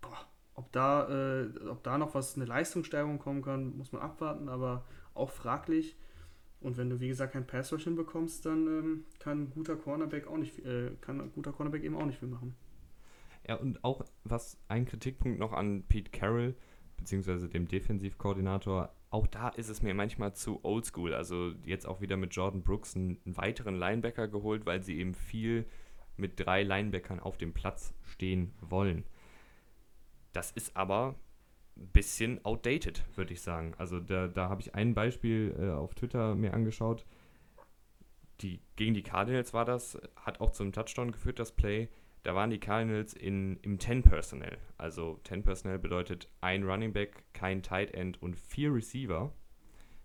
Boah, 0.00 0.26
ob 0.54 0.72
da, 0.72 1.08
äh, 1.08 1.48
ob 1.68 1.84
da 1.84 1.96
noch 1.96 2.14
was, 2.14 2.34
eine 2.34 2.46
Leistungssteigerung 2.46 3.20
kommen 3.20 3.42
kann, 3.42 3.76
muss 3.78 3.92
man 3.92 4.02
abwarten, 4.02 4.48
aber 4.48 4.84
auch 5.16 5.30
fraglich. 5.30 5.96
Und 6.60 6.76
wenn 6.76 6.90
du, 6.90 7.00
wie 7.00 7.08
gesagt, 7.08 7.34
kein 7.34 7.46
Pass 7.46 7.72
Rush 7.72 7.84
hinbekommst, 7.84 8.46
dann 8.46 8.66
ähm, 8.66 9.04
kann 9.18 9.42
ein 9.42 9.50
guter 9.50 9.76
Cornerback 9.76 10.26
auch 10.26 10.38
nicht, 10.38 10.64
äh, 10.64 10.92
kann 11.00 11.20
ein 11.20 11.32
guter 11.32 11.52
Cornerback 11.52 11.84
eben 11.84 11.96
auch 11.96 12.06
nicht 12.06 12.18
viel 12.18 12.28
machen. 12.28 12.54
Ja, 13.46 13.56
und 13.56 13.84
auch 13.84 14.04
was 14.24 14.58
ein 14.68 14.86
Kritikpunkt 14.86 15.38
noch 15.38 15.52
an 15.52 15.84
Pete 15.88 16.10
Carroll, 16.10 16.56
beziehungsweise 16.96 17.48
dem 17.48 17.68
Defensivkoordinator, 17.68 18.92
auch 19.10 19.26
da 19.26 19.48
ist 19.50 19.68
es 19.68 19.82
mir 19.82 19.94
manchmal 19.94 20.34
zu 20.34 20.64
oldschool. 20.64 21.14
Also 21.14 21.52
jetzt 21.64 21.86
auch 21.86 22.00
wieder 22.00 22.16
mit 22.16 22.34
Jordan 22.34 22.62
Brooks 22.62 22.96
einen, 22.96 23.20
einen 23.24 23.36
weiteren 23.36 23.76
Linebacker 23.76 24.26
geholt, 24.28 24.66
weil 24.66 24.82
sie 24.82 24.98
eben 24.98 25.14
viel 25.14 25.66
mit 26.16 26.40
drei 26.40 26.62
Linebackern 26.62 27.20
auf 27.20 27.36
dem 27.36 27.52
Platz 27.52 27.94
stehen 28.02 28.52
wollen. 28.60 29.04
Das 30.32 30.50
ist 30.50 30.76
aber 30.76 31.14
ein 31.76 31.88
bisschen 31.88 32.44
outdated, 32.44 33.04
würde 33.16 33.32
ich 33.32 33.40
sagen. 33.40 33.74
Also 33.78 34.00
da, 34.00 34.28
da 34.28 34.48
habe 34.48 34.60
ich 34.60 34.74
ein 34.74 34.94
Beispiel 34.94 35.54
äh, 35.58 35.70
auf 35.70 35.94
Twitter 35.94 36.34
mir 36.34 36.54
angeschaut. 36.54 37.04
Die, 38.40 38.60
gegen 38.76 38.94
die 38.94 39.02
Cardinals 39.02 39.54
war 39.54 39.64
das, 39.64 39.98
hat 40.16 40.40
auch 40.40 40.50
zum 40.50 40.72
Touchdown 40.72 41.12
geführt, 41.12 41.38
das 41.38 41.52
Play. 41.52 41.88
Da 42.22 42.34
waren 42.34 42.50
die 42.50 42.58
Cardinals 42.58 43.14
in, 43.14 43.58
im 43.62 43.78
10-Personnel. 43.78 44.58
Also 44.76 45.20
10-Personnel 45.24 45.78
bedeutet 45.78 46.28
ein 46.40 46.64
Running 46.64 46.92
Back, 46.92 47.24
kein 47.32 47.62
Tight 47.62 47.94
End 47.94 48.20
und 48.20 48.36
vier 48.36 48.74
Receiver. 48.74 49.32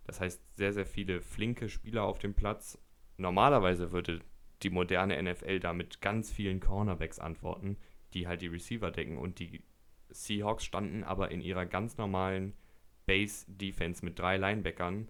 Das 0.04 0.20
heißt, 0.20 0.40
sehr, 0.56 0.72
sehr 0.72 0.86
viele 0.86 1.20
flinke 1.20 1.68
Spieler 1.68 2.04
auf 2.04 2.18
dem 2.18 2.34
Platz. 2.34 2.78
Normalerweise 3.16 3.92
würde 3.92 4.20
die 4.62 4.70
moderne 4.70 5.20
NFL 5.20 5.60
da 5.60 5.72
mit 5.72 6.00
ganz 6.00 6.30
vielen 6.30 6.60
Cornerbacks 6.60 7.18
antworten, 7.18 7.76
die 8.14 8.26
halt 8.28 8.42
die 8.42 8.48
Receiver 8.48 8.90
decken 8.90 9.18
und 9.18 9.38
die 9.38 9.62
Seahawks 10.12 10.64
standen 10.64 11.04
aber 11.04 11.30
in 11.30 11.40
ihrer 11.40 11.66
ganz 11.66 11.96
normalen 11.96 12.54
Base-Defense 13.06 14.04
mit 14.04 14.18
drei 14.18 14.36
Linebackern 14.36 15.08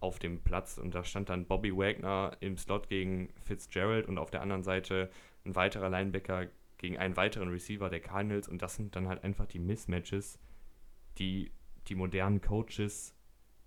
auf 0.00 0.18
dem 0.18 0.40
Platz 0.40 0.78
und 0.78 0.94
da 0.94 1.04
stand 1.04 1.28
dann 1.28 1.46
Bobby 1.46 1.76
Wagner 1.76 2.36
im 2.40 2.56
Slot 2.56 2.88
gegen 2.88 3.28
Fitzgerald 3.42 4.06
und 4.08 4.18
auf 4.18 4.30
der 4.30 4.42
anderen 4.42 4.62
Seite 4.62 5.10
ein 5.44 5.54
weiterer 5.54 5.90
Linebacker 5.90 6.46
gegen 6.78 6.96
einen 6.96 7.16
weiteren 7.16 7.50
Receiver 7.50 7.90
der 7.90 8.00
Cardinals 8.00 8.48
und 8.48 8.62
das 8.62 8.76
sind 8.76 8.96
dann 8.96 9.08
halt 9.08 9.22
einfach 9.22 9.46
die 9.46 9.58
Mismatches, 9.58 10.38
die 11.18 11.52
die 11.88 11.94
modernen 11.94 12.40
Coaches 12.40 13.14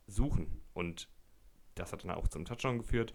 suchen 0.07 0.61
und 0.73 1.07
das 1.75 1.93
hat 1.93 2.03
dann 2.03 2.11
auch 2.11 2.27
zum 2.27 2.45
Touchdown 2.45 2.79
geführt. 2.79 3.13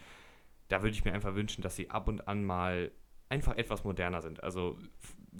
da 0.68 0.82
würde 0.82 0.94
ich 0.94 1.04
mir 1.04 1.12
einfach 1.14 1.34
wünschen, 1.34 1.62
dass 1.62 1.76
sie 1.76 1.90
ab 1.90 2.08
und 2.08 2.28
an 2.28 2.44
mal 2.44 2.92
einfach 3.28 3.56
etwas 3.56 3.84
moderner 3.84 4.22
sind. 4.22 4.42
Also 4.42 4.78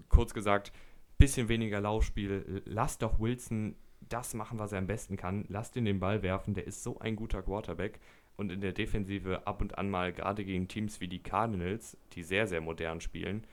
kurz 0.09 0.35
gesagt, 0.35 0.73
bisschen 1.19 1.49
weniger 1.49 1.81
Laufspiel. 1.81 2.63
Lass 2.65 2.99
doch 2.99 3.19
Wilson 3.19 3.77
das 4.09 4.35
machen, 4.35 4.59
was 4.59 4.73
er 4.73 4.79
am 4.79 4.87
besten 4.87 5.17
kann. 5.17 5.45
Lass 5.49 5.75
ihn 5.77 5.85
den 5.85 6.01
Ball 6.01 6.23
werfen. 6.23 6.55
Der 6.55 6.67
ist 6.67 6.83
so 6.83 6.99
ein 7.01 7.17
guter 7.17 7.43
Quarterback. 7.43 8.01
Und 8.37 8.53
in 8.53 8.61
der 8.61 8.73
Defensive 8.73 9.47
ab 9.47 9.61
und 9.61 9.79
an 9.79 9.91
mal, 9.91 10.13
gerade 10.13 10.45
gegen 10.45 10.69
Teams 10.69 11.01
wie 11.01 11.09
die 11.09 11.23
Cardinals, 11.23 11.97
die 12.13 12.23
sehr, 12.23 12.47
sehr 12.47 12.61
modern 12.61 13.01
spielen, 13.01 13.45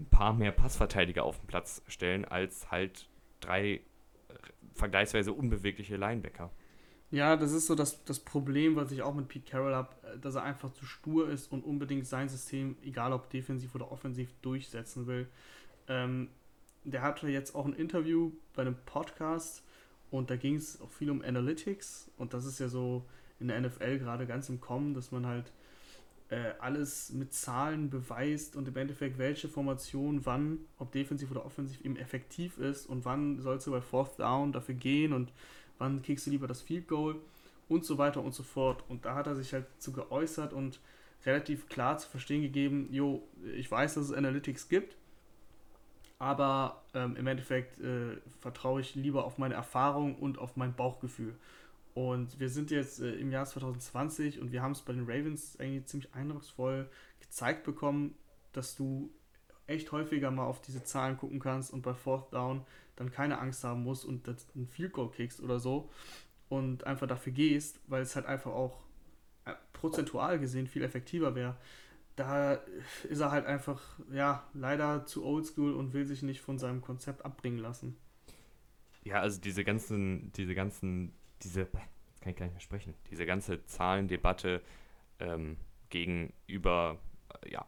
ein 0.00 0.06
paar 0.06 0.32
mehr 0.34 0.50
Passverteidiger 0.50 1.22
auf 1.22 1.38
den 1.38 1.46
Platz 1.46 1.80
stellen, 1.86 2.24
als 2.24 2.72
halt 2.72 3.08
drei 3.40 3.80
vergleichsweise 4.74 5.32
unbewegliche 5.32 5.96
Linebacker. 5.96 6.50
Ja, 7.10 7.36
das 7.36 7.52
ist 7.52 7.66
so 7.66 7.74
das, 7.74 8.02
das 8.04 8.18
Problem, 8.18 8.74
was 8.74 8.90
ich 8.90 9.02
auch 9.02 9.14
mit 9.14 9.28
Pete 9.28 9.50
Carroll 9.50 9.74
habe, 9.74 9.94
dass 10.20 10.34
er 10.34 10.44
einfach 10.44 10.72
zu 10.72 10.86
stur 10.86 11.28
ist 11.28 11.52
und 11.52 11.62
unbedingt 11.62 12.06
sein 12.06 12.28
System, 12.28 12.76
egal 12.82 13.12
ob 13.12 13.28
defensiv 13.28 13.74
oder 13.74 13.92
offensiv, 13.92 14.30
durchsetzen 14.40 15.06
will. 15.06 15.28
Ähm, 15.92 16.28
der 16.84 17.02
hatte 17.02 17.28
jetzt 17.28 17.54
auch 17.54 17.66
ein 17.66 17.74
Interview 17.74 18.32
bei 18.54 18.62
einem 18.62 18.76
Podcast 18.86 19.62
und 20.10 20.30
da 20.30 20.36
ging 20.36 20.56
es 20.56 20.80
auch 20.80 20.90
viel 20.90 21.10
um 21.10 21.22
Analytics 21.22 22.10
und 22.16 22.34
das 22.34 22.44
ist 22.44 22.58
ja 22.58 22.68
so 22.68 23.04
in 23.38 23.48
der 23.48 23.60
NFL 23.60 23.98
gerade 23.98 24.26
ganz 24.26 24.48
im 24.48 24.60
Kommen, 24.60 24.94
dass 24.94 25.12
man 25.12 25.26
halt 25.26 25.52
äh, 26.30 26.54
alles 26.58 27.12
mit 27.12 27.34
Zahlen 27.34 27.90
beweist 27.90 28.56
und 28.56 28.66
im 28.66 28.76
Endeffekt 28.76 29.18
welche 29.18 29.48
Formation 29.48 30.24
wann, 30.24 30.60
ob 30.78 30.90
defensiv 30.92 31.30
oder 31.30 31.44
offensiv, 31.44 31.84
eben 31.84 31.96
effektiv 31.96 32.58
ist 32.58 32.86
und 32.86 33.04
wann 33.04 33.40
sollst 33.40 33.66
du 33.66 33.70
bei 33.70 33.80
Fourth 33.80 34.18
Down 34.18 34.52
dafür 34.52 34.74
gehen 34.74 35.12
und 35.12 35.32
wann 35.78 36.02
kriegst 36.02 36.26
du 36.26 36.30
lieber 36.30 36.46
das 36.46 36.62
Field 36.62 36.88
Goal 36.88 37.16
und 37.68 37.84
so 37.84 37.98
weiter 37.98 38.22
und 38.22 38.34
so 38.34 38.42
fort. 38.42 38.84
Und 38.88 39.04
da 39.04 39.14
hat 39.14 39.26
er 39.26 39.36
sich 39.36 39.52
halt 39.52 39.66
zu 39.78 39.92
geäußert 39.92 40.52
und 40.52 40.80
relativ 41.24 41.68
klar 41.68 41.98
zu 41.98 42.08
verstehen 42.08 42.42
gegeben, 42.42 42.88
jo, 42.90 43.22
ich 43.54 43.70
weiß, 43.70 43.94
dass 43.94 44.04
es 44.06 44.12
Analytics 44.12 44.68
gibt, 44.68 44.96
aber 46.22 46.84
ähm, 46.94 47.16
im 47.16 47.26
Endeffekt 47.26 47.80
äh, 47.80 48.16
vertraue 48.38 48.80
ich 48.80 48.94
lieber 48.94 49.24
auf 49.24 49.38
meine 49.38 49.54
Erfahrung 49.54 50.14
und 50.14 50.38
auf 50.38 50.54
mein 50.54 50.72
Bauchgefühl. 50.72 51.34
Und 51.94 52.38
wir 52.38 52.48
sind 52.48 52.70
jetzt 52.70 53.00
äh, 53.00 53.14
im 53.14 53.32
Jahr 53.32 53.44
2020 53.44 54.38
und 54.40 54.52
wir 54.52 54.62
haben 54.62 54.70
es 54.70 54.82
bei 54.82 54.92
den 54.92 55.02
Ravens 55.02 55.58
eigentlich 55.58 55.86
ziemlich 55.86 56.14
eindrucksvoll 56.14 56.88
gezeigt 57.18 57.64
bekommen, 57.64 58.14
dass 58.52 58.76
du 58.76 59.10
echt 59.66 59.90
häufiger 59.90 60.30
mal 60.30 60.44
auf 60.44 60.60
diese 60.60 60.84
Zahlen 60.84 61.16
gucken 61.16 61.40
kannst 61.40 61.72
und 61.72 61.82
bei 61.82 61.92
Fourth 61.92 62.32
Down 62.32 62.64
dann 62.94 63.10
keine 63.10 63.40
Angst 63.40 63.64
haben 63.64 63.82
musst 63.82 64.04
und 64.04 64.28
einen 64.28 64.68
Field 64.68 64.92
Goal 64.92 65.10
kickst 65.10 65.40
oder 65.40 65.58
so 65.58 65.90
und 66.48 66.86
einfach 66.86 67.08
dafür 67.08 67.32
gehst, 67.32 67.80
weil 67.88 68.02
es 68.02 68.14
halt 68.14 68.26
einfach 68.26 68.52
auch 68.52 68.84
äh, 69.44 69.54
prozentual 69.72 70.38
gesehen 70.38 70.68
viel 70.68 70.84
effektiver 70.84 71.34
wäre 71.34 71.56
da 72.16 72.54
ist 73.08 73.20
er 73.20 73.30
halt 73.30 73.46
einfach, 73.46 73.80
ja, 74.10 74.46
leider 74.52 75.06
zu 75.06 75.24
oldschool 75.24 75.72
und 75.74 75.92
will 75.92 76.04
sich 76.04 76.22
nicht 76.22 76.40
von 76.40 76.58
seinem 76.58 76.80
Konzept 76.80 77.24
abbringen 77.24 77.58
lassen. 77.58 77.96
Ja, 79.04 79.20
also 79.20 79.40
diese 79.40 79.64
ganzen, 79.64 80.30
diese 80.32 80.54
ganzen, 80.54 81.12
diese, 81.42 81.66
kann 81.66 82.30
ich 82.30 82.36
gar 82.36 82.46
nicht 82.46 82.54
mehr 82.54 82.60
sprechen, 82.60 82.94
diese 83.10 83.26
ganze 83.26 83.64
Zahlendebatte 83.64 84.62
ähm, 85.18 85.56
gegenüber, 85.88 86.98
äh, 87.42 87.52
ja, 87.52 87.66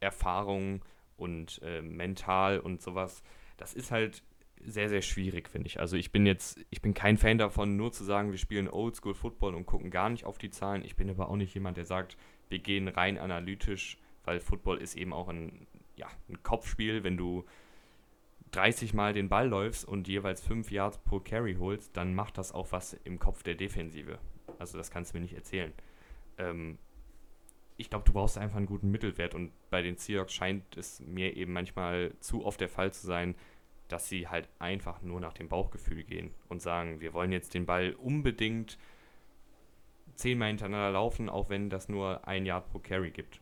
Erfahrung 0.00 0.84
und 1.16 1.60
äh, 1.62 1.80
mental 1.80 2.60
und 2.60 2.82
sowas, 2.82 3.22
das 3.56 3.74
ist 3.74 3.90
halt 3.90 4.22
sehr, 4.60 4.88
sehr 4.88 5.02
schwierig, 5.02 5.48
finde 5.48 5.66
ich. 5.66 5.80
Also 5.80 5.96
ich 5.96 6.10
bin 6.12 6.26
jetzt, 6.26 6.58
ich 6.70 6.82
bin 6.82 6.94
kein 6.94 7.16
Fan 7.16 7.38
davon, 7.38 7.76
nur 7.76 7.92
zu 7.92 8.04
sagen, 8.04 8.30
wir 8.30 8.38
spielen 8.38 8.68
Oldschool 8.68 9.14
Football 9.14 9.54
und 9.54 9.66
gucken 9.66 9.90
gar 9.90 10.08
nicht 10.08 10.24
auf 10.24 10.38
die 10.38 10.50
Zahlen. 10.50 10.84
Ich 10.84 10.96
bin 10.96 11.10
aber 11.10 11.28
auch 11.28 11.36
nicht 11.36 11.54
jemand, 11.54 11.76
der 11.76 11.84
sagt, 11.84 12.16
wir 12.48 12.58
gehen 12.58 12.88
rein 12.88 13.18
analytisch, 13.18 13.98
weil 14.24 14.40
Football 14.40 14.78
ist 14.78 14.96
eben 14.96 15.12
auch 15.12 15.28
ein, 15.28 15.66
ja, 15.96 16.08
ein 16.28 16.42
Kopfspiel. 16.42 17.04
Wenn 17.04 17.16
du 17.16 17.44
30 18.52 18.94
Mal 18.94 19.12
den 19.12 19.28
Ball 19.28 19.48
läufst 19.48 19.84
und 19.84 20.08
jeweils 20.08 20.40
5 20.40 20.70
Yards 20.70 20.98
pro 20.98 21.20
Carry 21.20 21.56
holst, 21.56 21.96
dann 21.96 22.14
macht 22.14 22.38
das 22.38 22.52
auch 22.52 22.72
was 22.72 22.94
im 23.04 23.18
Kopf 23.18 23.42
der 23.42 23.54
Defensive. 23.54 24.18
Also 24.58 24.78
das 24.78 24.90
kannst 24.90 25.12
du 25.12 25.18
mir 25.18 25.22
nicht 25.22 25.34
erzählen. 25.34 25.72
Ähm, 26.38 26.78
ich 27.76 27.90
glaube, 27.90 28.04
du 28.04 28.12
brauchst 28.12 28.38
einfach 28.38 28.56
einen 28.56 28.66
guten 28.66 28.90
Mittelwert 28.90 29.34
und 29.34 29.50
bei 29.70 29.82
den 29.82 29.96
Seahawks 29.96 30.32
scheint 30.32 30.76
es 30.76 31.00
mir 31.00 31.36
eben 31.36 31.52
manchmal 31.52 32.12
zu 32.20 32.44
oft 32.44 32.60
der 32.60 32.68
Fall 32.68 32.92
zu 32.92 33.06
sein, 33.06 33.34
dass 33.88 34.08
sie 34.08 34.28
halt 34.28 34.48
einfach 34.58 35.02
nur 35.02 35.20
nach 35.20 35.32
dem 35.32 35.48
Bauchgefühl 35.48 36.04
gehen 36.04 36.30
und 36.48 36.62
sagen, 36.62 37.00
wir 37.00 37.12
wollen 37.12 37.32
jetzt 37.32 37.54
den 37.54 37.66
Ball 37.66 37.92
unbedingt 37.94 38.78
zehnmal 40.16 40.48
hintereinander 40.48 40.92
laufen, 40.92 41.28
auch 41.28 41.48
wenn 41.48 41.70
das 41.70 41.88
nur 41.88 42.26
ein 42.26 42.46
Yard 42.46 42.70
pro 42.70 42.78
Carry 42.78 43.10
gibt. 43.10 43.40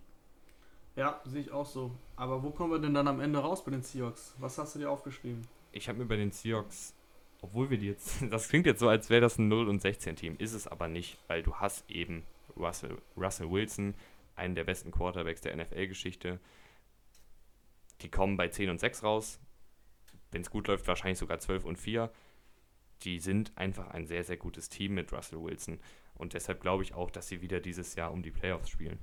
Ja, 0.96 1.20
sehe 1.24 1.40
ich 1.40 1.50
auch 1.50 1.66
so. 1.66 1.92
Aber 2.16 2.42
wo 2.42 2.50
kommen 2.50 2.72
wir 2.72 2.78
denn 2.78 2.94
dann 2.94 3.08
am 3.08 3.20
Ende 3.20 3.38
raus 3.38 3.64
bei 3.64 3.70
den 3.70 3.82
Seahawks? 3.82 4.34
Was 4.38 4.58
hast 4.58 4.74
du 4.74 4.78
dir 4.78 4.90
aufgeschrieben? 4.90 5.46
Ich 5.72 5.88
habe 5.88 5.98
mir 5.98 6.04
bei 6.04 6.16
den 6.16 6.30
Seahawks, 6.30 6.94
obwohl 7.40 7.70
wir 7.70 7.78
die 7.78 7.86
jetzt, 7.86 8.22
das 8.30 8.48
klingt 8.48 8.66
jetzt 8.66 8.80
so, 8.80 8.88
als 8.88 9.08
wäre 9.08 9.22
das 9.22 9.38
ein 9.38 9.48
0 9.48 9.68
und 9.68 9.80
16 9.80 10.16
Team, 10.16 10.36
ist 10.38 10.52
es 10.52 10.66
aber 10.66 10.88
nicht, 10.88 11.18
weil 11.28 11.42
du 11.42 11.54
hast 11.56 11.90
eben 11.90 12.24
Russell, 12.56 12.98
Russell 13.16 13.50
Wilson, 13.50 13.94
einen 14.36 14.54
der 14.54 14.64
besten 14.64 14.90
Quarterbacks 14.90 15.40
der 15.40 15.56
NFL-Geschichte. 15.56 16.40
Die 18.02 18.10
kommen 18.10 18.36
bei 18.36 18.48
10 18.48 18.70
und 18.70 18.80
6 18.80 19.02
raus. 19.02 19.40
Wenn 20.30 20.42
es 20.42 20.50
gut 20.50 20.68
läuft, 20.68 20.86
wahrscheinlich 20.86 21.18
sogar 21.18 21.38
12 21.38 21.64
und 21.64 21.78
4. 21.78 22.10
Die 23.04 23.20
sind 23.20 23.52
einfach 23.56 23.88
ein 23.88 24.06
sehr, 24.06 24.24
sehr 24.24 24.36
gutes 24.36 24.68
Team 24.68 24.94
mit 24.94 25.12
Russell 25.12 25.42
Wilson. 25.42 25.78
Und 26.14 26.34
deshalb 26.34 26.60
glaube 26.60 26.82
ich 26.82 26.94
auch, 26.94 27.10
dass 27.10 27.28
sie 27.28 27.40
wieder 27.42 27.60
dieses 27.60 27.94
Jahr 27.94 28.12
um 28.12 28.22
die 28.22 28.30
Playoffs 28.30 28.68
spielen. 28.68 28.98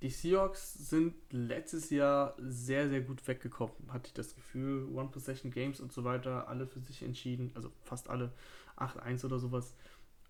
Die 0.00 0.10
Seahawks 0.10 0.74
sind 0.74 1.14
letztes 1.32 1.90
Jahr 1.90 2.36
sehr, 2.38 2.88
sehr 2.88 3.00
gut 3.00 3.26
weggekommen, 3.26 3.74
hatte 3.88 4.06
ich 4.06 4.14
das 4.14 4.34
Gefühl. 4.36 4.86
One-Possession-Games 4.94 5.80
und 5.80 5.92
so 5.92 6.04
weiter, 6.04 6.46
alle 6.48 6.68
für 6.68 6.80
sich 6.80 7.02
entschieden, 7.02 7.50
also 7.54 7.72
fast 7.82 8.08
alle, 8.08 8.32
8-1 8.76 9.24
oder 9.24 9.40
sowas. 9.40 9.74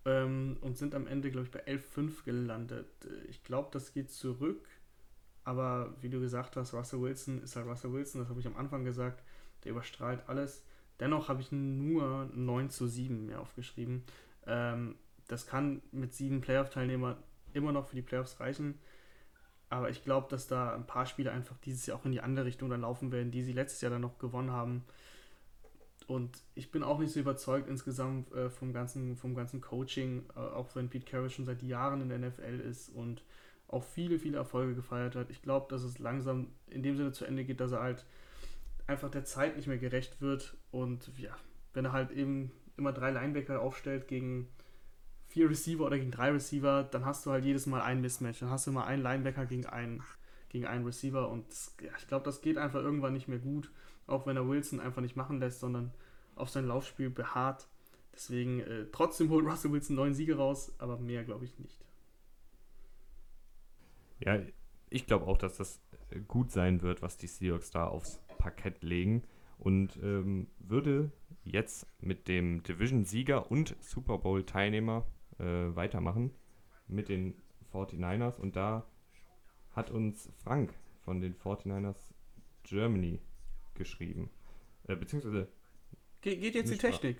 Ähm, 0.05 0.57
und 0.61 0.77
sind 0.77 0.95
am 0.95 1.05
Ende, 1.05 1.29
glaube 1.29 1.45
ich, 1.45 1.51
bei 1.51 1.63
11-5 1.67 2.23
gelandet. 2.25 2.87
Ich 3.29 3.43
glaube, 3.43 3.69
das 3.71 3.93
geht 3.93 4.09
zurück, 4.11 4.65
aber 5.43 5.93
wie 6.01 6.09
du 6.09 6.19
gesagt 6.19 6.55
hast, 6.55 6.73
Russell 6.73 7.01
Wilson 7.01 7.43
ist 7.43 7.55
halt 7.55 7.67
Russell 7.67 7.93
Wilson, 7.93 8.21
das 8.21 8.29
habe 8.29 8.39
ich 8.39 8.47
am 8.47 8.55
Anfang 8.55 8.83
gesagt, 8.83 9.23
der 9.63 9.71
überstrahlt 9.71 10.27
alles. 10.27 10.63
Dennoch 10.99 11.29
habe 11.29 11.41
ich 11.41 11.51
nur 11.51 12.29
9 12.33 12.69
zu 12.69 12.87
7 12.87 13.25
mehr 13.25 13.41
aufgeschrieben. 13.41 14.03
Ähm, 14.45 14.95
das 15.27 15.45
kann 15.45 15.81
mit 15.91 16.13
sieben 16.13 16.41
Playoff-Teilnehmern 16.41 17.15
immer 17.53 17.71
noch 17.71 17.87
für 17.87 17.95
die 17.95 18.01
Playoffs 18.01 18.39
reichen. 18.39 18.79
Aber 19.69 19.89
ich 19.89 20.03
glaube, 20.03 20.27
dass 20.29 20.47
da 20.47 20.73
ein 20.73 20.87
paar 20.87 21.05
Spiele 21.05 21.31
einfach 21.31 21.55
dieses 21.59 21.85
Jahr 21.85 21.97
auch 21.97 22.05
in 22.05 22.11
die 22.11 22.21
andere 22.21 22.45
Richtung 22.45 22.69
dann 22.69 22.81
laufen 22.81 23.11
werden, 23.11 23.31
die 23.31 23.43
sie 23.43 23.53
letztes 23.53 23.81
Jahr 23.81 23.91
dann 23.91 24.01
noch 24.01 24.17
gewonnen 24.17 24.51
haben. 24.51 24.83
Und 26.07 26.41
ich 26.55 26.71
bin 26.71 26.81
auch 26.81 26.97
nicht 26.97 27.13
so 27.13 27.19
überzeugt 27.19 27.69
insgesamt 27.69 28.33
äh, 28.33 28.49
vom, 28.49 28.73
ganzen, 28.73 29.15
vom 29.15 29.35
ganzen 29.35 29.61
Coaching, 29.61 30.23
äh, 30.35 30.39
auch 30.39 30.75
wenn 30.75 30.89
Pete 30.89 31.05
Carroll 31.05 31.29
schon 31.29 31.45
seit 31.45 31.61
Jahren 31.61 32.01
in 32.01 32.09
der 32.09 32.17
NFL 32.17 32.59
ist 32.61 32.89
und 32.89 33.23
auch 33.67 33.83
viele, 33.83 34.17
viele 34.17 34.37
Erfolge 34.37 34.73
gefeiert 34.73 35.15
hat. 35.15 35.29
Ich 35.29 35.43
glaube, 35.43 35.67
dass 35.69 35.83
es 35.83 35.99
langsam 35.99 36.47
in 36.67 36.81
dem 36.81 36.97
Sinne 36.97 37.11
zu 37.11 37.25
Ende 37.25 37.45
geht, 37.45 37.59
dass 37.59 37.73
er 37.73 37.81
halt 37.81 38.05
einfach 38.89 39.09
der 39.09 39.23
Zeit 39.23 39.55
nicht 39.55 39.67
mehr 39.67 39.77
gerecht 39.77 40.21
wird. 40.21 40.57
Und 40.71 41.17
ja, 41.17 41.35
wenn 41.73 41.85
er 41.85 41.91
halt 41.93 42.11
eben 42.11 42.51
immer 42.77 42.91
drei 42.91 43.11
Linebacker 43.11 43.61
aufstellt 43.61 44.07
gegen 44.07 44.49
vier 45.27 45.49
Receiver 45.49 45.85
oder 45.85 45.97
gegen 45.97 46.11
drei 46.11 46.31
Receiver, 46.31 46.83
dann 46.83 47.05
hast 47.05 47.25
du 47.25 47.31
halt 47.31 47.45
jedes 47.45 47.65
Mal 47.67 47.81
ein 47.81 48.01
Mismatch. 48.01 48.39
Dann 48.39 48.49
hast 48.49 48.67
du 48.67 48.71
mal 48.71 48.85
einen 48.85 49.03
Linebacker 49.03 49.45
gegen 49.45 49.67
einen, 49.67 50.03
gegen 50.49 50.65
einen 50.65 50.85
Receiver 50.85 51.29
und 51.29 51.47
das, 51.49 51.75
ja, 51.81 51.91
ich 51.97 52.07
glaube, 52.07 52.25
das 52.25 52.41
geht 52.41 52.57
einfach 52.57 52.81
irgendwann 52.81 53.13
nicht 53.13 53.27
mehr 53.27 53.39
gut, 53.39 53.71
auch 54.07 54.25
wenn 54.25 54.35
er 54.35 54.49
Wilson 54.49 54.79
einfach 54.79 55.01
nicht 55.01 55.15
machen 55.15 55.39
lässt, 55.39 55.59
sondern 55.59 55.93
auf 56.35 56.49
sein 56.49 56.65
Laufspiel 56.65 57.09
beharrt. 57.09 57.67
Deswegen 58.13 58.59
äh, 58.61 58.87
trotzdem 58.91 59.29
holt 59.29 59.45
Russell 59.45 59.71
Wilson 59.71 59.95
neun 59.95 60.13
Siege 60.15 60.35
raus, 60.35 60.73
aber 60.79 60.97
mehr 60.97 61.23
glaube 61.23 61.45
ich 61.45 61.57
nicht. 61.59 61.85
Ja, 64.19 64.39
ich 64.89 65.05
glaube 65.05 65.27
auch, 65.27 65.37
dass 65.37 65.57
das 65.57 65.79
gut 66.27 66.51
sein 66.51 66.81
wird, 66.81 67.01
was 67.01 67.17
die 67.17 67.27
Seahawks 67.27 67.71
da 67.71 67.87
aufs 67.87 68.21
Parkett 68.37 68.83
legen 68.83 69.23
und 69.57 69.97
ähm, 70.01 70.47
würde 70.59 71.11
jetzt 71.43 71.85
mit 72.01 72.27
dem 72.27 72.63
Division-Sieger 72.63 73.51
und 73.51 73.75
Super 73.79 74.17
Bowl-Teilnehmer 74.17 75.05
äh, 75.37 75.43
weitermachen 75.43 76.31
mit 76.87 77.09
den 77.09 77.35
49ers. 77.73 78.39
Und 78.39 78.55
da 78.55 78.85
hat 79.71 79.91
uns 79.91 80.29
Frank 80.43 80.73
von 81.03 81.21
den 81.21 81.35
49ers 81.35 82.13
Germany 82.63 83.19
geschrieben. 83.73 84.29
Äh, 84.87 84.95
beziehungsweise. 84.95 85.47
Ge 86.21 86.35
geht 86.37 86.55
jetzt 86.55 86.71
die 86.71 86.77
Technik? 86.77 87.17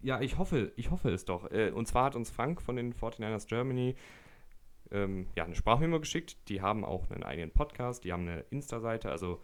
Ja, 0.00 0.20
ich 0.20 0.38
hoffe, 0.38 0.72
ich 0.76 0.90
hoffe 0.90 1.10
es 1.10 1.24
doch. 1.24 1.50
Äh, 1.50 1.70
und 1.70 1.86
zwar 1.86 2.04
hat 2.04 2.16
uns 2.16 2.30
Frank 2.30 2.60
von 2.62 2.76
den 2.76 2.94
49ers 2.94 3.48
Germany 3.48 3.96
ähm, 4.90 5.28
ja, 5.36 5.44
eine 5.44 5.54
Sprachmemo 5.54 6.00
geschickt. 6.00 6.36
Die 6.48 6.60
haben 6.60 6.84
auch 6.84 7.10
einen 7.10 7.22
eigenen 7.22 7.50
Podcast, 7.50 8.04
die 8.04 8.12
haben 8.12 8.28
eine 8.28 8.40
Insta-Seite, 8.50 9.10
also 9.10 9.42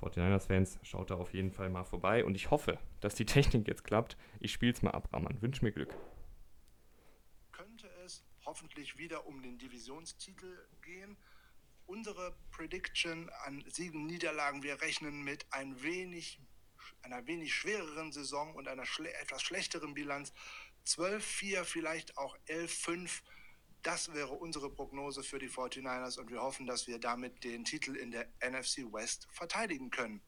49ers-Fans, 0.00 0.78
schaut 0.82 1.10
da 1.10 1.16
auf 1.16 1.34
jeden 1.34 1.50
Fall 1.50 1.68
mal 1.68 1.84
vorbei. 1.84 2.24
Und 2.24 2.34
ich 2.34 2.50
hoffe, 2.50 2.78
dass 3.00 3.14
die 3.14 3.26
Technik 3.26 3.68
jetzt 3.68 3.84
klappt. 3.84 4.16
Ich 4.40 4.52
spiele 4.52 4.72
es 4.72 4.82
mal 4.82 4.92
ab, 4.92 5.08
Raman. 5.12 5.42
Wünsch 5.42 5.62
mir 5.62 5.72
Glück. 5.72 5.94
hoffentlich 8.50 8.98
wieder 8.98 9.26
um 9.26 9.42
den 9.42 9.58
Divisionstitel 9.58 10.66
gehen. 10.82 11.16
Unsere 11.86 12.34
Prediction 12.50 13.30
an 13.44 13.64
Siegen, 13.68 14.06
Niederlagen, 14.06 14.64
wir 14.64 14.80
rechnen 14.82 15.22
mit 15.22 15.46
ein 15.52 15.80
wenig, 15.82 16.40
einer 17.02 17.24
wenig 17.28 17.54
schwereren 17.54 18.10
Saison 18.10 18.52
und 18.56 18.66
einer 18.66 18.86
schle 18.86 19.12
etwas 19.14 19.42
schlechteren 19.42 19.94
Bilanz. 19.94 20.32
12-4, 20.84 21.62
vielleicht 21.62 22.18
auch 22.18 22.36
11-5. 22.48 23.22
Das 23.82 24.12
wäre 24.12 24.32
unsere 24.32 24.70
Prognose 24.70 25.22
für 25.22 25.38
die 25.38 25.48
49ers 25.48 26.18
und 26.18 26.30
wir 26.30 26.42
hoffen, 26.42 26.66
dass 26.66 26.86
wir 26.86 26.98
damit 26.98 27.44
den 27.44 27.64
Titel 27.64 27.96
in 27.96 28.10
der 28.10 28.26
NFC 28.44 28.92
West 28.92 29.26
verteidigen 29.30 29.90
können. 29.90 30.20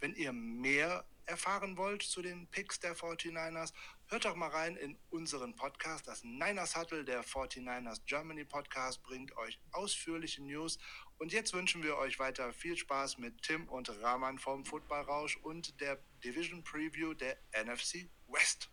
Wenn 0.00 0.14
ihr 0.14 0.32
mehr 0.32 1.04
erfahren 1.26 1.76
wollt 1.76 2.02
zu 2.02 2.22
den 2.22 2.46
Picks 2.48 2.80
der 2.80 2.96
49ers, 2.96 3.72
hört 4.06 4.24
doch 4.24 4.34
mal 4.34 4.48
rein 4.48 4.76
in 4.76 4.96
unseren 5.10 5.54
Podcast. 5.54 6.08
Das 6.08 6.24
Niners 6.24 6.74
Huddle, 6.76 7.04
der 7.04 7.22
49ers 7.22 8.00
Germany 8.06 8.44
Podcast, 8.44 9.02
bringt 9.02 9.36
euch 9.36 9.60
ausführliche 9.72 10.42
News. 10.42 10.78
Und 11.18 11.32
jetzt 11.32 11.52
wünschen 11.52 11.82
wir 11.82 11.98
euch 11.98 12.18
weiter 12.18 12.52
viel 12.52 12.76
Spaß 12.76 13.18
mit 13.18 13.42
Tim 13.42 13.68
und 13.68 13.90
Rahman 14.02 14.38
vom 14.38 14.64
Footballrausch 14.64 15.36
und 15.36 15.80
der 15.80 15.98
Division 16.24 16.64
Preview 16.64 17.14
der 17.14 17.36
NFC 17.52 18.08
West. 18.28 18.70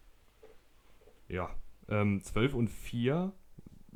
Ja, 1.28 1.56
ähm, 1.90 2.24
12 2.24 2.54
und 2.54 2.68
4 2.70 3.34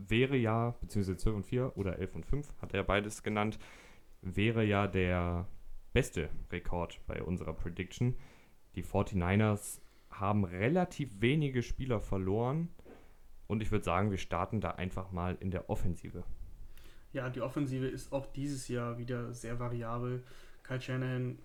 wäre 0.07 0.37
ja, 0.37 0.75
beziehungsweise 0.81 1.17
12 1.17 1.35
und 1.35 1.45
4 1.45 1.77
oder 1.77 1.99
11 1.99 2.15
und 2.15 2.25
5, 2.25 2.53
hat 2.61 2.73
er 2.73 2.83
beides 2.83 3.23
genannt, 3.23 3.59
wäre 4.21 4.63
ja 4.63 4.87
der 4.87 5.47
beste 5.93 6.29
Rekord 6.51 7.01
bei 7.07 7.21
unserer 7.21 7.53
Prediction. 7.53 8.15
Die 8.75 8.83
49ers 8.83 9.81
haben 10.09 10.43
relativ 10.43 11.21
wenige 11.21 11.63
Spieler 11.63 11.99
verloren. 11.99 12.69
Und 13.47 13.61
ich 13.61 13.71
würde 13.71 13.85
sagen, 13.85 14.11
wir 14.11 14.17
starten 14.17 14.61
da 14.61 14.71
einfach 14.71 15.11
mal 15.11 15.37
in 15.39 15.51
der 15.51 15.69
Offensive. 15.69 16.23
Ja, 17.13 17.29
die 17.29 17.41
Offensive 17.41 17.87
ist 17.87 18.13
auch 18.13 18.27
dieses 18.27 18.67
Jahr 18.67 18.99
wieder 18.99 19.33
sehr 19.33 19.59
variabel. 19.59 20.23
Kyle 20.61 20.81
Shanahan 20.81 21.39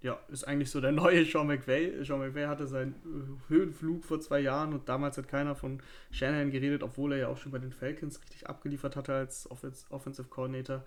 ja, 0.00 0.18
ist 0.28 0.44
eigentlich 0.44 0.70
so 0.70 0.80
der 0.80 0.92
neue 0.92 1.24
Sean 1.24 1.48
McVay. 1.48 2.04
Sean 2.04 2.20
McVay 2.20 2.46
hatte 2.46 2.66
seinen 2.68 3.40
Höhenflug 3.48 4.04
vor 4.04 4.20
zwei 4.20 4.40
Jahren 4.40 4.72
und 4.72 4.88
damals 4.88 5.18
hat 5.18 5.28
keiner 5.28 5.56
von 5.56 5.82
Shanahan 6.12 6.50
geredet, 6.50 6.82
obwohl 6.82 7.12
er 7.12 7.18
ja 7.18 7.28
auch 7.28 7.36
schon 7.36 7.50
bei 7.50 7.58
den 7.58 7.72
Falcons 7.72 8.20
richtig 8.22 8.48
abgeliefert 8.48 8.94
hatte 8.94 9.14
als 9.14 9.50
Offensive 9.50 10.28
Coordinator. 10.28 10.84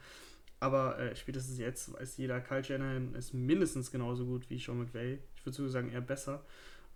Aber 0.62 0.97
äh, 0.99 1.16
spätestens 1.16 1.57
jetzt 1.57 1.93
weiß 1.93 2.18
jeder, 2.18 2.39
Kyle 2.39 2.64
Shanahan 2.64 3.16
ist 3.16 3.34
mindestens 3.34 3.91
genauso 3.91 4.26
gut 4.26 4.49
wie 4.49 4.59
Sean 4.59 4.78
McVay. 4.78 5.20
Ich 5.36 5.45
würde 5.45 5.57
sogar 5.57 5.72
sagen, 5.72 5.91
eher 5.91 6.01
besser. 6.01 6.45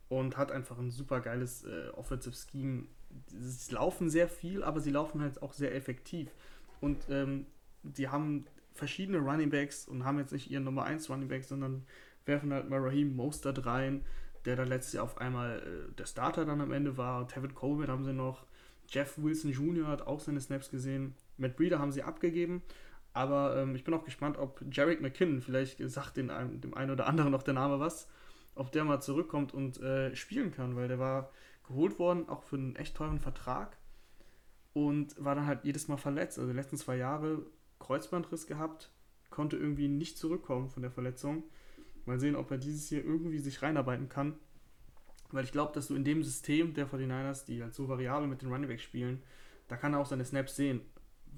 Und 0.07 0.37
hat 0.37 0.51
einfach 0.51 0.77
ein 0.77 0.91
super 0.91 1.19
geiles 1.19 1.63
äh, 1.63 1.89
Offensive 1.95 2.35
Scheme. 2.35 2.83
Sie 3.27 3.73
laufen 3.73 4.09
sehr 4.09 4.29
viel, 4.29 4.63
aber 4.63 4.79
sie 4.79 4.91
laufen 4.91 5.19
halt 5.19 5.41
auch 5.41 5.51
sehr 5.51 5.73
effektiv. 5.73 6.29
Und 6.79 7.09
ähm, 7.09 7.47
die 7.81 8.07
haben 8.07 8.45
verschiedene 8.75 9.19
Running 9.19 9.49
Backs 9.49 9.87
und 9.87 10.05
haben 10.05 10.19
jetzt 10.19 10.31
nicht 10.31 10.51
ihren 10.51 10.63
Nummer 10.63 10.83
1 10.83 11.09
Running 11.09 11.27
Back, 11.27 11.43
sondern 11.43 11.85
werfen 12.25 12.53
halt 12.53 12.69
mal 12.69 12.79
Raheem 12.79 13.15
Mostert 13.15 13.65
rein, 13.65 14.05
der 14.45 14.55
dann 14.55 14.67
letztes 14.67 14.93
Jahr 14.93 15.03
auf 15.03 15.17
einmal 15.17 15.59
äh, 15.59 15.93
der 15.95 16.05
Starter 16.05 16.45
dann 16.45 16.61
am 16.61 16.71
Ende 16.71 16.97
war. 16.97 17.27
Tevin 17.27 17.55
Coleman 17.55 17.87
haben 17.87 18.03
sie 18.03 18.13
noch. 18.13 18.45
Jeff 18.87 19.17
Wilson 19.17 19.51
Jr. 19.51 19.87
hat 19.87 20.05
auch 20.05 20.19
seine 20.19 20.39
Snaps 20.39 20.69
gesehen. 20.69 21.15
Matt 21.37 21.55
Breeder 21.55 21.79
haben 21.79 21.91
sie 21.91 22.03
abgegeben 22.03 22.61
aber 23.15 23.55
ähm, 23.55 23.75
ich 23.75 23.85
bin 23.85 23.93
auch 23.93 24.03
gespannt, 24.03 24.37
ob 24.37 24.61
Jarek 24.69 25.01
McKinnon, 25.01 25.39
vielleicht 25.39 25.79
sagt 25.89 26.17
den, 26.17 26.27
dem 26.59 26.73
einen 26.73 26.91
oder 26.91 27.07
anderen 27.07 27.31
noch 27.31 27.43
der 27.43 27.53
Name 27.53 27.79
was, 27.79 28.09
ob 28.55 28.73
der 28.73 28.83
mal 28.83 29.01
zurückkommt 29.01 29.53
und 29.53 29.81
äh, 29.81 30.13
spielen 30.17 30.51
kann, 30.51 30.75
weil 30.75 30.89
der 30.89 30.99
war 30.99 31.31
geholt 31.65 31.97
worden, 31.97 32.27
auch 32.27 32.43
für 32.43 32.57
einen 32.57 32.75
echt 32.75 32.97
teuren 32.97 33.21
Vertrag 33.21 33.77
und 34.73 35.15
war 35.23 35.33
dann 35.33 35.47
halt 35.47 35.63
jedes 35.63 35.87
Mal 35.87 35.95
verletzt. 35.95 36.37
Also 36.37 36.51
die 36.51 36.57
letzten 36.57 36.75
zwei 36.75 36.97
Jahre 36.97 37.45
Kreuzbandriss 37.85 38.47
gehabt, 38.47 38.91
konnte 39.29 39.57
irgendwie 39.57 39.87
nicht 39.87 40.17
zurückkommen 40.17 40.69
von 40.69 40.81
der 40.81 40.91
Verletzung. 40.91 41.43
Mal 42.05 42.19
sehen, 42.19 42.35
ob 42.35 42.51
er 42.51 42.57
dieses 42.57 42.87
hier 42.87 43.03
irgendwie 43.03 43.39
sich 43.39 43.61
reinarbeiten 43.61 44.09
kann. 44.09 44.35
Weil 45.31 45.43
ich 45.43 45.51
glaube, 45.51 45.73
dass 45.73 45.87
du 45.87 45.95
in 45.95 46.03
dem 46.03 46.23
System 46.23 46.73
der 46.73 46.87
49ers, 46.87 47.45
die 47.45 47.61
halt 47.61 47.73
so 47.73 47.87
variabel 47.87 48.27
mit 48.27 48.41
den 48.41 48.49
Runningbacks 48.49 48.83
spielen, 48.83 49.23
da 49.67 49.75
kann 49.75 49.93
er 49.93 49.99
auch 49.99 50.05
seine 50.05 50.25
Snaps 50.25 50.55
sehen 50.55 50.81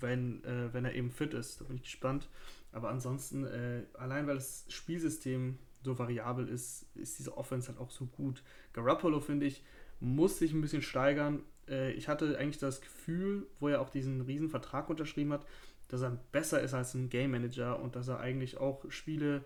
wenn, 0.01 0.43
äh, 0.43 0.73
wenn 0.73 0.85
er 0.85 0.93
eben 0.93 1.11
fit 1.11 1.33
ist. 1.33 1.61
Da 1.61 1.65
bin 1.65 1.77
ich 1.77 1.83
gespannt. 1.83 2.29
Aber 2.71 2.89
ansonsten, 2.89 3.45
äh, 3.45 3.83
allein 3.93 4.27
weil 4.27 4.35
das 4.35 4.65
Spielsystem 4.69 5.57
so 5.83 5.97
variabel 5.97 6.47
ist, 6.47 6.85
ist 6.95 7.19
diese 7.19 7.37
Offense 7.37 7.69
halt 7.69 7.79
auch 7.79 7.91
so 7.91 8.05
gut. 8.05 8.43
Garoppolo, 8.73 9.19
finde 9.19 9.45
ich, 9.45 9.63
muss 9.99 10.39
sich 10.39 10.53
ein 10.53 10.61
bisschen 10.61 10.81
steigern. 10.81 11.43
Äh, 11.67 11.91
ich 11.93 12.07
hatte 12.07 12.37
eigentlich 12.37 12.59
das 12.59 12.81
Gefühl, 12.81 13.47
wo 13.59 13.69
er 13.69 13.81
auch 13.81 13.89
diesen 13.89 14.21
riesen 14.21 14.49
Vertrag 14.49 14.89
unterschrieben 14.89 15.33
hat, 15.33 15.45
dass 15.87 16.01
er 16.01 16.11
besser 16.31 16.61
ist 16.61 16.73
als 16.73 16.93
ein 16.93 17.09
Game 17.09 17.31
Manager 17.31 17.79
und 17.79 17.95
dass 17.95 18.07
er 18.07 18.19
eigentlich 18.19 18.57
auch 18.57 18.89
Spiele 18.89 19.43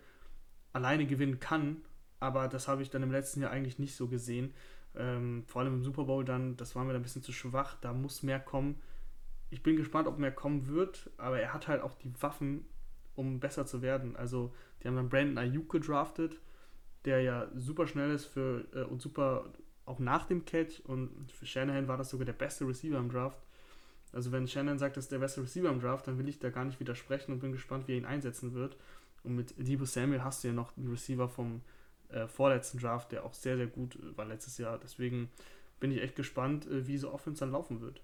alleine 0.73 1.05
gewinnen 1.05 1.39
kann. 1.39 1.77
Aber 2.19 2.47
das 2.47 2.67
habe 2.67 2.81
ich 2.81 2.89
dann 2.89 3.03
im 3.03 3.11
letzten 3.11 3.41
Jahr 3.41 3.51
eigentlich 3.51 3.79
nicht 3.79 3.95
so 3.95 4.07
gesehen. 4.07 4.53
Ähm, 4.95 5.43
vor 5.47 5.61
allem 5.61 5.75
im 5.75 5.83
Super 5.83 6.05
Bowl 6.05 6.25
dann, 6.25 6.57
das 6.57 6.75
war 6.75 6.83
mir 6.83 6.93
dann 6.93 7.01
ein 7.01 7.03
bisschen 7.03 7.23
zu 7.23 7.31
schwach. 7.31 7.75
Da 7.81 7.93
muss 7.93 8.23
mehr 8.23 8.39
kommen 8.39 8.81
ich 9.51 9.61
bin 9.61 9.75
gespannt, 9.75 10.07
ob 10.07 10.17
mehr 10.17 10.31
kommen 10.31 10.67
wird, 10.67 11.11
aber 11.17 11.39
er 11.39 11.53
hat 11.53 11.67
halt 11.67 11.81
auch 11.81 11.93
die 11.93 12.11
Waffen, 12.21 12.65
um 13.15 13.39
besser 13.39 13.67
zu 13.67 13.81
werden. 13.81 14.15
Also, 14.15 14.55
die 14.81 14.87
haben 14.87 14.95
dann 14.95 15.09
Brandon 15.09 15.37
Ayuk 15.37 15.69
gedraftet, 15.69 16.39
der 17.05 17.21
ja 17.21 17.47
super 17.55 17.85
schnell 17.85 18.11
ist 18.11 18.25
für 18.25 18.65
äh, 18.73 18.83
und 18.83 19.01
super 19.01 19.51
auch 19.85 19.99
nach 19.99 20.25
dem 20.25 20.45
Catch 20.45 20.79
und 20.85 21.31
für 21.31 21.45
Shanahan 21.45 21.87
war 21.87 21.97
das 21.97 22.09
sogar 22.09 22.25
der 22.25 22.33
beste 22.33 22.65
Receiver 22.65 22.97
im 22.97 23.09
Draft. 23.09 23.41
Also 24.13 24.31
wenn 24.31 24.47
Shannon 24.47 24.77
sagt, 24.77 24.97
das 24.97 25.05
ist 25.05 25.11
der 25.11 25.19
beste 25.19 25.41
Receiver 25.41 25.69
im 25.69 25.79
Draft, 25.79 26.07
dann 26.07 26.17
will 26.17 26.27
ich 26.27 26.39
da 26.39 26.49
gar 26.49 26.65
nicht 26.65 26.79
widersprechen 26.79 27.31
und 27.31 27.39
bin 27.39 27.51
gespannt, 27.51 27.87
wie 27.87 27.93
er 27.93 27.97
ihn 27.97 28.05
einsetzen 28.05 28.53
wird. 28.53 28.77
Und 29.23 29.35
mit 29.35 29.53
Debo 29.57 29.85
Samuel 29.85 30.23
hast 30.23 30.43
du 30.43 30.49
ja 30.49 30.53
noch 30.53 30.75
einen 30.75 30.89
Receiver 30.89 31.29
vom 31.29 31.61
äh, 32.09 32.27
vorletzten 32.27 32.79
Draft, 32.79 33.11
der 33.11 33.23
auch 33.23 33.33
sehr, 33.33 33.57
sehr 33.57 33.67
gut 33.67 33.97
war 34.17 34.25
letztes 34.25 34.57
Jahr. 34.57 34.79
Deswegen 34.79 35.29
bin 35.79 35.91
ich 35.91 36.01
echt 36.01 36.15
gespannt, 36.15 36.67
äh, 36.67 36.87
wie 36.87 36.93
diese 36.93 37.11
Offense 37.11 37.39
dann 37.39 37.51
laufen 37.51 37.81
wird. 37.81 38.01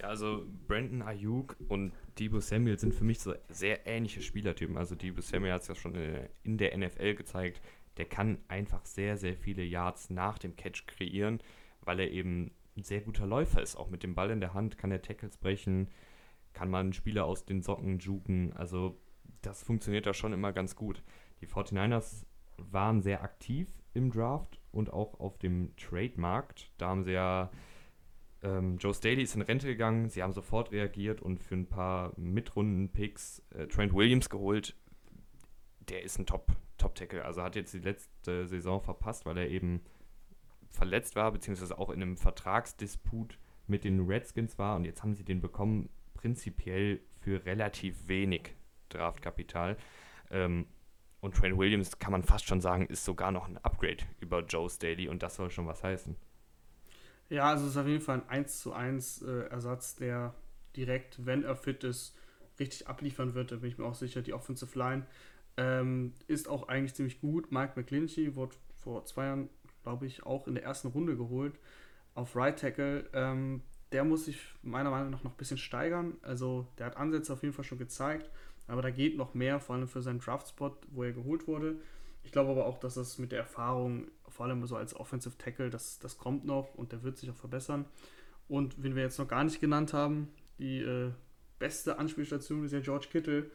Ja, 0.00 0.08
also 0.08 0.46
Brandon 0.66 1.02
Ayuk 1.02 1.56
und 1.68 1.92
Debo 2.18 2.40
Samuel 2.40 2.78
sind 2.78 2.94
für 2.94 3.04
mich 3.04 3.20
so 3.20 3.34
sehr 3.48 3.86
ähnliche 3.86 4.22
Spielertypen. 4.22 4.76
Also 4.76 4.94
Debo 4.94 5.20
Samuel 5.20 5.52
hat 5.52 5.62
es 5.62 5.68
ja 5.68 5.74
schon 5.74 5.94
in 6.42 6.58
der 6.58 6.76
NFL 6.76 7.14
gezeigt, 7.14 7.60
der 7.96 8.06
kann 8.06 8.38
einfach 8.48 8.84
sehr, 8.86 9.18
sehr 9.18 9.36
viele 9.36 9.62
Yards 9.62 10.10
nach 10.10 10.38
dem 10.38 10.56
Catch 10.56 10.86
kreieren, 10.86 11.40
weil 11.82 12.00
er 12.00 12.10
eben 12.10 12.50
ein 12.76 12.82
sehr 12.82 13.00
guter 13.00 13.26
Läufer 13.26 13.62
ist. 13.62 13.76
Auch 13.76 13.90
mit 13.90 14.02
dem 14.02 14.14
Ball 14.14 14.30
in 14.30 14.40
der 14.40 14.54
Hand 14.54 14.78
kann 14.78 14.90
er 14.90 15.02
Tackles 15.02 15.36
brechen, 15.36 15.88
kann 16.52 16.70
man 16.70 16.92
Spieler 16.92 17.24
aus 17.24 17.44
den 17.44 17.62
Socken 17.62 17.98
juken. 17.98 18.52
Also 18.54 19.00
das 19.42 19.62
funktioniert 19.62 20.06
da 20.06 20.14
schon 20.14 20.32
immer 20.32 20.52
ganz 20.52 20.76
gut. 20.76 21.02
Die 21.40 21.46
49ers 21.46 22.26
waren 22.58 23.00
sehr 23.02 23.22
aktiv 23.22 23.68
im 23.94 24.10
Draft 24.10 24.60
und 24.72 24.92
auch 24.92 25.18
auf 25.20 25.38
dem 25.38 25.74
Trademarkt. 25.76 26.70
Da 26.78 26.88
haben 26.88 27.04
sie 27.04 27.12
ja 27.12 27.50
ähm, 28.42 28.78
Joe 28.78 28.94
Staley 28.94 29.22
ist 29.22 29.34
in 29.34 29.42
Rente 29.42 29.66
gegangen, 29.66 30.08
sie 30.08 30.22
haben 30.22 30.32
sofort 30.32 30.72
reagiert 30.72 31.20
und 31.20 31.42
für 31.42 31.54
ein 31.54 31.66
paar 31.66 32.12
Mitrunden-Picks 32.16 33.42
äh, 33.50 33.66
Trent 33.66 33.92
Williams 33.92 34.30
geholt. 34.30 34.76
Der 35.88 36.02
ist 36.02 36.18
ein 36.18 36.26
Top-Tackle, 36.26 37.18
Top 37.18 37.26
also 37.26 37.42
hat 37.42 37.56
jetzt 37.56 37.74
die 37.74 37.80
letzte 37.80 38.46
Saison 38.46 38.80
verpasst, 38.80 39.26
weil 39.26 39.36
er 39.36 39.48
eben 39.48 39.82
verletzt 40.70 41.16
war, 41.16 41.32
beziehungsweise 41.32 41.78
auch 41.78 41.90
in 41.90 42.02
einem 42.02 42.16
Vertragsdisput 42.16 43.38
mit 43.66 43.84
den 43.84 44.06
Redskins 44.06 44.58
war 44.58 44.76
und 44.76 44.84
jetzt 44.84 45.02
haben 45.02 45.14
sie 45.14 45.24
den 45.24 45.40
bekommen, 45.40 45.88
prinzipiell 46.14 47.00
für 47.20 47.44
relativ 47.44 48.08
wenig 48.08 48.54
Draftkapital. 48.88 49.76
Ähm, 50.30 50.66
und 51.20 51.36
Trent 51.36 51.58
Williams 51.58 51.98
kann 51.98 52.12
man 52.12 52.22
fast 52.22 52.46
schon 52.46 52.60
sagen, 52.60 52.86
ist 52.86 53.04
sogar 53.04 53.30
noch 53.30 53.46
ein 53.46 53.58
Upgrade 53.58 54.04
über 54.20 54.40
Joe 54.40 54.68
Staley 54.70 55.08
und 55.08 55.22
das 55.22 55.36
soll 55.36 55.50
schon 55.50 55.66
was 55.66 55.82
heißen. 55.82 56.16
Ja, 57.28 57.44
also 57.44 57.64
es 57.66 57.72
ist 57.72 57.76
auf 57.76 57.86
jeden 57.86 58.00
Fall 58.00 58.22
ein 58.22 58.28
1 58.28 58.60
zu 58.60 58.72
1 58.72 59.22
äh, 59.22 59.42
Ersatz, 59.50 59.96
der 59.96 60.34
direkt, 60.76 61.24
wenn 61.24 61.44
er 61.44 61.56
fit 61.56 61.84
ist, 61.84 62.16
richtig 62.58 62.88
abliefern 62.88 63.34
wird. 63.34 63.52
Da 63.52 63.56
bin 63.56 63.70
ich 63.70 63.78
mir 63.78 63.84
auch 63.84 63.94
sicher. 63.94 64.22
Die 64.22 64.32
Offensive 64.32 64.76
Line 64.78 65.06
ähm, 65.56 66.14
ist 66.26 66.48
auch 66.48 66.68
eigentlich 66.68 66.94
ziemlich 66.94 67.20
gut. 67.20 67.52
Mike 67.52 67.72
McClinchy 67.76 68.34
wurde 68.34 68.56
vor 68.82 69.04
zwei 69.04 69.26
Jahren, 69.26 69.48
glaube 69.82 70.06
ich, 70.06 70.24
auch 70.24 70.46
in 70.46 70.54
der 70.54 70.64
ersten 70.64 70.88
Runde 70.88 71.16
geholt 71.16 71.58
auf 72.14 72.36
Right 72.36 72.58
Tackle. 72.58 73.08
Ähm, 73.12 73.62
der 73.92 74.04
muss 74.04 74.26
sich 74.26 74.38
meiner 74.62 74.90
Meinung 74.90 75.10
nach 75.10 75.22
noch 75.22 75.32
ein 75.32 75.36
bisschen 75.36 75.58
steigern. 75.58 76.16
Also 76.22 76.66
der 76.78 76.86
hat 76.86 76.96
Ansätze 76.96 77.32
auf 77.32 77.42
jeden 77.42 77.54
Fall 77.54 77.64
schon 77.64 77.78
gezeigt, 77.78 78.30
aber 78.66 78.82
da 78.82 78.90
geht 78.90 79.16
noch 79.16 79.34
mehr, 79.34 79.60
vor 79.60 79.74
allem 79.74 79.88
für 79.88 80.02
seinen 80.02 80.20
Draft-Spot, 80.20 80.76
wo 80.90 81.02
er 81.02 81.12
geholt 81.12 81.48
wurde. 81.48 81.76
Ich 82.22 82.32
glaube 82.32 82.50
aber 82.50 82.66
auch, 82.66 82.78
dass 82.78 82.94
das 82.94 83.18
mit 83.18 83.32
der 83.32 83.40
Erfahrung, 83.40 84.08
vor 84.28 84.46
allem 84.46 84.64
so 84.66 84.76
als 84.76 84.94
Offensive 84.94 85.38
Tackle, 85.38 85.70
das, 85.70 85.98
das 85.98 86.18
kommt 86.18 86.44
noch 86.44 86.74
und 86.74 86.92
der 86.92 87.02
wird 87.02 87.18
sich 87.18 87.30
auch 87.30 87.36
verbessern. 87.36 87.86
Und 88.48 88.82
wenn 88.82 88.94
wir 88.94 89.02
jetzt 89.02 89.18
noch 89.18 89.28
gar 89.28 89.44
nicht 89.44 89.60
genannt 89.60 89.92
haben, 89.92 90.28
die 90.58 90.80
äh, 90.80 91.12
beste 91.58 91.98
Anspielstation 91.98 92.64
ist 92.64 92.72
ja 92.72 92.80
George 92.80 93.06
Kittle 93.10 93.50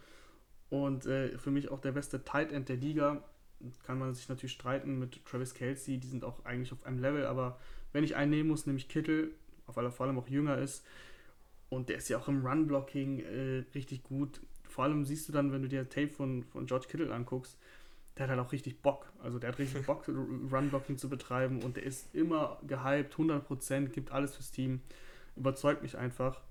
und 0.69 1.05
äh, 1.05 1.37
für 1.37 1.51
mich 1.51 1.69
auch 1.69 1.79
der 1.79 1.91
beste 1.91 2.23
Tight 2.23 2.51
End 2.51 2.69
der 2.69 2.77
Liga. 2.77 3.23
Kann 3.85 3.99
man 3.99 4.13
sich 4.13 4.29
natürlich 4.29 4.53
streiten 4.53 4.99
mit 4.99 5.25
Travis 5.25 5.53
Kelsey, 5.53 5.97
die 5.97 6.07
sind 6.07 6.23
auch 6.23 6.45
eigentlich 6.45 6.71
auf 6.71 6.85
einem 6.85 6.99
Level, 6.99 7.25
aber 7.25 7.59
wenn 7.93 8.03
ich 8.03 8.15
einen 8.15 8.31
nehmen 8.31 8.49
muss, 8.49 8.65
nämlich 8.65 8.89
Kittle, 8.89 9.29
weil 9.67 9.85
er 9.85 9.91
vor 9.91 10.05
allem 10.05 10.19
auch 10.19 10.27
jünger 10.27 10.57
ist 10.57 10.85
Und 11.69 11.89
der 11.89 11.97
ist 11.97 12.09
ja 12.09 12.17
auch 12.17 12.27
im 12.27 12.45
Run-Blocking 12.45 13.19
äh, 13.19 13.63
richtig 13.73 14.03
gut. 14.03 14.41
Vor 14.63 14.83
allem 14.83 15.05
siehst 15.05 15.27
du 15.27 15.33
dann, 15.33 15.51
wenn 15.51 15.61
du 15.61 15.69
dir 15.69 15.89
Tape 15.89 16.09
von, 16.09 16.43
von 16.43 16.65
George 16.65 16.87
Kittle 16.89 17.13
anguckst, 17.13 17.57
der 18.17 18.23
hat 18.23 18.29
halt 18.29 18.39
auch 18.39 18.51
richtig 18.51 18.81
Bock. 18.81 19.11
Also 19.23 19.39
der 19.39 19.49
hat 19.49 19.59
richtig 19.59 19.85
Bock, 19.85 20.07
Run-Blocking 20.07 20.97
zu 20.97 21.09
betreiben 21.09 21.63
und 21.63 21.77
der 21.77 21.83
ist 21.83 22.13
immer 22.13 22.59
gehypt, 22.67 23.15
100%, 23.15 23.87
gibt 23.87 24.11
alles 24.11 24.35
fürs 24.35 24.51
Team. 24.51 24.81
Überzeugt 25.35 25.81
mich 25.81 25.97
einfach. 25.97 26.41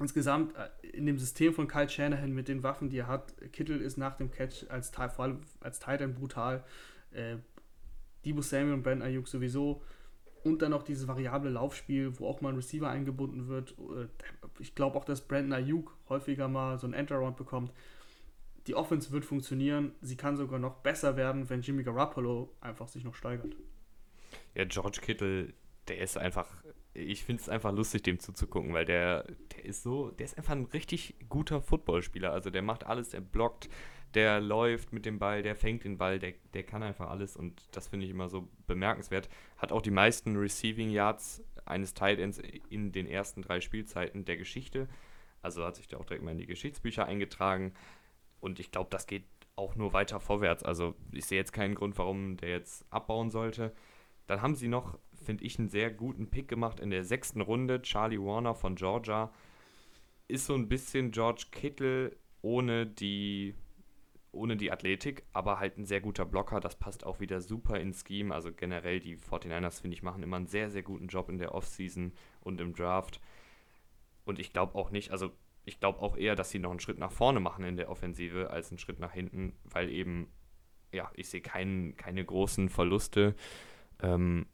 Insgesamt 0.00 0.54
äh, 0.56 0.88
in 0.88 1.06
dem 1.06 1.18
System 1.18 1.52
von 1.52 1.68
Kyle 1.68 1.88
Shanahan 1.88 2.32
mit 2.32 2.48
den 2.48 2.62
Waffen, 2.62 2.88
die 2.88 2.98
er 2.98 3.06
hat, 3.06 3.34
Kittle 3.52 3.76
ist 3.76 3.98
nach 3.98 4.16
dem 4.16 4.30
Catch 4.30 4.68
als 4.70 4.90
vor 4.90 5.20
allem 5.20 5.40
als 5.60 5.78
Titan 5.78 6.14
brutal. 6.14 6.64
Äh, 7.12 7.36
Debo 8.24 8.42
Samuel 8.42 8.74
und 8.74 8.82
Ben 8.82 9.02
Ayuk 9.02 9.28
sowieso. 9.28 9.82
Und 10.42 10.62
dann 10.62 10.70
noch 10.70 10.82
dieses 10.82 11.06
variable 11.06 11.50
Laufspiel, 11.50 12.18
wo 12.18 12.26
auch 12.26 12.40
mal 12.40 12.48
ein 12.48 12.56
Receiver 12.56 12.88
eingebunden 12.88 13.48
wird. 13.48 13.74
Äh, 13.78 14.06
ich 14.58 14.74
glaube 14.74 14.96
auch, 14.96 15.04
dass 15.04 15.20
Brandon 15.20 15.52
Ayuk 15.52 15.94
häufiger 16.08 16.48
mal 16.48 16.78
so 16.78 16.86
ein 16.86 16.94
Enter-Round 16.94 17.36
bekommt. 17.36 17.72
Die 18.66 18.74
Offense 18.74 19.10
wird 19.10 19.26
funktionieren. 19.26 19.92
Sie 20.00 20.16
kann 20.16 20.36
sogar 20.36 20.58
noch 20.58 20.76
besser 20.76 21.16
werden, 21.16 21.50
wenn 21.50 21.60
Jimmy 21.60 21.82
Garoppolo 21.82 22.54
einfach 22.60 22.88
sich 22.88 23.04
noch 23.04 23.14
steigert. 23.14 23.54
Ja, 24.54 24.64
George 24.64 25.00
Kittle, 25.02 25.52
der 25.88 25.98
ist 25.98 26.16
einfach, 26.16 26.48
ich 27.00 27.24
finde 27.24 27.42
es 27.42 27.48
einfach 27.48 27.72
lustig, 27.72 28.02
dem 28.02 28.18
zuzugucken, 28.18 28.72
weil 28.72 28.84
der, 28.84 29.24
der 29.56 29.64
ist 29.64 29.82
so, 29.82 30.10
der 30.10 30.26
ist 30.26 30.36
einfach 30.36 30.52
ein 30.52 30.66
richtig 30.66 31.16
guter 31.28 31.60
Footballspieler. 31.60 32.32
Also 32.32 32.50
der 32.50 32.62
macht 32.62 32.86
alles, 32.86 33.10
der 33.10 33.20
blockt, 33.20 33.68
der 34.14 34.40
läuft 34.40 34.92
mit 34.92 35.06
dem 35.06 35.18
Ball, 35.18 35.42
der 35.42 35.54
fängt 35.54 35.84
den 35.84 35.98
Ball, 35.98 36.18
der, 36.18 36.34
der 36.54 36.64
kann 36.64 36.82
einfach 36.82 37.10
alles 37.10 37.36
und 37.36 37.62
das 37.72 37.88
finde 37.88 38.06
ich 38.06 38.10
immer 38.10 38.28
so 38.28 38.48
bemerkenswert. 38.66 39.28
Hat 39.56 39.72
auch 39.72 39.82
die 39.82 39.90
meisten 39.90 40.36
Receiving 40.36 40.90
Yards 40.90 41.44
eines 41.64 41.94
Tight 41.94 42.18
Ends 42.18 42.40
in 42.68 42.92
den 42.92 43.06
ersten 43.06 43.42
drei 43.42 43.60
Spielzeiten 43.60 44.24
der 44.24 44.36
Geschichte. 44.36 44.88
Also 45.42 45.64
hat 45.64 45.76
sich 45.76 45.88
da 45.88 45.96
auch 45.96 46.04
direkt 46.04 46.24
mal 46.24 46.32
in 46.32 46.38
die 46.38 46.46
Geschichtsbücher 46.46 47.06
eingetragen 47.06 47.72
und 48.40 48.58
ich 48.58 48.72
glaube, 48.72 48.90
das 48.90 49.06
geht 49.06 49.24
auch 49.56 49.76
nur 49.76 49.92
weiter 49.92 50.20
vorwärts. 50.20 50.62
Also 50.62 50.94
ich 51.12 51.26
sehe 51.26 51.38
jetzt 51.38 51.52
keinen 51.52 51.74
Grund, 51.74 51.98
warum 51.98 52.36
der 52.36 52.50
jetzt 52.50 52.84
abbauen 52.90 53.30
sollte. 53.30 53.72
Dann 54.26 54.42
haben 54.42 54.54
sie 54.54 54.68
noch, 54.68 54.98
finde 55.22 55.44
ich, 55.44 55.58
einen 55.58 55.68
sehr 55.68 55.90
guten 55.90 56.30
Pick 56.30 56.48
gemacht 56.48 56.80
in 56.80 56.90
der 56.90 57.04
sechsten 57.04 57.40
Runde. 57.40 57.82
Charlie 57.82 58.20
Warner 58.20 58.54
von 58.54 58.74
Georgia 58.74 59.32
ist 60.28 60.46
so 60.46 60.54
ein 60.54 60.68
bisschen 60.68 61.10
George 61.10 61.46
Kittle 61.50 62.16
ohne 62.42 62.86
die 62.86 63.54
ohne 64.32 64.56
die 64.56 64.70
Athletik, 64.70 65.24
aber 65.32 65.58
halt 65.58 65.76
ein 65.76 65.84
sehr 65.84 66.00
guter 66.00 66.24
Blocker. 66.24 66.60
Das 66.60 66.76
passt 66.76 67.04
auch 67.04 67.20
wieder 67.20 67.40
super 67.40 67.80
ins 67.80 68.04
Scheme. 68.06 68.32
Also 68.32 68.52
generell, 68.52 69.00
die 69.00 69.16
49ers, 69.16 69.80
finde 69.80 69.96
ich, 69.96 70.02
machen 70.02 70.22
immer 70.22 70.36
einen 70.36 70.46
sehr, 70.46 70.70
sehr 70.70 70.82
guten 70.82 71.08
Job 71.08 71.28
in 71.28 71.38
der 71.38 71.54
Offseason 71.54 72.12
und 72.40 72.60
im 72.60 72.74
Draft. 72.74 73.20
Und 74.24 74.38
ich 74.38 74.52
glaube 74.52 74.76
auch 74.76 74.90
nicht, 74.90 75.10
also 75.10 75.32
ich 75.64 75.80
glaube 75.80 76.00
auch 76.00 76.16
eher, 76.16 76.36
dass 76.36 76.50
sie 76.50 76.58
noch 76.58 76.70
einen 76.70 76.80
Schritt 76.80 76.98
nach 76.98 77.12
vorne 77.12 77.40
machen 77.40 77.64
in 77.64 77.76
der 77.76 77.90
Offensive 77.90 78.50
als 78.50 78.70
einen 78.70 78.78
Schritt 78.78 79.00
nach 79.00 79.12
hinten, 79.12 79.52
weil 79.64 79.90
eben, 79.90 80.28
ja, 80.92 81.10
ich 81.14 81.28
sehe 81.28 81.40
kein, 81.40 81.96
keine 81.96 82.24
großen 82.24 82.68
Verluste. 82.68 83.34
Ähm, 84.00 84.46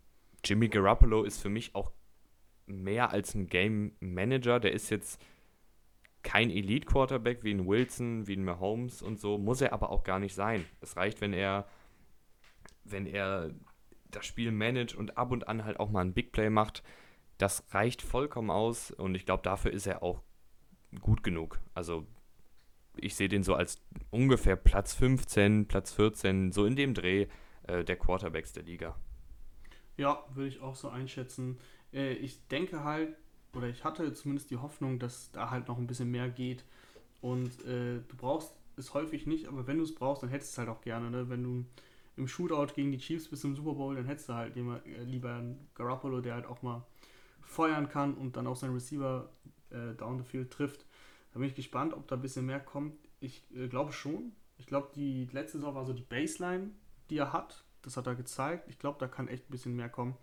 Jimmy 0.46 0.68
Garoppolo 0.68 1.24
ist 1.24 1.42
für 1.42 1.48
mich 1.48 1.74
auch 1.74 1.90
mehr 2.66 3.10
als 3.10 3.34
ein 3.34 3.48
Game 3.48 3.96
Manager. 4.00 4.60
Der 4.60 4.72
ist 4.72 4.90
jetzt 4.90 5.20
kein 6.22 6.50
Elite-Quarterback 6.50 7.42
wie 7.42 7.52
ein 7.52 7.66
Wilson, 7.66 8.26
wie 8.26 8.36
ein 8.36 8.44
Mahomes 8.44 9.02
und 9.02 9.18
so, 9.18 9.38
muss 9.38 9.60
er 9.60 9.72
aber 9.72 9.90
auch 9.90 10.04
gar 10.04 10.18
nicht 10.18 10.34
sein. 10.34 10.64
Es 10.80 10.96
reicht, 10.96 11.20
wenn 11.20 11.32
er, 11.32 11.68
wenn 12.84 13.06
er 13.06 13.50
das 14.10 14.24
Spiel 14.24 14.52
managt 14.52 14.94
und 14.94 15.18
ab 15.18 15.30
und 15.32 15.48
an 15.48 15.64
halt 15.64 15.80
auch 15.80 15.90
mal 15.90 16.00
ein 16.00 16.14
Big 16.14 16.32
Play 16.32 16.50
macht. 16.50 16.82
Das 17.38 17.64
reicht 17.70 18.02
vollkommen 18.02 18.50
aus 18.50 18.90
und 18.90 19.14
ich 19.14 19.26
glaube, 19.26 19.42
dafür 19.42 19.72
ist 19.72 19.86
er 19.86 20.02
auch 20.02 20.22
gut 21.00 21.22
genug. 21.22 21.60
Also 21.74 22.06
ich 22.96 23.14
sehe 23.14 23.28
den 23.28 23.42
so 23.42 23.54
als 23.54 23.82
ungefähr 24.10 24.56
Platz 24.56 24.94
15, 24.94 25.66
Platz 25.68 25.92
14, 25.92 26.52
so 26.52 26.64
in 26.64 26.76
dem 26.76 26.94
Dreh 26.94 27.26
äh, 27.64 27.84
der 27.84 27.96
Quarterbacks 27.96 28.52
der 28.52 28.62
Liga. 28.62 28.96
Ja, 29.96 30.24
würde 30.34 30.48
ich 30.48 30.60
auch 30.60 30.76
so 30.76 30.88
einschätzen. 30.88 31.58
Äh, 31.92 32.14
ich 32.14 32.46
denke 32.48 32.84
halt, 32.84 33.16
oder 33.54 33.68
ich 33.68 33.84
hatte 33.84 34.12
zumindest 34.12 34.50
die 34.50 34.58
Hoffnung, 34.58 34.98
dass 34.98 35.30
da 35.32 35.50
halt 35.50 35.68
noch 35.68 35.78
ein 35.78 35.86
bisschen 35.86 36.10
mehr 36.10 36.28
geht. 36.28 36.64
Und 37.20 37.64
äh, 37.64 38.00
du 38.06 38.16
brauchst 38.16 38.54
es 38.76 38.92
häufig 38.94 39.26
nicht, 39.26 39.48
aber 39.48 39.66
wenn 39.66 39.78
du 39.78 39.84
es 39.84 39.94
brauchst, 39.94 40.22
dann 40.22 40.30
hättest 40.30 40.52
du 40.52 40.54
es 40.54 40.58
halt 40.58 40.76
auch 40.76 40.82
gerne. 40.82 41.10
Ne? 41.10 41.28
Wenn 41.28 41.42
du 41.42 41.64
im 42.16 42.28
Shootout 42.28 42.74
gegen 42.74 42.92
die 42.92 42.98
Chiefs 42.98 43.28
bist 43.28 43.44
im 43.44 43.56
Super 43.56 43.74
Bowl, 43.74 43.94
dann 43.94 44.06
hättest 44.06 44.28
du 44.28 44.34
halt 44.34 44.56
äh, 44.56 45.04
lieber 45.04 45.34
einen 45.34 45.68
Garoppolo, 45.74 46.20
der 46.20 46.34
halt 46.34 46.46
auch 46.46 46.62
mal 46.62 46.84
feuern 47.42 47.88
kann 47.88 48.14
und 48.14 48.36
dann 48.36 48.46
auch 48.46 48.56
seinen 48.56 48.74
Receiver 48.74 49.30
äh, 49.70 49.94
down 49.94 50.18
the 50.18 50.24
field 50.24 50.50
trifft. 50.50 50.84
Da 51.32 51.38
bin 51.38 51.48
ich 51.48 51.54
gespannt, 51.54 51.94
ob 51.94 52.06
da 52.08 52.16
ein 52.16 52.22
bisschen 52.22 52.46
mehr 52.46 52.60
kommt. 52.60 52.94
Ich 53.20 53.44
äh, 53.54 53.68
glaube 53.68 53.92
schon. 53.92 54.32
Ich 54.58 54.66
glaube, 54.66 54.88
die 54.94 55.28
letzte 55.32 55.58
Saison 55.58 55.74
war 55.74 55.84
so 55.84 55.92
die 55.92 56.02
Baseline, 56.02 56.70
die 57.10 57.18
er 57.18 57.32
hat. 57.32 57.64
Das 57.86 57.96
hat 57.96 58.06
er 58.06 58.14
gezeigt. 58.14 58.68
Ich 58.68 58.78
glaube, 58.78 58.98
da 58.98 59.06
kann 59.06 59.28
echt 59.28 59.48
ein 59.48 59.50
bisschen 59.50 59.76
mehr 59.76 59.88
kommen. 59.88 60.16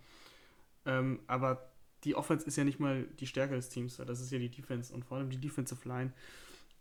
Ähm, 0.85 1.21
aber 1.27 1.71
die 2.03 2.15
Offense 2.15 2.45
ist 2.45 2.57
ja 2.57 2.63
nicht 2.63 2.79
mal 2.79 3.03
die 3.19 3.27
Stärke 3.27 3.55
des 3.55 3.69
Teams, 3.69 3.97
das 3.97 4.19
ist 4.19 4.31
ja 4.31 4.39
die 4.39 4.51
Defense 4.51 4.93
und 4.93 5.05
vor 5.05 5.17
allem 5.17 5.29
die 5.29 5.37
Defensive 5.37 5.87
Line. 5.87 6.11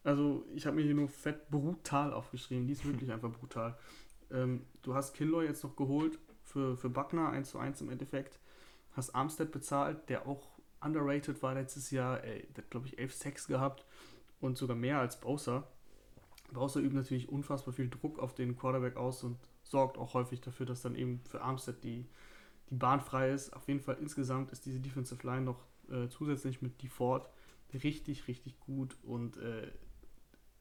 Also 0.04 0.44
ich 0.54 0.66
habe 0.66 0.76
mir 0.76 0.82
hier 0.82 0.94
nur 0.94 1.08
fett 1.08 1.48
brutal 1.50 2.12
aufgeschrieben, 2.12 2.66
die 2.66 2.72
ist 2.72 2.84
wirklich 2.84 3.10
einfach 3.12 3.30
brutal. 3.30 3.78
Ähm, 4.30 4.66
du 4.82 4.94
hast 4.94 5.14
Kinloy 5.14 5.46
jetzt 5.46 5.62
noch 5.62 5.76
geholt 5.76 6.18
für, 6.44 6.76
für 6.76 6.90
Buckner 6.90 7.30
1 7.30 7.50
zu 7.50 7.58
1 7.58 7.80
im 7.82 7.90
Endeffekt, 7.90 8.40
hast 8.92 9.14
Armstead 9.14 9.52
bezahlt, 9.52 10.08
der 10.08 10.26
auch 10.26 10.48
underrated 10.80 11.40
war 11.42 11.54
letztes 11.54 11.92
Jahr, 11.92 12.24
ey, 12.24 12.48
der 12.56 12.64
hat 12.64 12.70
glaube 12.70 12.88
ich 12.88 12.98
11 12.98 13.14
Sacks 13.14 13.46
gehabt 13.46 13.86
und 14.40 14.58
sogar 14.58 14.76
mehr 14.76 14.98
als 14.98 15.20
Bowser. 15.20 15.68
Bowser 16.52 16.80
übt 16.80 16.94
natürlich 16.94 17.28
unfassbar 17.28 17.72
viel 17.72 17.88
Druck 17.88 18.18
auf 18.18 18.34
den 18.34 18.56
Quarterback 18.56 18.96
aus 18.96 19.22
und 19.22 19.38
sorgt 19.62 19.98
auch 19.98 20.14
häufig 20.14 20.40
dafür, 20.40 20.66
dass 20.66 20.82
dann 20.82 20.94
eben 20.94 21.20
für 21.24 21.42
Armstead 21.42 21.82
die 21.82 22.06
die 22.72 22.76
Bahn 22.76 23.00
frei 23.00 23.30
ist. 23.30 23.52
Auf 23.54 23.68
jeden 23.68 23.80
Fall 23.80 23.98
insgesamt 24.00 24.50
ist 24.50 24.64
diese 24.64 24.80
Defensive 24.80 25.24
Line 25.26 25.42
noch 25.42 25.62
äh, 25.90 26.08
zusätzlich 26.08 26.62
mit 26.62 26.82
DeFord 26.82 27.28
richtig, 27.74 28.28
richtig 28.28 28.58
gut 28.60 28.96
und 29.02 29.36
äh, 29.36 29.70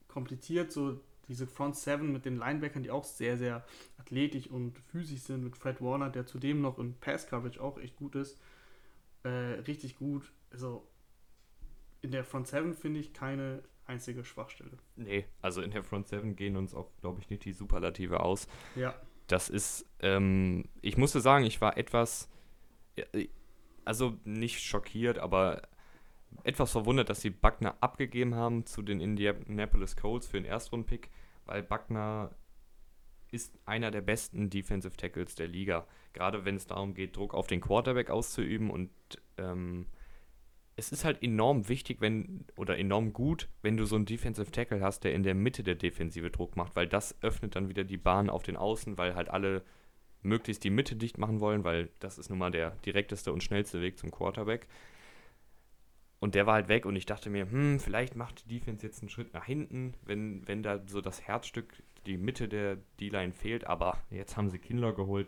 kompliziert. 0.10 0.74
So 0.74 0.99
diese 1.30 1.47
Front 1.47 1.78
Seven 1.78 2.12
mit 2.12 2.26
den 2.26 2.36
Linebackern, 2.36 2.84
die 2.84 2.91
auch 2.91 3.06
sehr, 3.06 3.38
sehr 3.38 3.66
athletisch 3.97 4.47
und 4.47 4.78
physisch 4.78 5.22
sind, 5.22 5.43
mit 5.43 5.56
Fred 5.56 5.82
Warner, 5.82 6.10
der 6.10 6.26
zudem 6.26 6.62
noch 6.62 6.80
in 6.80 6.95
Pass 6.95 7.28
Coverage 7.28 7.62
auch 7.62 7.78
echt 7.78 7.95
gut 7.95 8.16
ist. 8.16 8.38
Äh, 9.24 9.30
richtig 9.30 9.97
gut. 9.97 10.30
Also 10.52 10.86
in 12.02 12.12
der 12.12 12.26
Front 12.26 12.47
Seven 12.47 12.74
finde 12.74 12.99
ich 12.99 13.14
keine 13.14 13.64
einzige 13.86 14.23
Schwachstelle. 14.23 14.77
Nee, 14.95 15.25
also 15.41 15.61
in 15.61 15.71
der 15.71 15.84
Front 15.84 16.07
Seven 16.07 16.36
gehen 16.36 16.55
uns 16.55 16.73
auch, 16.73 16.91
glaube 17.01 17.19
ich, 17.21 17.29
nicht 17.29 17.45
die 17.45 17.53
Superlative 17.53 18.21
aus. 18.21 18.47
Ja 18.75 18.95
das 19.32 19.49
ist, 19.49 19.86
ähm, 19.99 20.65
ich 20.82 20.97
musste 20.97 21.21
sagen, 21.21 21.45
ich 21.45 21.61
war 21.61 21.77
etwas, 21.77 22.29
also 23.86 24.17
nicht 24.25 24.61
schockiert, 24.61 25.19
aber 25.19 25.61
etwas 26.43 26.71
verwundert, 26.71 27.09
dass 27.09 27.21
sie 27.21 27.29
Buckner 27.29 27.75
abgegeben 27.82 28.36
haben 28.36 28.65
zu 28.65 28.82
den 28.82 28.99
Indianapolis 28.99 29.95
Colts 29.95 30.27
für 30.27 30.38
den 30.38 30.45
Erstrundpick, 30.45 31.09
weil 31.45 31.63
Buckner 31.63 32.36
ist 33.32 33.57
einer 33.65 33.91
der 33.91 34.01
besten 34.01 34.49
Defensive 34.49 34.97
Tackles 34.97 35.36
der 35.36 35.47
Liga. 35.47 35.88
Gerade 36.11 36.43
wenn 36.43 36.57
es 36.57 36.67
darum 36.67 36.93
geht, 36.93 37.15
Druck 37.15 37.34
auf 37.34 37.47
den 37.47 37.61
Quarterback 37.61 38.09
auszuüben 38.09 38.69
und 38.69 38.91
ähm, 39.38 39.88
es 40.82 40.91
ist 40.91 41.05
halt 41.05 41.21
enorm 41.21 41.69
wichtig, 41.69 42.01
wenn 42.01 42.43
oder 42.55 42.79
enorm 42.79 43.13
gut, 43.13 43.47
wenn 43.61 43.77
du 43.77 43.86
so 43.86 43.95
einen 43.95 44.05
Defensive 44.05 44.49
Tackle 44.49 44.82
hast, 44.82 45.03
der 45.03 45.13
in 45.13 45.21
der 45.21 45.36
Mitte 45.36 45.61
der 45.61 45.75
Defensive 45.75 46.32
Druck 46.32 46.55
macht, 46.55 46.75
weil 46.75 46.88
das 46.88 47.21
öffnet 47.21 47.55
dann 47.55 47.69
wieder 47.69 47.84
die 47.84 47.97
Bahn 47.97 48.32
auf 48.32 48.41
den 48.41 48.57
Außen, 48.57 48.97
weil 48.97 49.13
halt 49.13 49.29
alle 49.29 49.63
möglichst 50.23 50.63
die 50.63 50.71
Mitte 50.71 50.95
dicht 50.95 51.19
machen 51.19 51.39
wollen, 51.39 51.63
weil 51.63 51.89
das 51.99 52.17
ist 52.17 52.29
nun 52.29 52.39
mal 52.39 52.49
der 52.49 52.71
direkteste 52.84 53.32
und 53.32 53.43
schnellste 53.43 53.79
Weg 53.79 53.99
zum 53.99 54.09
Quarterback. 54.09 54.67
Und 56.19 56.34
der 56.34 56.47
war 56.47 56.55
halt 56.55 56.67
weg 56.67 56.88
und 56.88 56.95
ich 56.95 57.05
dachte 57.05 57.29
mir, 57.29 57.49
hm, 57.51 57.79
vielleicht 57.79 58.15
macht 58.15 58.43
die 58.43 58.59
Defense 58.59 58.84
jetzt 58.84 59.03
einen 59.03 59.09
Schritt 59.09 59.36
nach 59.36 59.45
hinten, 59.45 59.93
wenn, 60.03 60.47
wenn 60.47 60.63
da 60.63 60.82
so 60.88 60.99
das 60.99 61.21
Herzstück, 61.21 61.84
die 62.07 62.17
Mitte 62.17 62.47
der 62.47 62.77
D-Line 62.99 63.34
fehlt. 63.34 63.67
Aber 63.67 63.99
jetzt 64.09 64.36
haben 64.36 64.49
sie 64.49 64.57
Kindler 64.57 64.93
geholt, 64.93 65.27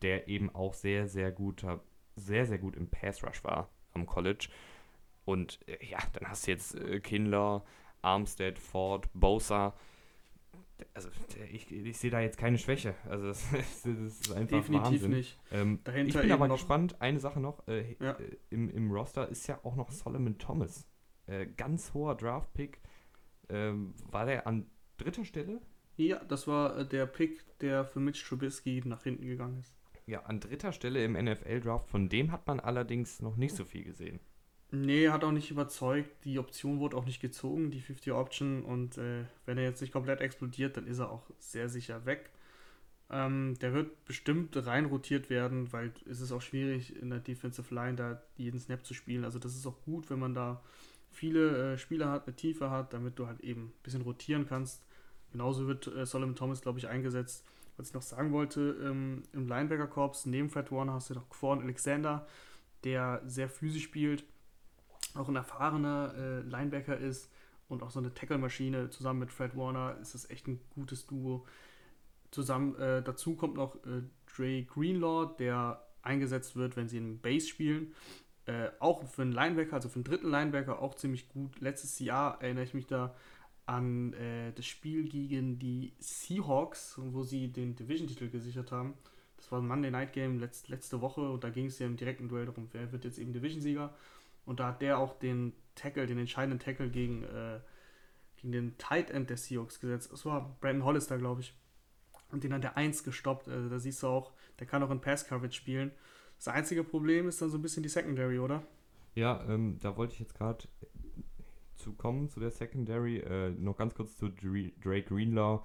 der 0.00 0.28
eben 0.28 0.54
auch 0.54 0.72
sehr, 0.72 1.06
sehr 1.06 1.32
guter, 1.32 1.82
sehr, 2.16 2.46
sehr 2.46 2.58
gut 2.58 2.76
im 2.76 2.88
Pass 2.88 3.22
Rush 3.22 3.44
war 3.44 3.68
am 3.92 4.06
College. 4.06 4.48
Und 5.26 5.58
äh, 5.68 5.84
ja, 5.84 5.98
dann 6.14 6.30
hast 6.30 6.46
du 6.46 6.52
jetzt 6.52 6.76
äh, 6.76 7.00
Kindler, 7.00 7.62
Armstead, 8.00 8.58
Ford, 8.58 9.10
Bosa. 9.12 9.74
Also 10.94 11.08
ich, 11.50 11.70
ich 11.70 11.98
sehe 11.98 12.10
da 12.10 12.20
jetzt 12.20 12.38
keine 12.38 12.58
Schwäche. 12.58 12.94
Also 13.08 13.26
das, 13.30 13.50
das 13.50 13.84
ist 13.84 14.32
einfach 14.32 14.58
Definitiv 14.58 14.84
Wahnsinn. 14.84 15.10
nicht. 15.10 15.38
Ähm, 15.50 15.80
ich 16.06 16.14
bin 16.14 16.32
aber 16.32 16.48
gespannt, 16.48 17.00
eine 17.00 17.18
Sache 17.18 17.40
noch, 17.40 17.66
äh, 17.66 17.96
ja. 18.00 18.12
Äh, 18.12 18.36
im, 18.50 18.70
im 18.70 18.90
Roster 18.90 19.28
ist 19.28 19.46
ja 19.48 19.58
auch 19.64 19.74
noch 19.74 19.90
Solomon 19.90 20.38
Thomas. 20.38 20.86
Äh, 21.26 21.46
ganz 21.46 21.92
hoher 21.92 22.16
Draft-Pick. 22.16 22.80
Ähm, 23.48 23.94
war 24.10 24.26
der 24.26 24.46
an 24.46 24.70
dritter 24.96 25.24
Stelle? 25.24 25.60
Ja, 25.96 26.22
das 26.24 26.46
war 26.46 26.78
äh, 26.78 26.86
der 26.88 27.06
Pick, 27.06 27.58
der 27.58 27.84
für 27.84 27.98
Mitch 27.98 28.24
Trubisky 28.24 28.82
nach 28.84 29.02
hinten 29.02 29.26
gegangen 29.26 29.58
ist. 29.58 29.74
Ja, 30.06 30.20
an 30.20 30.38
dritter 30.38 30.72
Stelle 30.72 31.04
im 31.04 31.14
NFL-Draft. 31.14 31.88
Von 31.88 32.08
dem 32.08 32.30
hat 32.30 32.46
man 32.46 32.60
allerdings 32.60 33.20
noch 33.20 33.36
nicht 33.36 33.56
so 33.56 33.64
viel 33.64 33.82
gesehen. 33.82 34.20
Nee, 34.72 35.08
hat 35.10 35.22
auch 35.22 35.32
nicht 35.32 35.50
überzeugt. 35.50 36.10
Die 36.24 36.38
Option 36.38 36.80
wurde 36.80 36.96
auch 36.96 37.06
nicht 37.06 37.20
gezogen, 37.20 37.70
die 37.70 37.80
50 37.80 38.12
Option. 38.12 38.64
Und 38.64 38.98
äh, 38.98 39.24
wenn 39.44 39.58
er 39.58 39.64
jetzt 39.64 39.80
nicht 39.80 39.92
komplett 39.92 40.20
explodiert, 40.20 40.76
dann 40.76 40.86
ist 40.86 40.98
er 40.98 41.10
auch 41.10 41.22
sehr 41.38 41.68
sicher 41.68 42.04
weg. 42.04 42.30
Ähm, 43.08 43.56
der 43.60 43.72
wird 43.72 44.04
bestimmt 44.04 44.56
rein 44.66 44.86
rotiert 44.86 45.30
werden, 45.30 45.72
weil 45.72 45.92
es 46.10 46.20
ist 46.20 46.32
auch 46.32 46.42
schwierig 46.42 47.00
in 47.00 47.10
der 47.10 47.20
Defensive 47.20 47.72
Line 47.72 47.94
da 47.94 48.20
jeden 48.36 48.58
Snap 48.58 48.84
zu 48.84 48.94
spielen. 48.94 49.24
Also 49.24 49.38
das 49.38 49.54
ist 49.54 49.66
auch 49.66 49.80
gut, 49.84 50.10
wenn 50.10 50.18
man 50.18 50.34
da 50.34 50.60
viele 51.12 51.74
äh, 51.74 51.78
Spieler 51.78 52.10
hat, 52.10 52.26
eine 52.26 52.34
Tiefe 52.34 52.70
hat, 52.70 52.92
damit 52.92 53.18
du 53.18 53.28
halt 53.28 53.40
eben 53.40 53.66
ein 53.66 53.72
bisschen 53.84 54.02
rotieren 54.02 54.46
kannst. 54.48 54.84
Genauso 55.30 55.68
wird 55.68 55.86
äh, 55.86 56.04
Solomon 56.04 56.34
Thomas, 56.34 56.60
glaube 56.62 56.80
ich, 56.80 56.88
eingesetzt. 56.88 57.46
Was 57.76 57.88
ich 57.88 57.94
noch 57.94 58.02
sagen 58.02 58.32
wollte, 58.32 58.76
ähm, 58.82 59.22
im 59.32 59.46
Linebacker-Korps 59.46 60.26
neben 60.26 60.50
Fred 60.50 60.72
Warner 60.72 60.94
hast 60.94 61.10
du 61.10 61.14
noch 61.14 61.28
Quan 61.28 61.60
Alexander, 61.60 62.26
der 62.84 63.22
sehr 63.26 63.48
physisch 63.48 63.84
spielt 63.84 64.24
auch 65.18 65.28
ein 65.28 65.36
erfahrener 65.36 66.14
äh, 66.16 66.40
Linebacker 66.40 66.96
ist 66.96 67.30
und 67.68 67.82
auch 67.82 67.90
so 67.90 67.98
eine 67.98 68.14
Tackle-Maschine 68.14 68.90
zusammen 68.90 69.20
mit 69.20 69.32
Fred 69.32 69.56
Warner 69.56 69.96
ist 70.00 70.14
das 70.14 70.30
echt 70.30 70.46
ein 70.46 70.60
gutes 70.70 71.06
Duo. 71.06 71.46
Zusammen 72.30 72.76
äh, 72.76 73.02
dazu 73.02 73.34
kommt 73.34 73.54
noch 73.54 73.76
äh, 73.86 74.02
Dre 74.36 74.62
Greenlaw, 74.64 75.34
der 75.38 75.82
eingesetzt 76.02 76.56
wird, 76.56 76.76
wenn 76.76 76.88
sie 76.88 76.98
einen 76.98 77.20
Base 77.20 77.46
spielen. 77.46 77.94
Äh, 78.46 78.68
auch 78.78 79.04
für 79.04 79.22
einen 79.22 79.32
Linebacker, 79.32 79.74
also 79.74 79.88
für 79.88 79.96
einen 79.96 80.04
dritten 80.04 80.30
Linebacker, 80.30 80.80
auch 80.80 80.94
ziemlich 80.94 81.28
gut. 81.28 81.60
Letztes 81.60 81.98
Jahr 81.98 82.40
erinnere 82.40 82.64
ich 82.64 82.74
mich 82.74 82.86
da 82.86 83.14
an 83.66 84.12
äh, 84.12 84.52
das 84.52 84.66
Spiel 84.66 85.08
gegen 85.08 85.58
die 85.58 85.92
Seahawks, 85.98 87.00
wo 87.02 87.24
sie 87.24 87.48
den 87.48 87.74
Division-Titel 87.74 88.28
gesichert 88.28 88.70
haben. 88.70 88.94
Das 89.36 89.50
war 89.50 89.60
ein 89.60 89.66
Monday 89.66 89.90
Night 89.90 90.12
Game 90.12 90.38
letzt, 90.38 90.68
letzte 90.68 91.00
Woche 91.00 91.28
und 91.28 91.42
da 91.42 91.50
ging 91.50 91.66
es 91.66 91.78
ja 91.80 91.86
im 91.86 91.96
direkten 91.96 92.28
Duell 92.28 92.46
darum, 92.46 92.68
wer 92.72 92.92
wird 92.92 93.04
jetzt 93.04 93.18
eben 93.18 93.32
Division-Sieger. 93.32 93.92
Und 94.46 94.60
da 94.60 94.68
hat 94.68 94.80
der 94.80 94.98
auch 94.98 95.18
den 95.18 95.52
Tackle, 95.74 96.06
den 96.06 96.18
entscheidenden 96.18 96.58
Tackle 96.58 96.88
gegen, 96.88 97.24
äh, 97.24 97.60
gegen 98.36 98.52
den 98.52 98.78
Tight 98.78 99.10
End 99.10 99.28
der 99.28 99.36
Seahawks 99.36 99.80
gesetzt. 99.80 100.10
Das 100.10 100.24
war 100.24 100.56
Brandon 100.60 100.84
Hollister, 100.84 101.18
glaube 101.18 101.42
ich. 101.42 101.54
Und 102.32 102.42
den 102.44 102.54
hat 102.54 102.64
der 102.64 102.76
1 102.76 103.04
gestoppt. 103.04 103.48
Also 103.48 103.68
da 103.68 103.78
siehst 103.78 104.02
du 104.02 104.08
auch, 104.08 104.32
der 104.58 104.66
kann 104.66 104.82
auch 104.82 104.90
in 104.90 105.00
Pass-Coverage 105.00 105.56
spielen. 105.56 105.90
Das 106.38 106.48
einzige 106.48 106.84
Problem 106.84 107.28
ist 107.28 107.42
dann 107.42 107.50
so 107.50 107.58
ein 107.58 107.62
bisschen 107.62 107.82
die 107.82 107.88
Secondary, 107.88 108.38
oder? 108.38 108.62
Ja, 109.14 109.44
ähm, 109.48 109.78
da 109.80 109.96
wollte 109.96 110.14
ich 110.14 110.20
jetzt 110.20 110.34
gerade 110.34 110.64
zu 111.76 111.92
kommen, 111.92 112.28
zu 112.28 112.40
der 112.40 112.50
Secondary. 112.50 113.18
Äh, 113.18 113.50
noch 113.50 113.76
ganz 113.76 113.94
kurz 113.94 114.16
zu 114.16 114.28
Drake 114.28 115.02
Greenlaw. 115.08 115.62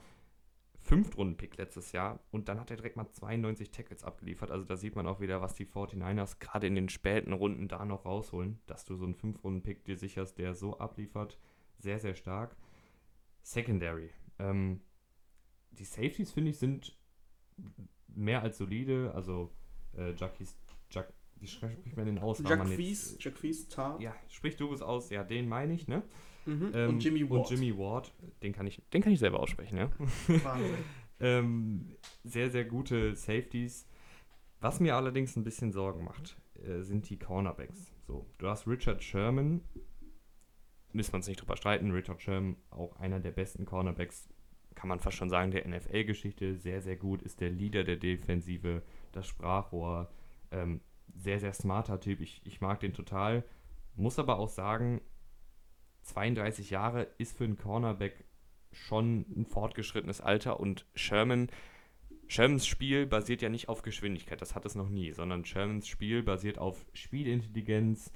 Fünftrunden-Pick 0.91 1.55
letztes 1.55 1.93
Jahr 1.93 2.19
und 2.31 2.49
dann 2.49 2.59
hat 2.59 2.69
er 2.69 2.75
direkt 2.75 2.97
mal 2.97 3.09
92 3.09 3.71
Tackles 3.71 4.03
abgeliefert. 4.03 4.51
Also 4.51 4.65
da 4.65 4.75
sieht 4.75 4.97
man 4.97 5.07
auch 5.07 5.21
wieder, 5.21 5.39
was 5.39 5.55
die 5.55 5.65
49ers 5.65 6.39
gerade 6.39 6.67
in 6.67 6.75
den 6.75 6.89
späten 6.89 7.31
Runden 7.31 7.69
da 7.69 7.85
noch 7.85 8.03
rausholen, 8.03 8.59
dass 8.67 8.83
du 8.83 8.97
so 8.97 9.05
einen 9.05 9.15
Fünftrunden-Pick 9.15 9.85
dir 9.85 9.95
sicherst, 9.95 10.37
der 10.37 10.53
so 10.53 10.79
abliefert. 10.79 11.39
Sehr, 11.79 11.97
sehr 11.97 12.13
stark. 12.13 12.57
Secondary. 13.41 14.09
Ähm, 14.37 14.81
die 15.71 15.85
Safeties, 15.85 16.33
finde 16.33 16.51
ich, 16.51 16.59
sind 16.59 16.99
mehr 18.09 18.41
als 18.41 18.57
solide. 18.57 19.13
Also 19.15 19.49
äh, 19.95 20.11
Jackies, 20.11 20.57
Jack, 20.89 21.13
wie 21.37 21.47
spricht 21.47 21.95
man 21.95 22.05
den 22.05 22.19
aus? 22.19 22.43
Jack 22.45 22.67
Fies, 22.67 23.15
Jack 23.17 23.37
Fies, 23.37 23.69
Tar. 23.69 23.97
Ja, 24.01 24.13
sprich 24.27 24.57
du 24.57 24.73
es 24.73 24.81
aus. 24.81 25.09
Ja, 25.09 25.23
den 25.23 25.47
meine 25.47 25.73
ich, 25.73 25.87
ne? 25.87 26.03
Mhm. 26.45 26.71
Ähm, 26.73 26.89
und 26.89 27.03
Jimmy 27.03 27.29
Ward. 27.29 27.39
Und 27.39 27.49
Jimmy 27.49 27.77
Ward, 27.77 28.13
den 28.43 28.53
kann 28.53 28.67
ich, 28.67 28.81
den 28.93 29.01
kann 29.01 29.13
ich 29.13 29.19
selber 29.19 29.39
aussprechen, 29.39 29.77
ja. 29.77 29.89
ähm, 31.19 31.95
sehr, 32.23 32.49
sehr 32.49 32.65
gute 32.65 33.15
Safeties. 33.15 33.87
Was 34.59 34.79
mir 34.79 34.95
allerdings 34.95 35.35
ein 35.35 35.43
bisschen 35.43 35.71
Sorgen 35.71 36.03
macht, 36.03 36.37
äh, 36.63 36.81
sind 36.81 37.09
die 37.09 37.17
Cornerbacks. 37.17 37.91
So, 38.05 38.25
du 38.37 38.47
hast 38.47 38.67
Richard 38.67 39.03
Sherman, 39.03 39.61
müssen 40.93 41.13
wir 41.13 41.17
uns 41.17 41.27
nicht 41.27 41.41
drüber 41.41 41.57
streiten. 41.57 41.91
Richard 41.91 42.21
Sherman, 42.21 42.57
auch 42.69 42.95
einer 42.97 43.19
der 43.19 43.31
besten 43.31 43.65
Cornerbacks, 43.65 44.29
kann 44.75 44.87
man 44.87 44.99
fast 44.99 45.17
schon 45.17 45.29
sagen, 45.29 45.51
der 45.51 45.67
NFL-Geschichte. 45.67 46.55
Sehr, 46.55 46.81
sehr 46.81 46.95
gut, 46.95 47.21
ist 47.21 47.41
der 47.41 47.49
Leader 47.49 47.83
der 47.83 47.97
Defensive, 47.97 48.83
das 49.11 49.27
Sprachrohr. 49.27 50.11
Ähm, 50.51 50.81
sehr, 51.15 51.39
sehr 51.39 51.53
smarter 51.53 51.99
Typ. 51.99 52.21
Ich, 52.21 52.41
ich 52.45 52.61
mag 52.61 52.79
den 52.79 52.93
total. 52.93 53.43
Muss 53.95 54.19
aber 54.19 54.39
auch 54.39 54.49
sagen, 54.49 55.01
32 56.11 56.69
Jahre 56.69 57.07
ist 57.17 57.37
für 57.37 57.45
einen 57.45 57.57
Cornerback 57.57 58.25
schon 58.71 59.25
ein 59.35 59.45
fortgeschrittenes 59.45 60.21
Alter. 60.21 60.59
Und 60.59 60.85
Sherman, 60.95 61.49
Shermans 62.27 62.65
Spiel 62.65 63.05
basiert 63.05 63.41
ja 63.41 63.49
nicht 63.49 63.69
auf 63.69 63.81
Geschwindigkeit, 63.81 64.41
das 64.41 64.55
hat 64.55 64.65
es 64.65 64.75
noch 64.75 64.89
nie, 64.89 65.11
sondern 65.11 65.45
Shermans 65.45 65.87
Spiel 65.87 66.23
basiert 66.23 66.57
auf 66.57 66.85
Spielintelligenz. 66.93 68.11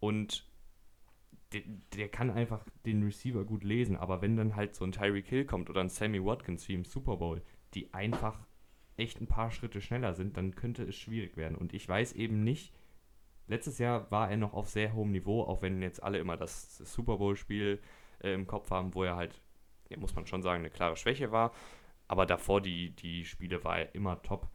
Und 0.00 0.46
der, 1.52 1.62
der, 1.94 2.08
kann 2.08 2.30
einfach 2.30 2.66
den 2.84 3.02
Receiver 3.04 3.44
gut 3.44 3.62
lesen, 3.62 3.96
aber 3.96 4.20
wenn 4.20 4.36
dann 4.36 4.56
halt 4.56 4.74
so 4.74 4.84
ein 4.84 4.92
Tyreek 4.92 5.28
Hill 5.28 5.44
kommt 5.44 5.70
oder 5.70 5.80
ein 5.80 5.88
Sammy 5.88 6.24
Watkins 6.24 6.66
wie 6.68 6.74
im 6.74 6.84
Super 6.84 7.16
Bowl, 7.16 7.42
die 7.74 7.94
einfach 7.94 8.46
echt 8.96 9.20
ein 9.20 9.28
paar 9.28 9.50
Schritte 9.50 9.80
schneller 9.80 10.14
sind, 10.14 10.36
dann 10.36 10.54
könnte 10.54 10.82
es 10.82 10.96
schwierig 10.96 11.36
werden. 11.36 11.56
Und 11.56 11.72
ich 11.72 11.88
weiß 11.88 12.14
eben 12.14 12.42
nicht, 12.42 12.72
letztes 13.46 13.78
Jahr 13.78 14.10
war 14.10 14.30
er 14.30 14.36
noch 14.36 14.54
auf 14.54 14.68
sehr 14.68 14.92
hohem 14.94 15.10
Niveau, 15.10 15.42
auch 15.42 15.62
wenn 15.62 15.82
jetzt 15.82 16.02
alle 16.02 16.18
immer 16.18 16.36
das 16.36 16.78
Super 16.78 17.18
Bowl-Spiel 17.18 17.80
äh, 18.22 18.32
im 18.32 18.46
Kopf 18.46 18.70
haben, 18.70 18.94
wo 18.94 19.04
er 19.04 19.16
halt, 19.16 19.40
ja, 19.88 19.98
muss 19.98 20.14
man 20.14 20.26
schon 20.26 20.42
sagen, 20.42 20.60
eine 20.60 20.70
klare 20.70 20.96
Schwäche 20.96 21.32
war. 21.32 21.52
Aber 22.08 22.26
davor 22.26 22.60
die, 22.60 22.90
die 22.94 23.24
Spiele 23.24 23.64
war 23.64 23.78
er 23.78 23.94
immer 23.94 24.22
top. 24.22 24.48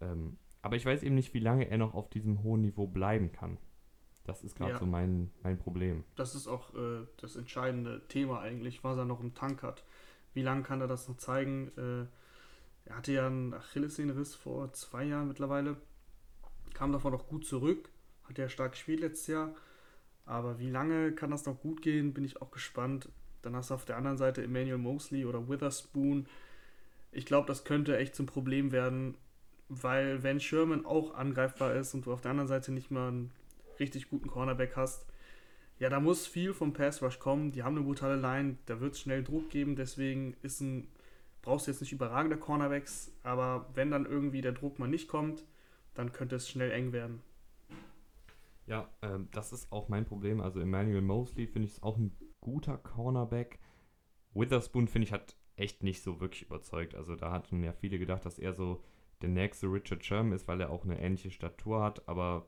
Ähm, 0.00 0.38
aber 0.62 0.76
ich 0.76 0.84
weiß 0.84 1.02
eben 1.02 1.14
nicht, 1.14 1.34
wie 1.34 1.40
lange 1.40 1.70
er 1.70 1.78
noch 1.78 1.94
auf 1.94 2.10
diesem 2.10 2.42
hohen 2.42 2.62
Niveau 2.62 2.86
bleiben 2.86 3.30
kann. 3.30 3.58
Das 4.24 4.42
ist 4.42 4.56
gerade 4.56 4.72
ja. 4.72 4.78
so 4.78 4.86
mein, 4.86 5.30
mein 5.44 5.56
Problem. 5.56 6.02
Das 6.16 6.34
ist 6.34 6.48
auch 6.48 6.74
äh, 6.74 7.06
das 7.18 7.36
entscheidende 7.36 8.06
Thema 8.08 8.40
eigentlich, 8.40 8.82
was 8.82 8.98
er 8.98 9.04
noch 9.04 9.20
im 9.20 9.34
Tank 9.34 9.62
hat. 9.62 9.84
Wie 10.34 10.42
lange 10.42 10.64
kann 10.64 10.80
er 10.80 10.88
das 10.88 11.08
noch 11.08 11.16
zeigen? 11.16 11.70
Äh, 11.78 12.06
er 12.88 12.96
hatte 12.96 13.12
ja 13.12 13.26
einen 13.26 13.54
Achillessehnenriss 13.54 14.34
vor 14.34 14.72
zwei 14.72 15.04
Jahren 15.04 15.28
mittlerweile, 15.28 15.76
kam 16.74 16.92
davon 16.92 17.12
noch 17.12 17.28
gut 17.28 17.46
zurück, 17.46 17.88
hat 18.28 18.38
ja 18.38 18.48
stark 18.48 18.72
gespielt 18.72 19.00
letztes 19.00 19.28
Jahr. 19.28 19.54
Aber 20.24 20.58
wie 20.58 20.70
lange 20.70 21.12
kann 21.12 21.30
das 21.30 21.46
noch 21.46 21.60
gut 21.60 21.82
gehen, 21.82 22.12
bin 22.12 22.24
ich 22.24 22.42
auch 22.42 22.50
gespannt. 22.50 23.08
Dann 23.42 23.54
hast 23.54 23.70
du 23.70 23.74
auf 23.74 23.84
der 23.84 23.96
anderen 23.96 24.18
Seite 24.18 24.42
Emmanuel 24.42 24.78
Mosley 24.78 25.24
oder 25.24 25.48
Witherspoon. 25.48 26.26
Ich 27.12 27.26
glaube, 27.26 27.46
das 27.46 27.64
könnte 27.64 27.96
echt 27.96 28.16
zum 28.16 28.26
Problem 28.26 28.72
werden, 28.72 29.14
weil 29.68 30.22
wenn 30.22 30.40
Sherman 30.40 30.84
auch 30.84 31.14
angreifbar 31.14 31.74
ist 31.74 31.94
und 31.94 32.06
du 32.06 32.12
auf 32.12 32.20
der 32.20 32.32
anderen 32.32 32.48
Seite 32.48 32.72
nicht 32.72 32.90
mal 32.90 33.08
einen 33.08 33.32
richtig 33.78 34.10
guten 34.10 34.28
Cornerback 34.28 34.76
hast, 34.76 35.06
ja, 35.78 35.90
da 35.90 36.00
muss 36.00 36.26
viel 36.26 36.54
vom 36.54 36.72
Pass 36.72 37.02
Rush 37.02 37.18
kommen. 37.18 37.52
Die 37.52 37.62
haben 37.62 37.76
eine 37.76 37.84
brutale 37.84 38.16
Line, 38.16 38.56
da 38.66 38.80
wird 38.80 38.94
es 38.94 39.00
schnell 39.00 39.22
Druck 39.22 39.50
geben, 39.50 39.76
deswegen 39.76 40.34
ist 40.42 40.60
ein, 40.60 40.88
brauchst 41.42 41.66
du 41.66 41.70
jetzt 41.70 41.80
nicht 41.80 41.92
überragende 41.92 42.38
Cornerbacks, 42.38 43.12
aber 43.22 43.66
wenn 43.74 43.90
dann 43.90 44.06
irgendwie 44.06 44.40
der 44.40 44.52
Druck 44.52 44.78
mal 44.78 44.88
nicht 44.88 45.06
kommt, 45.08 45.44
dann 45.94 46.12
könnte 46.12 46.36
es 46.36 46.48
schnell 46.48 46.70
eng 46.70 46.92
werden. 46.92 47.22
Ja, 48.66 48.92
ähm, 49.02 49.28
das 49.32 49.52
ist 49.52 49.70
auch 49.72 49.88
mein 49.88 50.04
Problem. 50.04 50.40
Also 50.40 50.60
Emmanuel 50.60 51.02
Mosley 51.02 51.46
finde 51.46 51.68
ich 51.68 51.82
auch 51.82 51.96
ein 51.96 52.16
guter 52.40 52.76
Cornerback. 52.76 53.58
Witherspoon 54.34 54.88
finde 54.88 55.06
ich 55.06 55.12
hat 55.12 55.36
echt 55.56 55.82
nicht 55.82 56.02
so 56.02 56.20
wirklich 56.20 56.42
überzeugt. 56.42 56.94
Also 56.94 57.16
da 57.16 57.32
hatten 57.32 57.62
ja 57.62 57.72
viele 57.72 57.98
gedacht, 57.98 58.24
dass 58.24 58.38
er 58.38 58.52
so 58.52 58.82
der 59.22 59.30
nächste 59.30 59.66
Richard 59.66 60.04
Sherman 60.04 60.32
ist, 60.32 60.46
weil 60.46 60.60
er 60.60 60.70
auch 60.70 60.84
eine 60.84 61.00
ähnliche 61.00 61.30
Statur 61.30 61.82
hat, 61.82 62.06
aber 62.08 62.46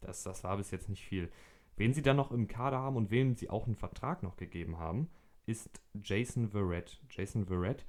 das, 0.00 0.22
das 0.22 0.44
war 0.44 0.56
bis 0.56 0.70
jetzt 0.70 0.88
nicht 0.88 1.04
viel. 1.04 1.30
Wen 1.76 1.92
sie 1.92 2.02
dann 2.02 2.16
noch 2.16 2.30
im 2.30 2.46
Kader 2.46 2.78
haben 2.78 2.96
und 2.96 3.10
wem 3.10 3.34
sie 3.34 3.50
auch 3.50 3.66
einen 3.66 3.74
Vertrag 3.74 4.22
noch 4.22 4.36
gegeben 4.36 4.78
haben, 4.78 5.10
ist 5.46 5.82
Jason 5.94 6.48
Verrett. 6.48 7.00
Jason 7.10 7.46
Verrett, 7.46 7.84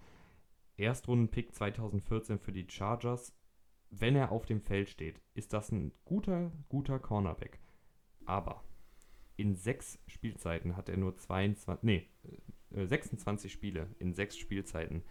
Erstrunden-Pick 0.78 1.54
2014 1.54 2.40
für 2.40 2.52
die 2.52 2.68
Chargers, 2.70 3.37
wenn 3.90 4.16
er 4.16 4.32
auf 4.32 4.46
dem 4.46 4.62
Feld 4.62 4.90
steht, 4.90 5.22
ist 5.34 5.54
das 5.54 5.72
ein 5.72 5.92
guter, 6.06 6.52
guter 6.70 7.00
Cornerback. 7.00 7.60
Aber 8.26 8.64
in 9.38 9.56
sechs 9.56 10.00
Spielzeiten 10.08 10.76
hat 10.76 10.90
er 10.90 10.98
nur 10.98 11.16
22, 11.16 11.84
nee, 11.84 12.08
26 12.72 13.52
äh, 13.52 13.54
Spiele 13.54 13.88
in 14.00 14.14
sechs 14.14 14.38
Spielzeiten 14.38 15.04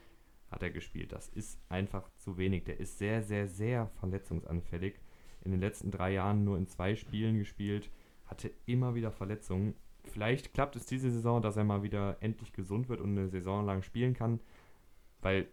hat 0.51 0.63
er 0.63 0.71
gespielt. 0.71 1.13
Das 1.13 1.29
ist 1.29 1.61
einfach 1.69 2.09
zu 2.17 2.37
wenig. 2.37 2.65
Der 2.65 2.79
ist 2.79 2.99
sehr, 2.99 3.23
sehr, 3.23 3.49
sehr 3.49 3.89
verletzungsanfällig. 3.99 5.01
In 5.43 5.51
den 5.51 5.61
letzten 5.61 5.91
drei 5.91 6.13
Jahren 6.13 6.45
nur 6.45 6.57
in 6.59 6.67
zwei 6.67 6.95
Spielen 6.97 7.39
gespielt, 7.39 7.91
hatte 8.27 8.53
immer 8.67 8.95
wieder 8.95 9.13
Verletzungen. 9.13 9.75
Vielleicht 10.05 10.55
klappt 10.55 10.77
es 10.77 10.87
diese 10.87 11.11
Saison, 11.11 11.43
dass 11.43 11.57
er 11.57 11.65
mal 11.65 11.83
wieder 11.83 12.17
endlich 12.21 12.53
gesund 12.53 12.89
wird 12.89 13.01
und 13.01 13.11
eine 13.11 13.29
Saison 13.29 13.65
lang 13.65 13.83
spielen 13.83 14.15
kann, 14.15 14.41
weil 15.21 15.49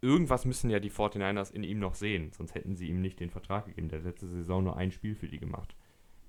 irgendwas 0.00 0.44
müssen 0.44 0.70
ja 0.70 0.80
die 0.80 0.90
49ers 0.90 1.52
in 1.52 1.64
ihm 1.64 1.78
noch 1.78 1.94
sehen, 1.94 2.32
sonst 2.32 2.54
hätten 2.54 2.76
sie 2.76 2.88
ihm 2.88 3.00
nicht 3.00 3.20
den 3.20 3.30
Vertrag 3.30 3.66
gegeben. 3.66 3.88
Der 3.88 4.00
letzte 4.00 4.26
Saison 4.26 4.64
nur 4.64 4.76
ein 4.76 4.92
Spiel 4.92 5.14
für 5.14 5.28
die 5.28 5.38
gemacht. 5.38 5.74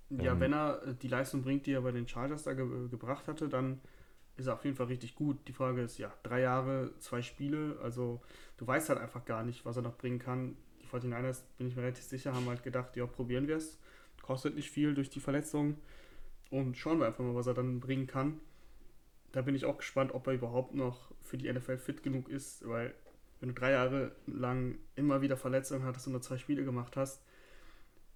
Ja, 0.10 0.34
ähm, 0.34 0.40
wenn 0.40 0.54
er 0.54 0.82
äh, 0.84 0.96
die 0.96 1.08
Leistung 1.08 1.44
bringt, 1.44 1.66
die 1.66 1.74
er 1.74 1.82
bei 1.82 1.92
den 1.92 2.08
Chargers 2.08 2.44
da 2.44 2.54
ge 2.54 2.90
gebracht 2.90 3.28
hatte, 3.28 3.48
dann 3.48 3.80
ist 4.38 4.48
er 4.48 4.54
auf 4.54 4.66
jeden 4.66 4.76
Fall 4.76 4.88
richtig 4.88 5.16
gut. 5.16 5.38
Die 5.48 5.54
Frage 5.54 5.82
ist, 5.82 5.98
ja, 5.98 6.12
drei 6.24 6.42
Jahre, 6.42 6.94
zwei 7.00 7.22
Spiele, 7.22 7.78
also 7.84 8.22
du 8.58 8.66
weißt 8.66 8.90
halt 8.90 9.00
einfach 9.00 9.26
gar 9.26 9.44
nicht, 9.44 9.66
was 9.66 9.76
er 9.76 9.84
noch 9.84 9.98
bringen 9.98 10.20
kann. 10.20 10.56
Die 10.82 10.88
49ers, 10.88 11.44
bin 11.58 11.68
ich 11.68 11.76
mir 11.76 11.84
relativ 11.84 12.06
sicher, 12.06 12.34
haben 12.34 12.48
halt 12.48 12.64
gedacht, 12.64 12.96
ja, 12.96 13.06
probieren 13.06 13.48
wir 13.48 13.58
es. 13.58 13.80
kostet 14.22 14.56
nicht 14.56 14.72
viel 14.72 14.96
durch 14.96 15.10
die 15.10 15.20
Verletzung. 15.20 15.78
Und 16.50 16.78
schauen 16.78 17.00
wir 17.00 17.06
einfach 17.06 17.24
mal, 17.24 17.36
was 17.36 17.48
er 17.48 17.54
dann 17.54 17.80
bringen 17.80 18.08
kann. 18.08 18.40
Da 19.32 19.44
bin 19.44 19.54
ich 19.54 19.66
auch 19.66 19.78
gespannt, 19.78 20.14
ob 20.16 20.26
er 20.26 20.34
überhaupt 20.34 20.74
noch 20.74 21.12
für 21.22 21.38
die 21.38 21.52
NFL 21.52 21.78
fit 21.78 22.02
genug 22.02 22.30
ist, 22.30 22.68
weil 22.68 22.96
wenn 23.40 23.50
du 23.50 23.56
drei 23.56 23.72
Jahre 23.72 24.12
lang 24.28 24.78
immer 24.96 25.22
wieder 25.22 25.38
Verletzungen 25.38 25.84
hattest 25.84 26.08
und 26.08 26.14
nur 26.14 26.22
zwei 26.22 26.38
Spiele 26.38 26.64
gemacht 26.64 26.98
hast 26.98 27.22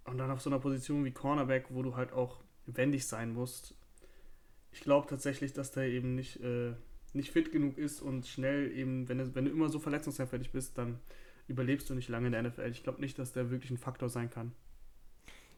und 0.06 0.18
dann 0.18 0.32
auf 0.32 0.42
so 0.42 0.50
einer 0.50 0.60
Position 0.60 1.06
wie 1.06 1.12
Cornerback, 1.12 1.68
wo 1.70 1.82
du 1.82 1.96
halt 1.96 2.12
auch 2.12 2.44
wendig 2.66 3.08
sein 3.08 3.34
musst, 3.34 3.76
ich 4.72 4.82
glaube 4.82 5.08
tatsächlich, 5.08 5.54
dass 5.54 5.72
der 5.72 5.86
eben 5.86 6.16
nicht, 6.16 6.42
äh, 6.42 6.74
nicht 7.14 7.32
fit 7.32 7.52
genug 7.52 7.78
ist 7.78 8.02
und 8.02 8.26
schnell 8.26 8.72
eben, 8.72 9.08
wenn 9.08 9.20
du, 9.20 9.36
wenn 9.36 9.46
du 9.46 9.52
immer 9.52 9.70
so 9.70 9.80
verletzungsanfällig 9.80 10.52
bist, 10.52 10.78
dann 10.78 11.00
überlebst 11.48 11.90
du 11.90 11.96
nicht 11.96 12.10
lange 12.10 12.28
in 12.28 12.32
der 12.34 12.44
NFL. 12.44 12.72
Ich 12.72 12.84
glaube 12.84 13.00
nicht, 13.00 13.20
dass 13.20 13.34
der 13.34 13.52
wirklich 13.52 13.72
ein 13.72 13.78
Faktor 13.78 14.10
sein 14.10 14.30
kann. 14.30 14.54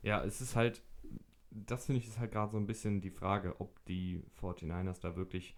Ja, 0.01 0.23
es 0.23 0.41
ist 0.41 0.55
halt, 0.55 0.81
das 1.49 1.85
finde 1.85 2.01
ich 2.01 2.07
ist 2.07 2.19
halt 2.19 2.31
gerade 2.31 2.51
so 2.51 2.57
ein 2.57 2.67
bisschen 2.67 3.01
die 3.01 3.09
Frage, 3.09 3.59
ob 3.59 3.83
die 3.85 4.21
49ers 4.41 4.99
da 4.99 5.15
wirklich 5.15 5.55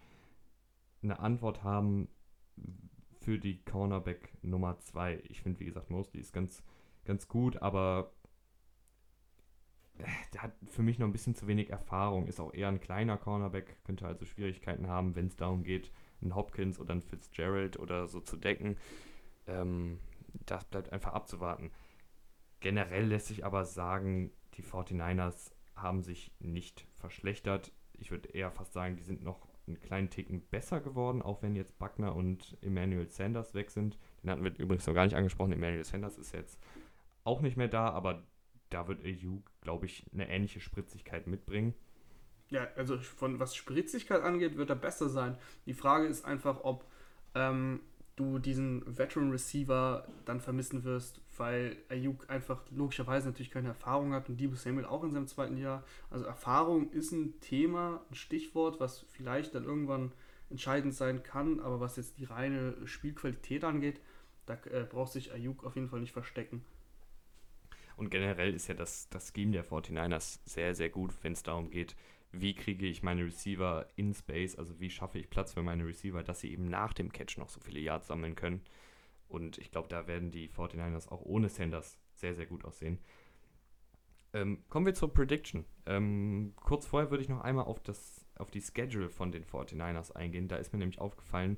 eine 1.02 1.20
Antwort 1.20 1.64
haben 1.64 2.08
für 3.28 3.38
die 3.38 3.62
Cornerback 3.66 4.32
Nummer 4.42 4.80
2. 4.80 5.22
Ich 5.28 5.42
finde, 5.42 5.60
wie 5.60 5.66
gesagt, 5.66 5.90
Mosley 5.90 6.22
ist 6.22 6.32
ganz, 6.32 6.64
ganz 7.04 7.28
gut, 7.28 7.62
aber 7.62 8.14
äh, 9.98 10.06
der 10.34 10.44
hat 10.44 10.54
für 10.68 10.82
mich 10.82 10.98
noch 10.98 11.08
ein 11.08 11.12
bisschen 11.12 11.36
zu 11.36 11.46
wenig 11.46 11.70
Erfahrung. 11.70 12.28
Ist 12.28 12.40
auch 12.40 12.54
eher 12.54 12.70
ein 12.70 12.80
kleiner 12.80 13.18
Cornerback, 13.18 13.84
könnte 13.84 14.08
also 14.08 14.24
Schwierigkeiten 14.24 14.88
haben, 14.88 15.18
wenn 15.18 15.28
es 15.28 15.36
darum 15.36 15.66
geht, 15.66 15.92
einen 16.22 16.36
Hopkins 16.36 16.80
oder 16.80 16.94
einen 16.94 17.02
Fitzgerald 17.02 17.78
oder 17.78 18.08
so 18.08 18.22
zu 18.22 18.38
decken. 18.38 18.78
Ähm, 19.46 20.00
das 20.46 20.64
bleibt 20.64 20.94
einfach 20.94 21.12
abzuwarten. 21.12 21.72
Generell 22.62 23.08
lässt 23.08 23.28
sich 23.28 23.44
aber 23.44 23.66
sagen, 23.66 24.32
die 24.54 24.64
49ers 24.64 25.52
haben 25.76 26.02
sich 26.02 26.32
nicht 26.40 26.88
verschlechtert. 26.96 27.74
Ich 27.92 28.10
würde 28.10 28.30
eher 28.30 28.52
fast 28.52 28.72
sagen, 28.72 28.96
die 28.96 29.04
sind 29.04 29.22
noch 29.22 29.47
einen 29.68 29.80
kleinen 29.80 30.10
Ticken 30.10 30.42
besser 30.42 30.80
geworden, 30.80 31.22
auch 31.22 31.42
wenn 31.42 31.56
jetzt 31.56 31.78
Buckner 31.78 32.16
und 32.16 32.58
Emmanuel 32.62 33.10
Sanders 33.10 33.54
weg 33.54 33.70
sind. 33.70 33.98
Den 34.24 34.32
hatten 34.32 34.44
wir 34.44 34.58
übrigens 34.58 34.88
noch 34.88 34.94
gar 34.94 35.06
nicht 35.06 35.16
angesprochen. 35.16 35.52
Emmanuel 35.52 35.84
Sanders 35.84 36.18
ist 36.18 36.34
jetzt 36.34 36.60
auch 37.24 37.42
nicht 37.42 37.58
mehr 37.58 37.68
da, 37.68 37.90
aber 37.90 38.24
da 38.70 38.88
wird 38.88 39.02
EU, 39.04 39.38
glaube 39.62 39.86
ich, 39.86 40.06
eine 40.14 40.30
ähnliche 40.30 40.60
Spritzigkeit 40.60 41.28
mitbringen. 41.28 41.74
Ja, 42.50 42.68
also 42.76 42.98
von 42.98 43.40
was 43.40 43.56
Spritzigkeit 43.56 44.22
angeht, 44.22 44.58
wird 44.58 44.70
er 44.70 44.76
besser 44.78 45.10
sein. 45.10 45.38
Die 45.66 45.74
Frage 45.74 46.08
ist 46.08 46.24
einfach, 46.24 46.64
ob 46.64 46.86
ähm, 47.36 47.82
du 48.18 48.40
diesen 48.40 48.84
Veteran 48.98 49.32
Receiver 49.32 50.06
dann 50.26 50.42
vermissen 50.42 50.84
wirst, 50.84 51.22
weil 51.38 51.78
Ayuk 51.88 52.30
einfach 52.30 52.64
logischerweise 52.72 53.28
natürlich 53.28 53.52
keine 53.52 53.70
Erfahrung 53.70 54.14
hat 54.14 54.28
und 54.28 54.38
Debo 54.40 54.56
Samuel 54.56 54.86
auch 54.86 55.04
in 55.04 55.12
seinem 55.12 55.28
zweiten 55.28 55.56
Jahr. 55.56 55.84
Also 56.10 56.26
Erfahrung 56.26 56.92
ist 56.92 57.12
ein 57.12 57.40
Thema, 57.40 58.02
ein 58.10 58.16
Stichwort, 58.16 58.80
was 58.80 59.06
vielleicht 59.12 59.56
dann 59.56 59.64
irgendwann 59.64 60.12
entscheidend 60.50 60.96
sein 60.96 61.24
kann, 61.24 61.60
aber 61.60 61.80
was 61.80 61.96
jetzt 61.96 62.18
die 62.18 62.26
reine 62.26 62.76
Spielqualität 62.86 63.64
angeht, 63.64 64.02
da 64.48 64.56
äh, 64.72 64.84
braucht 64.90 65.12
sich 65.12 65.32
Ayuk 65.32 65.64
auf 65.64 65.76
jeden 65.76 65.88
Fall 65.88 66.00
nicht 66.00 66.14
verstecken. 66.14 66.66
Und 67.98 68.10
generell 68.10 68.54
ist 68.54 68.68
ja 68.68 68.74
das, 68.74 69.10
das 69.10 69.32
Scheme 69.34 69.52
der 69.52 69.66
49ers 69.66 70.40
sehr, 70.46 70.74
sehr 70.74 70.90
gut, 70.90 71.14
wenn 71.22 71.34
es 71.34 71.44
darum 71.44 71.70
geht, 71.70 71.96
wie 72.32 72.54
kriege 72.54 72.86
ich 72.86 73.04
meine 73.04 73.26
Receiver 73.26 73.88
in 73.96 74.14
Space, 74.14 74.56
also 74.56 74.80
wie 74.80 74.90
schaffe 74.90 75.20
ich 75.20 75.30
Platz 75.30 75.54
für 75.54 75.64
meine 75.64 75.86
Receiver, 75.86 76.24
dass 76.24 76.42
sie 76.42 76.52
eben 76.52 76.70
nach 76.70 76.94
dem 76.94 77.12
Catch 77.12 77.38
noch 77.38 77.50
so 77.50 77.60
viele 77.60 77.80
Yards 77.80 78.08
sammeln 78.08 78.36
können. 78.36 78.62
Und 79.28 79.58
ich 79.58 79.72
glaube, 79.72 79.88
da 79.90 80.08
werden 80.08 80.32
die 80.32 80.50
49ers 80.50 81.10
auch 81.10 81.22
ohne 81.22 81.50
Sanders 81.50 81.98
sehr, 82.14 82.34
sehr 82.34 82.46
gut 82.46 82.66
aussehen. 82.66 83.00
Ähm, 84.34 84.64
kommen 84.70 84.86
wir 84.86 84.94
zur 84.94 85.14
Prediction. 85.14 85.66
Ähm, 85.86 86.54
kurz 86.58 86.86
vorher 86.86 87.12
würde 87.12 87.24
ich 87.24 87.30
noch 87.30 87.42
einmal 87.42 87.66
auf, 87.66 87.82
das, 87.82 88.26
auf 88.36 88.52
die 88.52 88.62
Schedule 88.62 89.10
von 89.10 89.32
den 89.32 89.46
49ers 89.46 90.12
eingehen. 90.12 90.48
Da 90.48 90.58
ist 90.58 90.74
mir 90.74 90.80
nämlich 90.80 91.00
aufgefallen, 91.00 91.58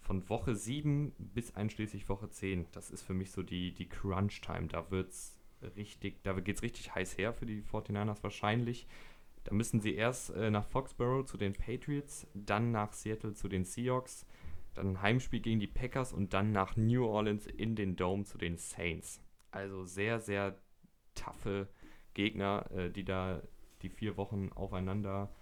von 0.00 0.28
Woche 0.28 0.54
7 0.54 1.12
bis 1.18 1.54
einschließlich 1.54 2.08
Woche 2.08 2.30
10, 2.30 2.66
das 2.72 2.90
ist 2.90 3.02
für 3.02 3.14
mich 3.14 3.30
so 3.30 3.42
die, 3.42 3.74
die 3.74 3.88
Crunch-Time. 3.88 4.68
Da 4.68 4.86
da 6.22 6.40
geht 6.40 6.56
es 6.56 6.62
richtig 6.62 6.94
heiß 6.94 7.18
her 7.18 7.32
für 7.32 7.46
die 7.46 7.62
49ers 7.62 8.22
wahrscheinlich. 8.22 8.86
Da 9.48 9.54
müssen 9.54 9.80
sie 9.80 9.94
erst 9.94 10.28
äh, 10.34 10.50
nach 10.50 10.66
Foxborough 10.66 11.24
zu 11.24 11.38
den 11.38 11.54
Patriots, 11.54 12.26
dann 12.34 12.70
nach 12.70 12.92
Seattle 12.92 13.32
zu 13.32 13.48
den 13.48 13.64
Seahawks, 13.64 14.26
dann 14.74 14.88
ein 14.88 15.00
Heimspiel 15.00 15.40
gegen 15.40 15.58
die 15.58 15.66
Packers 15.66 16.12
und 16.12 16.34
dann 16.34 16.52
nach 16.52 16.76
New 16.76 17.06
Orleans 17.06 17.46
in 17.46 17.74
den 17.74 17.96
Dome 17.96 18.24
zu 18.24 18.36
den 18.36 18.58
Saints. 18.58 19.22
Also 19.50 19.86
sehr, 19.86 20.20
sehr 20.20 20.58
taffe 21.14 21.66
Gegner, 22.12 22.70
äh, 22.72 22.90
die 22.90 23.04
da 23.04 23.42
die 23.80 23.88
vier 23.88 24.18
Wochen 24.18 24.50
aufeinander 24.54 25.34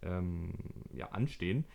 ähm, 0.00 0.54
ja, 0.94 1.10
anstehen. 1.10 1.66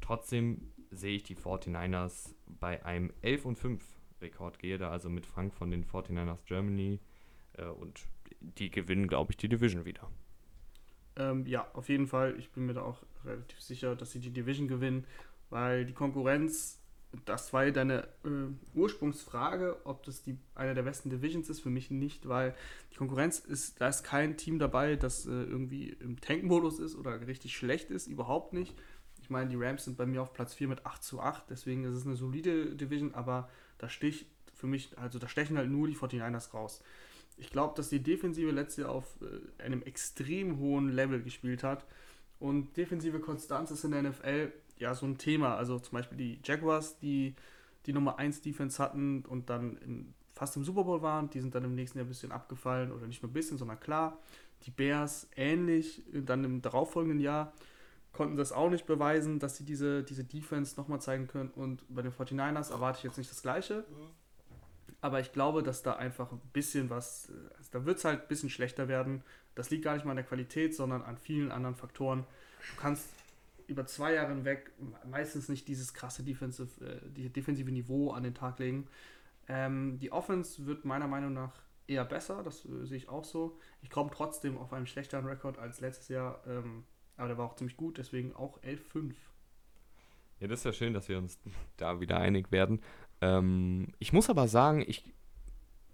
Trotzdem 0.00 0.72
sehe 0.90 1.16
ich 1.16 1.22
die 1.22 1.36
49ers 1.36 2.34
bei 2.46 2.82
einem 2.82 3.12
11 3.20 3.44
und 3.44 3.58
5 3.58 4.00
Rekord 4.22 4.58
gehe 4.58 4.78
da 4.78 4.90
also 4.90 5.10
mit 5.10 5.26
Frank 5.26 5.52
von 5.52 5.70
den 5.70 5.84
49ers 5.84 6.46
Germany 6.46 6.98
äh, 7.58 7.66
und 7.66 8.08
die 8.40 8.70
gewinnen, 8.70 9.06
glaube 9.06 9.32
ich, 9.32 9.36
die 9.36 9.50
Division 9.50 9.84
wieder. 9.84 10.10
Ähm, 11.16 11.46
ja, 11.46 11.66
auf 11.74 11.88
jeden 11.88 12.06
Fall. 12.06 12.34
Ich 12.38 12.50
bin 12.50 12.66
mir 12.66 12.74
da 12.74 12.82
auch 12.82 13.02
relativ 13.24 13.60
sicher, 13.60 13.96
dass 13.96 14.12
sie 14.12 14.20
die 14.20 14.30
Division 14.30 14.68
gewinnen, 14.68 15.04
weil 15.50 15.84
die 15.84 15.92
Konkurrenz, 15.92 16.78
das 17.26 17.52
war 17.52 17.64
ja 17.64 17.70
deine 17.70 18.08
äh, 18.24 18.48
Ursprungsfrage, 18.74 19.76
ob 19.84 20.02
das 20.04 20.22
die, 20.22 20.38
eine 20.54 20.74
der 20.74 20.82
besten 20.82 21.10
Divisions 21.10 21.48
ist. 21.50 21.60
Für 21.60 21.70
mich 21.70 21.90
nicht, 21.90 22.28
weil 22.28 22.54
die 22.92 22.96
Konkurrenz 22.96 23.38
ist, 23.38 23.80
da 23.80 23.88
ist 23.88 24.02
kein 24.02 24.36
Team 24.36 24.58
dabei, 24.58 24.96
das 24.96 25.26
äh, 25.26 25.30
irgendwie 25.30 25.90
im 26.00 26.20
Tank-Modus 26.20 26.78
ist 26.78 26.96
oder 26.96 27.26
richtig 27.26 27.56
schlecht 27.56 27.90
ist, 27.90 28.06
überhaupt 28.06 28.52
nicht. 28.52 28.74
Ich 29.20 29.30
meine, 29.30 29.50
die 29.50 29.56
Rams 29.56 29.84
sind 29.84 29.96
bei 29.96 30.06
mir 30.06 30.22
auf 30.22 30.32
Platz 30.32 30.54
4 30.54 30.68
mit 30.68 30.84
8 30.84 31.02
zu 31.02 31.20
8, 31.20 31.44
deswegen 31.48 31.84
ist 31.84 31.94
es 31.94 32.06
eine 32.06 32.16
solide 32.16 32.74
Division, 32.74 33.14
aber 33.14 33.48
da 33.78 33.88
sticht 33.88 34.26
für 34.52 34.66
mich, 34.66 34.98
also 34.98 35.18
da 35.18 35.28
stechen 35.28 35.56
halt 35.58 35.70
nur 35.70 35.86
die 35.86 35.96
49ers 35.96 36.52
raus. 36.52 36.82
Ich 37.38 37.50
glaube, 37.50 37.74
dass 37.76 37.88
die 37.88 38.02
Defensive 38.02 38.50
letztes 38.50 38.84
Jahr 38.84 38.90
auf 38.90 39.16
äh, 39.20 39.62
einem 39.62 39.82
extrem 39.82 40.58
hohen 40.58 40.90
Level 40.90 41.22
gespielt 41.22 41.62
hat. 41.62 41.86
Und 42.38 42.76
defensive 42.76 43.20
Konstanz 43.20 43.70
ist 43.70 43.84
in 43.84 43.92
der 43.92 44.02
NFL 44.02 44.52
ja 44.78 44.94
so 44.94 45.06
ein 45.06 45.18
Thema. 45.18 45.56
Also 45.56 45.78
zum 45.78 45.96
Beispiel 45.96 46.18
die 46.18 46.40
Jaguars, 46.44 46.98
die 46.98 47.34
die 47.86 47.92
Nummer 47.92 48.18
1 48.18 48.42
Defense 48.42 48.82
hatten 48.82 49.24
und 49.24 49.50
dann 49.50 49.76
im, 49.78 50.14
fast 50.34 50.56
im 50.56 50.64
Super 50.64 50.84
Bowl 50.84 51.02
waren, 51.02 51.30
die 51.30 51.40
sind 51.40 51.54
dann 51.54 51.64
im 51.64 51.74
nächsten 51.74 51.98
Jahr 51.98 52.04
ein 52.04 52.08
bisschen 52.08 52.32
abgefallen 52.32 52.92
oder 52.92 53.06
nicht 53.06 53.22
nur 53.22 53.30
ein 53.30 53.34
bisschen, 53.34 53.58
sondern 53.58 53.80
klar. 53.80 54.18
Die 54.64 54.70
Bears 54.70 55.28
ähnlich, 55.36 56.02
dann 56.12 56.44
im 56.44 56.62
darauffolgenden 56.62 57.20
Jahr 57.20 57.52
konnten 58.12 58.36
das 58.36 58.52
auch 58.52 58.70
nicht 58.70 58.86
beweisen, 58.86 59.38
dass 59.38 59.56
sie 59.56 59.64
diese, 59.64 60.02
diese 60.04 60.24
Defense 60.24 60.76
nochmal 60.76 61.00
zeigen 61.00 61.26
können. 61.26 61.50
Und 61.50 61.84
bei 61.88 62.02
den 62.02 62.12
49ers 62.12 62.70
erwarte 62.70 62.98
ich 62.98 63.04
jetzt 63.04 63.18
nicht 63.18 63.30
das 63.30 63.42
Gleiche. 63.42 63.84
Aber 65.02 65.20
ich 65.20 65.32
glaube, 65.32 65.62
dass 65.62 65.82
da 65.82 65.94
einfach 65.94 66.32
ein 66.32 66.40
bisschen 66.52 66.88
was, 66.88 67.30
also 67.58 67.70
da 67.72 67.84
wird 67.84 67.98
es 67.98 68.04
halt 68.04 68.22
ein 68.22 68.28
bisschen 68.28 68.48
schlechter 68.48 68.88
werden. 68.88 69.22
Das 69.54 69.68
liegt 69.68 69.84
gar 69.84 69.94
nicht 69.94 70.04
mal 70.04 70.12
an 70.12 70.16
der 70.16 70.24
Qualität, 70.24 70.74
sondern 70.74 71.02
an 71.02 71.18
vielen 71.18 71.50
anderen 71.50 71.74
Faktoren. 71.74 72.24
Du 72.74 72.80
kannst 72.80 73.08
über 73.66 73.84
zwei 73.84 74.14
Jahre 74.14 74.32
hinweg 74.32 74.70
meistens 75.10 75.48
nicht 75.48 75.66
dieses 75.66 75.92
krasse 75.92 76.22
defensive, 76.22 76.84
äh, 76.84 77.28
defensive 77.28 77.70
Niveau 77.70 78.12
an 78.12 78.22
den 78.22 78.34
Tag 78.34 78.60
legen. 78.60 78.86
Ähm, 79.48 79.98
die 79.98 80.12
Offense 80.12 80.66
wird 80.66 80.84
meiner 80.84 81.08
Meinung 81.08 81.32
nach 81.32 81.52
eher 81.88 82.04
besser, 82.04 82.42
das 82.44 82.64
äh, 82.64 82.86
sehe 82.86 82.96
ich 82.96 83.08
auch 83.08 83.24
so. 83.24 83.58
Ich 83.82 83.90
komme 83.90 84.10
trotzdem 84.12 84.56
auf 84.56 84.72
einen 84.72 84.86
schlechteren 84.86 85.26
Rekord 85.26 85.58
als 85.58 85.80
letztes 85.80 86.08
Jahr, 86.08 86.42
ähm, 86.46 86.84
aber 87.16 87.28
der 87.28 87.38
war 87.38 87.46
auch 87.46 87.56
ziemlich 87.56 87.76
gut, 87.76 87.98
deswegen 87.98 88.34
auch 88.36 88.62
11-5. 88.62 89.14
Ja, 90.38 90.48
das 90.48 90.60
ist 90.60 90.64
ja 90.64 90.72
schön, 90.72 90.94
dass 90.94 91.08
wir 91.08 91.18
uns 91.18 91.38
da 91.76 92.00
wieder 92.00 92.18
einig 92.18 92.50
werden. 92.50 92.80
Ähm, 93.22 93.88
ich 94.00 94.12
muss 94.12 94.28
aber 94.28 94.48
sagen, 94.48 94.84
ich, 94.86 95.04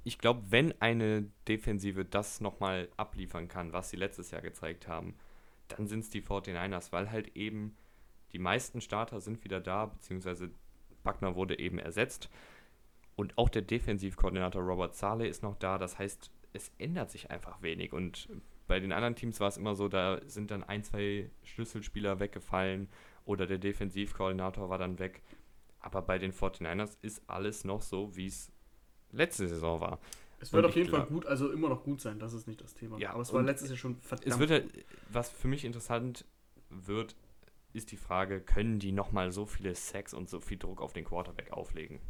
ich 0.03 0.19
glaube, 0.19 0.43
wenn 0.51 0.75
eine 0.81 1.31
Defensive 1.47 2.05
das 2.05 2.41
nochmal 2.41 2.89
abliefern 2.97 3.47
kann, 3.47 3.73
was 3.73 3.91
sie 3.91 3.97
letztes 3.97 4.33
Jahr 4.33 4.41
gezeigt 4.41 4.89
haben, 4.89 5.15
dann 5.69 5.87
sind 5.87 6.01
es 6.01 6.11
die 6.11 6.23
49ers, 6.23 6.91
weil 6.91 7.11
halt 7.11 7.37
eben 7.37 7.77
die 8.33 8.39
meisten 8.39 8.81
Starter 8.81 9.21
sind 9.21 9.45
wieder 9.45 9.61
da, 9.61 9.87
beziehungsweise 9.87 10.51
Buckner 11.05 11.37
wurde 11.37 11.59
eben 11.59 11.79
ersetzt. 11.79 12.31
Und 13.15 13.37
auch 13.37 13.49
der 13.49 13.63
Defensivkoordinator 13.63 14.63
Robert 14.63 14.95
Saleh 14.95 15.29
ist 15.29 15.43
noch 15.43 15.57
da. 15.57 15.77
Das 15.77 15.99
heißt, 15.99 16.31
es 16.53 16.73
ändert 16.79 17.11
sich 17.11 17.31
einfach 17.31 17.61
wenig. 17.63 17.93
Und 17.93 18.29
bei 18.67 18.81
den 18.81 18.93
anderen 18.93 19.17
Teams 19.17 19.41
war 19.41 19.49
es 19.49 19.57
immer 19.57 19.75
so, 19.75 19.89
da 19.89 20.21
sind 20.27 20.51
dann 20.51 20.65
ein, 20.65 20.85
zwei 20.85 21.31
Schlüsselspieler 21.43 22.21
weggefallen 22.21 22.89
oder 23.25 23.47
der 23.47 23.59
Defensivkoordinator 23.59 24.71
war 24.71 24.79
dann 24.79 24.99
weg. 24.99 25.23
Aber 25.81 26.03
bei 26.03 26.19
den 26.19 26.33
49ers 26.33 26.97
ist 27.03 27.23
alles 27.29 27.65
noch 27.65 27.83
so, 27.83 28.15
wie 28.17 28.27
es 28.27 28.51
letzte 29.13 29.49
Saison 29.49 29.81
war. 29.81 30.01
Es 30.41 30.53
wird 30.53 30.65
auf 30.65 30.77
jeden 30.77 30.91
Fall 30.91 31.07
gut, 31.07 31.27
also 31.27 31.51
immer 31.51 31.69
noch 31.69 31.83
gut 31.83 32.01
sein, 32.01 32.19
das 32.19 32.33
ist 32.33 32.47
nicht 32.47 32.61
das 32.61 32.75
Thema. 32.75 32.99
Ja, 32.99 33.11
aber 33.11 33.23
es 33.23 33.33
war 33.33 33.43
letztes 33.43 33.71
Jahr 33.71 33.79
schon 33.79 33.97
verdammt. 33.97 34.33
Es 34.33 34.39
wird 34.39 34.51
halt, 34.51 34.87
was 35.11 35.31
für 35.31 35.49
mich 35.49 35.65
interessant 35.65 36.25
wird, 36.71 37.17
ist 37.73 37.91
die 37.91 37.97
Frage, 37.97 38.41
können 38.41 38.79
die 38.79 38.93
nochmal 38.93 39.33
so 39.33 39.47
viele 39.47 39.75
Sacks 39.75 40.15
und 40.15 40.29
so 40.29 40.41
viel 40.41 40.59
Druck 40.59 40.81
auf 40.81 40.93
den 40.93 41.05
Quarterback 41.05 41.51
auflegen? 41.53 42.01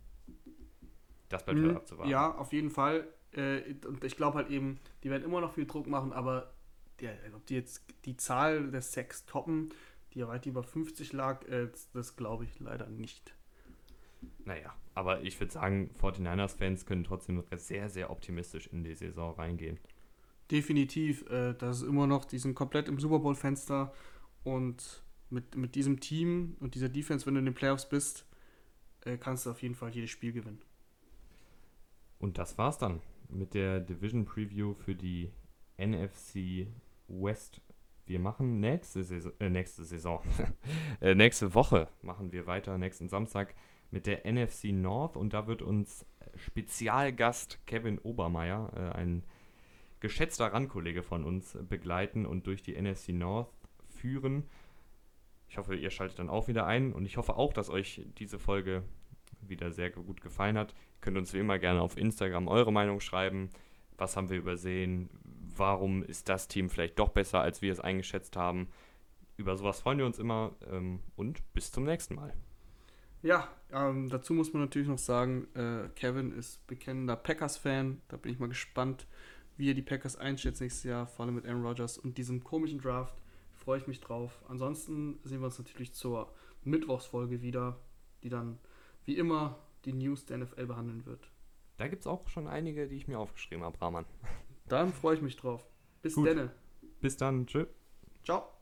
Das 1.29 1.45
bleibt 1.45 1.59
mhm, 1.59 1.67
halt 1.67 1.77
abzuwarten. 1.77 2.11
Ja, 2.11 2.35
auf 2.35 2.53
jeden 2.53 2.71
Fall. 2.71 3.09
Äh, 3.33 3.75
und 3.87 4.05
ich 4.05 4.17
glaube 4.17 4.39
halt 4.39 4.51
eben, 4.51 4.79
die 5.03 5.11
werden 5.11 5.25
immer 5.25 5.41
noch 5.41 5.55
viel 5.55 5.67
Druck 5.67 5.87
machen, 5.87 6.13
aber 6.13 6.53
die, 7.01 7.09
ob 7.35 7.47
die 7.47 7.55
jetzt 7.55 7.85
die 8.05 8.17
Zahl 8.17 8.71
der 8.71 8.83
Sex 8.83 9.27
toppen, 9.27 9.71
die 10.13 10.21
ja 10.21 10.29
weit 10.29 10.47
über 10.47 10.63
50 10.63 11.13
lag, 11.13 11.47
äh, 11.49 11.69
das 11.93 12.17
glaube 12.17 12.45
ich 12.45 12.59
leider 12.61 12.89
nicht. 12.89 13.35
Naja, 14.45 14.75
aber 14.95 15.23
ich 15.23 15.39
würde 15.39 15.53
sagen, 15.53 15.91
49ers-Fans 16.01 16.87
können 16.87 17.05
trotzdem 17.05 17.43
sehr, 17.57 17.89
sehr 17.89 18.11
optimistisch 18.11 18.67
in 18.69 18.83
die 18.83 18.95
Saison 18.95 19.35
reingehen. 19.35 19.79
Definitiv. 20.51 21.29
Äh, 21.31 21.55
das 21.55 21.83
ist 21.83 21.89
immer 21.89 22.07
noch, 22.07 22.25
die 22.25 22.39
sind 22.39 22.55
komplett 22.55 22.89
im 22.89 22.99
Super 22.99 23.19
Bowl-Fenster 23.19 23.93
und 24.45 25.03
mit, 25.31 25.57
mit 25.57 25.75
diesem 25.75 26.01
Team 26.01 26.57
und 26.61 26.75
dieser 26.75 26.89
Defense, 26.89 27.27
wenn 27.27 27.35
du 27.35 27.41
in 27.41 27.47
den 27.47 27.55
Playoffs 27.55 27.89
bist, 27.89 28.27
äh, 29.05 29.19
kannst 29.19 29.47
du 29.47 29.51
auf 29.51 29.63
jeden 29.63 29.75
Fall 29.75 29.91
jedes 29.91 30.11
Spiel 30.11 30.33
gewinnen. 30.33 30.63
Und 32.19 32.39
das 32.39 32.59
war's 32.59 32.79
dann 32.79 33.01
mit 33.29 33.55
der 33.55 33.81
Division 33.81 34.25
Preview 34.25 34.75
für 34.75 34.95
die 34.95 35.31
NFC 35.77 36.67
West. 37.09 37.61
Wir 38.07 38.19
machen 38.19 38.59
nächste 38.61 39.05
Saison, 39.05 39.33
äh, 39.39 39.51
nächste 39.51 39.85
Saison, 39.85 40.23
äh, 41.01 41.15
nächste 41.15 41.55
Woche 41.55 41.89
machen 42.03 42.33
wir 42.33 42.47
weiter, 42.47 42.79
nächsten 42.79 43.09
Samstag 43.09 43.55
mit 43.91 44.07
der 44.07 44.31
NFC 44.31 44.65
North 44.67 45.17
und 45.17 45.33
da 45.33 45.47
wird 45.47 45.63
uns 45.63 46.05
Spezialgast 46.37 47.59
Kevin 47.67 47.99
Obermeier, 47.99 48.71
äh, 48.77 48.97
ein 48.97 49.25
geschätzter 50.01 50.53
Randkollege 50.53 51.03
von 51.03 51.25
uns, 51.25 51.59
begleiten 51.69 52.27
und 52.27 52.47
durch 52.47 52.63
die 52.63 52.81
NFC 52.81 53.09
North 53.11 53.51
führen. 53.89 54.45
Ich 55.49 55.59
hoffe, 55.59 55.75
ihr 55.75 55.91
schaltet 55.91 56.19
dann 56.19 56.29
auch 56.29 56.49
wieder 56.49 56.67
ein 56.67 56.93
und 56.93 57.07
ich 57.07 57.17
hoffe 57.17 57.37
auch, 57.37 57.53
dass 57.53 57.71
euch 57.71 58.03
diese 58.19 58.39
Folge 58.39 58.85
wieder 59.41 59.73
sehr 59.73 59.91
gut 59.91 60.21
gefallen 60.21 60.59
hat. 60.59 60.73
Ihr 60.73 61.01
könnt 61.01 61.17
uns 61.17 61.33
wie 61.33 61.39
immer 61.39 61.59
gerne 61.59 61.81
auf 61.81 61.97
Instagram 61.97 62.49
eure 62.49 62.73
Meinung 62.73 63.01
schreiben. 63.01 63.51
Was 63.97 64.17
haben 64.17 64.31
wir 64.31 64.37
übersehen? 64.37 65.09
Warum 65.57 66.03
ist 66.03 66.29
das 66.29 66.49
Team 66.49 66.71
vielleicht 66.71 66.99
doch 66.99 67.09
besser, 67.09 67.41
als 67.41 67.63
wir 67.63 67.73
es 67.73 67.81
eingeschätzt 67.81 68.37
haben? 68.37 68.69
Über 69.37 69.57
sowas 69.57 69.81
freuen 69.81 69.99
wir 69.99 70.07
uns 70.07 70.19
immer 70.19 70.53
ähm, 70.71 71.01
und 71.17 71.43
bis 71.53 71.73
zum 71.73 71.85
nächsten 71.85 72.15
Mal. 72.15 72.35
Ja, 73.23 73.49
ähm, 73.73 74.09
dazu 74.09 74.33
muss 74.33 74.53
man 74.53 74.63
natürlich 74.63 74.89
noch 74.89 74.99
sagen, 74.99 75.49
äh, 75.55 75.89
Kevin 75.97 76.33
ist 76.33 76.67
bekennender 76.67 77.17
Packers-Fan. 77.17 78.01
Da 78.09 78.17
bin 78.17 78.33
ich 78.33 78.39
mal 78.39 78.49
gespannt, 78.49 79.07
wie 79.57 79.71
er 79.71 79.75
die 79.75 79.83
Packers 79.83 80.17
einschätzt 80.17 80.61
nächstes 80.61 80.85
Jahr, 80.85 81.07
vor 81.07 81.25
allem 81.25 81.35
mit 81.35 81.47
Aaron 81.47 81.65
Rodgers 81.65 81.99
und 81.99 82.17
diesem 82.17 82.45
komischen 82.45 82.81
Draft. 82.81 83.17
Freue 83.55 83.79
ich 83.79 83.87
mich 83.87 84.01
drauf. 84.01 84.41
Ansonsten 84.49 85.19
sehen 85.25 85.41
wir 85.41 85.47
uns 85.47 85.59
natürlich 85.59 85.93
zur 85.93 86.33
Mittwochsfolge 86.63 87.43
wieder, 87.43 87.79
die 88.23 88.29
dann 88.29 88.59
wie 89.05 89.17
immer 89.17 89.59
die 89.85 89.93
News 89.93 90.27
der 90.27 90.39
NFL 90.39 90.67
behandeln 90.67 91.05
wird. 91.07 91.31
Da 91.77 91.89
gibt 91.89 92.03
es 92.03 92.07
auch 92.07 92.29
schon 92.29 92.47
einige, 92.47 92.89
die 92.89 92.97
ich 92.97 93.09
mir 93.09 93.19
aufgeschrieben 93.19 93.65
habe, 93.65 93.81
Rahman. 93.81 94.05
Dann 94.69 94.93
freue 94.93 95.17
ich 95.17 95.23
mich 95.23 95.37
drauf. 95.37 95.67
Bis 96.03 96.15
dann. 96.15 96.51
Bis 97.01 97.17
dann. 97.17 97.47
Tschö. 97.47 97.67
Ciao. 98.25 98.58